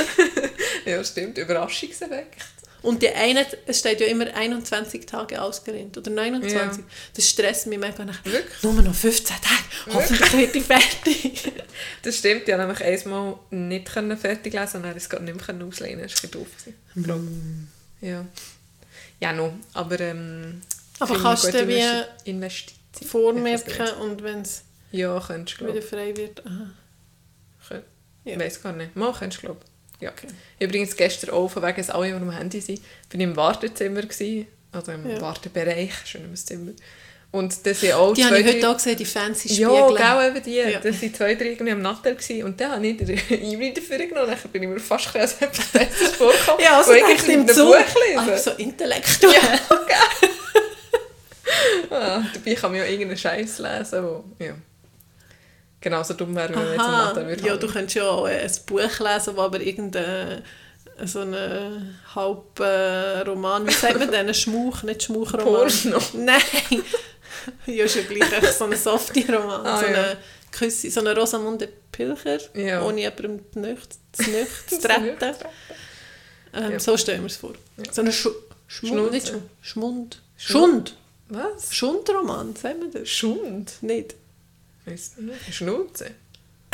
ja, 0.87 1.03
stimmt. 1.05 1.39
Überraschungseffekt. 1.39 2.43
Und 2.83 3.03
die 3.03 3.09
eine, 3.09 3.47
es 3.67 3.79
steht 3.79 3.99
ja 4.01 4.07
immer 4.09 4.27
21 4.33 5.07
Tage 5.07 5.41
ausgerennt. 5.41 5.97
Oder 5.97 6.11
29. 6.11 6.55
Ja. 6.85 6.91
Das 7.17 7.29
stresst 7.31 7.67
mich 7.67 7.79
mega. 7.79 8.05
Nach, 8.05 8.23
Wirklich? 8.25 8.63
Nur 8.63 8.75
noch 8.75 8.95
15 8.95 9.37
Tage. 9.37 9.97
Hoffentlich 9.97 10.33
wird 10.35 10.55
ich 10.57 10.65
fertig. 10.65 11.53
Das 12.03 12.19
stimmt. 12.19 12.43
Ich 12.47 12.55
konnte 12.55 12.67
nämlich 12.67 12.85
einmal 12.85 13.37
nicht 13.51 13.87
können 13.93 14.17
fertig 14.19 14.53
lesen 14.53 14.77
und 14.77 14.83
dann 14.85 14.97
es 14.97 15.09
gar 15.09 15.21
nicht 15.21 15.35
mehr 15.35 15.45
können 15.45 15.63
auslehnen. 15.63 16.03
Das 16.03 16.13
war 16.23 16.25
ein 16.25 16.31
bisschen 16.31 16.31
doof. 16.31 16.49
gewesen. 16.95 17.69
Ja. 18.03 18.25
Ja, 19.21 19.33
no. 19.33 19.55
Aber, 19.73 19.99
ähm, 20.01 20.61
Aber 20.99 21.19
kannst 21.19 21.45
du 21.45 21.69
wie 21.69 21.75
Investi- 21.81 22.05
Investition. 22.25 22.75
Ich 22.97 23.01
weiß 23.03 23.11
vormerken 23.11 24.01
und 24.03 24.23
wenn 24.23 24.41
es 24.43 24.63
Ja, 24.93 25.19
könntest 25.27 25.61
wieder 25.61 25.83
frei 25.83 26.17
wird. 26.17 26.45
Aha. 26.47 26.71
ich. 28.25 28.33
Ja. 28.33 28.39
Weiß 28.41 28.63
gar 28.63 28.73
nicht. 28.73 28.95
Mal 28.97 29.13
könntest 29.13 29.43
du, 29.43 29.47
glaube 29.47 29.61
Ja. 30.01 30.13
Übrigens 30.59 30.97
gestern 30.97 31.31
auch, 31.31 31.49
von 31.49 31.63
wegen, 31.63 31.77
dass 31.77 31.91
alle 31.91 32.09
immer 32.09 32.21
am 32.21 32.31
Handy 32.31 32.61
sind, 32.61 32.81
bin 33.09 33.21
ich 33.21 33.25
im 33.27 33.37
Wartezimmer 33.37 34.03
gewesen, 34.03 34.47
also 34.73 34.93
im 34.93 35.09
Ja. 35.09 35.21
Wartebereich, 35.21 35.93
schon 36.07 36.31
das 36.31 36.45
Zimmer. 36.45 36.73
Und 37.35 37.67
das 37.67 37.81
sind 37.81 37.93
auch 37.95 38.15
Die 38.15 38.25
habe 38.25 38.39
ich 38.39 38.47
heute 38.47 38.69
auch 38.69 38.77
gesehen, 38.77 38.97
die 38.97 39.05
fancy 39.05 39.49
Spiegel. 39.49 39.75
Ja, 39.75 39.89
genau 39.89 40.23
eben 40.23 40.41
die. 40.45 40.55
Ja. 40.55 40.79
Das 40.79 41.03
waren 41.03 41.15
zwei, 41.15 41.35
drei 41.35 41.47
irgendwie 41.47 41.73
am 41.73 41.83
gewesen. 41.83 42.45
und 42.45 42.61
dann 42.61 42.71
habe 42.71 42.87
ich 42.87 42.97
den 42.97 43.19
E-Mail 43.29 43.75
dafür 43.75 43.99
genommen. 43.99 44.29
Dann 44.29 44.53
bin 44.53 44.63
ich 44.63 44.69
mir 44.69 44.79
fast 44.79 45.09
ein 45.09 45.21
bisschen 45.21 45.21
als 45.21 45.59
etwas 45.59 45.67
Besseres 45.67 46.13
vorgekommen. 46.17 46.61
Ja, 46.63 46.79
also 46.79 46.93
Wo 46.93 46.95
ich 46.95 47.03
dachte 47.03 47.33
in 47.33 47.41
im 47.41 47.49
Zug. 47.49 47.75
Aber 48.17 48.39
so 48.39 48.51
intellektuell. 48.53 49.35
Ah, 51.91 52.23
dabei 52.33 52.55
kann 52.55 52.73
man 52.73 52.81
ja 52.81 52.87
irgendeinen 52.87 53.19
Scheiß 53.19 53.59
lesen, 53.59 54.03
wo, 54.03 54.25
ja. 54.43 54.55
Genauso 55.81 56.15
dumm 56.15 56.35
wäre, 56.35 56.49
wenn 56.49 56.59
man 56.59 56.71
jetzt 56.73 56.81
Aha, 56.81 57.05
Nattel 57.05 57.27
würde 57.29 57.47
ja, 57.47 57.53
haben. 57.53 57.61
du 57.61 57.69
könntest 57.69 57.95
ja 57.95 58.09
auch 58.09 58.25
ein 58.25 58.51
Buch 58.67 58.81
lesen, 58.81 59.37
wo 59.37 59.41
aber 59.43 59.61
irgendein 59.61 60.43
so 61.05 61.21
ein 61.21 61.97
halb 62.15 62.59
äh, 62.61 63.21
Roman, 63.21 63.67
wie 63.67 63.73
sagt 63.73 63.99
man 63.99 64.11
denn, 64.11 64.33
Schmuch, 64.35 64.83
nicht 64.83 65.05
Schmuchroman. 65.05 65.45
Porno. 65.45 65.99
Nein, 66.15 66.41
ja, 67.67 67.85
ist 67.85 67.97
ja 67.97 68.03
gleich 68.03 68.53
so 68.53 68.65
ein 68.65 68.77
Softie-Roman, 68.77 69.67
Ah, 69.67 69.79
so 69.81 69.87
ja. 69.87 69.93
eine 69.93 70.17
Küsse, 70.53 70.91
so 70.91 71.01
eine 71.01 71.17
Rosamunde 71.17 71.69
Pilcher, 71.93 72.39
Ja. 72.57 72.83
ohne 72.85 73.01
jemandem 73.01 73.41
zu 73.53 73.61
Nacht 73.61 73.89
zu 74.13 74.31
nacht 74.31 74.71
zu 74.71 74.79
treten. 74.81 75.35
Ähm, 76.53 76.73
Ja. 76.73 76.79
So 76.81 76.97
stellen 76.97 77.23
wir 77.23 77.27
es 77.27 77.37
vor. 77.37 77.55
So 77.91 78.01
eine 78.03 78.13
Schu 78.13 78.31
Schmund, 78.67 78.93
Schnulze. 79.11 79.27
Schu 79.33 79.41
Schmund. 79.63 80.23
Schmund. 80.37 80.87
Schund. 80.91 80.97
Was? 81.29 81.75
Schundroman, 81.75 82.55
sagen 82.57 82.81
wir 82.93 83.01
das? 83.01 83.09
Schund? 83.09 83.73
Nicht. 83.83 84.15
Weiss 84.85 85.13
nicht. 85.17 85.55
Schnauze? 85.55 86.11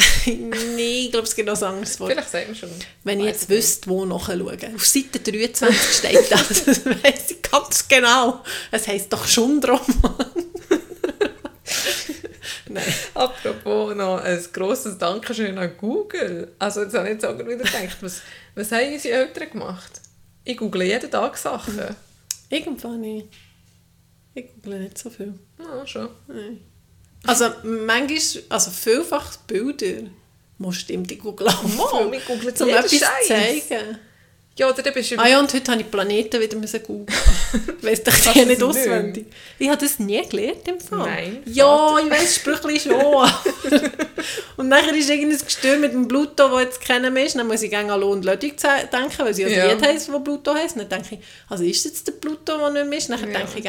Nein, 0.27 0.79
ich 0.79 1.11
glaube, 1.11 1.27
es 1.27 1.35
gibt 1.35 1.49
noch 1.49 1.61
ein 1.61 1.69
anderes 1.69 1.99
Wort. 2.01 2.13
Vielleicht 2.13 2.31
sagt 2.31 2.47
man 2.47 2.57
schon. 2.57 2.71
Wenn 3.05 3.21
ich 3.21 3.27
jetzt 3.27 3.49
wüsste, 3.49 3.89
wo 3.89 4.05
nachschauen. 4.05 4.75
Auf 4.75 4.87
Seite 4.87 5.19
23 5.21 5.77
steht 5.77 6.31
das. 6.31 6.65
Das 6.71 6.87
weiss 6.87 7.31
ich 7.31 7.43
ganz 7.43 7.89
genau. 7.89 8.43
Es 8.71 8.87
heisst 8.87 9.13
doch 9.13 9.27
Schundroman. 9.27 9.81
Nein. 12.69 12.85
Apropos 13.15 13.97
noch 13.97 14.23
ein 14.23 14.47
grosses 14.53 14.97
Dankeschön 14.97 15.59
an 15.59 15.77
Google. 15.77 16.55
Also 16.59 16.83
jetzt 16.83 16.95
habe 16.95 17.09
ich 17.09 17.15
jetzt 17.15 17.25
auch 17.27 17.35
wieder 17.35 17.57
gedacht, 17.57 17.97
was, 18.01 18.23
was 18.55 18.71
haben 18.71 18.93
unsere 18.93 19.15
Eltern 19.15 19.51
gemacht? 19.51 20.01
Ich 20.45 20.57
google 20.57 20.83
jeden 20.83 21.11
Tag 21.11 21.37
Sachen. 21.37 21.79
Irgendwann 22.49 23.01
nicht. 23.01 23.29
Ich 24.35 24.47
google 24.55 24.81
nicht 24.81 24.99
so 24.99 25.11
viel. 25.11 25.35
Ja, 25.59 25.87
schon. 25.87 26.09
Nein. 26.29 26.61
Also 27.27 27.47
manchmal, 27.63 28.43
also 28.49 28.71
vielfach 28.71 29.37
Bilder. 29.47 30.09
Muss 30.59 30.77
stimmt, 30.77 31.11
ich 31.13 31.19
google 31.19 31.49
auch 31.49 31.63
Mann, 31.63 32.03
viel. 32.03 32.13
wir 32.13 32.21
googeln 32.21 32.55
Um 32.61 32.67
jeden 32.67 32.79
etwas 32.79 32.91
zu 32.91 32.99
Scheiß. 32.99 33.29
zeigen. 33.69 33.99
Ja, 34.59 34.69
oder 34.69 34.83
dann 34.83 34.93
bist 34.93 35.11
du 35.11 35.19
Ah 35.19 35.27
ja, 35.29 35.39
und 35.41 35.55
heute 35.55 35.71
habe 35.73 35.81
ich 35.81 35.91
Planeten 35.91 36.39
wieder 36.39 36.57
müssen 36.59 36.83
googeln. 36.83 37.07
Weißt 37.81 38.07
du, 38.07 38.11
ich 38.11 38.33
die 38.33 38.41
du 38.41 38.45
nicht 38.47 38.63
auswendig. 38.63 39.27
Ich 39.59 39.69
habe 39.71 39.79
das 39.81 39.99
nie 39.99 40.21
gelernt 40.29 40.69
im 40.69 40.79
Fall. 40.81 40.99
Nein, 40.99 41.39
Ja, 41.47 41.99
ich 41.99 42.11
weiss 42.11 42.35
Sprüchli 42.37 42.79
schon. 42.79 42.93
Und 44.57 44.69
nachher 44.69 44.95
ist 44.95 45.09
irgendein 45.09 45.39
Gestör 45.39 45.79
mit 45.79 45.93
dem 45.95 46.07
Pluto, 46.07 46.49
das 46.49 46.61
jetzt 46.63 46.81
kennen 46.83 47.17
ist. 47.17 47.37
Dann 47.37 47.47
muss 47.47 47.63
ich 47.63 47.75
an 47.75 47.89
Lohn 48.01 48.19
und 48.19 48.25
ze- 48.25 48.89
denken, 48.93 49.19
weil 49.19 49.33
sie 49.33 49.43
ja 49.43 49.49
Ja. 49.49 49.73
Lied 49.73 49.83
heisst, 49.87 50.13
wo 50.13 50.21
Pluto 50.21 50.53
heisst. 50.55 50.77
Dann 50.79 50.89
denke 50.91 51.15
ich, 51.15 51.21
also 51.49 51.65
ist 51.65 51.85
jetzt 51.87 52.07
der 52.07 52.13
Pluto, 52.13 52.59
der 52.59 52.71
nicht 52.71 52.87
mehr 52.89 52.99
ist? 52.99 53.09
Nachher 53.09 53.29
Ja. 53.31 53.39
denke 53.39 53.59
ich 53.61 53.65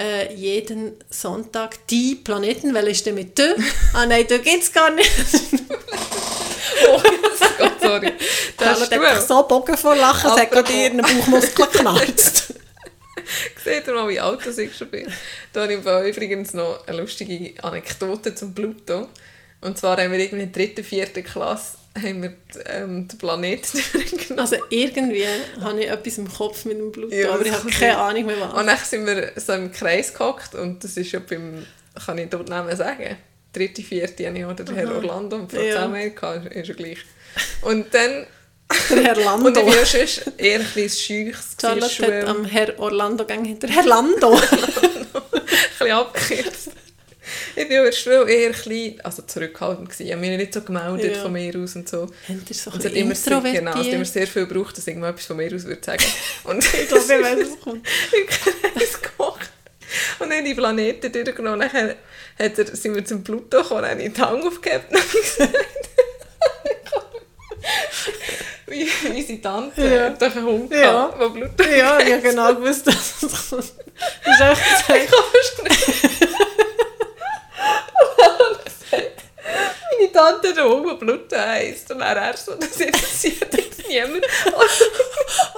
äh, 0.00 0.34
jeden 0.34 0.92
Sonntag 1.10 1.86
die 1.88 2.14
Planeten, 2.14 2.72
weil 2.72 2.88
ist 2.88 3.06
mit 3.12 3.36
«de»? 3.36 3.54
ah 3.92 4.06
nein, 4.06 4.24
da 4.28 4.38
gibt 4.38 4.62
es 4.62 4.72
gar 4.72 4.90
nicht. 4.90 5.10
Oh, 6.88 7.00
Gott, 7.58 7.72
sorry. 7.80 8.06
Ist 8.08 8.60
hat 8.60 8.92
einfach 8.92 9.20
so 9.20 9.42
Bogen 9.42 9.76
vor 9.76 9.94
Lachen, 9.94 10.30
es 10.30 10.40
hat 10.40 10.50
gerade 10.50 10.72
ihren 10.72 10.98
Bauchmuskel 10.98 11.66
geknarzt. 11.66 12.54
Seht 13.64 13.86
ihr 13.86 13.94
mal, 13.94 14.08
wie 14.08 14.20
alt 14.20 14.46
das 14.46 14.56
ich 14.58 14.74
schon 14.74 14.88
bin? 14.88 15.06
Da 15.52 15.62
habe 15.62 15.74
ich 15.74 16.16
übrigens 16.16 16.54
noch 16.54 16.86
eine 16.86 16.98
lustige 16.98 17.62
Anekdote 17.62 18.34
zum 18.34 18.54
Pluto. 18.54 19.08
Und 19.60 19.78
zwar 19.78 19.98
haben 19.98 20.12
wir 20.12 20.18
irgendwie 20.18 20.44
in 20.44 20.52
der 20.52 20.66
dritten, 20.66 20.84
vierten 20.84 21.22
Klasse 21.22 21.76
haben 21.96 22.22
wir 22.22 22.32
ähm, 22.66 23.08
den 23.08 23.18
Planeten 23.18 23.82
durchgenommen. 23.92 24.38
Also 24.38 24.56
irgendwie 24.70 25.24
habe 25.60 25.80
ich 25.82 25.90
etwas 25.90 26.18
im 26.18 26.32
Kopf 26.32 26.64
mit 26.64 26.78
dem 26.78 26.92
Pluto, 26.92 27.14
Ja, 27.14 27.32
aber 27.32 27.44
ich 27.44 27.52
habe 27.52 27.68
keine. 27.70 27.98
Ahnung 27.98 28.26
mehr 28.26 28.40
was. 28.40 28.52
Und 28.54 28.66
dann 28.66 28.78
sind 28.78 29.06
wir 29.06 29.32
so 29.36 29.52
im 29.54 29.72
Kreis 29.72 30.12
gehockt 30.14 30.54
und 30.54 30.84
das 30.84 30.96
ist 30.96 31.12
ja 31.12 31.18
beim, 31.20 31.66
kann 32.06 32.18
ich 32.18 32.28
dort 32.30 32.48
Namen 32.48 32.76
sagen, 32.76 33.16
dritte, 33.52 33.82
vierte 33.82 34.26
habe 34.26 34.38
ich 34.38 34.44
oder 34.44 34.62
der 34.64 34.74
Herr 34.76 34.94
Orlando 34.94 35.36
und 35.36 35.50
Frau 35.50 35.60
Ja. 35.60 35.74
Zamelka, 35.76 36.34
ist 36.34 36.68
ja 36.68 36.74
gleich. 36.74 36.98
Und 37.62 37.92
dann, 37.92 38.26
Der 38.90 39.02
Herr 39.02 39.16
und 39.16 39.24
Lando. 39.24 39.48
ich 39.48 39.66
bin 39.66 39.74
ja 39.74 39.84
sonst 39.84 40.32
eher 40.38 40.60
ein 40.60 40.66
bisschen 40.72 41.26
scheuches 41.32 41.56
Charlotte 41.60 42.06
hat 42.20 42.28
am 42.28 42.44
Herr 42.44 42.78
Orlando 42.78 43.24
gegangen 43.24 43.46
hinter 43.46 43.66
Herr 43.68 43.84
Lando. 43.84 44.32
ein 44.34 44.40
bisschen 45.78 45.90
abgekürzt. 45.90 46.70
Ich 47.56 47.68
bin 47.68 47.78
aber 47.78 47.92
schwul 47.92 48.28
eher 48.28 48.48
ein 48.48 48.52
bisschen, 48.52 49.00
also 49.02 49.22
zurückhaltend 49.22 49.88
gewesen. 49.88 50.06
Ich 50.06 50.12
habe 50.12 50.20
mich 50.20 50.36
nicht 50.36 50.54
so 50.54 50.60
gemeldet 50.62 51.16
Ja. 51.16 51.22
von 51.22 51.32
mir 51.32 51.54
aus 51.58 51.74
und 51.76 51.88
so. 51.88 52.02
Habt 52.02 52.48
ihr 52.50 52.54
so 52.56 52.70
Und 52.70 52.84
ein 52.84 52.92
es 52.92 52.96
immer, 52.96 53.14
sehr, 53.14 53.40
genau, 53.52 53.70
es 53.72 53.76
hat 53.78 53.86
immer 53.92 54.04
sehr 54.04 54.26
viel 54.26 54.46
gebraucht, 54.46 54.76
dass 54.76 54.86
ich 54.86 54.96
mal 54.96 55.10
etwas 55.10 55.26
von 55.26 55.36
mir 55.36 55.54
aus 55.54 55.64
würde 55.64 55.84
sagen. 55.84 56.04
Und 56.44 56.64
Ich 56.64 56.88
glaube, 56.88 57.02
ich 57.04 57.08
weiß, 57.22 57.38
was 57.52 57.60
kommt. 57.60 57.86
im 58.12 58.26
Kreis 58.26 59.00
gekocht. 59.02 59.50
Und 60.20 60.30
dann 60.30 60.44
die 60.44 60.54
Planeten 60.54 61.12
durchgenommen. 61.12 61.58
Nachher 61.60 61.96
hat 62.38 62.58
er, 62.58 62.76
sind 62.76 62.94
wir 62.94 63.04
zum 63.04 63.24
Pluto 63.24 63.60
gekommen, 63.62 63.82
dann 63.82 63.90
habe 63.92 64.02
ich 64.02 64.12
die 64.12 64.20
Hand 64.20 64.44
aufgehabt 64.46 64.92
und 64.92 65.10
gesagt, 65.12 65.56
wie 68.68 68.88
unsere 69.08 69.40
Tante 69.42 69.82
Ja. 69.82 70.04
hat 70.10 70.22
einen 70.22 70.44
Hund 70.46 70.72
Ja. 70.72 70.78
gehabt, 71.08 71.20
der 71.20 71.28
Pluto 71.28 71.64
Ja, 71.64 71.98
ich 72.00 72.12
habe 72.12 72.22
genau 72.22 72.54
gewusst, 72.54 72.86
dass 72.86 73.22
es 73.22 73.50
kommt. 73.50 73.72
Das 74.24 74.34
ist 74.34 74.40
echt 74.40 74.86
gesagt. 74.86 75.12
Meine 79.98 80.12
Tante 80.12 80.54
Hund, 80.64 80.88
der 80.90 80.94
Pluto 80.94 81.36
heisst. 81.36 81.90
Und 81.90 81.98
dann 82.00 82.16
er 82.16 82.36
so, 82.36 82.54
das 82.54 82.76
interessiert 82.76 83.54
jetzt 83.54 83.86
niemand. 83.88 84.24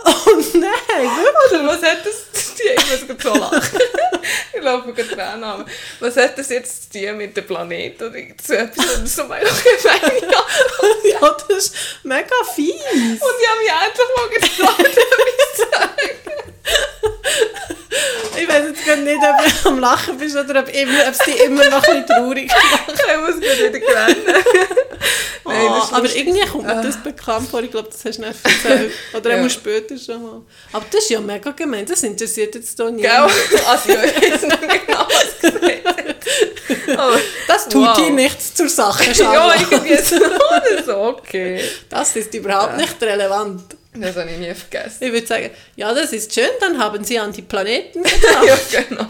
Oh 0.04 0.34
nein, 0.54 0.72
wirklich? 0.98 1.60
Oder 1.60 1.66
was 1.66 1.82
hat 1.82 2.04
das 2.04 2.51
tun? 2.62 2.76
Ich 2.76 2.90
muss 2.90 3.06
gerade 3.06 3.22
so 3.22 3.34
lachen. 3.34 3.78
Ich 4.54 4.62
laufe 4.62 4.92
gerade 4.92 5.08
Tränen 5.08 5.44
an. 5.44 5.64
Was 6.00 6.16
hat 6.16 6.38
das 6.38 6.48
jetzt 6.50 6.92
zu 6.92 6.98
tun 7.00 7.16
mit 7.16 7.36
dem 7.36 7.46
Planeten 7.46 8.04
oder 8.04 8.18
so 8.42 8.52
etwas? 8.54 8.94
Und 8.96 9.08
so 9.08 9.24
meine 9.24 9.44
gemeine 9.44 10.36
Antwort. 10.36 11.04
Ja, 11.04 11.36
das 11.48 11.58
ist 11.66 11.74
mega 12.04 12.36
fies. 12.54 12.72
Und 12.74 13.20
ich 13.20 13.48
habe 13.48 13.60
mich 13.60 13.72
endlich 13.84 14.10
mal 14.16 14.28
getraut, 14.68 14.86
etwas 14.86 15.56
zu 15.56 15.62
sagen. 15.70 16.18
Ich 18.40 18.48
weiß 18.48 18.64
jetzt 18.68 18.84
gerade 18.84 19.02
nicht, 19.02 19.18
ob 19.18 19.62
du 19.62 19.68
am 19.68 19.78
Lachen 19.78 20.18
bist 20.18 20.34
oder 20.36 20.60
ob, 20.60 20.68
immer, 20.74 21.02
ob 21.06 21.12
es 21.12 21.18
dich 21.18 21.40
immer 21.44 21.68
noch 21.68 21.82
ein 21.84 22.02
bisschen 22.02 22.06
traurig 22.06 22.48
macht. 22.48 22.92
Ich 22.92 23.20
muss 23.20 23.40
gerade 23.40 23.74
wieder 23.74 23.96
rennen. 24.06 24.44
Nein, 25.44 25.66
ist 25.82 25.92
aber 25.92 26.02
lustig. 26.02 26.20
irgendwie 26.26 26.46
kommt 26.46 26.66
mir 26.66 26.80
das 26.82 26.96
bekannt 27.02 27.50
vor. 27.50 27.62
Ich 27.62 27.70
glaube, 27.70 27.88
das 27.90 28.04
hast 28.04 28.18
du 28.18 28.22
nicht 28.22 28.38
erzählt. 28.44 28.92
Oder 29.12 29.30
Ja. 29.36 29.42
ja. 29.42 29.48
später 29.50 29.98
schon 29.98 30.22
mal. 30.22 30.42
Aber 30.72 30.86
das 30.90 31.02
ist 31.02 31.10
ja 31.10 31.20
mega 31.20 31.50
gemein. 31.50 31.84
Das 31.84 32.02
interessiert 32.02 32.51
jetzt 32.54 32.76
hier 32.76 32.86
Gell? 32.86 32.92
niemand. 32.96 33.32
Also, 33.66 33.88
ich 33.90 34.32
weiß 34.32 34.42
nicht 34.42 34.86
genau, 34.86 35.06
was 35.08 35.40
gesagt. 35.40 36.98
Aber 36.98 37.18
Das 37.48 37.68
tut 37.68 37.86
Wow. 37.86 37.96
dir 37.96 38.10
nichts 38.10 38.54
zur 38.54 38.68
Sache, 38.68 39.10
ja, 39.12 39.54
irgendwie 39.54 39.96
so. 39.96 40.16
oder 40.16 40.82
so. 40.84 40.96
Okay. 41.18 41.60
Das 41.88 42.14
ist 42.16 42.32
überhaupt 42.34 42.76
nicht 42.76 43.00
relevant. 43.02 43.76
Das 43.94 44.16
habe 44.16 44.30
ich 44.30 44.38
nie 44.38 44.54
vergessen. 44.54 44.98
Ich 45.04 45.12
würde 45.12 45.26
sagen, 45.26 45.50
ja, 45.76 45.92
das 45.92 46.12
ist 46.12 46.32
schön, 46.32 46.48
dann 46.60 46.78
haben 46.78 47.04
sie 47.04 47.18
an 47.18 47.32
die 47.32 47.42
Planeten 47.42 48.02
Ja, 48.22 48.40
gedacht. 48.40 48.88
genau. 48.88 49.06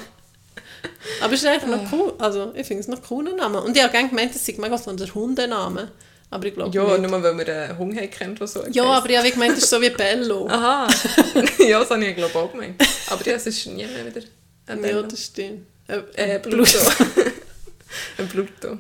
Aber 1.21 1.33
es 1.35 1.43
ist 1.43 1.47
eigentlich 1.49 1.71
noch 1.71 1.93
cool. 1.93 2.15
Also, 2.19 2.53
ich 2.55 2.67
finde 2.67 2.83
es 2.83 2.89
noch 2.89 3.03
cooler 3.03 3.35
Name. 3.35 3.61
Und 3.61 3.77
ich 3.77 3.83
habe 3.83 3.93
gerne 3.93 4.09
gemeint, 4.09 4.35
es 4.35 4.45
sei 4.45 4.55
mega 4.59 4.77
so 4.79 4.91
ein 4.91 5.15
Hundename. 5.15 5.93
Aber 6.33 6.47
ich 6.47 6.55
glaube 6.55 6.75
Ja, 6.75 6.97
nicht. 6.97 7.11
nur 7.11 7.23
weil 7.23 7.37
wir 7.39 7.49
einen 7.65 7.79
Hund 7.79 7.95
haben 7.97 8.11
kennt, 8.11 8.41
der 8.41 8.47
so 8.47 8.65
Ja, 8.71 8.85
aber 8.85 9.11
ich 9.11 9.17
habe 9.19 9.31
gemeint, 9.31 9.53
es 9.57 9.65
ist 9.65 9.71
so 9.71 9.81
wie 9.83 9.91
Bello. 9.91 10.47
Aha. 10.51 10.89
ja, 11.59 11.79
das 11.81 11.91
habe 11.91 12.05
ich 12.07 12.17
glaube 12.17 12.39
auch 12.39 12.51
gemeint. 12.51 12.83
Aber 13.09 13.25
ja, 13.27 13.35
es 13.35 13.47
ist 13.47 13.67
nie 13.67 13.85
mehr 13.87 14.07
wieder 14.07 14.23
ein 14.67 14.79
ja, 14.79 14.83
Bello. 14.89 15.03
das 15.03 15.25
stimmt. 15.27 15.67
Äh, 15.89 15.99
Äh, 16.15 16.39
Pluto. 16.39 16.79
ein 18.19 18.29
Pluto. 18.29 18.79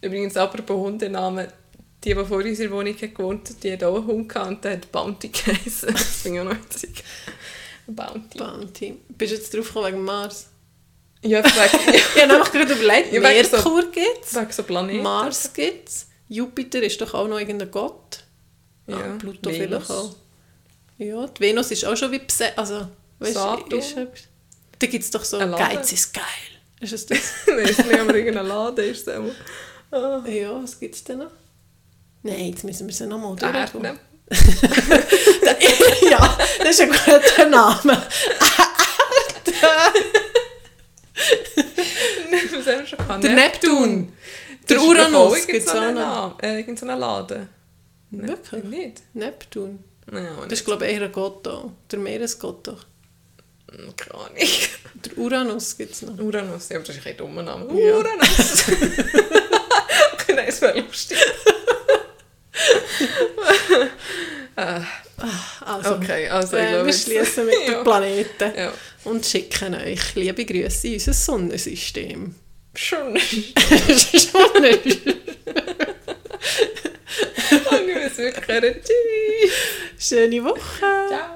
Übrigens, 0.00 0.36
apropos 0.36 0.76
Hundenamen, 0.76 1.48
die, 2.02 2.14
die 2.14 2.24
vor 2.24 2.38
unserer 2.38 2.70
Wohnung 2.70 2.96
gewohnt 2.96 3.48
hat, 3.50 3.62
die 3.62 3.72
hat 3.72 3.84
auch 3.84 3.96
einen 3.96 4.06
Hund 4.06 4.28
gehabt 4.28 4.48
und 4.48 4.64
der 4.64 4.72
hat 4.74 4.90
Bounty 4.92 5.28
geheißen. 5.28 5.92
Das 5.92 6.02
finde 6.22 6.38
ich 6.38 6.40
auch 6.46 6.52
noch 6.52 6.56
witzig. 6.64 7.04
Bounty. 7.86 8.38
Bounty. 8.38 8.96
Bist 9.10 9.32
du 9.32 9.36
jetzt 9.36 9.54
drauf 9.54 9.66
gekommen 9.68 9.86
wegen 9.88 10.04
Mars? 10.04 10.46
Ja, 11.22 11.42
wegen, 11.44 11.94
Ich 12.16 12.22
habe 12.22 12.34
einfach 12.34 12.52
gerade 12.52 12.72
überlegt, 12.72 13.12
Ja, 13.12 13.22
wegen 13.22 13.44
so- 13.44 13.56
Merkur 13.56 13.82
gibt 13.90 14.24
es, 14.24 14.34
wegen 14.34 14.52
so 14.52 14.62
Planeten. 14.62 15.02
Mars 15.02 15.50
gibt 15.52 15.88
es, 15.88 16.05
Jupiter 16.28 16.82
ist 16.82 17.00
doch 17.00 17.14
auch 17.14 17.28
noch 17.28 17.38
irgendein 17.38 17.70
Gott. 17.70 18.24
Ja, 18.86 18.96
ah, 18.96 19.16
Pluto 19.18 19.50
Venus. 19.50 19.56
vielleicht 19.56 19.90
auch. 19.90 20.16
Ja, 20.98 21.26
die 21.26 21.40
Venus 21.40 21.70
ist 21.70 21.84
auch 21.84 21.96
schon 21.96 22.12
wie 22.12 22.18
besetzt. 22.18 22.58
Also, 22.58 22.88
weißt 23.18 23.34
Saturn. 23.34 23.78
ist, 23.78 23.96
da 24.78 24.86
gibt 24.86 25.04
es 25.04 25.10
doch 25.10 25.24
so. 25.24 25.38
Geiz 25.38 25.92
ist 25.92 26.14
geil. 26.14 26.22
Ist 26.80 26.92
es 26.92 27.06
das? 27.06 27.18
Weiß 27.46 27.78
nicht, 27.78 28.00
aber 28.00 28.14
irgendein 28.14 28.46
Laden 28.46 28.84
ist 28.84 29.08
es. 29.08 29.20
Ah, 29.90 30.22
ja, 30.26 30.62
was 30.62 30.78
gibt 30.78 30.94
es 30.94 31.04
denn 31.04 31.18
noch? 31.18 31.30
Nein, 32.22 32.50
jetzt 32.50 32.64
müssen 32.64 32.86
wir 32.86 32.94
sie 32.94 33.06
nochmal 33.06 33.36
durchgehen. 33.36 33.84
Erde. 33.84 33.98
ja, 36.10 36.38
das 36.58 36.70
ist 36.70 36.80
ein 36.80 36.90
guter 36.90 37.46
Name. 37.46 38.02
Gehabt? 43.06 43.24
Der 43.24 43.34
Neptun. 43.34 44.12
Der 44.68 44.80
Uranus 44.80 45.46
irgend 45.46 45.68
so 45.68 45.78
auch 45.78 45.92
noch. 45.92 46.42
Äh, 46.42 46.58
irgend 46.58 46.78
so 46.78 46.86
einen 46.86 46.98
Laden. 47.00 47.48
Wirklich? 48.10 48.64
Nicht? 48.64 49.02
Neptun. 49.14 49.78
Nein, 50.10 50.28
Das 50.48 50.60
ist, 50.60 50.64
glaube 50.64 50.86
ich, 50.86 50.92
eher 50.94 51.02
ein 51.02 51.12
Gott 51.12 51.46
auch. 51.48 51.70
Der 51.90 51.98
Meeresgott 51.98 52.66
doch. 52.66 52.84
Keine 53.96 54.14
Ahnung. 54.14 54.36
Der 55.04 55.18
Uranus 55.18 55.76
gibt 55.76 55.92
es 55.92 56.02
noch. 56.02 56.18
Uranus, 56.18 56.68
ja, 56.68 56.76
aber 56.76 56.86
das 56.86 56.96
ist 56.96 57.06
ein 57.06 57.16
dummer 57.16 57.42
Name. 57.42 57.66
Ja. 57.80 57.96
Uranus! 57.96 58.64
okay, 60.14 60.32
nein, 60.34 60.46
es 60.48 60.60
wäre 60.60 60.80
lustig. 60.80 61.18
Ah, 64.58 64.80
Also, 65.60 65.96
okay, 65.96 66.28
also 66.28 66.56
äh, 66.56 66.84
wir 66.84 66.92
schließen 66.92 67.44
mit 67.44 67.54
ja. 67.66 67.74
den 67.74 67.84
Planeten 67.84 68.52
Ja, 68.56 68.72
und 69.04 69.26
schicken 69.26 69.74
euch 69.74 70.14
liebe 70.14 70.46
Grüße 70.46 70.88
in 70.88 70.94
unser 70.94 71.12
Sonnensystem. 71.12 72.34
Schon 72.76 73.12
nicht. 73.12 73.60
Schon 73.60 74.62
nicht. 74.62 74.86
Ich 74.86 75.06
muss 77.70 78.18
wirklich 78.18 78.48
hören. 78.48 78.74
Tschüss. 78.82 79.52
Schöne 79.98 80.44
Woche. 80.44 81.08
Ciao. 81.08 81.35